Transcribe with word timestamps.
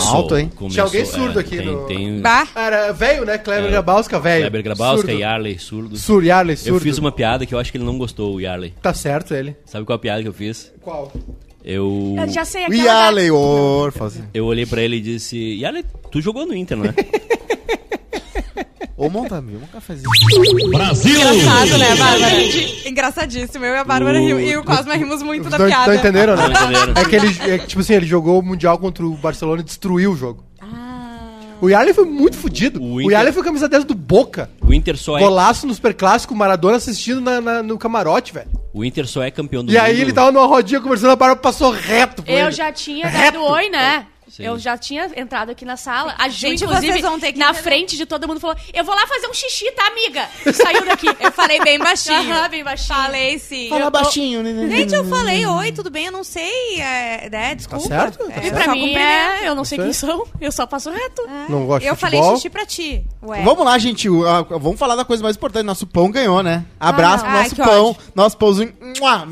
Começou. 0.00 0.16
alto, 0.16 0.36
hein? 0.36 0.50
começou, 0.54 0.68
Tinha 0.70 0.84
alguém 0.84 1.04
surdo 1.04 1.38
é, 1.38 1.42
aqui 1.42 1.56
Tem, 1.58 1.66
no- 1.66 1.86
tem 1.86 2.20
Bah. 2.20 2.46
Era 2.54 2.92
velho, 2.92 3.24
né? 3.24 3.38
Kleber 3.38 3.66
É. 3.66 3.70
Grabowska, 3.70 4.18
velho. 4.20 4.42
Kleber 4.42 4.62
Grabowska 4.62 5.06
Surdo. 5.08 5.20
Yarley 5.20 5.58
surdo. 5.58 5.96
Sur, 5.96 6.24
Yarley, 6.24 6.56
surdo. 6.56 6.76
Eu 6.76 6.80
fiz 6.80 6.98
uma 6.98 7.12
piada 7.12 7.44
que 7.46 7.54
eu 7.54 7.58
acho 7.58 7.70
que 7.70 7.78
ele 7.78 7.84
não 7.84 7.96
gostou, 7.98 8.34
o 8.34 8.40
Yarley. 8.40 8.74
Tá 8.82 8.92
certo 8.94 9.34
ele. 9.34 9.56
Sabe 9.64 9.84
qual 9.84 9.96
a 9.96 9.98
piada 9.98 10.22
que 10.22 10.28
eu 10.28 10.32
fiz? 10.32 10.72
Qual? 10.82 11.12
Eu, 11.64 12.16
Eu 12.18 12.28
já 12.28 12.44
sei 12.44 12.64
aquela. 12.64 12.82
Yaley, 12.82 13.30
órfãos. 13.30 14.14
eu 14.32 14.46
olhei 14.46 14.64
pra 14.64 14.80
ele 14.82 14.96
e 14.96 15.00
disse: 15.00 15.36
Yarley, 15.60 15.84
tu 16.10 16.20
jogou 16.20 16.46
no 16.46 16.54
Inter, 16.54 16.76
não 16.78 16.84
é? 19.02 19.06
Ô, 19.06 19.10
Montamil, 19.10 19.58
um 19.62 19.66
cafezinho. 19.66 20.10
Engraçado, 21.04 21.78
né, 21.78 21.94
Bárbara? 21.96 22.88
Engraçadíssimo. 22.88 23.64
Eu 23.64 23.74
e 23.74 23.78
a 23.78 23.84
Bárbara 23.84 24.18
O- 24.18 24.22
rimos, 24.26 24.42
e 24.50 24.56
o 24.56 24.64
Cosma 24.64 24.94
rimos 24.94 25.22
muito 25.22 25.48
da 25.48 25.56
piada. 25.58 25.86
não 25.88 25.94
entenderam, 25.94 26.36
né? 26.36 26.44
É 27.00 27.04
que 27.04 27.16
ele, 27.16 27.52
é 27.52 27.58
que, 27.58 27.66
tipo 27.66 27.80
assim, 27.80 27.94
ele 27.94 28.06
jogou 28.06 28.38
o 28.38 28.42
Mundial 28.42 28.78
contra 28.78 29.04
o 29.04 29.10
Barcelona 29.16 29.60
e 29.60 29.64
destruiu 29.64 30.12
o 30.12 30.16
jogo. 30.16 30.44
Ah. 30.60 31.06
O 31.60 31.68
Yarley 31.68 31.92
foi 31.92 32.04
muito 32.06 32.36
fudido. 32.36 32.80
O 32.82 32.94
O, 32.94 33.00
Inter- 33.02 33.12
Yarley 33.12 33.32
foi 33.32 33.42
camisa 33.42 33.68
10 33.68 33.84
do 33.84 33.94
Boca. 33.94 34.48
O 34.66 34.72
Inter 34.72 34.96
só 34.96 35.18
é, 35.18 35.20
Golaço 35.20 35.66
no 35.66 35.74
Superclássico, 35.74 36.34
Maradona 36.34 36.76
assistindo 36.76 37.20
na- 37.20 37.40
na- 37.40 37.62
no 37.62 37.76
camarote, 37.78 38.32
velho. 38.32 38.48
o 38.72 38.84
Inter 38.84 39.06
só 39.06 39.22
é 39.22 39.30
campeão 39.30 39.64
do 39.64 39.70
E 39.72 39.76
aí 39.78 39.92
mundo. 39.92 40.02
ele 40.02 40.12
tava 40.12 40.32
numa 40.32 40.46
rodinha 40.46 40.80
conversando, 40.80 41.10
a 41.10 41.16
Bárbara 41.16 41.38
passou 41.40 41.70
reto 41.70 42.22
Eu 42.26 42.46
ele. 42.46 42.50
já 42.52 42.72
tinha 42.72 43.06
Reto. 43.08 43.38
dado 43.38 43.44
oi, 43.44 43.68
né? 43.68 44.06
Sim. 44.30 44.44
Eu 44.44 44.58
já 44.58 44.78
tinha 44.78 45.10
entrado 45.16 45.50
aqui 45.50 45.64
na 45.64 45.76
sala. 45.76 46.14
A 46.18 46.28
gente, 46.28 46.40
Gente, 46.60 46.64
inclusive, 46.64 47.00
vão 47.02 47.18
ter 47.18 47.32
que 47.32 47.38
na 47.38 47.46
entender. 47.50 47.62
frente 47.62 47.96
de 47.96 48.06
todo 48.06 48.26
mundo, 48.28 48.38
falou: 48.40 48.56
Eu 48.72 48.84
vou 48.84 48.94
lá 48.94 49.06
fazer 49.06 49.26
um 49.28 49.34
xixi, 49.34 49.70
tá, 49.72 49.86
amiga? 49.88 50.28
E 50.46 50.52
saiu 50.52 50.84
daqui. 50.84 51.06
Eu 51.20 51.32
falei 51.32 51.60
bem 51.60 51.78
baixinho. 51.78 52.18
Aham, 52.32 52.48
bem 52.48 52.62
baixinho. 52.64 52.96
Falei 52.98 53.38
sim. 53.38 53.68
Fala 53.68 53.82
Eu- 53.86 53.90
baixinho, 53.90 54.42
né? 54.42 54.68
Gente, 54.70 54.94
eu 54.94 55.04
falei, 55.04 55.44
oi, 55.46 55.72
tudo 55.72 55.90
bem? 55.90 56.06
Eu 56.06 56.12
não 56.12 56.22
sei, 56.24 56.80
é, 56.80 57.28
né? 57.30 57.54
Desculpa. 57.54 57.86
certo? 57.88 58.22
É, 58.30 58.34
Tá 58.34 58.40
E 58.42 58.46
eu 58.48 58.52
pra 58.54 58.64
só 58.64 58.72
mim 58.72 58.94
é. 58.94 59.48
Eu 59.48 59.54
não 59.54 59.64
sei 59.64 59.78
quem 59.78 59.88
é. 59.88 59.92
são, 59.92 60.26
eu 60.40 60.52
só 60.52 60.66
passo 60.66 60.90
reto. 60.90 61.22
Não 61.48 61.66
gosto 61.66 61.82
de 61.82 61.88
Eu 61.88 61.96
falei 61.96 62.18
futebol. 62.20 62.36
xixi 62.36 62.50
pra 62.50 62.64
ti. 62.66 63.04
Ué. 63.22 63.42
Vamos 63.42 63.64
lá, 63.64 63.76
gente. 63.78 64.08
Vamos 64.08 64.78
falar 64.78 64.94
da 64.96 65.04
coisa 65.04 65.22
mais 65.22 65.36
importante. 65.36 65.64
Nosso 65.64 65.86
pão 65.86 66.10
ganhou, 66.10 66.42
né? 66.42 66.64
Abraço 66.78 67.24
Ah, 67.24 67.28
pro 67.28 67.36
ai, 67.36 67.42
nosso 67.42 67.54
que 67.56 67.62
pão. 67.62 67.86
ódio. 67.90 68.00
Nosso 68.14 68.36
pãozinho. 68.36 68.72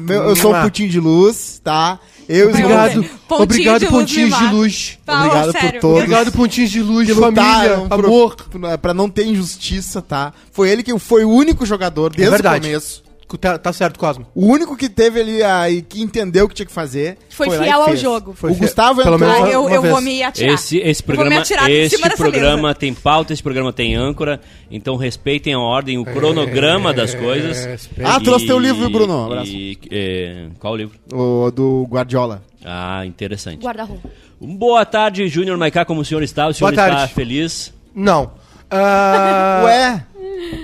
Eu 0.09 0.37
sou 0.37 0.55
um 0.55 0.62
putinho 0.62 0.89
de 0.89 1.01
luz, 1.01 1.61
tá? 1.62 1.99
Eu 2.29 2.51
Obrigado. 2.51 3.05
Pontinho 3.27 3.43
Obrigado, 3.43 3.81
de 3.81 3.87
pontinhos 3.87 4.39
de 4.39 4.45
luz. 4.47 4.98
Tá, 5.05 5.19
Obrigado 5.25 5.48
ó, 5.48 5.53
por 5.53 5.61
sério. 5.61 5.81
todos. 5.81 5.97
Obrigado, 5.98 6.33
pontinhos 6.33 6.71
de 6.71 6.83
luz, 6.83 7.09
que 7.09 7.15
família, 7.15 7.87
amor. 7.89 8.37
Pra 8.83 8.93
não 8.93 9.09
ter 9.09 9.25
injustiça, 9.27 10.03
tá? 10.03 10.33
Foi 10.53 10.69
ele 10.69 10.83
que 10.83 10.97
foi 10.99 11.25
o 11.25 11.31
único 11.31 11.65
jogador 11.65 12.11
desde 12.11 12.29
o 12.29 12.31
verdade. 12.33 12.67
começo. 12.67 13.08
Tá, 13.37 13.59
tá 13.59 13.73
certo, 13.75 13.98
Cosmo. 13.98 14.27
O 14.34 14.47
único 14.47 14.75
que 14.75 14.89
teve 14.89 15.21
ali 15.21 15.43
aí, 15.43 15.83
que 15.83 16.01
entendeu 16.01 16.47
o 16.47 16.48
que 16.48 16.55
tinha 16.55 16.65
que 16.65 16.73
fazer. 16.73 17.19
Foi 17.29 17.47
lá 17.48 17.57
e 17.57 17.59
fiel 17.65 17.81
ao 17.83 17.89
fez. 17.89 18.01
jogo. 18.01 18.33
Foi 18.33 18.51
o 18.53 18.55
fe- 18.55 18.61
Gustavo 18.61 19.03
pelo 19.03 19.17
entrou. 19.17 19.31
menos 19.31 19.45
Ah, 19.48 19.53
eu, 19.53 19.61
uma 19.67 19.71
eu 19.75 19.83
vez. 19.83 19.93
vou 19.93 20.03
me 20.03 20.23
atirar. 20.23 20.55
Esse, 20.55 20.79
esse 20.79 21.03
Eu 21.03 21.15
vou 21.17 21.25
me 21.27 21.31
programa, 21.31 21.71
esse 21.71 22.17
programa 22.17 22.62
mesa. 22.69 22.75
tem 22.75 22.95
pauta, 22.95 23.33
esse 23.34 23.43
programa 23.43 23.71
tem 23.73 23.95
âncora, 23.97 24.41
então 24.71 24.97
respeitem 24.97 25.53
a 25.53 25.59
ordem, 25.59 25.99
o 25.99 26.05
cronograma 26.06 26.95
das 26.95 27.15
coisas. 27.15 27.67
respeita. 27.67 28.11
Ah, 28.12 28.19
trouxe 28.21 28.47
teu 28.47 28.59
livro, 28.59 28.89
Bruno. 28.89 29.27
Abraço. 29.27 29.51
E, 29.51 29.79
é, 29.91 30.47
qual 30.59 30.73
o 30.73 30.77
livro? 30.77 30.99
O 31.12 31.51
do 31.51 31.87
Guardiola. 31.91 32.43
Ah, 32.65 33.05
interessante. 33.05 33.62
Guarda-roupa. 33.62 34.09
Um 34.41 34.56
Boa 34.56 34.87
tarde, 34.87 35.29
Júnior 35.29 35.59
Maiká, 35.59 35.84
como 35.84 36.01
o 36.01 36.05
senhor 36.05 36.23
está? 36.23 36.49
O 36.49 36.55
senhor 36.55 36.71
Boa 36.73 36.83
está 36.87 36.97
tarde. 36.97 37.12
feliz? 37.15 37.73
Não. 37.95 38.31
Ah, 38.71 39.62
Ué? 39.67 40.05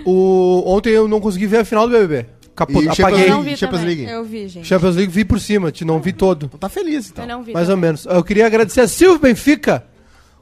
o, 0.05 0.62
ontem 0.67 0.91
eu 0.91 1.09
não 1.09 1.20
consegui 1.20 1.47
ver 1.47 1.59
a 1.59 1.65
final 1.65 1.87
do 1.89 1.92
BBB. 1.92 2.27
Capo, 2.55 2.73
E 2.83 2.89
apaguei. 2.89 2.95
Champions 2.95 3.29
Não 3.31 3.41
vi 3.41 3.45
League? 3.47 3.57
Champions 3.59 3.81
também. 3.81 3.97
League. 3.97 4.13
Eu 4.13 4.25
vi, 4.25 4.48
gente. 4.48 4.67
Champions 4.67 4.97
League 4.97 5.13
vi 5.13 5.25
por 5.25 5.41
cima, 5.41 5.73
te 5.73 5.85
não 5.85 6.01
vi 6.01 6.13
todo. 6.13 6.47
Então 6.47 6.59
tá 6.59 6.69
feliz, 6.69 7.11
então. 7.11 7.25
Eu 7.25 7.29
não 7.29 7.42
vi. 7.42 7.53
Mais 7.53 7.69
ou 7.69 7.75
também. 7.75 7.89
menos. 7.89 8.07
Eu 8.07 8.23
queria 8.23 8.47
agradecer 8.47 8.81
a 8.81 8.87
Silvio 8.89 9.19
Benfica, 9.19 9.85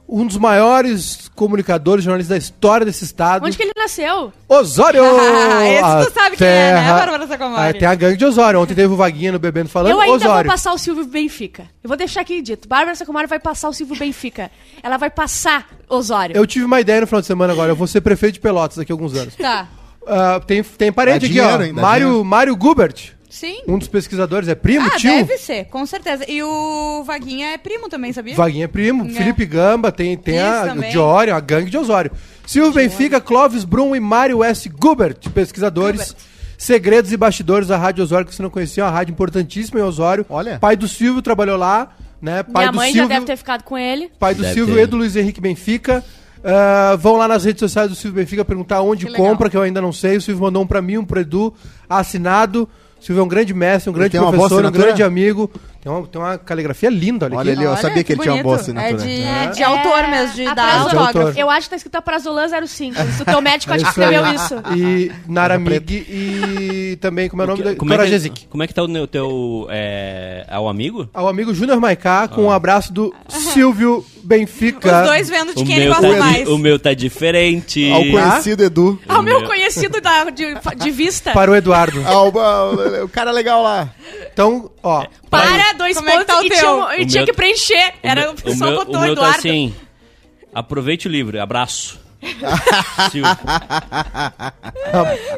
um 0.07 0.27
dos 0.27 0.37
maiores 0.37 1.31
comunicadores, 1.33 2.03
jornalistas 2.03 2.37
da 2.37 2.37
história 2.37 2.85
desse 2.85 3.03
estado. 3.03 3.43
Onde 3.45 3.57
que 3.57 3.63
ele 3.63 3.71
nasceu? 3.75 4.31
Osório! 4.47 5.01
Esse 5.65 5.83
A 5.83 6.05
tu 6.05 6.13
sabe 6.13 6.37
quem 6.37 6.45
é, 6.45 6.73
né, 6.73 6.79
terra- 6.81 6.93
Bárbara 6.99 7.27
Sacomori? 7.27 7.61
Ah, 7.69 7.73
tem 7.73 7.87
a 7.87 7.95
gangue 7.95 8.17
de 8.17 8.25
Osório. 8.25 8.59
Ontem 8.59 8.75
teve 8.75 8.93
o 8.93 8.97
Vaguinha 8.97 9.31
no 9.31 9.39
Bebendo 9.39 9.69
falando 9.69 9.93
eu 9.93 9.99
ainda 10.01 10.15
Osório. 10.17 10.43
vou 10.49 10.53
passar 10.53 10.73
o 10.73 10.77
Silvio 10.77 11.05
Benfica. 11.05 11.63
Eu 11.83 11.87
vou 11.87 11.97
deixar 11.97 12.21
aqui 12.21 12.41
dito. 12.43 12.67
Bárbara 12.67 12.95
Sacomori 12.95 13.25
vai 13.27 13.39
passar 13.39 13.69
o 13.69 13.73
Silvio 13.73 13.95
Benfica. 13.97 14.51
Ela 14.83 14.97
vai 14.97 15.09
passar 15.09 15.67
Osório. 15.89 16.35
Eu 16.37 16.45
tive 16.45 16.65
uma 16.65 16.79
ideia 16.79 17.01
no 17.01 17.07
final 17.07 17.21
de 17.21 17.27
semana 17.27 17.53
agora. 17.53 17.71
Eu 17.71 17.75
vou 17.75 17.87
ser 17.87 18.01
prefeito 18.01 18.35
de 18.35 18.39
Pelotas 18.41 18.77
daqui 18.77 18.91
a 18.91 18.93
alguns 18.93 19.15
anos. 19.15 19.35
Tá. 19.35 19.67
Ah, 20.07 20.41
tem, 20.45 20.61
tem 20.63 20.91
parente 20.91 21.25
aqui, 21.25 21.39
ó. 21.39 21.61
hein? 21.61 21.73
Dá 21.73 21.81
Mário. 21.81 22.23
Mário 22.23 22.55
Gubert, 22.55 23.11
Sim. 23.29 23.61
um 23.67 23.77
dos 23.77 23.87
pesquisadores. 23.87 24.47
É 24.49 24.55
primo, 24.55 24.85
Ah, 24.87 24.97
tio? 24.97 25.11
deve 25.11 25.37
ser, 25.37 25.65
com 25.65 25.85
certeza. 25.85 26.25
E 26.29 26.41
o 26.43 27.03
Vaguinha 27.03 27.47
é 27.53 27.57
primo 27.57 27.89
também, 27.89 28.11
sabia? 28.13 28.35
Vaguinha 28.35 28.65
é 28.65 28.67
primo, 28.67 29.05
É. 29.05 29.09
Felipe 29.09 29.45
Gamba, 29.45 29.91
tem, 29.91 30.17
tem 30.17 30.35
Isso 30.35 30.45
a 30.45 30.67
também. 30.67 30.91
de 30.91 31.31
a 31.31 31.39
gangue 31.39 31.69
de 31.69 31.77
Osório. 31.77 32.11
Silvio 32.45 32.73
Benfica, 32.73 33.21
Clóvis 33.21 33.63
Brum 33.63 33.95
e 33.95 33.99
Mário 33.99 34.43
S. 34.43 34.67
Gubert, 34.69 35.17
pesquisadores. 35.33 36.01
Gubert. 36.11 36.33
Segredos 36.57 37.11
e 37.11 37.17
bastidores 37.17 37.67
da 37.67 37.77
Rádio 37.77 38.03
Osório, 38.03 38.25
que 38.25 38.33
você 38.33 38.41
não 38.41 38.49
conhecia, 38.49 38.85
uma 38.85 38.91
rádio 38.91 39.11
importantíssima 39.11 39.79
em 39.79 39.83
Osório. 39.83 40.25
Olha. 40.29 40.59
Pai 40.59 40.77
do 40.77 40.87
Silvio 40.87 41.21
trabalhou 41.21 41.57
lá, 41.57 41.89
né? 42.21 42.41
Pai 42.43 42.63
Minha 42.63 42.71
do 42.71 42.75
mãe 42.77 42.91
Silvio, 42.93 43.09
já 43.09 43.13
deve 43.15 43.25
ter 43.25 43.35
ficado 43.35 43.63
com 43.63 43.77
ele. 43.77 44.09
Pai 44.17 44.33
do 44.33 44.41
Deve 44.43 44.53
Silvio 44.53 44.75
ter. 44.75 44.83
e 44.83 44.85
do 44.85 44.95
Luiz 44.95 45.15
Henrique 45.15 45.41
Benfica. 45.41 46.01
Ah, 46.43 46.95
vão 46.99 47.15
lá 47.17 47.27
nas 47.27 47.45
redes 47.45 47.59
sociais 47.59 47.89
do 47.89 47.95
Silvio 47.95 48.21
Benfica 48.21 48.43
perguntar 48.43 48.81
onde 48.81 49.05
Que 49.05 49.13
compra, 49.13 49.49
que 49.49 49.55
eu 49.57 49.61
ainda 49.61 49.81
não 49.81 49.93
sei. 49.93 50.17
O 50.17 50.21
Silvio 50.21 50.43
mandou 50.43 50.61
um 50.63 50.67
pra 50.67 50.81
mim, 50.81 50.97
um 50.97 51.05
pro 51.05 51.19
Edu, 51.19 51.53
assinado. 51.89 52.67
O 52.99 53.05
Silvio 53.05 53.21
é 53.21 53.23
um 53.25 53.27
grande 53.27 53.53
mestre, 53.53 53.89
um 53.89 53.93
grande 53.93 54.17
professor, 54.17 54.65
um 54.65 54.71
grande 54.71 55.03
amigo. 55.03 55.49
Tem 55.81 55.91
uma, 55.91 56.07
tem 56.07 56.21
uma 56.21 56.37
caligrafia 56.37 56.89
linda, 56.89 57.25
olha, 57.25 57.35
Olha 57.35 57.51
aqui. 57.51 57.59
ali, 57.59 57.65
eu 57.65 57.71
Olha, 57.71 57.81
sabia 57.81 58.01
que, 58.05 58.13
ele 58.13 58.21
tinha 58.21 58.33
uma 58.35 58.41
boa 58.43 58.55
bonito. 58.55 58.79
assinatura. 58.79 59.03
É 59.03 59.47
de, 59.47 59.55
de 59.55 59.61
É. 59.61 59.65
autor 59.65 60.07
mesmo, 60.07 60.33
de 60.35 60.43
De 60.43 60.47
autógrafo. 60.47 60.97
autor. 61.19 61.33
Eu 61.37 61.49
acho 61.49 61.65
que 61.65 61.69
tá 61.71 61.75
escrito 61.75 61.95
a 61.97 62.01
Prazolan 62.01 62.47
05. 62.65 63.01
Isso, 63.01 63.23
o 63.23 63.25
teu 63.25 63.41
médico 63.41 63.73
É 63.73 63.75
acho 63.75 63.83
que 63.83 63.89
escreveu 63.89 64.25
isso. 64.33 64.55
E 64.77 65.11
Naramig 65.27 65.93
e 66.09 66.97
também, 67.01 67.27
como 67.27 67.41
é 67.41 67.45
o 67.45 67.47
nome 67.49 67.61
dele? 67.63 67.75
Como 67.75 67.93
é, 67.93 67.97
que, 68.29 68.47
como 68.47 68.63
é 68.63 68.67
que 68.67 68.73
tá 68.73 68.81
o 68.83 68.87
teu, 68.87 69.07
teu 69.07 69.67
é, 69.69 70.45
ao 70.49 70.69
amigo? 70.69 71.09
Ao 71.13 71.27
amigo 71.27 71.53
Júnior 71.53 71.81
Maiká, 71.81 72.29
com 72.29 72.43
um 72.43 72.51
abraço 72.51 72.93
do 72.93 73.13
Silvio 73.27 74.05
Benfica. 74.23 75.01
Os 75.01 75.07
dois 75.07 75.29
vendo 75.29 75.53
de 75.53 75.61
O 75.61 75.65
quem 75.65 75.75
ele 75.75 75.85
meu, 75.85 75.93
gosta 75.95 76.13
tá, 76.13 76.19
mais. 76.19 76.47
o 76.47 76.57
meu 76.57 76.79
tá 76.79 76.93
diferente. 76.93 77.91
Ao 77.91 77.99
conhecido 77.99 78.63
Edu. 78.63 78.99
Ao 79.07 79.21
meu 79.21 79.39
meu- 79.39 79.47
conhecido 79.47 79.99
da, 79.99 80.29
de, 80.29 80.45
de 80.77 80.91
vista. 80.91 81.31
Para 81.33 81.51
o 81.51 81.55
Eduardo. 81.55 82.01
Ao, 82.07 82.29
o 83.03 83.09
cara 83.09 83.31
legal 83.31 83.61
lá. 83.61 83.89
Então, 84.31 84.71
ó. 84.81 85.05
Para, 85.29 85.73
dois 85.73 85.97
Como 85.97 86.09
é 86.09 86.11
que 86.11 86.17
pontos 86.19 86.35
tá 86.35 86.39
o 86.41 86.45
e, 86.45 86.49
teu? 86.49 86.57
tinha, 86.59 86.95
e 86.97 87.03
O 87.03 87.07
tinha 87.07 87.21
meu- 87.21 87.25
que 87.25 87.33
preencher. 87.33 87.89
O 87.89 87.93
Era, 88.01 88.21
meu- 88.21 88.31
o 88.31 88.35
pessoal 88.35 88.69
meu- 88.71 88.79
botou 88.79 88.95
o 88.95 89.01
meu 89.01 89.11
Eduardo. 89.11 89.33
tá 89.33 89.39
assim. 89.39 89.75
Aproveite 90.53 91.07
o 91.07 91.11
livro, 91.11 91.41
abraço. 91.41 91.99
Silvio. 93.11 93.31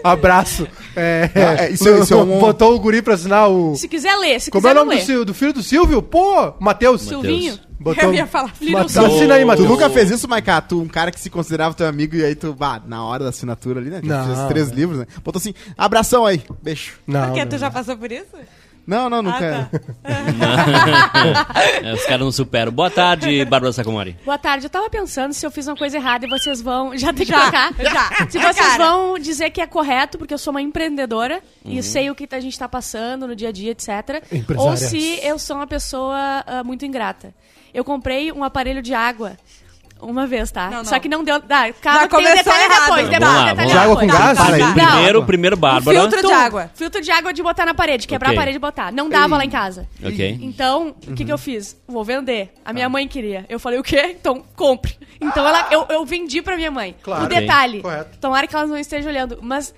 Abraço. 0.03 0.67
É, 0.95 1.29
Ah, 1.35 1.63
é, 1.65 1.71
isso- 1.71 1.89
isso 1.89 2.13
é 2.13 2.17
um- 2.17 2.39
Botou 2.39 2.75
o 2.75 2.79
guri 2.79 3.01
pra 3.01 3.15
assinar 3.15 3.49
o. 3.49 3.75
Se 3.75 3.87
quiser 3.87 4.15
ler, 4.17 4.39
se 4.39 4.51
Como 4.51 4.67
é 4.67 4.69
quiser 4.69 4.81
o 4.81 4.83
não 4.83 4.89
nome 4.91 5.01
do. 5.01 5.05
Sil- 5.07 5.25
do 5.25 5.33
filho 5.33 5.53
do 5.53 5.63
Silvio? 5.63 6.01
Pô, 6.01 6.53
Matheus. 6.59 7.01
Silvinho. 7.01 7.57
Botou... 7.79 8.03
Eu 8.05 8.13
ia 8.13 8.25
falar 8.25 8.49
filho 8.55 8.71
do 8.71 8.77
Matheus. 8.77 8.91
Silvio. 8.93 9.15
Assina 9.15 9.33
aí, 9.35 9.41
Tu 9.41 9.47
Matheus. 9.47 9.69
nunca 9.69 9.89
fez 9.89 10.09
isso, 10.11 10.27
Maiká? 10.27 10.61
Tu, 10.61 10.79
um 10.81 10.87
cara 10.87 11.11
que 11.11 11.19
se 11.19 11.29
considerava 11.29 11.73
teu 11.75 11.87
amigo 11.87 12.15
e 12.15 12.23
aí 12.23 12.35
tu, 12.35 12.53
bah, 12.53 12.81
na 12.85 13.03
hora 13.03 13.23
da 13.23 13.29
assinatura 13.29 13.79
ali, 13.79 13.89
né? 13.89 14.01
Que 14.01 14.07
Não, 14.07 14.25
fez 14.35 14.47
três 14.47 14.69
né? 14.69 14.75
livros, 14.75 14.99
né? 14.99 15.05
Botou 15.23 15.39
assim, 15.39 15.53
abração 15.77 16.25
aí, 16.25 16.41
beijo. 16.63 16.93
Não, 17.05 17.27
Por 17.27 17.33
quê? 17.33 17.41
não, 17.43 17.49
Tu 17.49 17.57
já 17.57 17.67
não. 17.67 17.73
passou 17.73 17.97
por 17.97 18.11
isso? 18.11 18.25
Não, 18.87 19.09
não, 19.09 19.17
Ah, 19.17 19.21
nunca. 19.21 19.69
tá. 20.03 21.47
É, 21.83 21.93
os 21.93 22.03
caras 22.05 22.19
não 22.21 22.31
superam. 22.31 22.71
Boa 22.71 22.89
tarde, 22.89 23.43
Bárbara 23.45 23.73
Sacomori. 23.73 24.15
Boa 24.23 24.37
tarde. 24.37 24.65
Eu 24.65 24.69
tava 24.69 24.89
pensando 24.89 25.33
se 25.33 25.45
eu 25.45 25.51
fiz 25.51 25.67
uma 25.67 25.75
coisa 25.75 25.97
errada 25.97 26.25
e 26.25 26.29
vocês 26.29 26.61
vão. 26.61 26.95
Já 26.97 27.11
tem 27.13 27.25
que 27.25 27.31
Já, 27.31 27.41
trocar. 27.41 27.73
já. 27.79 28.29
Se 28.29 28.37
Na 28.37 28.53
vocês 28.53 28.67
cara. 28.67 28.85
vão 28.85 29.17
dizer 29.19 29.49
que 29.49 29.61
é 29.61 29.67
correto, 29.67 30.17
porque 30.17 30.33
eu 30.33 30.37
sou 30.37 30.51
uma 30.51 30.61
empreendedora 30.61 31.41
e 31.63 31.81
sei 31.81 32.09
o 32.09 32.15
que 32.15 32.27
a 32.31 32.39
gente 32.39 32.57
tá 32.57 32.67
passando 32.69 33.27
no 33.27 33.35
dia 33.35 33.49
a 33.49 33.51
dia, 33.51 33.71
etc. 33.71 34.23
Empresária. 34.31 34.69
Ou 34.71 34.77
se 34.77 35.19
eu 35.23 35.39
sou 35.39 35.55
uma 35.57 35.67
pessoa 35.67 36.43
ah, 36.45 36.63
muito 36.63 36.85
ingrata. 36.85 37.33
Eu 37.73 37.83
comprei 37.83 38.31
um 38.31 38.43
aparelho 38.43 38.81
de 38.81 38.93
água. 38.93 39.35
Uma 40.05 40.27
vez, 40.27 40.51
tá? 40.51 40.69
Não, 40.69 40.77
não. 40.77 40.85
Só 40.85 40.99
que 40.99 41.09
não 41.09 41.23
deu. 41.23 41.39
Tá, 41.41 41.71
calma, 41.73 42.01
Já 42.01 42.07
tem 42.07 42.09
começou 42.09 42.35
detalhe 42.37 42.63
errado. 42.63 42.81
depois. 42.81 43.07
Vamos 43.09 43.19
lá, 43.19 43.45
detalhe 43.45 43.55
vamos 43.55 43.57
lá. 43.57 43.65
De 43.65 43.77
água 43.85 43.99
com 43.99 44.07
gás? 44.07 44.37
Tá, 44.37 44.45
tá. 44.45 44.57
Não. 44.57 44.73
Primeiro, 44.73 45.25
primeiro, 45.25 45.57
Bárbara. 45.57 45.99
filtro 45.99 46.21
de 46.21 46.27
Tu, 46.27 46.33
água. 46.33 46.71
Filtro 46.75 47.01
de 47.01 47.11
água 47.11 47.33
de 47.33 47.41
botar 47.43 47.65
na 47.65 47.73
parede, 47.73 48.07
quebrar 48.07 48.29
Ok. 48.29 48.37
a 48.37 48.41
parede 48.41 48.57
e 48.57 48.59
botar. 48.59 48.91
Não 48.91 49.09
dava 49.09 49.37
lá 49.37 49.43
em 49.45 49.49
casa. 49.49 49.87
Ok. 50.03 50.39
Então, 50.41 50.95
o 51.07 51.13
que, 51.13 51.25
que 51.25 51.31
eu 51.31 51.37
fiz? 51.37 51.75
Vou 51.87 52.03
vender. 52.03 52.53
A 52.63 52.71
minha 52.71 52.87
mãe 52.87 53.07
queria. 53.07 53.45
Eu 53.49 53.59
falei, 53.59 53.79
o 53.79 53.83
quê? 53.83 54.15
Então, 54.19 54.43
compre. 54.55 54.95
Então, 55.19 55.47
ela, 55.47 55.67
eu, 55.71 55.85
eu 55.89 56.05
vendi 56.05 56.41
pra 56.41 56.55
minha 56.55 56.69
mãe. 56.71 56.95
Claro. 57.01 57.25
O 57.25 57.27
detalhe. 57.27 57.81
Correto. 57.81 58.17
Tomara 58.19 58.45
que 58.47 58.55
elas 58.55 58.69
não 58.69 58.77
estejam 58.77 59.09
olhando. 59.11 59.39
Mas, 59.41 59.73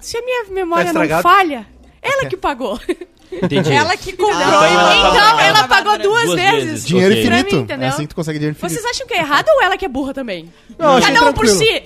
se 0.00 0.16
a 0.16 0.22
minha 0.22 0.44
memória 0.50 0.92
não 0.92 1.02
estragado? 1.02 1.22
falha, 1.22 1.66
ela 2.02 2.26
que 2.26 2.36
pagou. 2.36 2.80
Entendi. 3.32 3.72
Ela 3.72 3.96
que 3.96 4.12
comprou 4.12 4.30
Então 4.32 4.42
e 4.42 4.72
ela 4.72 4.72
mandou 4.72 5.02
pagou- 5.02 5.16
então, 5.16 5.40
ela 5.40 5.68
pagou 5.68 5.98
duas, 5.98 6.24
Duas 6.24 6.40
vezes. 6.40 6.64
vezes. 6.64 6.86
Dinheiro 6.86 7.12
Ok. 7.14 7.22
infinito. 7.24 7.56
Mim, 7.56 7.62
entendeu? 7.62 7.86
é 7.86 7.88
assim 7.88 8.02
que 8.02 8.08
tu 8.08 8.16
consegue 8.16 8.38
dinheiro 8.38 8.56
infinito. 8.56 8.80
Vocês 8.80 8.94
acham 8.94 9.06
que 9.06 9.14
é 9.14 9.18
errado 9.18 9.46
ou 9.48 9.62
ela 9.62 9.76
que 9.76 9.84
é 9.84 9.88
burra 9.88 10.14
também? 10.14 10.52
Não, 10.78 11.00
Cada 11.00 11.28
um 11.28 11.32
por 11.32 11.46
si. 11.46 11.82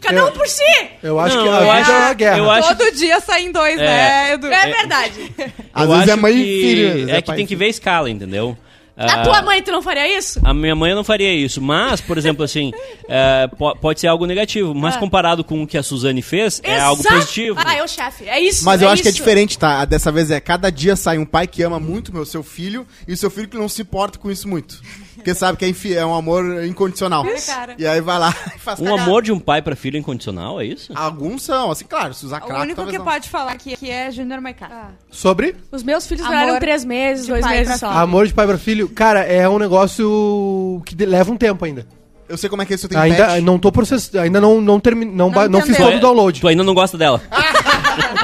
Cada 0.00 0.18
Eu- 0.18 0.26
um 0.28 0.32
por 0.32 0.48
si. 0.48 0.62
Eu 1.02 1.20
acho 1.20 1.36
Não, 1.36 1.42
que 1.44 1.48
a 1.48 1.52
eu 1.52 1.60
vida 1.60 1.72
acho- 1.74 1.90
é 1.92 1.96
uma 1.98 2.14
guerra. 2.14 2.38
eu 2.38 2.50
acho- 2.50 2.76
Todo 2.76 2.92
dia 2.92 3.20
saem 3.20 3.52
dois, 3.52 3.78
É. 3.78 3.84
né, 3.86 4.32
Edu? 4.34 4.46
É 4.48 4.66
verdade. 4.66 5.32
Às 5.72 5.82
Eu 5.84 5.92
vezes 5.94 6.08
é 6.08 6.16
mãe 6.16 6.32
e 6.34 6.44
filho. 6.44 6.92
vezes 6.94 7.08
É 7.08 7.22
que 7.22 7.26
tem 7.32 7.34
e 7.36 7.42
que 7.42 7.46
filho. 7.48 7.58
ver 7.60 7.64
a 7.66 7.68
escala, 7.68 8.10
entendeu? 8.10 8.58
A 9.02 9.14
Ah, 9.20 9.22
tua 9.24 9.42
mãe, 9.42 9.62
tu 9.62 9.70
não 9.72 9.82
faria 9.82 10.16
isso? 10.18 10.40
A 10.44 10.54
minha 10.54 10.74
mãe 10.74 10.94
não 10.94 11.02
faria 11.04 11.32
isso, 11.34 11.60
mas, 11.60 12.00
por 12.00 12.16
exemplo, 12.18 12.44
assim, 12.44 12.72
é, 13.08 13.48
po- 13.48 13.74
pode 13.76 14.00
ser 14.00 14.06
algo 14.06 14.26
negativo, 14.26 14.74
mas 14.74 14.96
Ah. 14.96 14.98
comparado 14.98 15.42
com 15.44 15.62
o 15.62 15.66
que 15.66 15.76
a 15.76 15.82
Suzane 15.82 16.22
fez, 16.22 16.60
é 16.64 16.78
algo 16.78 17.02
Exato. 17.02 17.14
positivo. 17.16 17.58
Ah, 17.64 17.76
eu 17.76 17.88
chefe. 17.88 18.28
É 18.28 18.38
isso. 18.40 18.64
Mas 18.64 18.80
eu 18.82 18.88
acho 18.88 19.02
que 19.02 19.08
é 19.08 19.12
diferente, 19.12 19.58
tá? 19.58 19.84
Dessa 19.84 20.12
vez 20.12 20.30
é 20.30 20.40
cada 20.40 20.70
dia 20.70 20.94
sai 20.96 21.18
um 21.18 21.24
pai 21.26 21.46
que 21.46 21.62
ama 21.62 21.80
muito 21.80 22.12
meu 22.12 22.24
seu 22.24 22.42
filho 22.42 22.86
e 23.06 23.12
o 23.12 23.16
seu 23.16 23.30
filho 23.30 23.48
que 23.48 23.56
não 23.56 23.68
se 23.68 23.82
importa 23.82 24.18
com 24.18 24.30
isso 24.30 24.48
muito. 24.48 24.80
Porque 25.22 25.34
sabe 25.34 25.56
que 25.56 25.64
é, 25.64 25.68
infi- 25.68 25.94
é 25.96 26.04
um 26.04 26.14
amor 26.14 26.64
incondicional. 26.64 27.24
Isso. 27.26 27.50
E 27.78 27.86
aí 27.86 28.00
vai 28.00 28.18
lá 28.18 28.34
e 28.56 28.58
faz 28.58 28.80
Um 28.80 28.84
cagada. 28.84 29.02
amor 29.02 29.22
de 29.22 29.30
um 29.32 29.38
pai 29.38 29.62
pra 29.62 29.76
filho 29.76 29.96
é 29.96 30.00
incondicional, 30.00 30.60
é 30.60 30.64
isso? 30.66 30.92
Alguns 30.94 31.42
são, 31.44 31.70
assim, 31.70 31.84
claro, 31.84 32.12
se 32.12 32.26
usar 32.26 32.38
O 32.42 32.46
crack, 32.46 32.60
único 32.62 32.76
talvez 32.76 32.92
que 32.92 32.98
não. 32.98 33.04
pode 33.04 33.28
falar 33.28 33.52
aqui, 33.52 33.74
aqui 33.74 33.90
é 33.90 34.10
Junior 34.10 34.40
Maiká. 34.40 34.68
Ah. 34.70 34.88
Sobre 35.10 35.54
Os 35.70 35.82
meus 35.82 36.06
filhos 36.06 36.24
Amor 36.26 36.38
duraram 36.38 36.58
três 36.58 36.84
meses, 36.84 37.24
de 37.26 37.30
dois 37.32 37.42
pai 37.44 37.52
meses 37.58 37.68
pra 37.68 37.78
só. 37.78 37.88
filho. 37.88 38.00
amor 38.00 38.26
de 38.26 38.34
pai 38.34 38.46
pra 38.46 38.58
filho, 38.58 38.88
cara, 38.88 39.20
é 39.20 39.48
um 39.48 39.58
negócio 39.58 40.82
que 40.84 40.94
de- 40.94 41.06
leva 41.06 41.30
um 41.30 41.36
tempo 41.36 41.64
ainda. 41.64 41.86
Eu 42.28 42.38
sei 42.38 42.48
como 42.48 42.62
é 42.62 42.64
que 42.66 42.72
é 42.72 42.76
isso, 42.76 42.86
eu 42.86 42.90
tenho 42.90 43.00
Ainda 43.02 43.26
pet. 43.26 43.40
não 43.42 43.58
tô 43.58 43.70
processando, 43.70 44.18
ainda 44.22 44.40
não 44.40 44.58
não 44.60 44.80
termi, 44.80 45.04
não, 45.04 45.30
ba- 45.30 45.48
não 45.48 45.60
fiz 45.60 45.76
todo 45.76 45.96
o 45.96 46.00
download. 46.00 46.40
Tu 46.40 46.48
ainda 46.48 46.62
não 46.62 46.72
gosta 46.72 46.96
dela. 46.96 47.20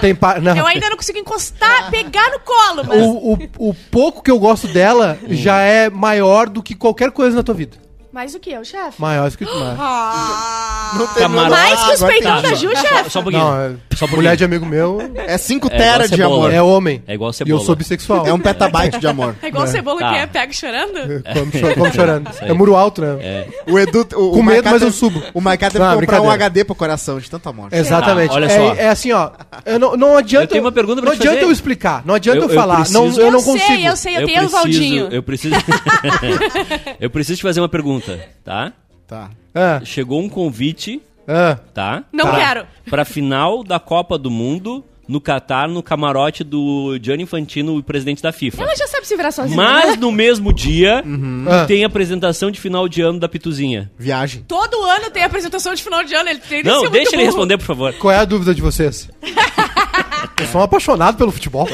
Tem 0.00 0.14
pa- 0.14 0.38
não. 0.40 0.56
Eu 0.56 0.66
ainda 0.66 0.88
não 0.90 0.96
consigo 0.96 1.18
encostar, 1.18 1.90
pegar 1.90 2.30
no 2.30 2.40
colo, 2.40 2.84
mas... 2.86 3.00
O, 3.02 3.32
o, 3.32 3.70
o 3.70 3.74
pouco 3.90 4.22
que 4.22 4.30
eu 4.30 4.38
gosto 4.38 4.66
dela 4.68 5.18
já 5.28 5.60
é 5.60 5.90
maior 5.90 6.48
do 6.48 6.62
que 6.62 6.74
qualquer 6.74 7.10
coisa 7.10 7.36
na 7.36 7.42
tua 7.42 7.54
vida. 7.54 7.76
Mais 8.10 8.34
o 8.34 8.40
que, 8.40 8.56
o 8.56 8.64
chefe? 8.64 9.00
Maior 9.00 9.30
do 9.30 9.36
que 9.36 9.44
mais. 9.44 9.78
Ah, 9.80 10.94
Não. 10.98 11.06
Camarote. 11.08 11.50
Mais 11.50 11.84
que 11.84 11.92
os 11.92 12.02
peitão 12.02 12.40
tem. 12.40 12.50
da 12.50 12.56
Ju, 12.56 12.70
chefe? 12.74 13.10
Só 13.10 13.20
um 13.20 13.22
pouquinho. 13.24 13.44
Não, 13.44 13.60
é, 13.60 13.72
Só 13.94 14.06
um 14.06 14.08
mulher 14.08 14.34
de 14.36 14.44
amigo 14.44 14.64
meu 14.64 14.98
É 15.26 15.36
5 15.36 15.66
É 15.66 15.70
tera 15.70 15.84
igual 15.84 16.08
de 16.08 16.08
cebola. 16.16 16.36
amor. 16.46 16.52
é 16.54 16.62
homem. 16.62 17.02
É 17.06 17.12
igual 17.14 17.30
E 17.30 17.34
cebola. 17.34 17.60
eu 17.60 17.64
sou 17.66 17.76
bissexual. 17.76 18.26
É 18.26 18.32
um 18.32 18.38
petabyte 18.38 18.98
de 18.98 19.06
amor. 19.06 19.36
É 19.42 19.48
igual 19.48 19.66
cebola 19.66 20.00
Tá. 20.00 20.10
que 20.10 20.16
é, 20.18 20.26
pega 20.26 20.52
chorando? 20.54 20.92
Como, 21.34 21.52
cho- 21.52 21.74
como 21.74 21.92
chorando. 21.92 22.30
É 22.40 22.52
muro 22.54 22.74
alto, 22.76 23.02
né? 23.02 23.18
É. 23.20 23.48
O 23.70 23.78
Edu... 23.78 24.00
O, 24.00 24.04
Com 24.04 24.40
o 24.40 24.42
medo, 24.42 24.44
Maiká 24.64 24.70
mas 24.70 24.80
eu 24.82 24.88
teve- 24.88 24.98
subo. 24.98 25.22
O 25.34 25.40
Maiká 25.42 25.70
teve 25.70 25.84
Não, 25.84 25.90
que 25.90 26.00
comprar 26.00 26.16
um 26.20 26.22
brincadeira. 26.24 26.44
HD 26.46 26.64
pro 26.64 26.74
coração, 26.74 27.18
de 27.20 27.28
tanto 27.30 27.46
amor. 27.50 27.68
Exatamente. 27.70 28.30
Tá, 28.30 28.34
olha 28.36 28.46
é, 28.46 28.48
só. 28.48 28.74
é 28.74 28.88
assim, 28.88 29.12
ó. 29.12 29.30
Eu 29.66 29.78
não, 29.78 29.96
não 29.98 30.16
adianta. 30.16 30.44
Eu 30.44 30.48
tenho 30.48 30.64
uma 30.64 30.72
pergunta 30.72 31.02
pra 31.02 31.10
Não 31.10 31.16
te 31.16 31.20
adianta 31.20 31.36
fazer. 31.40 31.48
eu 31.50 31.52
explicar. 31.52 32.02
Não 32.06 32.14
adianta 32.14 32.38
eu, 32.38 32.44
Eu- 32.44 32.48
eu 32.48 32.54
falar. 32.54 32.88
não, 32.90 33.06
eu, 33.08 33.18
Eu 33.26 33.30
não 33.32 33.40
sei, 33.40 33.52
consigo. 33.52 33.86
eu 33.86 33.96
sei, 33.96 34.16
eu, 34.16 34.26
tenho 34.26 34.44
o 34.46 34.48
Valdinho. 34.48 35.08
Eu 35.10 35.22
preciso. 35.22 35.54
eu 37.00 37.10
preciso 37.10 37.36
te 37.38 37.42
fazer 37.42 37.60
uma 37.60 37.68
pergunta, 37.68 38.07
tá? 38.44 38.72
Tá. 39.06 39.30
Ah, 39.54 39.80
Chegou 39.84 40.20
um 40.20 40.28
convite, 40.28 41.00
ah. 41.26 41.58
tá? 41.74 42.04
Não 42.12 42.26
Pra- 42.26 42.36
quero. 42.38 42.66
Pra 42.88 43.04
final 43.04 43.64
da 43.64 43.78
Copa 43.80 44.18
do 44.18 44.30
Mundo 44.30 44.84
no 45.08 45.22
Catar, 45.22 45.66
no 45.66 45.82
camarote 45.82 46.44
do 46.44 46.98
Gianni 47.00 47.22
Infantino, 47.22 47.78
o 47.78 47.82
presidente 47.82 48.22
da 48.22 48.30
FIFA. 48.30 48.62
Ela 48.62 48.76
já 48.76 48.86
sabe 48.86 49.06
se 49.08 49.16
virar 49.16 49.32
sozinha, 49.32 49.56
Mas 49.56 49.92
né? 49.92 49.96
no 49.96 50.12
mesmo 50.12 50.52
dia 50.52 51.02
Ah. 51.48 51.64
tem 51.64 51.82
a 51.82 51.86
apresentação 51.86 52.50
de 52.50 52.60
final 52.60 52.86
de 52.86 53.00
ano 53.00 53.18
da 53.18 53.26
Pituzinha. 53.26 53.90
Viagem. 53.98 54.44
Todo 54.46 54.82
ano 54.82 55.10
tem 55.10 55.24
apresentação 55.24 55.74
de 55.74 55.82
final 55.82 56.04
de 56.04 56.14
ano. 56.14 56.28
Ele 56.28 56.38
tem 56.40 56.62
Não, 56.62 56.82
deixa 56.90 57.08
ele 57.16 57.22
burro. 57.22 57.26
responder, 57.26 57.56
por 57.56 57.64
favor. 57.64 57.94
Qual 57.94 58.12
é 58.12 58.18
a 58.18 58.24
dúvida 58.26 58.54
de 58.54 58.60
vocês? 58.60 59.08
eu 60.40 60.46
sou 60.46 60.60
um 60.60 60.64
apaixonado 60.64 61.16
pelo 61.16 61.30
futebol. 61.32 61.68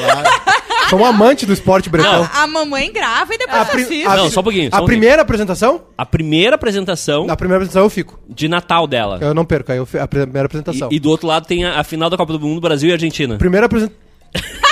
Sou 0.89 0.99
um 0.99 1.05
amante 1.05 1.45
do 1.47 1.53
esporte 1.53 1.89
bretão. 1.89 2.29
a 2.31 2.45
mamãe 2.45 2.91
grava 2.93 3.33
e 3.33 3.37
depois 3.39 3.57
A 3.57 3.61
assiste. 3.63 4.05
a- 4.05 4.15
Não, 4.17 4.29
só 4.29 4.41
um 4.41 4.43
pouquinho. 4.43 4.69
só 4.71 4.77
A 4.77 4.81
um 4.81 4.85
primeira 4.85 5.21
apresentação? 5.23 5.81
A 5.97 6.05
primeira 6.05 6.55
apresentação 6.55 7.25
Na 7.25 7.35
primeira 7.35 7.57
apresentação 7.63 7.83
eu 7.85 7.89
fico. 7.89 8.19
de 8.29 8.47
Natal 8.47 8.85
dela. 8.85 9.17
Eu 9.19 9.33
não 9.33 9.43
perco, 9.45 9.71
aí 9.71 9.77
eu 9.79 9.85
fi- 9.85 9.97
a 9.97 10.07
primeira 10.07 10.45
apresentação. 10.45 10.89
E, 10.91 10.95
e 10.97 10.99
do 10.99 11.09
outro 11.09 11.27
lado 11.27 11.47
tem 11.47 11.65
a, 11.65 11.79
a 11.79 11.83
final 11.83 12.09
da 12.09 12.17
Copa 12.17 12.33
do 12.33 12.39
Mundo, 12.39 12.61
Brasil 12.61 12.89
e 12.89 12.93
Argentina. 12.93 13.35
Primeira 13.37 13.65
apresentação. 13.65 13.97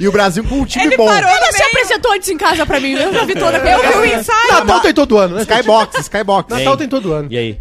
E 0.00 0.08
o 0.08 0.12
Brasil 0.12 0.42
com 0.44 0.56
um 0.56 0.64
time 0.64 0.86
Ele 0.86 0.96
bom. 0.96 1.06
parou 1.06 1.28
Ela 1.30 1.46
no 1.46 1.52
se 1.52 1.58
meio. 1.58 1.70
apresentou 1.70 2.12
antes 2.12 2.28
em 2.28 2.36
casa 2.36 2.66
pra 2.66 2.80
mim. 2.80 2.92
Eu 2.92 3.12
já 3.12 3.24
vi 3.24 3.34
toda. 3.34 3.58
Eu 3.58 3.92
vi 3.92 3.98
o 3.98 4.04
ensaio. 4.20 4.52
Natal 4.52 4.80
tem 4.80 4.92
todo 4.92 5.16
ano, 5.18 5.36
né? 5.36 5.42
Skybox, 5.42 5.98
Skybox. 6.00 6.48
Natal 6.58 6.76
tem 6.76 6.88
todo 6.88 7.12
ano. 7.12 7.28
E 7.30 7.38
aí? 7.38 7.58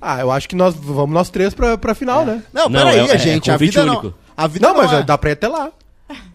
Ah, 0.00 0.20
eu 0.20 0.30
acho 0.30 0.48
que 0.48 0.54
nós 0.56 0.74
vamos 0.74 1.12
nós 1.14 1.28
três 1.30 1.52
pra, 1.54 1.76
pra 1.76 1.94
final, 1.94 2.24
né? 2.24 2.42
Não, 2.52 2.68
Não, 2.68 2.80
peraí, 2.80 3.00
é- 3.00 3.14
é 3.14 3.18
gente. 3.18 3.50
a 3.50 3.54
convite 3.54 3.70
vida 3.78 3.82
único. 3.84 4.06
não... 4.06 4.14
A 4.36 4.46
vida 4.46 4.68
Não, 4.68 4.76
mas 4.76 4.92
é. 4.92 5.02
dá 5.02 5.18
pra 5.18 5.30
ir 5.30 5.32
até 5.32 5.48
lá. 5.48 5.70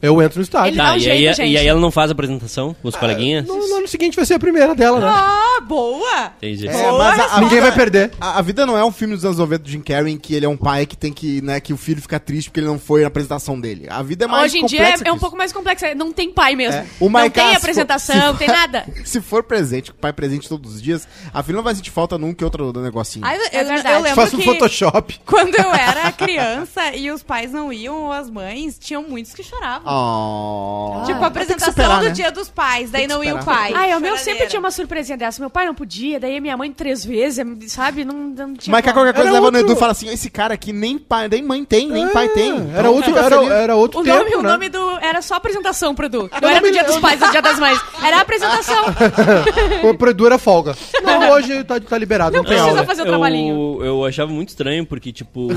Eu 0.01 0.21
entro 0.21 0.39
no 0.39 0.43
estádio. 0.43 0.69
Ele 0.69 0.77
dá 0.77 0.83
Tá, 0.87 0.93
um 0.93 0.95
e, 0.97 0.99
jeito, 0.99 1.15
aí, 1.29 1.33
gente. 1.33 1.51
e 1.53 1.57
aí 1.57 1.67
ela 1.67 1.79
não 1.79 1.89
faz 1.91 2.09
a 2.09 2.13
apresentação 2.13 2.75
com 2.81 2.87
os 2.87 2.95
coleguinhas? 2.95 3.45
No, 3.47 3.55
no 3.67 3.75
ano 3.77 3.87
seguinte 3.87 4.15
vai 4.15 4.25
ser 4.25 4.35
a 4.35 4.39
primeira 4.39 4.75
dela, 4.75 4.99
né? 4.99 5.07
Ah, 5.09 5.61
boa. 5.61 6.31
Entendi. 6.37 6.67
É, 6.67 6.91
mas 6.91 7.19
a, 7.19 7.23
a 7.25 7.41
Ninguém 7.41 7.49
vida- 7.59 7.61
vai 7.61 7.71
perder. 7.71 8.11
A, 8.19 8.39
a 8.39 8.41
vida 8.41 8.65
não 8.65 8.77
é 8.77 8.83
um 8.85 8.91
filme 8.91 9.15
dos 9.15 9.23
anos 9.25 9.37
90 9.37 9.63
do 9.63 9.69
Jim 9.69 9.81
Carrey 9.81 10.13
em 10.13 10.17
que 10.17 10.35
ele 10.35 10.45
é 10.45 10.49
um 10.49 10.57
pai 10.57 10.85
que 10.85 10.95
tem 10.97 11.11
que, 11.13 11.41
né, 11.41 11.59
que 11.59 11.73
o 11.73 11.77
filho 11.77 12.01
fica 12.01 12.19
triste 12.19 12.49
porque 12.49 12.59
ele 12.59 12.67
não 12.67 12.77
foi 12.77 13.01
na 13.01 13.07
apresentação 13.07 13.59
dele. 13.59 13.87
A 13.89 14.03
vida 14.03 14.25
é 14.25 14.27
mais 14.27 14.43
Hoje 14.51 14.59
em 14.59 14.65
dia 14.65 14.79
complexa 14.79 15.01
é, 15.01 15.03
que 15.03 15.09
é 15.09 15.11
um 15.11 15.15
isso. 15.15 15.21
pouco 15.21 15.37
mais 15.37 15.51
complexo. 15.53 15.85
Não 15.95 16.11
tem 16.11 16.31
pai 16.31 16.55
mesmo. 16.55 16.79
É, 16.81 16.85
o 16.99 17.05
não 17.05 17.11
Maiká, 17.11 17.41
tem 17.41 17.51
se 17.51 17.57
apresentação, 17.57 18.15
for- 18.15 18.25
não 18.25 18.35
tem 18.35 18.47
nada. 18.47 18.85
Se 19.05 19.21
for 19.21 19.43
presente, 19.43 19.91
o 19.91 19.93
pai 19.93 20.11
presente 20.13 20.47
todos 20.49 20.75
os 20.75 20.81
dias, 20.81 21.07
a 21.33 21.41
filha 21.43 21.55
não 21.55 21.63
vai 21.63 21.75
sentir 21.75 21.91
falta 21.91 22.17
num 22.17 22.33
que 22.33 22.43
outro 22.43 22.71
negocinho. 22.81 23.25
Ai, 23.25 23.37
eu, 23.37 23.41
É 23.51 23.61
eu, 23.63 23.67
verdade. 23.67 23.95
eu 23.95 24.01
lembro 24.01 24.15
Faça 24.15 24.35
um 24.35 24.39
que 24.39 24.45
Photoshop. 24.45 25.19
quando 25.25 25.55
eu 25.55 25.73
era 25.73 26.11
criança 26.11 26.95
e 26.95 27.09
os 27.11 27.21
pais 27.23 27.51
não 27.51 27.71
iam, 27.71 27.95
ou 28.05 28.11
as 28.11 28.29
mães, 28.29 28.77
tinham 28.79 29.03
muitos 29.03 29.33
que 29.33 29.43
Oh. 29.86 31.04
Tipo, 31.06 31.24
a 31.24 31.27
apresentação 31.27 31.71
superar, 31.74 32.00
do 32.00 32.06
né? 32.06 32.12
dia 32.12 32.31
dos 32.31 32.50
pais, 32.50 32.92
daí 32.92 33.07
não 33.07 33.24
ia 33.24 33.36
o 33.36 33.44
pai. 33.45 33.74
Ah, 33.74 33.98
o 33.98 34.01
meu 34.01 34.18
sempre 34.18 34.48
tinha 34.48 34.60
uma 34.60 34.71
surpresinha 34.71 35.18
dessa. 35.18 35.42
Meu 35.42 35.50
pai 35.50 35.65
não 35.65 35.74
podia, 35.75 36.19
daí 36.19 36.39
minha 36.39 36.56
mãe 36.57 36.71
três 36.71 37.04
vezes, 37.06 37.44
sabe? 37.71 38.04
Não, 38.06 38.13
não 38.15 38.54
tinha 38.54 38.71
Mas 38.71 38.83
que 38.83 38.92
qualquer 38.94 39.13
coisa 39.13 39.30
Era 39.30 39.39
leva 39.39 39.51
no 39.51 39.57
outro- 39.57 39.71
Edu 39.71 39.74
e 39.77 39.80
fala 39.80 39.92
assim: 39.92 40.10
esse 40.10 40.30
cara 40.30 40.54
aqui 40.54 40.71
nem 40.74 40.98
pai, 40.98 41.27
nem 41.27 41.42
mãe 41.44 41.63
tem, 41.65 41.89
nem 41.89 42.07
pai 42.10 42.30
tem. 42.30 42.51
É, 42.51 42.56
Então 42.56 42.75
Era 42.77 42.89
outro, 42.92 43.18
era, 43.18 43.44
era 43.56 43.75
outro 43.75 44.00
O 44.00 44.04
tempo, 44.04 44.18
nome, 44.19 44.36
o 44.36 44.42
né? 44.42 44.50
nome 44.50 44.69
do. 44.69 44.98
Era 45.00 45.21
só 45.21 45.36
apresentação 45.36 45.94
pro 45.95 46.06
Edu. 46.06 46.30
Não 46.42 46.50
O 46.50 46.51
era 46.51 46.60
do 46.60 46.65
nome 46.65 46.71
dia 46.71 46.83
do- 46.83 46.92
dos 46.92 47.00
pais, 47.00 47.19
do 47.19 47.31
dia 47.31 47.42
das 47.42 47.60
mães. 47.60 47.80
Era 48.04 48.18
a 48.18 48.21
apresentação. 48.21 48.83
O 49.83 49.94
pro 49.98 50.10
Edu 50.12 50.25
era 50.25 50.38
folga. 50.38 50.75
Não, 51.04 51.31
hoje 51.31 51.63
tá, 51.63 51.80
tá 51.80 51.98
liberado, 51.98 52.36
não, 52.36 52.44
tem 52.44 52.54
precisa 52.54 52.69
aula. 52.71 52.86
fazer 52.86 53.01
o 53.01 53.06
eu, 53.06 53.10
trabalhinho. 53.10 53.80
eu 53.83 54.06
achava 54.06 54.31
muito 54.31 54.50
estranho, 54.50 54.86
porque, 54.86 55.12
tipo, 55.12 55.50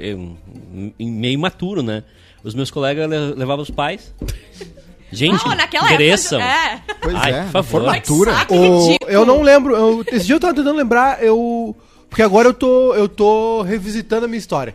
eu, 0.00 0.36
em 0.98 1.10
meio 1.10 1.34
imaturo, 1.34 1.82
né? 1.82 2.02
Os 2.44 2.54
meus 2.54 2.70
colegas 2.70 3.08
le- 3.08 3.34
levavam 3.34 3.62
os 3.62 3.70
pais. 3.70 4.12
Gente, 5.10 5.46
Não, 5.46 5.54
naquela 5.54 5.88
cresçam. 5.88 6.40
época. 6.40 6.92
É. 6.92 6.94
Pois 7.02 7.14
Ai, 7.16 7.32
é, 7.32 7.42
por 7.42 7.50
favor. 7.50 7.70
formatura. 7.82 8.32
O- 8.48 8.96
eu 9.06 9.24
não 9.26 9.42
lembro. 9.42 9.76
Eu, 9.76 10.04
esse 10.10 10.26
dia 10.26 10.36
eu 10.36 10.40
tava 10.40 10.54
tentando 10.54 10.76
lembrar, 10.76 11.22
eu. 11.22 11.76
Porque 12.08 12.22
agora 12.22 12.48
eu 12.48 12.54
tô, 12.54 12.94
eu 12.94 13.08
tô 13.08 13.62
revisitando 13.62 14.24
a 14.24 14.28
minha 14.28 14.38
história. 14.38 14.74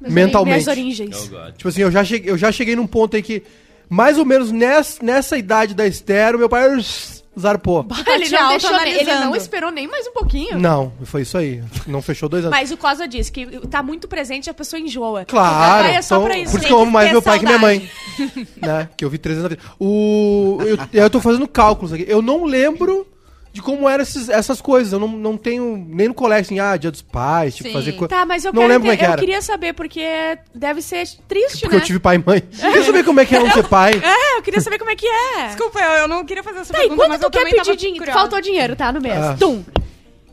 Minhas 0.00 0.14
mentalmente. 0.14 0.52
Minhas 0.54 0.66
origens. 0.68 1.30
Oh. 1.32 1.52
Tipo 1.52 1.68
assim, 1.68 1.82
eu 1.82 1.90
já 1.90 2.04
cheguei, 2.04 2.30
eu 2.30 2.38
já 2.38 2.52
cheguei 2.52 2.76
num 2.76 2.86
ponto 2.86 3.16
aí 3.16 3.22
que, 3.22 3.42
mais 3.88 4.18
ou 4.18 4.24
menos 4.24 4.50
nessa, 4.52 5.02
nessa 5.04 5.36
idade 5.36 5.74
da 5.74 5.86
Esther, 5.86 6.36
meu 6.38 6.48
pai 6.48 6.68
zarpou. 7.38 7.86
Ele 8.06 8.24
te 8.24 8.32
não, 8.32 8.48
deixou, 8.48 8.72
nem- 8.72 8.92
ele 9.00 9.14
não 9.16 9.36
esperou 9.36 9.70
nem 9.70 9.86
mais 9.88 10.06
um 10.06 10.12
pouquinho. 10.12 10.58
Não, 10.58 10.92
foi 11.04 11.22
isso 11.22 11.36
aí. 11.38 11.62
Não 11.86 12.02
fechou 12.02 12.28
dois 12.28 12.44
anos. 12.44 12.56
Mas 12.58 12.70
o 12.70 12.76
Cosa 12.76 13.06
disse 13.06 13.30
que 13.30 13.46
tá 13.68 13.82
muito 13.82 14.08
presente 14.08 14.46
e 14.46 14.50
a 14.50 14.54
pessoa 14.54 14.80
enjoa. 14.80 15.24
Claro, 15.24 15.82
O 15.82 15.86
pai 15.86 15.96
é 15.96 16.02
só 16.02 16.16
então, 16.16 16.26
pra 16.26 16.38
isso. 16.38 16.50
por 16.52 16.58
isso 16.58 16.66
que 16.66 16.72
eu 16.72 16.80
amo 16.80 16.90
mais 16.90 17.10
meu 17.10 17.22
pai 17.22 17.38
que 17.38 17.44
minha 17.46 17.58
mãe. 17.58 17.88
né? 18.56 18.88
Que 18.96 19.04
eu 19.04 19.10
vi 19.10 19.18
três 19.18 19.38
vezes 19.38 19.42
na 19.42 19.56
vida. 19.56 19.62
O, 19.78 20.58
eu, 20.62 20.78
eu 20.92 21.10
tô 21.10 21.20
fazendo 21.20 21.46
cálculos 21.48 21.92
aqui. 21.92 22.04
Eu 22.08 22.20
não 22.22 22.44
lembro 22.44 23.06
de 23.52 23.60
como 23.60 23.88
eram 23.88 24.02
esses- 24.02 24.28
essas 24.28 24.60
coisas. 24.60 24.92
Eu 24.92 24.98
não, 25.00 25.08
não 25.08 25.36
tenho 25.36 25.76
nem 25.88 26.08
no 26.08 26.14
colégio, 26.14 26.42
assim, 26.46 26.60
ah, 26.60 26.76
dia 26.76 26.90
dos 26.90 27.02
pais, 27.02 27.54
tipo, 27.56 27.68
Sim. 27.68 27.74
fazer 27.74 27.92
coisa. 27.92 28.08
Tá, 28.08 28.24
mas 28.24 28.44
eu 28.44 28.52
não 28.52 28.62
quero 28.62 28.72
lembro 28.72 28.82
como 28.82 28.92
é 28.92 28.96
que 28.96 29.02
entender- 29.02 29.08
eu 29.10 29.12
era. 29.12 29.20
queria 29.20 29.42
saber, 29.42 29.72
porque 29.74 30.38
deve 30.54 30.80
ser 30.82 31.06
triste, 31.28 31.60
Porque 31.62 31.76
né? 31.76 31.82
eu 31.82 31.86
tive 31.86 31.98
pai 31.98 32.16
e 32.16 32.18
mãe. 32.24 32.42
Eu 32.52 32.58
queria 32.70 32.84
saber 32.84 33.04
como 33.04 33.20
é 33.20 33.24
que 33.26 33.34
é 33.36 33.38
não 33.40 33.50
ter 33.50 33.66
pai. 33.68 33.92
É, 34.02 34.36
eu 34.38 34.42
queria 34.42 34.60
saber 34.60 34.78
como 34.78 34.90
é 34.90 34.96
que 34.96 35.06
é. 35.06 35.46
Desculpa, 35.48 35.78
eu, 35.80 35.90
eu 36.02 36.08
não 36.08 36.24
queria 36.24 36.42
fazer 36.42 36.60
essa 36.60 36.72
Tá, 36.72 36.78
pergunta, 36.78 37.00
quando 37.02 37.10
mas 37.10 37.20
tu 37.20 37.24
eu 37.26 37.30
quer 37.30 37.38
também 37.40 37.54
pedir 37.54 37.76
dinheiro, 37.76 38.12
faltou 38.12 38.40
dinheiro, 38.40 38.76
tá, 38.76 38.92
no 38.92 39.00
mês. 39.00 39.16
Ah. 39.16 39.36
Tum. 39.38 39.64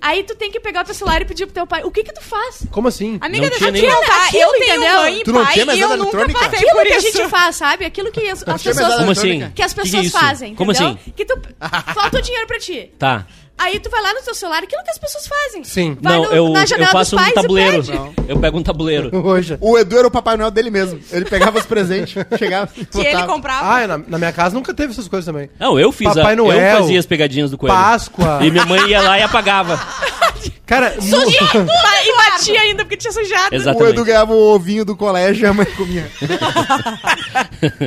Aí 0.02 0.24
tu 0.24 0.36
tem 0.36 0.52
que 0.52 0.60
pegar 0.60 0.82
o 0.82 0.86
teu 0.86 0.94
celular 0.94 1.22
e 1.22 1.26
pedir 1.26 1.46
pro 1.46 1.54
teu 1.54 1.66
pai. 1.68 1.84
O 1.84 1.92
que 1.92 2.04
que 2.04 2.14
tu 2.14 2.22
faz? 2.22 2.66
Como 2.72 2.88
assim? 2.88 3.18
Amiga, 3.22 3.44
Não 3.44 3.50
deixa 3.50 3.72
tinha 3.72 3.90
eu 3.90 3.92
nem- 3.94 4.02
contar. 4.02 4.26
Aquilo, 4.28 4.42
Eu 4.44 4.52
tenho 4.52 4.64
entendeu? 4.76 4.96
mãe 4.98 5.20
e 5.20 5.24
Tu 5.24 5.34
não 5.34 5.44
pai 5.44 5.54
tinha 5.54 5.66
e 5.76 5.80
eu 5.80 5.88
nunca 5.90 6.02
eletrônica? 6.04 6.40
passei 6.40 6.60
Aquilo 6.60 6.72
por 6.72 6.86
que 6.88 6.94
a 6.94 6.98
isso. 6.98 7.18
gente 7.18 7.30
faz, 7.30 7.56
sabe? 7.56 7.86
Aquilo 7.86 8.12
que 8.12 8.20
as, 8.30 8.30
as 8.30 8.62
tinha 8.62 8.74
pessoas... 8.74 8.76
mesada 8.78 8.98
Como 9.00 9.12
assim? 9.12 9.52
Que 9.56 9.62
as 9.62 9.74
Que 9.74 9.82
que 9.82 9.82
é 9.82 9.84
pessoas 9.84 10.06
isso? 10.06 10.20
fazem, 10.20 10.56
Como 10.56 10.72
entendeu? 10.72 10.90
assim? 10.94 11.12
Que 11.16 11.26
tu... 11.26 11.40
Falta 11.94 12.18
o 12.20 12.22
dinheiro 12.22 12.48
pra 12.48 12.60
ti. 12.60 12.92
Tá. 13.00 13.26
Aí 13.58 13.80
tu 13.80 13.90
vai 13.90 14.02
lá 14.04 14.14
no 14.14 14.22
teu 14.22 14.36
celular, 14.36 14.62
aquilo 14.64 14.84
que 14.84 14.92
as 14.92 14.98
pessoas 15.00 15.28
fazem. 15.28 15.64
Sim. 15.64 15.98
Vai 16.00 16.14
não, 16.14 16.24
no- 16.26 16.32
eu, 16.32 16.50
na 16.50 16.62
eu 16.64 16.68
janela 16.68 16.92
faço 16.92 17.12
dos 17.16 17.20
um 17.20 17.24
pais 17.24 17.32
e 17.32 17.42
tabuleiro. 17.42 18.14
Eu 18.28 18.40
pego 18.40 18.58
um 18.60 18.64
tabuleiro. 18.64 19.10
Hoje. 19.26 19.58
O 19.60 19.78
Edu 19.78 19.98
era 19.98 20.08
o 20.08 20.12
Papai 20.12 20.38
Noel 20.38 20.52
dele 20.52 20.70
mesmo. 20.70 21.00
Ele 21.12 21.26
pegava 21.26 21.58
os 21.58 21.66
presentes, 21.66 22.14
chegava 22.38 22.70
e 22.78 22.86
Que 22.86 23.00
ele 23.00 23.12
botava. 23.12 23.34
comprava. 23.34 23.68
Ah, 23.76 23.88
na, 23.88 23.98
na 23.98 24.18
minha 24.18 24.32
casa 24.32 24.54
nunca 24.56 24.74
teve 24.74 24.92
essas 24.94 25.08
coisas 25.08 25.26
também. 25.26 25.50
Não, 25.60 25.80
eu 25.80 25.92
fiz 25.92 26.08
Papai 26.14 26.34
a, 26.34 26.36
Noel, 26.36 26.60
Eu 26.60 26.78
fazia 26.82 27.00
as 27.00 27.06
pegadinhas 27.06 27.50
do 27.52 27.58
coelho. 27.58 27.76
Páscoa. 27.76 28.40
E 28.44 28.52
minha 28.52 28.66
mãe 28.66 28.88
ia 28.90 29.02
lá 29.02 29.18
e 29.20 29.24
apagava. 29.24 29.80
Cara, 30.68 30.90
Ba- 30.92 32.04
E 32.06 32.32
batia 32.32 32.60
ainda, 32.62 32.84
porque 32.84 32.98
tinha 32.98 33.12
sujado. 33.12 33.54
O 33.54 33.56
Exatamente. 33.56 33.92
Edu 33.94 34.04
ganhava 34.06 34.34
o 34.34 34.54
ovinho 34.54 34.84
do 34.84 34.96
colégio 34.98 35.46
e 35.46 35.48
a 35.48 35.54
mãe 35.54 35.66
comia. 35.66 36.12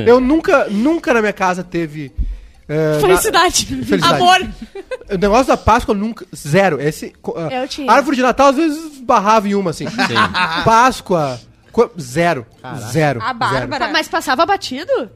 eu 0.05 0.19
nunca, 0.19 0.67
nunca 0.69 1.13
na 1.13 1.21
minha 1.21 1.33
casa 1.33 1.63
teve. 1.63 2.11
É, 2.71 2.99
Felicidade. 3.01 3.65
Felicidade. 3.65 4.15
Amor. 4.15 4.39
na- 4.39 5.15
o 5.15 5.17
negócio 5.17 5.47
da 5.47 5.57
Páscoa 5.57 5.93
nunca. 5.93 6.25
Zero. 6.35 6.79
Esse, 6.81 7.13
co- 7.21 7.35
ah, 7.37 7.53
Eu 7.53 7.67
tinha. 7.67 7.91
Árvore 7.91 8.15
de 8.15 8.21
Natal 8.21 8.47
às 8.47 8.55
vezes 8.55 8.99
barrava 9.01 9.47
em 9.47 9.55
uma, 9.55 9.71
assim. 9.71 9.85
Páscoa. 10.63 11.39
co- 11.71 11.91
Zero. 11.99 12.45
Zero. 12.91 13.21
A 13.21 13.33
Bárbara. 13.33 13.89
Mas 13.89 14.07
passava 14.07 14.45
batido? 14.45 15.09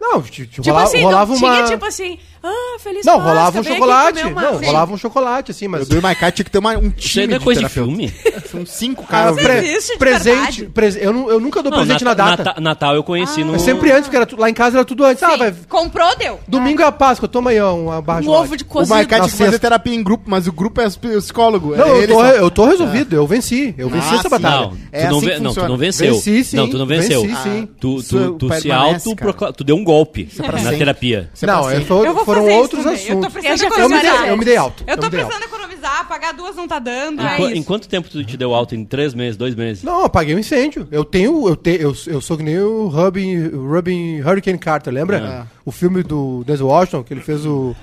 Não, 0.00 0.22
Tipo 0.22 0.62
rola- 0.70 0.82
assim, 0.84 1.02
rolava 1.02 1.32
não 1.32 1.38
uma... 1.38 1.54
tinha 1.56 1.66
tipo 1.66 1.84
assim, 1.84 2.18
ah, 2.42 2.76
feliz 2.78 3.04
Não, 3.04 3.14
Páscoa, 3.14 3.28
rolava 3.32 3.60
um 3.60 3.64
chocolate. 3.64 4.22
uma- 4.22 4.42
Não, 4.42 4.58
Sim. 4.58 4.66
rolava 4.66 4.94
um 4.94 4.96
chocolate, 4.96 5.50
assim, 5.50 5.68
mas... 5.68 5.80
Eu 5.80 5.96
do 5.96 6.02
Maikai 6.02 6.30
tinha 6.32 6.44
que 6.44 6.50
ter 6.50 6.58
uma, 6.58 6.76
um 6.78 6.90
time 6.90 7.22
ainda 7.24 7.36
é 7.36 7.38
de 7.38 7.44
coisa 7.44 7.60
de 7.62 7.68
filme. 7.68 8.12
São 8.50 8.64
cinco 8.64 9.04
Ah, 9.08 9.10
caras. 9.10 9.36
pre- 9.36 9.58
existe 9.58 9.92
de 9.92 9.98
presente, 9.98 10.64
prese- 10.66 11.00
eu, 11.02 11.12
não- 11.12 11.28
eu 11.30 11.40
nunca 11.40 11.62
dou 11.62 11.70
Não, 11.72 11.78
presente 11.78 12.04
Nata- 12.04 12.22
na 12.22 12.30
data. 12.30 12.44
Nata- 12.44 12.60
Natal 12.60 12.94
eu 12.94 13.02
conheci 13.02 13.42
no. 13.42 13.54
É 13.56 13.58
sempre 13.58 13.90
antes, 13.90 14.04
porque 14.04 14.16
era 14.16 14.28
lá 14.38 14.48
em 14.50 14.54
casa 14.54 14.76
era 14.76 14.84
tudo 14.84 15.02
antes. 15.04 15.22
Ah, 15.22 15.32
Sim, 15.32 15.38
vai. 15.38 15.54
Comprou, 15.68 16.16
deu. 16.16 16.38
Domingo 16.46 16.82
é 16.82 16.84
a 16.84 16.92
Páscoa, 16.92 17.26
toma 17.26 17.50
aí 17.50 17.60
uma 17.60 18.00
barra 18.00 18.18
Um 18.20 18.22
de 18.22 18.28
ovo 18.28 18.56
de 18.56 18.62
O 18.62 18.66
cozido. 18.66 18.94
Maikai 18.94 19.20
tinha 19.20 19.30
que 19.32 19.36
fazer 19.36 19.58
terapia 19.58 19.94
em 19.94 20.02
grupo, 20.02 20.24
mas 20.28 20.46
o 20.46 20.52
grupo 20.52 20.80
é 20.80 20.86
o 20.86 20.90
psicólogo. 21.20 21.74
Não, 21.74 21.84
é 21.96 22.04
eu 22.04 22.08
tô, 22.08 22.24
eu 22.24 22.50
tô 22.50 22.64
resolvido, 22.66 23.16
eu 23.16 23.26
venci. 23.26 23.74
Eu 23.76 23.88
venci 23.88 24.08
Ah, 24.12 24.16
essa 24.18 24.28
batalha. 24.28 24.60
Não, 24.66 24.70
tu 24.70 24.78
É 24.92 25.08
não, 25.40 25.50
assim 25.50 25.76
venceu. 25.76 26.14
Venci, 26.14 26.44
sim. 26.44 26.56
Não, 26.56 26.68
tu 26.70 26.78
não 26.78 26.86
venceu. 26.86 27.22
Sim. 27.42 27.68
Tu, 27.80 28.02
se 28.02 28.70
auto. 28.70 29.16
Tu 29.56 29.64
deu 29.64 29.74
um 29.76 29.82
golpe 29.86 30.24
pra 30.36 30.60
na 30.60 30.70
terapia. 30.72 31.30
É 31.40 31.46
Não, 31.46 31.68
é, 31.70 31.72
sempre. 31.74 31.86
foi- 31.86 32.06
Eu 32.08 32.14
vou 32.14 32.24
foram 32.24 32.40
fazer 32.42 32.52
isso 32.52 32.60
outros 32.62 32.84
também. 32.84 32.98
Eu 33.00 33.06
tô 33.06 33.12
assuntos. 33.12 33.32
precisando 33.32 33.52
Eu 33.52 33.56
já 33.56 33.64
Eu 33.64 33.70
me, 33.88 33.94
economizar. 33.96 34.20
dei, 34.22 34.30
eu 34.30 34.36
me 34.36 34.44
dei 34.44 34.56
alto. 34.56 34.84
Eu 34.86 34.96
tô 34.98 35.02
me 35.04 35.10
dei 35.10 35.20
alto. 35.20 35.30
precisando 35.32 35.54
economizar, 35.54 36.08
pagar 36.08 36.32
duas 36.32 36.56
não 36.56 36.68
tá 36.68 36.78
dando, 36.78 37.22
Em, 37.22 37.26
é 37.26 37.36
qu- 37.36 37.42
isso. 37.48 37.54
em 37.56 37.62
quanto 37.62 37.88
tempo 37.88 38.08
tu 38.10 38.24
te 38.24 38.36
deu 38.36 38.52
alto? 38.54 38.74
Em 38.74 38.84
três 38.84 39.14
meses, 39.14 39.36
dois 39.36 39.54
meses? 39.54 39.82
Não, 39.82 40.00
eu 40.00 40.04
apaguei 40.06 40.34
um 40.34 40.38
incêndio. 40.38 40.86
Eu 40.90 41.04
tenho, 41.04 41.48
eu 41.48 41.56
tenho, 41.56 41.80
eu, 41.80 41.94
eu 42.06 42.20
sou 42.20 42.36
que 42.36 42.42
nem 42.42 42.58
o 42.58 42.88
Robin, 42.88 43.48
Robin 43.48 44.20
Hurricane 44.20 44.58
Carter, 44.58 44.92
lembra? 44.92 45.46
O 45.64 45.70
filme 45.72 46.02
do 46.02 46.42
Denzel 46.44 46.66
Washington, 46.66 47.02
que 47.02 47.14
ele 47.14 47.20
fez 47.22 47.46
o, 47.46 47.74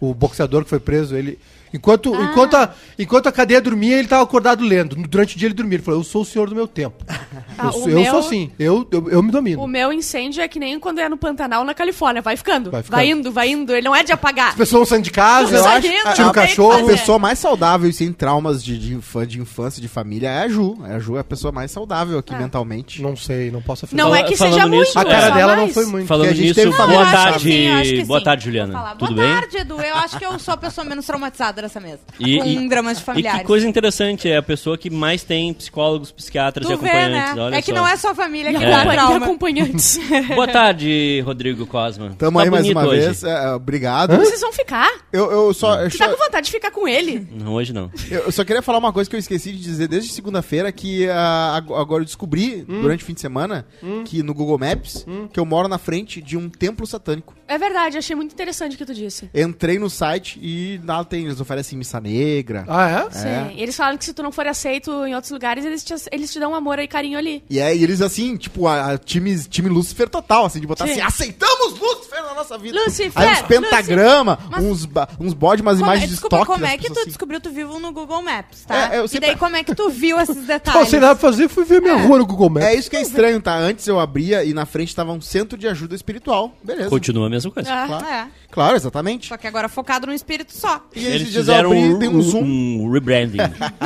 o 0.00 0.14
boxeador 0.14 0.62
que 0.64 0.70
foi 0.70 0.80
preso, 0.80 1.16
ele... 1.16 1.38
Enquanto, 1.72 2.14
Ah. 2.14 2.22
enquanto, 2.22 2.54
a, 2.54 2.74
enquanto 2.98 3.26
a 3.26 3.32
cadeia 3.32 3.60
dormia, 3.60 3.98
ele 3.98 4.08
tava 4.08 4.22
acordado 4.22 4.64
lendo. 4.64 4.96
Durante 4.96 5.34
o 5.36 5.38
dia 5.38 5.46
ele 5.48 5.54
dormia. 5.54 5.76
Ele 5.76 5.82
falou, 5.82 6.00
eu 6.00 6.04
sou 6.04 6.22
o 6.22 6.24
senhor 6.24 6.48
do 6.48 6.54
meu 6.54 6.66
tempo. 6.66 7.04
Ah, 7.60 7.72
eu, 7.74 7.88
eu 7.88 8.00
meu- 8.00 8.10
sou 8.12 8.20
assim. 8.20 8.52
Eu, 8.56 8.86
eu, 8.92 9.10
eu 9.10 9.20
me 9.22 9.32
domino. 9.32 9.60
O 9.60 9.66
meu 9.66 9.92
incêndio 9.92 10.40
é 10.40 10.46
que 10.46 10.60
nem 10.60 10.78
quando 10.78 11.00
é 11.00 11.08
no 11.08 11.16
Pantanal, 11.16 11.64
na 11.64 11.74
Califórnia. 11.74 12.22
Vai 12.22 12.36
ficando. 12.36 12.70
Vai 12.70 12.82
Vai, 12.82 13.06
ficando. 13.06 13.18
indo, 13.20 13.32
vai 13.32 13.50
indo. 13.50 13.72
Ele 13.74 13.82
não 13.84 13.96
é 13.96 14.04
de 14.04 14.12
apagar. 14.12 14.50
As 14.50 14.54
pessoas 14.54 14.88
saindo 14.88 15.02
de 15.02 15.10
casa, 15.10 15.56
Eu 15.56 15.64
acho, 15.66 15.88
rindo, 15.88 16.14
tira 16.14 16.28
o 16.28 16.32
cachorro. 16.32 16.84
A 16.84 16.86
pessoa 16.86 17.18
mais 17.18 17.36
saudável 17.40 17.90
e 17.90 17.92
sem 17.92 18.12
traumas 18.12 18.62
de, 18.62 18.78
de, 18.78 18.94
infância, 18.94 19.26
de 19.26 19.40
infância, 19.40 19.82
de 19.82 19.88
família 19.88 20.28
é 20.28 20.42
a 20.44 20.48
Ju. 20.48 20.78
A 20.84 21.00
Ju 21.00 21.16
é 21.16 21.20
a 21.20 21.24
pessoa 21.24 21.50
mais 21.50 21.72
saudável 21.72 22.16
aqui 22.18 22.32
mentalmente. 22.36 23.02
Não 23.02 23.16
sei, 23.16 23.50
não 23.50 23.60
posso 23.60 23.86
afirmar. 23.86 24.04
Não 24.04 24.14
é 24.14 24.22
que 24.22 24.36
falando 24.36 24.52
seja 24.54 24.68
nisso, 24.68 24.92
muito. 24.94 24.98
A 25.08 25.10
cara 25.12 25.28
só 25.28 25.34
dela 25.34 25.56
não 25.56 25.68
foi 25.68 25.86
muito. 25.86 26.06
Falando 26.06 26.28
a 26.28 26.32
gente 26.32 26.42
nisso, 26.42 26.54
teve 26.54 26.70
boa 26.76 27.06
tarde, 27.10 28.04
boa 28.06 28.20
tarde, 28.22 28.44
Juliana. 28.44 28.94
Tudo 28.96 29.14
Boa 29.14 29.26
bem? 29.26 29.34
tarde, 29.40 29.56
Edu. 29.58 29.80
Eu 29.80 29.96
acho 29.96 30.16
que 30.16 30.24
eu 30.24 30.38
sou 30.38 30.54
a 30.54 30.56
pessoa 30.56 30.84
menos 30.84 31.04
traumatizada 31.04 31.57
dessa 31.62 31.80
mesa. 31.80 32.00
E- 32.20 32.38
com 32.38 32.44
e- 32.46 32.68
dramas 32.68 32.96
de 32.98 33.02
E 33.02 33.06
familiares. 33.06 33.40
que 33.40 33.46
coisa 33.46 33.66
interessante, 33.68 34.28
é 34.28 34.36
a 34.36 34.42
pessoa 34.42 34.76
que 34.78 34.90
mais 34.90 35.22
tem 35.22 35.52
psicólogos, 35.54 36.10
psiquiatras 36.12 36.66
Tu 36.66 36.72
e 36.72 36.76
vê, 36.76 36.88
acompanhantes. 36.88 37.34
né? 37.36 37.42
Olha 37.42 37.56
É 37.56 37.62
que 37.62 37.70
só. 37.70 37.76
não 37.76 37.86
é 37.86 37.96
só 37.96 38.10
a 38.10 38.14
família 38.14 38.50
que 38.52 38.64
É. 38.64 38.70
dá 38.70 38.84
e 38.86 38.90
trauma. 38.92 39.16
acompanhantes. 39.26 39.98
Boa 40.34 40.48
tarde, 40.48 41.22
Rodrigo 41.24 41.66
Cosma. 41.66 42.14
Tamo 42.18 42.38
Tá 42.38 42.44
aí 42.44 42.50
mais 42.50 42.68
uma 42.68 42.86
hoje. 42.86 43.00
vez. 43.00 43.24
é, 43.24 43.50
obrigado. 43.52 44.16
Vocês 44.16 44.40
vão 44.40 44.52
ficar? 44.52 44.90
Eu, 45.12 45.30
eu 45.30 45.54
só. 45.54 45.80
Eu 45.80 45.90
Você 45.90 45.98
só, 45.98 46.06
tá 46.06 46.12
com 46.16 46.24
vontade 46.24 46.46
de 46.46 46.52
ficar 46.52 46.70
com 46.70 46.86
ele? 46.86 47.26
Não, 47.32 47.54
hoje 47.54 47.72
não. 47.72 47.90
eu- 48.10 48.20
eu 48.24 48.32
só 48.32 48.44
queria 48.44 48.62
falar 48.62 48.78
uma 48.78 48.92
coisa 48.92 49.08
que 49.08 49.16
eu 49.16 49.20
esqueci 49.20 49.52
de 49.52 49.58
dizer 49.62 49.88
desde 49.88 50.12
segunda-feira, 50.12 50.70
que 50.72 51.08
ag- 51.08 51.72
agora 51.74 52.02
eu 52.02 52.04
descobri, 52.06 52.62
durante 52.62 53.02
o 53.02 53.06
fim 53.06 53.14
de 53.14 53.20
semana, 53.20 53.66
que 54.04 54.22
no 54.22 54.34
Google 54.34 54.58
Maps, 54.58 55.06
que 55.32 55.38
eu 55.40 55.44
moro 55.44 55.68
na 55.68 55.78
frente 55.78 56.20
de 56.20 56.36
um 56.36 56.48
templo 56.48 56.86
satânico. 56.86 57.34
É 57.48 57.56
verdade, 57.58 57.96
achei 57.98 58.14
muito 58.14 58.32
interessante 58.32 58.74
o 58.74 58.78
que 58.78 58.84
tu 58.84 58.94
disse. 58.94 59.28
Entrei 59.34 59.78
no 59.78 59.88
site 59.88 60.38
e 60.42 60.80
lá 60.84 61.02
tem, 61.02 61.24
eles 61.24 61.40
oferecem 61.40 61.78
missa 61.78 61.98
negra. 62.00 62.64
Ah, 62.68 62.88
é? 62.88 63.10
Sim. 63.10 63.56
E 63.56 63.62
eles 63.62 63.74
falaram 63.76 63.96
que 63.96 64.04
se 64.04 64.12
tu 64.12 64.22
não 64.22 64.30
for 64.30 64.46
aceito 64.46 64.90
em 65.06 65.14
outros 65.14 65.30
lugares, 65.32 65.64
eles 65.64 65.82
te, 65.82 65.94
eles 66.12 66.32
te 66.32 66.38
dão 66.38 66.54
amor 66.54 66.78
e 66.78 66.86
carinho 66.86 67.16
ali. 67.18 67.42
E 67.48 67.58
é, 67.58 67.74
e 67.74 67.82
eles 67.82 68.00
assim, 68.02 68.36
tipo, 68.36 68.66
a, 68.66 68.92
a 68.92 68.98
time, 68.98 69.36
time 69.44 69.68
Lúcifer 69.68 70.08
total, 70.08 70.44
assim, 70.44 70.60
de 70.60 70.66
botar 70.66 70.86
Sim. 70.86 70.92
assim, 70.92 71.00
aceitamos 71.00 71.78
Lúcifer 71.78 72.22
na 72.22 72.34
nossa 72.34 72.58
vida. 72.58 72.78
Lucifer, 72.84 73.12
Aí 73.16 73.32
uns 73.32 73.42
pentagrama, 73.42 74.38
Mas- 74.50 74.64
uns, 74.64 74.84
ba- 74.84 75.08
uns 75.18 75.32
bode, 75.34 75.62
umas 75.62 75.78
Como 75.78 75.86
é- 75.90 75.94
imagens 75.94 76.08
de 76.10 76.14
desculpa, 76.16 76.36
estoque. 76.36 76.52
como 76.52 76.66
é 76.66 76.76
que 76.76 76.86
tu 76.92 76.98
assim. 77.00 77.08
descobriu 77.08 77.40
tu 77.40 77.50
vivo 77.50 77.78
no 77.80 77.92
Google 77.92 78.22
Maps, 78.22 78.64
tá? 78.66 78.94
É, 78.94 78.98
eu 78.98 79.04
E 79.04 79.08
sempre- 79.08 79.28
daí 79.28 79.36
como 79.38 79.56
é 79.56 79.64
que 79.64 79.74
tu 79.74 79.88
viu 79.90 80.20
esses 80.20 80.36
Não, 80.36 80.44
detalhes? 80.44 80.88
sem 80.88 81.00
nada 81.00 81.14
pra 81.16 81.30
fazer, 81.30 81.48
fui 81.48 81.64
ver 81.64 81.80
minha 81.80 81.96
rua 81.96 82.18
no 82.18 82.26
Google 82.26 82.50
Maps. 82.50 82.66
É 82.68 82.74
isso 82.74 82.90
que 82.90 82.96
é 82.96 83.02
estranho, 83.02 83.40
tá? 83.40 83.56
Antes 83.56 83.86
eu 83.86 83.98
abria 83.98 84.44
e 84.44 84.52
na 84.52 84.66
frente 84.66 84.94
tava 84.94 85.12
um 85.12 85.20
centro 85.20 85.56
de 85.58 85.66
ajuda 85.66 85.94
espiritual. 85.94 86.52
Beleza. 86.62 86.90
Continua 86.90 87.26
a 87.26 87.30
mesma 87.38 87.50
coisa. 87.50 87.72
Ah. 87.72 87.86
Claro. 87.86 88.06
É. 88.06 88.28
Claro, 88.50 88.76
exatamente. 88.76 89.28
Só 89.28 89.36
que 89.36 89.46
agora 89.46 89.68
focado 89.68 90.06
no 90.06 90.12
espírito 90.12 90.52
só. 90.52 90.84
E 90.94 91.04
Eles 91.04 91.32
fizeram 91.34 91.70
abri, 91.70 91.94
um, 91.94 91.98
dei 91.98 92.08
um 92.08 92.20
zoom, 92.22 92.42
um 92.44 92.90
rebranding. 92.90 93.38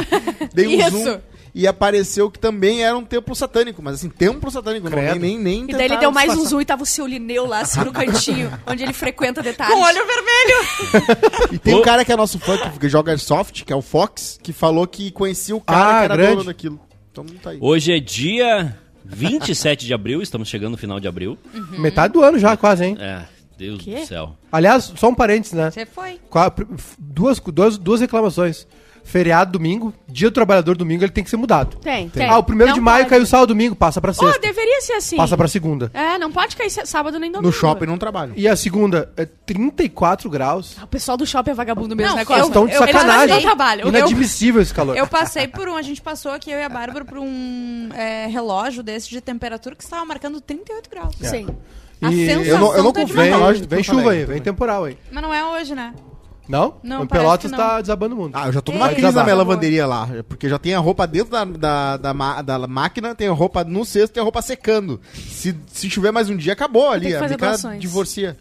dei 0.52 0.66
um 0.66 0.80
Isso. 0.86 1.04
zoom 1.04 1.18
e 1.54 1.66
apareceu 1.66 2.30
que 2.30 2.38
também 2.38 2.82
era 2.82 2.96
um 2.96 3.04
templo 3.04 3.34
satânico, 3.34 3.82
mas 3.82 3.94
assim, 3.96 4.08
templo 4.08 4.50
satânico, 4.50 4.88
não 4.88 4.96
Credo. 4.96 5.18
nem, 5.20 5.38
nem, 5.38 5.64
nem 5.64 5.70
E 5.70 5.72
daí 5.78 5.84
ele 5.84 5.98
deu 5.98 6.10
mais 6.10 6.34
um 6.34 6.44
zoom 6.46 6.62
e 6.62 6.64
tava 6.64 6.82
o 6.82 6.86
seu 6.86 7.06
Lineu 7.06 7.46
lá, 7.46 7.60
assim, 7.60 7.80
no 7.80 7.92
cantinho, 7.92 8.50
onde 8.66 8.82
ele 8.82 8.92
frequenta 8.92 9.42
detalhes. 9.42 9.74
Com 9.74 9.82
olho 9.82 10.06
vermelho. 10.06 11.12
E 11.52 11.58
tem 11.58 11.74
um 11.74 11.82
cara 11.82 12.04
que 12.04 12.12
é 12.12 12.16
nosso 12.16 12.38
fã, 12.38 12.56
que 12.80 12.88
joga 12.88 13.12
Airsoft, 13.12 13.64
que 13.64 13.72
é 13.72 13.76
o 13.76 13.82
Fox, 13.82 14.38
que 14.42 14.52
falou 14.52 14.86
que 14.86 15.10
conhecia 15.10 15.54
o 15.54 15.60
cara 15.60 15.96
Ah, 15.96 15.98
que 15.98 16.04
era 16.04 16.16
grande. 16.16 16.32
dono 16.36 16.44
daquilo. 16.44 16.80
Então 17.10 17.24
tá 17.42 17.50
aí. 17.50 17.58
Hoje 17.60 17.92
é 17.92 18.00
dia 18.00 18.78
27 19.04 19.86
de 19.86 19.92
abril, 19.92 20.22
estamos 20.22 20.48
chegando 20.48 20.72
no 20.72 20.78
final 20.78 20.98
de 20.98 21.06
abril. 21.06 21.36
Metade 21.78 22.14
do 22.14 22.22
ano 22.22 22.38
já, 22.38 22.56
quase, 22.56 22.86
hein? 22.86 22.96
É, 22.98 23.22
Deus 23.62 23.80
Quê? 23.82 23.94
do 24.00 24.06
céu. 24.06 24.36
Aliás, 24.50 24.92
só 24.96 25.08
um 25.08 25.14
parênteses, 25.14 25.52
né? 25.54 25.70
Você 25.70 25.86
foi. 25.86 26.18
Duas, 26.98 27.38
duas, 27.38 27.78
duas 27.78 28.00
reclamações. 28.00 28.66
Feriado 29.04 29.50
domingo, 29.50 29.92
dia 30.06 30.30
do 30.30 30.32
trabalhador 30.32 30.76
domingo, 30.76 31.02
ele 31.02 31.10
tem 31.10 31.24
que 31.24 31.30
ser 31.30 31.36
mudado. 31.36 31.76
Tem, 31.78 32.08
tem. 32.08 32.28
Ah, 32.28 32.38
o 32.38 32.44
primeiro 32.44 32.68
Não 32.70 32.74
de 32.74 32.80
maio 32.80 32.98
pode. 32.98 33.10
caiu 33.10 33.26
sábado 33.26 33.48
domingo, 33.48 33.74
passa 33.74 34.00
pra 34.00 34.12
Oh, 34.12 34.14
sexta. 34.14 34.38
deveria 34.38 34.80
ser 34.80 34.92
assim. 34.92 35.16
Passa 35.16 35.36
pra 35.36 35.48
segunda. 35.48 35.90
É, 35.92 36.16
não 36.18 36.30
pode 36.30 36.54
cair 36.54 36.70
sá- 36.70 36.86
sábado 36.86 37.18
nem 37.18 37.28
domingo. 37.32 37.44
No 37.48 37.52
shopping 37.52 37.86
não 37.86 37.98
trabalho. 37.98 38.32
E 38.36 38.46
a 38.46 38.54
segunda 38.54 39.12
é 39.16 39.24
34 39.26 40.30
graus. 40.30 40.76
O 40.80 40.86
pessoal 40.86 41.16
do 41.16 41.26
shopping 41.26 41.50
é 41.50 41.54
vagabundo 41.54 41.96
mesmo, 41.96 42.10
Não, 42.10 42.16
né, 42.16 42.22
eu- 42.22 42.26
Costa? 42.26 42.46
Estão 42.46 42.64
de 42.66 42.74
eu- 42.74 42.78
sacanagem. 42.78 43.22
Eles 43.22 43.34
não 43.34 43.42
trabalham. 43.42 43.88
Inadmissível 43.88 44.62
esse 44.62 44.72
calor. 44.72 44.96
Eu 44.96 45.08
passei 45.08 45.48
por 45.48 45.68
um. 45.68 45.74
A 45.76 45.82
gente 45.82 46.00
passou 46.00 46.30
aqui, 46.30 46.52
eu 46.52 46.60
e 46.60 46.62
a 46.62 46.68
Bárbara, 46.68 47.04
por 47.04 47.18
um 47.18 47.88
é, 47.94 48.28
relógio 48.28 48.84
desse 48.84 49.10
de 49.10 49.20
temperatura 49.20 49.74
que 49.74 49.82
estava 49.82 50.04
marcando 50.04 50.40
38 50.40 50.88
graus. 50.88 51.16
Sim. 51.22 51.48
E 52.10 52.28
eu 52.48 52.58
não- 52.58 52.74
eu 52.76 52.82
não 52.82 52.92
tá 52.92 53.00
confio 53.02 53.16
Vem, 53.68 53.82
chuva 53.82 54.10
aí, 54.10 54.24
vem 54.24 54.40
temporal 54.40 54.84
aí. 54.84 54.96
Mas 55.10 55.22
não 55.22 55.32
é 55.32 55.44
hoje, 55.44 55.74
né? 55.74 55.94
Não? 56.48 56.74
Não, 56.82 57.02
o 57.02 57.06
Pelotas 57.06 57.50
que 57.50 57.56
não. 57.56 57.64
tá 57.64 57.80
desabando 57.80 58.14
o 58.16 58.18
mundo. 58.18 58.32
Ah, 58.34 58.46
eu 58.48 58.52
já 58.52 58.60
tô 58.60 58.72
numa 58.72 58.88
Ei, 58.88 58.96
crise 58.96 59.14
na 59.14 59.22
minha 59.22 59.36
lavanderia 59.36 59.86
lá. 59.86 60.08
Porque 60.28 60.48
já 60.48 60.58
tem 60.58 60.74
a 60.74 60.80
roupa 60.80 61.06
dentro 61.06 61.30
da, 61.30 61.44
da, 61.44 61.96
da, 61.96 62.42
da 62.42 62.66
máquina, 62.66 63.14
tem 63.14 63.28
a 63.28 63.32
roupa 63.32 63.62
no 63.62 63.84
cesto, 63.84 64.12
tem 64.14 64.20
a 64.20 64.24
roupa 64.24 64.42
secando. 64.42 65.00
Se, 65.14 65.56
se 65.68 65.88
chover 65.88 66.10
mais 66.10 66.28
um 66.28 66.36
dia, 66.36 66.52
acabou 66.52 66.90
ali. 66.90 67.06
que 67.06 67.14
A 67.14 67.26
doações. 67.36 67.80
divorcia. 67.80 68.36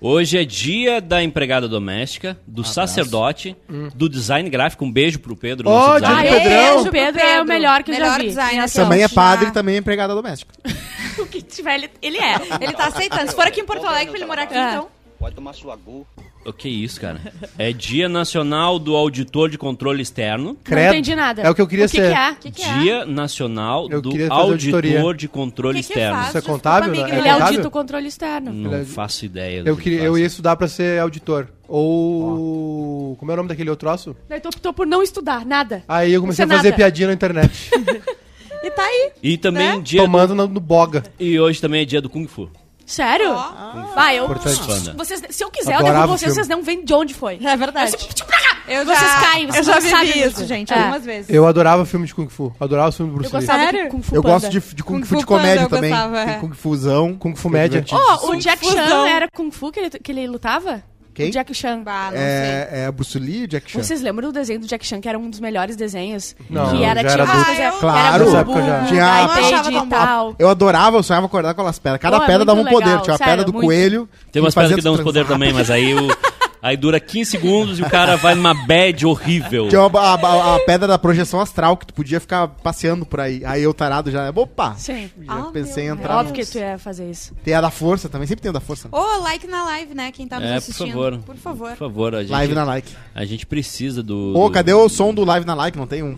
Hoje 0.00 0.36
é 0.36 0.44
dia 0.44 1.00
da 1.00 1.22
empregada 1.22 1.66
doméstica, 1.68 2.36
do 2.46 2.62
sacerdote, 2.64 3.56
do 3.94 4.08
design 4.08 4.50
gráfico. 4.50 4.84
Um 4.84 4.92
beijo 4.92 5.18
pro 5.20 5.36
Pedro, 5.36 5.68
Ó, 5.70 5.72
nosso 5.72 6.00
dia 6.00 6.08
do 6.08 6.14
designer. 6.16 6.42
Pedrão. 6.42 6.74
Beijo 6.74 6.88
o 6.88 6.92
Pedro 6.92 7.20
é 7.22 7.40
o 7.42 7.44
melhor 7.46 7.82
que 7.84 7.90
eu 7.92 7.94
já 7.94 8.18
Melhor 8.18 8.20
vi. 8.66 8.72
Também 8.74 9.02
é 9.04 9.08
padre, 9.08 9.50
também 9.52 9.76
é 9.76 9.78
empregada 9.78 10.12
doméstica. 10.14 10.52
O 11.22 11.26
que 11.26 11.42
tiver, 11.42 11.74
ele, 11.76 11.90
ele 12.02 12.18
é. 12.18 12.34
Ele 12.60 12.72
tá 12.72 12.86
aceitando. 12.86 13.28
Se 13.30 13.34
for 13.36 13.46
aqui 13.46 13.60
em 13.60 13.64
Porto 13.64 13.86
Alegre 13.86 14.08
pra 14.10 14.18
ele 14.18 14.26
morar 14.26 14.42
aqui, 14.42 14.54
É. 14.54 14.70
então. 14.70 14.88
Pode 15.18 15.34
tomar 15.36 15.52
sua 15.54 15.74
gu. 15.76 16.06
O 16.44 16.52
que 16.52 16.68
é 16.68 16.70
isso, 16.70 17.00
cara? 17.00 17.18
É 17.58 17.72
dia 17.72 18.06
nacional 18.10 18.78
do 18.78 18.94
auditor 18.94 19.48
de 19.48 19.56
controle 19.56 20.02
externo. 20.02 20.54
Credo. 20.62 20.82
Não 20.84 20.92
entendi 20.92 21.14
nada. 21.14 21.40
É 21.40 21.48
o 21.48 21.54
que 21.54 21.62
eu 21.62 21.66
queria 21.66 21.86
o 21.86 21.88
que 21.88 21.96
ser. 21.96 22.10
Que 22.12 22.18
é? 22.18 22.30
O 22.32 22.36
que, 22.36 22.50
que 22.50 22.62
é? 22.62 22.78
Dia 22.80 23.06
nacional 23.06 23.88
Eu 23.90 24.02
do 24.02 24.10
auditor 24.10 24.32
auditoria. 24.38 25.14
de 25.14 25.26
controle 25.26 25.80
que 25.80 25.86
que 25.86 25.92
externo. 25.94 26.20
Isso 26.20 26.30
é 26.30 26.32
Desculpa, 26.40 26.52
contábil? 26.52 26.90
amiga, 26.90 27.06
né? 27.08 27.18
Ele 27.18 27.28
É 27.28 27.30
audita 27.30 27.68
o 27.68 27.70
controle 27.70 28.06
externo. 28.08 28.52
Não 28.52 28.72
Ele 28.74 28.82
é- 28.82 28.84
faço 28.84 29.24
ideia. 29.24 29.62
do 29.62 29.68
Eu, 29.70 29.76
que 29.76 29.84
queria, 29.84 29.98
faz. 30.00 30.08
eu 30.08 30.18
ia 30.18 30.26
estudar 30.26 30.56
pra 30.56 30.68
ser 30.68 31.00
auditor. 31.00 31.48
Ou. 31.66 33.16
Como 33.18 33.30
é 33.30 33.34
o 33.34 33.36
nome 33.38 33.48
daquele 33.48 33.70
outro 33.70 33.88
troço? 33.88 34.14
Daí 34.28 34.40
tu 34.40 34.48
optou 34.48 34.74
por 34.74 34.86
não 34.86 35.02
estudar, 35.02 35.46
nada. 35.46 35.82
Aí 35.88 36.12
eu 36.12 36.20
comecei 36.20 36.44
a 36.44 36.48
fazer 36.48 36.64
nada. 36.70 36.76
piadinha 36.76 37.08
na 37.08 37.14
internet. 37.14 37.70
E 38.66 38.70
tá 38.70 38.82
aí. 38.82 39.10
E 39.22 39.36
também 39.38 39.68
Né? 39.76 39.80
dia. 39.82 40.00
do- 40.00 40.06
tomando 40.06 40.34
no, 40.34 40.46
no 40.48 40.60
boga. 40.60 41.04
E 41.18 41.38
hoje 41.38 41.60
também 41.60 41.82
é 41.82 41.84
dia 41.84 42.00
do 42.00 42.08
Kung 42.08 42.26
Fu. 42.26 42.48
Sério? 42.86 43.30
Ó. 43.32 43.94
Vai, 43.94 44.18
eu. 44.18 44.28
Vocês, 44.28 45.22
se 45.30 45.42
eu 45.42 45.50
quiser, 45.50 45.72
eu 45.72 45.76
Adorava 45.78 45.94
derrubo 46.00 46.14
o 46.14 46.18
vocês, 46.18 46.34
vocês 46.34 46.48
não 46.48 46.62
veem 46.62 46.84
de 46.84 46.92
onde 46.92 47.14
foi. 47.14 47.38
É 47.42 47.56
verdade. 47.56 47.92
Eu 47.92 47.98
tipo, 47.98 48.26
pra 48.26 48.38
cá. 48.38 48.58
Eu 48.68 48.84
Vocês 48.84 48.98
já, 49.00 49.20
caem, 49.20 49.46
vocês 49.46 49.66
eu 49.68 49.74
já 49.74 49.80
sabem 49.80 50.26
isso, 50.26 50.44
gente, 50.46 50.72
É. 50.72 50.78
algumas 50.78 51.04
vezes. 51.04 51.30
Eu 51.30 51.46
adorava 51.46 51.84
filme 51.86 52.06
de 52.06 52.14
Kung 52.14 52.28
Fu. 52.28 52.54
Adorava 52.60 52.90
o 52.90 52.92
filme 52.92 53.10
do 53.10 53.14
Eu 53.14 53.18
Bruce 53.20 53.34
Lee. 53.34 53.40
gostava 53.42 53.64
Sério? 53.64 53.84
do 53.84 53.90
Kung 53.90 54.02
Fu 54.02 54.14
Eu 54.16 54.22
gosto 54.22 54.48
de, 54.50 54.60
de 54.60 54.82
Kung, 54.82 55.00
Kung 55.00 55.04
Fu 55.06 55.16
de 55.16 55.26
comédia 55.26 55.62
eu 55.64 55.68
também. 55.70 55.90
gostava, 55.90 56.20
é. 56.20 56.34
Kung 56.38 56.52
Fuzão. 56.52 57.14
Kung 57.16 57.34
Fu 57.34 57.48
média. 57.48 57.82
Oh, 57.90 58.30
o 58.30 58.36
Jack. 58.36 58.66
Chan 58.66 59.08
era 59.08 59.28
Kung 59.30 59.50
Fu 59.50 59.70
que 59.72 59.80
ele, 59.80 59.90
que 59.90 60.12
ele 60.12 60.26
lutava? 60.26 60.82
Quem? 61.14 61.28
O 61.28 61.32
Jack 61.32 61.54
Chan. 61.54 61.82
Ah, 61.86 62.06
não 62.10 62.16
sei. 62.18 62.26
É, 62.26 62.68
é 62.86 62.90
Bruce 62.92 63.18
Lee 63.18 63.46
Jack 63.46 63.70
Chan. 63.70 63.82
Vocês 63.82 64.02
lembram 64.02 64.28
do 64.28 64.32
desenho 64.32 64.60
do 64.60 64.66
Jack 64.66 64.84
Chan, 64.86 65.00
que 65.00 65.08
era 65.08 65.18
um 65.18 65.30
dos 65.30 65.38
melhores 65.40 65.76
desenhos? 65.76 66.34
Não, 66.50 66.70
que 66.76 66.82
era 66.84 67.02
já 67.02 67.10
era 67.10 67.26
tipo, 67.26 67.38
Ah, 67.38 67.62
eu- 67.64 67.72
Claro. 67.80 68.22
era 68.24 68.30
já. 68.32 68.84
Tinha 68.86 69.24
iPad 69.24 69.66
e 69.72 69.86
tal. 69.88 70.34
Eu 70.38 70.48
adorava, 70.48 70.96
eu 70.98 71.02
sonhava 71.02 71.26
acordar 71.26 71.54
com 71.54 71.60
aquelas 71.60 71.78
pedras. 71.78 72.00
Cada 72.00 72.18
Pô, 72.18 72.24
é 72.24 72.26
pedra 72.26 72.44
dava 72.44 72.58
um 72.58 72.62
muito 72.62 72.74
poder. 72.74 72.86
legal, 72.86 73.02
Tinha 73.02 73.16
a 73.16 73.18
pedra 73.18 73.44
do 73.44 73.52
muito. 73.52 73.64
coelho. 73.66 74.08
Tem 74.32 74.42
umas 74.42 74.54
pedras 74.54 74.74
que 74.74 74.82
dão 74.82 74.94
uns 74.94 75.00
poder 75.00 75.24
também, 75.26 75.52
mas 75.52 75.70
aí 75.70 75.94
o. 75.94 76.08
Aí 76.66 76.78
dura 76.78 76.98
15 76.98 77.30
segundos 77.30 77.78
e 77.78 77.82
o 77.82 77.90
cara 77.90 78.16
vai 78.16 78.34
numa 78.34 78.54
bad 78.54 79.04
horrível. 79.04 79.68
Que 79.68 79.76
é 79.76 79.78
uma- 79.80 80.00
a, 80.00 80.14
a- 80.14 80.56
a 80.56 80.60
pedra 80.60 80.88
da 80.88 80.98
projeção 80.98 81.38
astral, 81.38 81.76
que 81.76 81.84
tu 81.86 81.92
podia 81.92 82.18
ficar 82.18 82.48
passeando 82.48 83.04
por 83.04 83.20
aí. 83.20 83.44
Aí 83.44 83.62
eu 83.62 83.74
tarado 83.74 84.10
já, 84.10 84.30
opa! 84.34 84.74
Sim. 84.76 85.10
Já 85.20 85.32
Ah, 85.34 85.50
pensei 85.52 85.84
em 85.84 85.86
meu 85.88 85.96
entrar 85.96 86.16
Óbvio 86.20 86.32
que 86.34 86.46
tu 86.46 86.56
ia 86.56 86.78
fazer 86.78 87.10
isso. 87.10 87.34
Tem 87.44 87.52
a 87.52 87.60
da 87.60 87.70
força 87.70 88.08
também, 88.08 88.26
sempre 88.26 88.40
tem 88.40 88.48
a 88.48 88.52
da 88.52 88.60
força. 88.60 88.88
Ô, 88.90 89.18
like 89.20 89.46
na 89.46 89.62
live, 89.64 89.94
né? 89.94 90.10
Quem 90.10 90.26
tá 90.26 90.36
nos 90.40 90.48
É, 90.48 90.52
por 90.52 90.56
assistindo. 90.56 90.86
favor. 90.88 91.18
Por 91.18 91.36
favor. 91.36 91.68
Por 91.72 91.76
favor, 91.76 92.14
a 92.14 92.22
gente, 92.22 92.30
Live 92.32 92.54
na 92.54 92.64
like. 92.64 92.92
a 93.14 93.24
gente 93.26 93.44
precisa 93.44 94.02
do... 94.02 94.32
Ô, 94.34 94.48
do- 94.48 94.50
cadê 94.54 94.72
o 94.72 94.88
som 94.88 95.12
do 95.12 95.22
live 95.22 95.44
na 95.46 95.54
like? 95.54 95.76
Não 95.76 95.86
tem 95.86 96.02
um? 96.02 96.16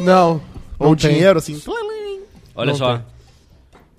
Não. 0.00 0.40
Ou 0.78 0.88
não 0.88 0.96
tem. 0.96 1.10
dinheiro, 1.10 1.38
assim. 1.38 1.60
Olha 2.54 2.70
Não 2.72 2.78
só. 2.78 2.96
tem. 2.96 3.04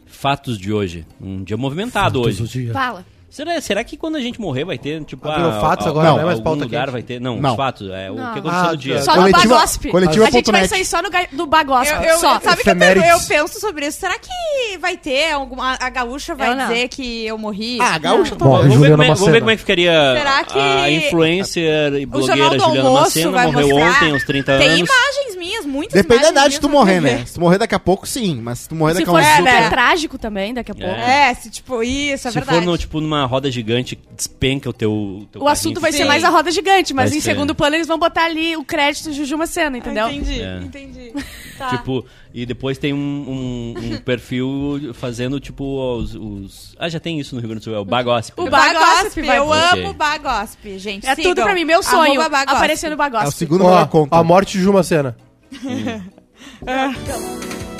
Fatos 0.07 0.57
de 0.57 0.73
hoje. 0.73 1.05
Um 1.21 1.43
dia 1.43 1.55
movimentado 1.57 2.19
hoje. 2.21 2.71
Fala. 2.73 3.05
Será, 3.31 3.61
será 3.61 3.81
que 3.83 3.95
quando 3.95 4.17
a 4.17 4.19
gente 4.19 4.41
morrer 4.41 4.65
vai 4.65 4.77
ter, 4.77 5.01
tipo, 5.05 5.25
Ah, 5.29 5.35
virou 5.37 5.53
fatos 5.61 5.87
agora, 5.87 6.09
não 6.09 6.19
é 6.19 6.25
mais 6.25 6.39
pauta 6.41 6.63
lugar 6.65 6.81
quente. 6.87 6.91
vai 6.91 7.01
ter? 7.01 7.21
Não, 7.21 7.37
Não. 7.39 7.51
os 7.51 7.55
fatos. 7.55 7.89
É 7.89 8.11
o 8.11 8.15
Não. 8.15 8.33
que 8.33 8.39
aconteceu 8.39 8.65
Ah, 8.65 8.71
no 8.71 8.77
dia. 8.77 9.01
Só 9.01 9.13
Coletiva- 9.15 9.43
no 9.45 9.49
Bagosp. 9.55 9.89
coletiva 9.89 10.25
a 10.25 10.29
gente 10.29 10.51
vai 10.51 10.67
sair 10.67 10.85
só 10.85 11.01
no, 11.01 11.09
do 11.31 11.47
Bagosp. 11.47 11.93
Eu, 11.93 12.01
eu- 12.01 12.17
só. 12.19 12.39
sabe 12.41 12.41
que 12.41 12.49
eu, 12.49 12.53
penso- 12.53 12.59
Efemérides. 12.91 13.09
eu 13.09 13.19
penso 13.27 13.59
sobre 13.61 13.85
isso? 13.87 13.99
Será 14.01 14.19
que 14.19 14.77
vai 14.79 14.97
ter 14.97 15.31
alguma. 15.31 15.77
A 15.79 15.89
gaúcha 15.89 16.35
vai 16.35 16.53
não. 16.53 16.67
dizer 16.67 16.89
que 16.89 17.25
eu 17.25 17.37
morri? 17.37 17.77
Ah, 17.81 17.97
gaúcha 17.97 18.35
tá 18.35 18.43
Morre 18.43 18.67
Vamos 18.67 18.81
ver, 18.81 18.91
como 18.91 19.03
é, 19.03 19.07
vamos 19.07 19.31
ver 19.31 19.39
como 19.39 19.51
é 19.51 19.55
que 19.55 19.61
ficaria 19.61 19.91
Será 20.17 20.43
que 20.43 20.59
a 20.59 20.91
influencer 20.91 21.93
e 21.93 22.03
O 22.03 22.07
blogueira 22.07 22.35
Jornal 22.37 22.57
do 22.57 22.63
Juliana 22.65 22.89
Almoço 22.89 23.03
Macena 23.17 23.31
vai 23.31 23.45
morreu 23.47 23.67
mostrar. 23.69 23.89
ontem 23.95 24.11
aos 24.11 24.23
30 24.25 24.57
Tem 24.57 24.67
anos. 24.71 24.79
imagens 24.89 25.35
minhas, 25.37 25.65
muitas 25.65 25.93
Depende 25.93 26.21
da 26.23 26.29
idade 26.31 26.53
de 26.55 26.59
tu 26.59 26.67
morrer, 26.69 26.99
né? 26.99 27.23
Se 27.25 27.33
tu 27.35 27.39
morrer 27.39 27.57
daqui 27.57 27.75
a 27.75 27.79
pouco, 27.79 28.05
sim. 28.07 28.39
Mas 28.41 28.59
se 28.59 28.69
tu 28.69 28.75
morrer 28.75 28.93
Se 28.95 28.99
daqui 28.99 29.09
a 29.09 29.13
for 29.13 29.21
uns... 29.21 29.25
É, 29.25 29.37
super 29.37 29.53
né? 29.61 29.69
trágico 29.69 30.17
também, 30.17 30.53
daqui 30.53 30.71
a 30.71 30.75
pouco. 30.75 30.89
É, 30.91 31.33
se 31.33 31.49
tipo, 31.49 31.81
isso, 31.81 32.27
é 32.27 32.31
Se 32.31 32.35
verdade. 32.35 32.57
for 32.59 32.65
no, 32.65 32.77
tipo, 32.77 32.99
numa 32.99 33.20
roda 33.25 33.49
gigante, 33.51 33.97
despenca 34.15 34.69
o 34.69 34.73
teu, 34.73 35.27
teu 35.31 35.41
O 35.41 35.47
assunto 35.47 35.79
vai 35.79 35.91
ser 35.91 36.05
mais 36.05 36.23
a 36.23 36.29
roda 36.29 36.51
gigante, 36.51 36.93
mas 36.93 37.09
Vai 37.09 37.17
em 37.17 37.21
ser. 37.21 37.31
segundo 37.31 37.53
plano 37.55 37.75
eles 37.75 37.87
vão 37.87 37.97
botar 37.99 38.25
ali 38.25 38.55
o 38.57 38.63
crédito 38.63 39.11
Juju 39.13 39.37
Macena, 39.37 39.77
entendeu? 39.77 40.05
Ah, 40.05 40.13
Entendi, 40.13 40.41
É. 40.41 40.57
entendi. 40.63 41.13
Tá. 41.61 41.69
Tipo, 41.77 42.03
e 42.33 42.43
depois 42.43 42.79
tem 42.79 42.91
um, 42.91 42.97
um- 42.97 43.93
um 43.93 43.97
perfil 44.01 44.91
fazendo, 44.95 45.39
tipo, 45.39 45.63
os, 45.97 46.15
os- 46.15 46.75
Ah, 46.79 46.89
já 46.89 46.99
tem 46.99 47.19
isso 47.19 47.35
no 47.35 47.41
Rio 47.41 47.49
Grande 47.49 47.61
do 47.61 47.65
Sul, 47.65 47.75
é 47.75 47.79
o 47.79 47.85
Bagosp. 47.85 48.33
O 48.35 48.45
né? 48.45 48.49
Bagosp 48.49 49.21
vai- 49.21 49.37
eu 49.37 49.47
Ok. 49.47 49.83
amo 49.85 49.93
Bagosp, 49.93 50.79
gente. 50.79 51.05
É 51.05 51.13
sigam. 51.13 51.35
tudo 51.35 51.43
pra 51.43 51.53
mim, 51.53 51.65
meu 51.65 51.83
sonho. 51.83 52.19
Aparecer 52.19 52.89
no 52.89 52.97
Bagosp. 52.97 53.25
É 53.25 53.27
o 53.27 53.31
segundo 53.31 53.63
conta. 53.89 54.15
a 54.15 54.23
morte 54.23 54.57
de 54.57 54.63
Juma 54.63 54.81
Cena. 54.81 55.15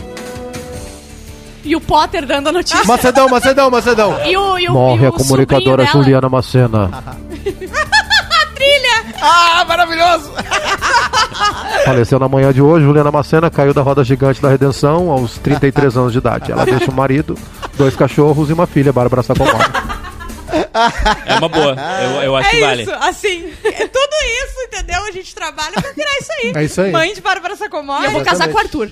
E 1.64 1.76
o 1.76 1.82
Potter 1.82 2.26
dando 2.26 2.50
a 2.50 2.52
notícia. 2.52 2.84
Macedão, 2.86 3.30
Macedão, 3.30 3.70
Macedão. 3.70 4.18
E 4.26 4.36
o, 4.36 4.58
e 4.58 4.68
o, 4.68 4.74
Morre 4.74 5.06
e 5.06 5.10
o 5.10 5.10
a 5.10 5.12
comunicadora. 5.12 5.86
Juliana 5.86 6.30
Macena. 6.30 6.90
Ah, 9.22 9.64
maravilhoso! 9.68 10.32
Faleceu 11.86 12.18
na 12.18 12.28
manhã 12.28 12.52
de 12.52 12.62
hoje. 12.62 12.86
Juliana 12.86 13.12
Macena 13.12 13.52
caiu 13.52 13.74
da 13.74 13.82
roda 13.82 14.04
gigante 14.04 14.42
da 14.42 14.50
redenção 14.50 15.12
aos 15.12 15.38
33 15.38 15.96
anos 15.96 16.12
de 16.12 16.18
idade. 16.18 16.52
Ela 16.52 16.66
deixa 16.66 16.90
um 16.90 16.94
marido, 16.94 17.38
dois 17.78 17.96
cachorros 17.96 18.50
e 18.50 18.54
uma 18.54 18.66
filha, 18.66 18.92
Bárbara 18.92 19.22
Sacomori. 19.22 19.91
É 21.26 21.36
uma 21.36 21.50
boa, 21.50 21.76
eu, 22.02 22.24
eu 22.24 22.36
acho 22.36 22.48
É 22.48 22.52
que 22.52 22.62
vale. 22.62 22.82
isso, 22.84 22.94
assim, 22.94 23.54
é 23.64 23.88
tudo 23.88 24.16
isso, 24.44 24.62
entendeu? 24.68 25.04
A 25.04 25.12
gente 25.12 25.36
trabalha 25.36 25.74
pra 25.74 25.92
virar 25.92 26.18
isso 26.20 26.32
aí. 26.32 26.54
É 26.56 26.64
isso 26.64 26.82
aí. 26.82 26.92
Mãe 26.92 27.14
de 27.14 27.22
Bárbara 27.22 27.56
Sacomori. 27.56 28.04
E 28.04 28.06
eu 28.06 28.12
vou 28.12 28.22
casar 28.24 28.48
com 28.50 28.56
o 28.56 28.60
Arthur. 28.60 28.90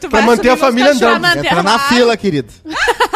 Tu 0.00 0.08
Pra 0.10 0.22
manter 0.22 0.50
a 0.50 0.56
família 0.56 0.92
andando. 0.92 1.20
Pra 1.20 1.34
manter 1.34 1.62
na 1.62 1.78
fila, 1.78 2.16
querido. 2.16 2.52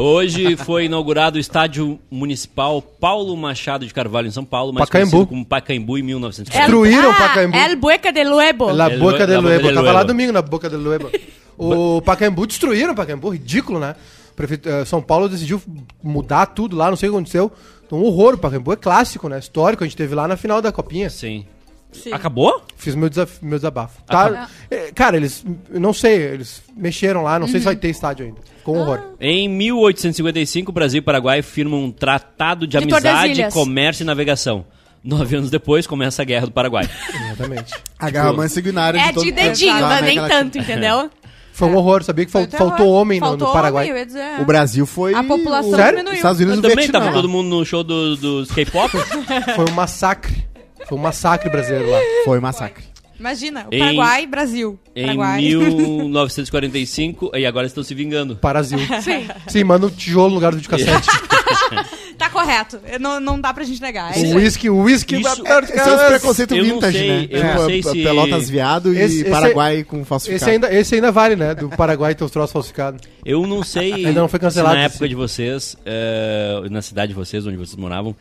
Hoje 0.00 0.56
foi 0.56 0.84
inaugurado 0.84 1.38
o 1.38 1.40
Estádio 1.40 1.98
Municipal 2.08 2.80
Paulo 2.80 3.36
Machado 3.36 3.84
de 3.84 3.92
Carvalho, 3.92 4.28
em 4.28 4.30
São 4.30 4.44
Paulo, 4.44 4.72
mais 4.72 4.86
Pacaembu. 4.86 5.10
conhecido 5.10 5.28
como 5.28 5.44
Pacaembu 5.44 5.98
em 5.98 6.02
1940. 6.04 6.70
Destruíram 6.70 7.10
ah, 7.10 7.14
Pacaembu. 7.14 7.56
El 7.56 7.76
Bueca 7.76 8.12
de 8.12 8.22
Luebo. 8.22 8.70
La 8.70 8.88
boca 8.90 9.26
boca 9.26 9.40
Luebo. 9.40 9.74
Tava 9.74 9.92
lá 9.92 10.02
domingo 10.04 10.32
na 10.32 10.40
boca 10.40 10.70
del 10.70 10.78
Luebo. 10.78 11.10
O 11.56 12.00
Pacaembu 12.02 12.46
destruíram 12.46 12.92
o 12.92 12.94
Pacaembu, 12.94 13.30
ridículo, 13.30 13.80
né? 13.80 13.96
Prefeito, 14.38 14.68
eh, 14.68 14.84
São 14.84 15.02
Paulo 15.02 15.28
decidiu 15.28 15.60
mudar 16.00 16.46
tudo 16.46 16.76
lá, 16.76 16.88
não 16.88 16.96
sei 16.96 17.08
o 17.08 17.12
que 17.12 17.16
aconteceu. 17.18 17.50
Então, 17.84 17.98
um 17.98 18.04
horror. 18.04 18.34
O 18.34 18.38
Pacaembu 18.38 18.72
é 18.72 18.76
clássico, 18.76 19.28
né? 19.28 19.36
Histórico. 19.36 19.82
A 19.82 19.86
gente 19.86 19.96
teve 19.96 20.14
lá 20.14 20.28
na 20.28 20.36
final 20.36 20.62
da 20.62 20.70
Copinha. 20.70 21.10
Sim. 21.10 21.44
Sim. 21.90 22.12
Acabou? 22.12 22.62
Fiz 22.76 22.94
meu, 22.94 23.08
desaf 23.08 23.44
meu 23.44 23.58
desabafo. 23.58 24.00
Tá? 24.04 24.48
Eh, 24.70 24.92
Cara, 24.94 25.16
eles. 25.16 25.44
Não 25.68 25.92
sei, 25.92 26.14
eles 26.14 26.62
mexeram 26.76 27.24
lá. 27.24 27.36
Não 27.36 27.48
sei 27.48 27.58
se 27.58 27.66
vai 27.66 27.74
ter 27.74 27.88
estádio 27.88 28.26
ainda. 28.26 28.38
Ficou 28.58 28.76
um 28.76 28.80
horror. 28.80 29.00
Em 29.20 29.48
1855, 29.48 30.70
Brasil 30.70 30.98
e 30.98 31.02
Paraguai 31.02 31.42
firmam 31.42 31.82
um 31.82 31.90
tratado 31.90 32.64
de, 32.64 32.78
De 32.78 32.84
amizade, 32.84 33.50
comércio 33.50 34.04
e 34.04 34.06
navegação. 34.06 34.64
Nove 35.02 35.36
anos 35.36 35.50
depois, 35.50 35.86
começa 35.86 36.22
a 36.22 36.24
Guerra 36.24 36.46
do 36.46 36.52
Paraguai. 36.52 36.88
Exatamente. 37.24 37.74
A 37.98 38.10
garra 38.10 38.32
mais 38.32 38.52
sanguinária 38.52 39.00
É 39.00 39.08
de 39.08 39.14
todo 39.14 39.24
de 39.24 39.32
dedinho, 39.32 39.76
é 39.76 39.82
América 39.82 40.02
nem 40.02 40.28
tanto, 40.28 40.58
entendeu? 40.58 41.10
Foi 41.58 41.68
um 41.68 41.76
horror. 41.76 42.02
Sabia 42.04 42.24
que 42.26 42.30
fal- 42.30 42.42
Foi 42.42 42.50
terror. 42.50 42.68
faltou 42.68 42.92
homem 42.92 43.18
no, 43.20 43.26
no 43.26 43.30
Faltou 43.38 43.52
Paraguai. 43.52 43.84
homem, 43.84 43.90
eu 43.92 43.98
ia 43.98 44.06
dizer. 44.06 44.40
O 44.40 44.44
Brasil 44.44 44.86
foi... 44.86 45.14
A 45.14 45.22
população 45.24 45.70
o- 45.72 45.76
Sério? 45.76 45.90
diminuiu. 45.98 46.16
Estados 46.16 46.40
Unidos 46.40 46.58
e 46.58 46.62
também 46.62 46.76
Vietnã. 46.76 47.00
tava 47.00 47.12
todo 47.12 47.28
mundo 47.28 47.48
no 47.48 47.64
show 47.64 47.82
do- 47.82 48.16
dos 48.16 48.50
K-pop. 48.50 48.90
Foi 49.56 49.64
um 49.68 49.72
massacre. 49.74 50.46
Foi 50.88 50.96
um 50.96 51.00
massacre 51.00 51.50
brasileiro 51.50 51.90
lá. 51.90 51.98
Foi 52.24 52.38
um 52.38 52.42
massacre. 52.42 52.84
Imagina, 53.18 53.66
o 53.70 53.74
Em- 53.74 53.78
Paraguai, 53.80 54.26
Brasil. 54.26 54.78
em 54.94 55.02
Paraguai. 55.02 55.40
1945, 55.42 57.30
e 57.36 57.44
agora 57.46 57.66
estão 57.66 57.82
se 57.82 57.94
vingando. 57.94 58.36
Brasil. 58.40 58.78
Sim. 59.02 59.26
Sim, 59.48 59.64
manda 59.64 59.86
um 59.86 59.90
tijolo 59.90 60.28
no 60.28 60.34
lugar 60.36 60.52
do 60.52 60.56
videocassete. 60.58 61.08
Tá 62.18 62.28
correto. 62.30 62.80
Não, 63.00 63.20
não 63.20 63.40
dá 63.40 63.54
pra 63.54 63.62
gente 63.62 63.80
negar. 63.80 64.10
É 64.12 64.20
O 64.20 64.24
aí. 64.24 64.34
whisky, 64.34 64.68
o 64.68 64.78
whisky. 64.82 65.20
Isso- 65.20 65.36
de 65.36 65.40
Esse 65.42 65.52
é 65.52 65.60
os 65.60 65.70
cabeça. 65.70 66.06
preconceitos 66.08 66.56
Eu 66.58 66.64
não 66.64 66.74
vintage, 66.74 66.98
sei- 66.98 67.08
né? 67.08 67.28
eu 67.30 67.44
não 67.44 67.50
Tipo, 67.52 67.66
sei 67.66 67.82
se- 67.84 68.02
Pelotas 68.02 68.50
viado 68.50 68.92
e 68.92 68.98
Esse- 68.98 69.20
esse 69.20 69.30
Paraguai 69.30 69.84
com 69.84 70.04
falsificado. 70.04 70.42
Esse 70.42 70.50
ainda, 70.50 70.74
esse 70.74 70.94
ainda 70.96 71.12
vale, 71.12 71.36
né? 71.36 71.54
Do 71.54 71.68
Paraguai 71.68 72.16
ter 72.16 72.24
os 72.24 72.30
troços 72.32 72.52
falsificados. 72.52 73.02
Eu 73.24 73.46
não 73.46 73.62
sei 73.62 73.92
Ainda 74.06 74.20
não 74.20 74.26
foi 74.28 74.40
cancelado 74.40 74.74
se 74.74 74.78
na 74.80 74.84
época 74.86 75.08
de 75.08 75.14
vocês, 75.14 75.76
eh, 75.86 76.60
na 76.68 76.82
cidade 76.82 77.10
de 77.12 77.14
vocês, 77.14 77.46
onde 77.46 77.56
vocês 77.56 77.76
moravam, 77.76 78.16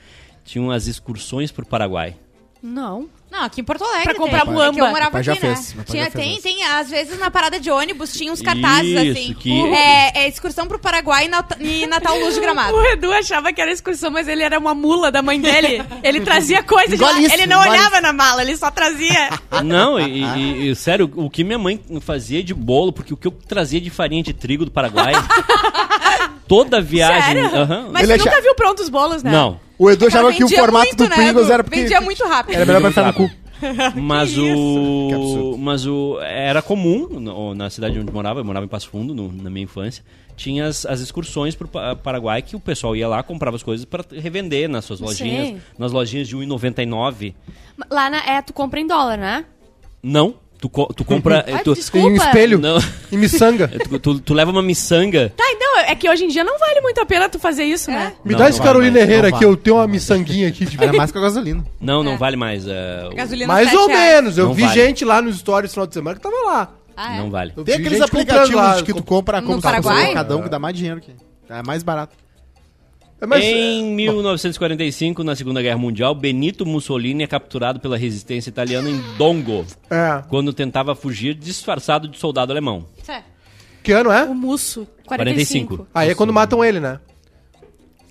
tinham 0.45 0.69
as 0.69 0.85
excursões 0.85 1.51
pro 1.51 1.65
Paraguai. 1.65 2.15
Não. 2.61 3.07
Não, 3.29 3.43
aqui 3.43 3.59
em 3.61 3.63
Porto 3.63 3.83
Alegre. 3.83 4.05
Pra 4.05 4.15
comprar 4.15 4.45
tem. 4.45 4.53
muamba. 4.53 4.69
É 4.69 4.73
que 4.73 4.79
eu 4.81 4.87
morava 4.87 5.19
aqui, 5.19 5.29
né? 5.29 5.35
fez, 5.35 5.75
Tinha, 5.85 6.09
tem, 6.09 6.41
tem, 6.41 6.63
às 6.63 6.89
vezes 6.89 7.19
na 7.19 7.29
parada 7.29 7.59
de 7.59 7.69
ônibus 7.69 8.13
tinha 8.13 8.31
uns 8.31 8.41
cartazes 8.41 8.85
Isso, 8.89 9.11
assim. 9.11 9.33
que- 9.33 9.65
É, 9.75 10.23
é 10.23 10.27
excursão 10.29 10.65
pro 10.65 10.79
Paraguai 10.79 11.25
e 11.25 11.27
Nata- 11.27 11.57
e 11.59 11.85
Natal 11.87 12.17
Luz 12.19 12.35
de 12.35 12.39
Gramado. 12.39 12.73
O 12.73 12.85
Edu 12.85 13.11
achava 13.11 13.51
que 13.51 13.61
era 13.61 13.69
excursão, 13.71 14.09
mas 14.09 14.27
ele 14.29 14.43
era 14.43 14.57
uma 14.57 14.73
mula 14.73 15.11
da 15.11 15.21
mãe 15.21 15.39
dele. 15.41 15.83
Ele 16.03 16.21
trazia 16.21 16.63
coisa 16.63 16.95
de 16.95 17.03
lá. 17.03 17.19
Isso, 17.19 17.33
Ele 17.35 17.45
não 17.45 17.59
olhava 17.59 17.99
na 18.01 18.13
mala, 18.13 18.41
ele 18.41 18.55
só 18.55 18.71
trazia. 18.71 19.29
Não, 19.63 19.99
e, 19.99 20.23
e- 20.23 20.69
e, 20.69 20.75
sério, 20.75 21.11
o 21.15 21.29
que 21.29 21.43
minha 21.43 21.59
mãe 21.59 21.79
fazia 22.01 22.41
de 22.41 22.53
bolo, 22.53 22.93
porque 22.93 23.13
o 23.13 23.17
que 23.17 23.27
eu 23.27 23.31
trazia 23.31 23.81
de 23.81 23.89
farinha 23.89 24.23
de 24.23 24.33
trigo 24.33 24.63
do 24.65 24.71
Paraguai, 24.71 25.13
toda 26.47 26.79
viagem. 26.81 27.21
Sério? 27.49 27.91
Mas 27.91 28.09
Ele 28.09 28.17
nunca 28.17 28.41
viu 28.41 28.55
prontos 28.55 28.89
bolos, 28.89 29.21
né? 29.23 29.31
Não, 29.31 29.59
O 29.79 29.89
Edu 29.89 30.07
achava 30.07 30.31
que 30.33 30.43
o 30.43 30.49
formato 30.49 30.85
muito, 30.87 30.97
do 30.97 31.09
né, 31.09 31.15
Pringles 31.15 31.43
Edu? 31.45 31.53
era 31.53 31.63
porque... 31.63 31.81
Vendia 31.81 32.01
muito 32.01 32.23
rápido. 32.25 32.55
Era 32.55 32.65
melhor 32.65 32.93
pra 32.93 33.07
no 33.07 33.13
cu. 33.13 33.29
mas 33.95 34.33
Que 34.33 34.39
o. 34.39 35.09
absurdo. 35.13 35.57
Mas 35.57 35.85
o. 35.87 36.19
Era 36.21 36.61
comum 36.61 37.07
no- 37.09 37.55
na 37.55 37.69
cidade 37.69 37.97
onde 37.99 38.07
eu 38.07 38.13
morava, 38.13 38.39
eu 38.39 38.45
morava 38.45 38.65
em 38.65 38.69
Passo 38.69 38.89
Fundo, 38.89 39.13
no- 39.15 39.31
na 39.31 39.49
minha 39.49 39.63
infância. 39.63 40.03
Tinha 40.35 40.65
as, 40.67 40.85
as 40.85 40.99
excursões 40.99 41.55
pro 41.55 41.67
Pa- 41.67 41.95
Paraguai 41.95 42.43
que 42.43 42.55
o 42.55 42.59
pessoal 42.59 42.95
ia 42.95 43.07
lá, 43.07 43.23
comprava 43.23 43.55
as 43.55 43.63
coisas 43.63 43.85
pra 43.85 44.03
revender 44.11 44.69
nas 44.69 44.85
suas 44.85 44.99
lojinhas. 44.99 45.47
Sim. 45.47 45.61
Nas 45.79 45.91
lojinhas 45.91 46.27
de 46.27 46.37
1,99. 46.37 47.33
Lá 47.89 48.09
na, 48.09 48.17
é, 48.23 48.41
tu 48.43 48.53
compra 48.53 48.79
em 48.79 48.85
dólar, 48.85 49.17
né? 49.17 49.45
Não, 50.03 50.35
tu, 50.59 50.69
co- 50.69 50.87
tu 50.93 51.03
compra. 51.05 51.45
Ai, 51.47 51.63
tu, 51.63 51.73
desculpa. 51.73 52.07
Tem 52.07 52.13
um 52.13 52.21
espelho 52.21 52.59
Não, 52.59 52.77
e 53.11 53.17
miçanga. 53.17 53.67
tu, 53.89 53.99
tu- 53.99 54.19
tu 54.19 54.33
leva 54.33 54.51
uma 54.51 54.61
miçanga. 54.61 55.31
Tá, 55.35 55.43
então, 55.51 55.79
é 55.79 55.95
que 55.95 56.09
hoje 56.09 56.25
em 56.25 56.27
dia 56.27 56.43
não 56.43 56.57
vale 56.59 56.81
muito 56.81 56.99
a 56.99 57.05
pena 57.05 57.29
tu 57.29 57.39
fazer 57.39 57.63
isso, 57.63 57.89
né? 57.91 58.13
Me 58.25 58.31
Não, 58.31 58.37
dá 58.39 58.45
não 58.45 58.49
esse 58.49 58.61
Carolina 58.61 58.99
Herrera 58.99 59.27
aqui, 59.27 59.39
vale. 59.39 59.45
eu 59.47 59.57
tenho 59.57 59.75
uma 59.77 59.87
miçanguinha 59.87 60.47
aqui 60.47 60.65
de 60.65 60.81
Era 60.81 60.93
mais 60.93 61.11
com 61.11 61.19
a 61.19 61.21
gasolina. 61.21 61.63
Não, 61.79 62.03
não 62.03 62.13
É. 62.13 62.17
vale 62.17 62.35
mais. 62.35 62.67
é, 62.67 63.07
o- 63.11 63.15
Gasolina 63.15 63.47
Mais 63.53 63.73
ou 63.73 63.87
reais. 63.87 64.13
menos. 64.15 64.37
Eu 64.37 64.45
Não 64.47 64.53
vi 64.53 64.63
vale. 64.63 64.73
gente 64.73 65.05
lá 65.05 65.21
nos 65.21 65.37
stories 65.39 65.69
no 65.71 65.73
final 65.73 65.87
de 65.87 65.93
semana 65.93 66.15
que 66.15 66.21
tava 66.21 66.35
lá. 66.45 66.71
Ah, 66.95 67.15
é? 67.15 67.19
Não 67.19 67.29
vale. 67.29 67.53
Tem 67.63 67.75
aqueles 67.75 68.01
aplicativos 68.01 68.55
lá. 68.55 68.81
que 68.81 68.93
tu 68.93 69.03
compra 69.03 69.41
como 69.41 69.61
se 69.61 69.67
fosse 69.67 69.87
um 69.87 69.93
Mercadão 69.93 70.41
que 70.41 70.49
dá 70.49 70.57
mais 70.57 70.75
dinheiro 70.75 70.99
que... 70.99 71.11
É 71.49 71.61
mais 71.63 71.81
barato. 71.83 72.13
É, 73.19 73.25
mas, 73.25 73.43
Em 73.43 73.95
1945, 73.95 75.23
na 75.23 75.35
Segunda 75.35 75.61
Guerra 75.61 75.77
Mundial, 75.77 76.13
Benito 76.13 76.65
Mussolini 76.65 77.23
é 77.23 77.27
capturado 77.27 77.79
pela 77.79 77.97
resistência 77.97 78.49
italiana 78.49 78.89
em 78.89 79.01
Dongo, 79.17 79.65
é. 79.89 80.23
quando 80.29 80.53
tentava 80.53 80.93
fugir 80.93 81.33
disfarçado 81.33 82.07
de 82.07 82.17
soldado 82.17 82.51
alemão. 82.51 82.85
Certo. 83.03 83.25
Que 83.81 83.91
ano 83.91 84.11
é? 84.11 84.23
O 84.23 84.35
Musso, 84.35 84.87
45. 85.05 85.77
45. 85.77 85.87
Aí 85.93 86.09
é 86.09 86.15
quando 86.15 86.33
matam 86.33 86.63
ele, 86.63 86.79
né? 86.79 86.99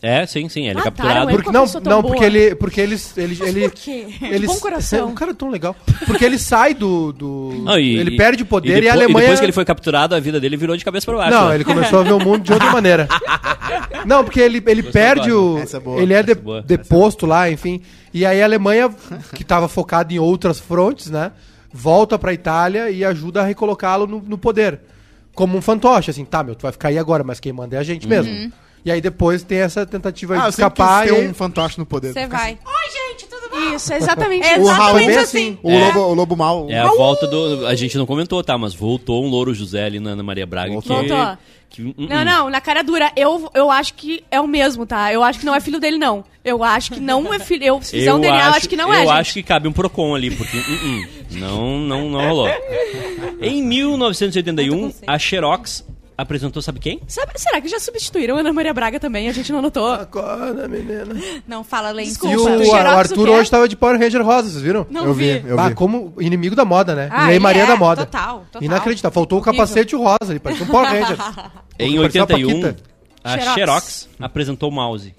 É, 0.03 0.27
sim, 0.27 0.49
sim. 0.49 0.63
Ele 0.69 0.71
é 0.73 0.75
Mataram 0.75 0.93
capturado. 0.95 1.31
ele? 1.31 1.37
Porque, 1.43 1.51
não, 1.51 1.65
não 1.85 2.03
porque 2.03 2.25
ele. 2.25 2.55
Porque 2.55 2.81
eles. 2.81 3.17
Ele, 3.17 3.37
ele, 3.43 3.61
Por 3.69 3.71
quê? 3.79 4.07
ele 4.23 4.47
Bom 4.47 4.57
coração. 4.61 5.09
Um 5.09 5.15
cara 5.15 5.35
tão 5.35 5.49
legal. 5.49 5.75
Porque 6.07 6.25
ele 6.25 6.39
sai 6.39 6.75
do. 6.75 7.13
do 7.13 7.63
Não, 7.65 7.79
e- 7.79 7.97
ele 7.99 8.11
e- 8.15 8.17
perde 8.17 8.43
o 8.43 8.47
poder 8.47 8.77
e, 8.77 8.81
depo- 8.83 8.89
a 8.89 8.93
Alemanha. 8.93 9.21
depois 9.21 9.39
que 9.41 9.47
ele 9.47 9.53
foi 9.53 9.65
capturado, 9.65 10.15
a 10.15 10.21
vida 10.21 10.39
dele 10.39 10.57
virou 10.57 10.77
de 10.77 10.85
cabeça 10.85 11.07
pra 11.07 11.17
baixo. 11.17 11.31
Não, 11.35 11.49
né? 11.49 11.55
ele 11.55 11.65
começou 11.65 12.01
a 12.01 12.03
ver 12.03 12.13
o 12.13 12.19
mundo 12.21 12.43
de 12.45 12.53
outra 12.53 12.71
maneira. 12.73 13.09
Não, 14.05 14.23
porque 14.23 14.39
ele, 14.41 14.63
ele 14.67 14.83
Gostou 14.83 14.93
perde 14.93 15.33
o. 15.33 15.59
Essa 15.59 15.79
é 15.79 15.81
boa, 15.81 16.01
ele 16.01 16.13
é, 16.13 16.17
essa 16.19 16.27
de- 16.27 16.33
é 16.33 16.35
boa, 16.35 16.59
essa 16.59 16.65
é 16.67 16.77
deposto 16.77 17.27
lá, 17.27 17.51
enfim. 17.51 17.81
E 18.13 18.25
aí 18.25 18.41
a 18.43 18.45
Alemanha, 18.45 18.91
que 19.35 19.43
estava 19.43 19.67
focada 19.69 20.13
em 20.13 20.19
outras 20.19 20.61
frontes, 20.61 21.11
né? 21.11 21.33
Volta 21.73 22.19
pra 22.19 22.33
Itália 22.33 22.91
e 22.91 23.05
ajuda 23.05 23.41
a 23.43 23.45
recolocá-lo 23.45 24.07
no, 24.07 24.21
no 24.21 24.39
poder. 24.39 24.81
Como 25.35 25.57
um 25.59 25.61
fantoche, 25.61 26.11
assim, 26.11 26.25
tá, 26.25 26.43
meu, 26.43 26.55
tu 26.55 26.63
vai 26.63 26.73
ficar 26.73 26.89
aí 26.89 26.99
agora, 26.99 27.23
mas 27.25 27.39
quem 27.41 27.53
manda 27.53 27.77
é 27.77 27.79
a 27.79 27.83
gente 27.83 28.07
mesmo. 28.09 28.51
E 28.87 28.91
aí 28.93 29.01
depois 29.01 29.43
tem 29.43 29.59
essa 29.59 29.85
tentativa 29.85 30.35
Ah, 30.37 30.39
de 30.39 30.45
eu 30.45 30.49
escapar 30.51 31.03
quis 31.03 31.13
e. 31.13 31.15
ter 31.17 31.29
um 31.29 31.35
fantoche 31.35 31.77
no 31.77 31.85
poder. 31.85 32.13
Você 32.13 32.27
vai. 32.29 32.53
assim. 32.53 33.75
Isso, 33.75 33.93
é 33.93 33.97
exatamente 33.97 34.47
É 34.47 34.53
isso. 34.59 34.63
O 34.63 34.67
Raul 34.67 34.99
Exatamente 35.01 35.07
bem 35.09 35.17
assim. 35.19 35.49
assim. 35.49 35.59
O, 35.63 35.71
É. 35.71 35.87
lobo, 35.89 36.01
o 36.01 36.15
lobo 36.15 36.37
mal. 36.37 36.67
É 36.71 36.79
a 36.79 36.87
volta 36.87 37.27
do. 37.27 37.67
A 37.67 37.75
gente 37.75 37.99
não 37.99 38.07
comentou, 38.07 38.43
tá? 38.45 38.57
Mas 38.57 38.75
voltou 38.75 39.25
um 39.25 39.29
louro 39.29 39.53
José 39.53 39.85
ali 39.85 39.99
na 39.99 40.11
Ana 40.11 40.23
Maria 40.23 40.47
Braga. 40.47 40.73
Voltou. 40.73 41.03
Que, 41.03 41.09
Voltou. 41.09 41.39
que, 41.69 41.83
uh, 41.83 41.89
uh, 41.99 42.09
Não, 42.09 42.25
não, 42.25 42.49
na 42.51 42.61
cara 42.61 42.83
dura. 42.85 43.11
Eu, 43.17 43.51
eu 43.55 43.71
acho 43.73 43.95
que 43.95 44.23
é 44.31 44.41
o 44.41 44.47
mesmo, 44.47 44.87
tá? 44.87 45.13
Eu 45.13 45.23
acho 45.25 45.41
que 45.41 45.47
não 45.47 45.55
é 45.55 45.61
filho 45.61 45.81
dele, 45.81 45.99
não. 45.99 46.25
Eu 46.45 46.63
acho 46.63 46.93
que 46.93 47.01
não 47.01 47.35
é 47.35 47.41
filho. 47.41 47.65
Eu, 47.65 47.83
se 47.83 47.91
fizer 47.91 48.15
um 48.15 48.21
DNA, 48.21 48.47
eu 48.47 48.53
acho 48.55 48.69
que 48.69 48.77
não 48.77 48.95
é, 48.95 48.99
Eu 49.03 49.07
gente. 49.09 49.19
acho 49.19 49.33
que 49.35 49.43
cabe 49.43 49.67
um 49.67 49.73
Procon 49.73 50.15
ali, 50.15 50.31
porque 50.31 50.57
uh, 50.59 50.61
uh, 50.61 51.39
não, 51.41 51.79
não, 51.81 52.09
não 52.11 52.29
rolou. 52.29 52.49
Em 53.43 53.63
1981, 53.63 54.93
a 55.07 55.19
Xerox 55.19 55.85
apresentou, 56.17 56.63
sabe 56.63 56.81
quem? 56.81 57.01
Sabe- 57.07 57.33
será 57.37 57.61
que 57.61 57.69
já 57.69 57.79
substituíram 57.79 58.37
a 58.37 58.41
Ana 58.41 58.53
Maria 58.53 58.73
Braga 58.73 58.99
também? 58.99 59.29
A 59.29 59.33
gente 59.33 59.53
não 59.53 59.61
notou. 59.61 59.93
Acorda, 59.93 60.67
menina. 60.69 61.15
Não 61.47 61.63
fala 61.63 61.93
Desculpa. 61.95 62.35
E 62.35 62.37
o, 62.39 62.43
o 62.45 62.71
o 62.71 62.75
Arthur 62.75 63.29
hoje 63.29 63.51
tava 63.51 63.69
de 63.69 63.77
Power 63.77 63.99
Ranger 63.99 64.25
rosa, 64.25 64.49
vocês 64.49 64.63
viram? 64.63 64.87
Não 64.91 65.05
Eu 65.07 65.15
vi, 65.15 65.39
vi. 65.39 65.49
eu 65.49 65.59
ah, 65.61 65.69
vi. 65.69 65.75
como 65.75 66.15
inimigo 66.19 66.55
da 66.57 66.65
moda, 66.65 66.95
né? 66.95 67.09
Ah, 67.11 67.27
Lei 67.27 67.35
ele 67.37 67.41
Maria 67.41 67.63
é, 67.65 67.67
da 67.67 67.77
moda. 67.77 68.05
total, 68.07 68.45
total. 68.51 68.63
Inacreditável. 68.63 69.15
Faltou 69.15 69.39
o 69.39 69.43
capacete 69.43 69.95
rosa 69.95 70.31
ali, 70.31 70.39
parecia 70.39 70.65
um 70.65 70.69
Power 70.69 70.89
Ranger. 70.91 71.19
Em 71.79 71.97
Parecia 71.97 72.23
uma 72.23 72.35
81, 72.35 72.49
Paquita. 72.63 72.77
a 73.23 73.31
Xerox. 73.39 73.55
Xerox 73.55 74.09
apresentou 74.21 74.71
o 74.71 74.73
mouse. 74.73 75.15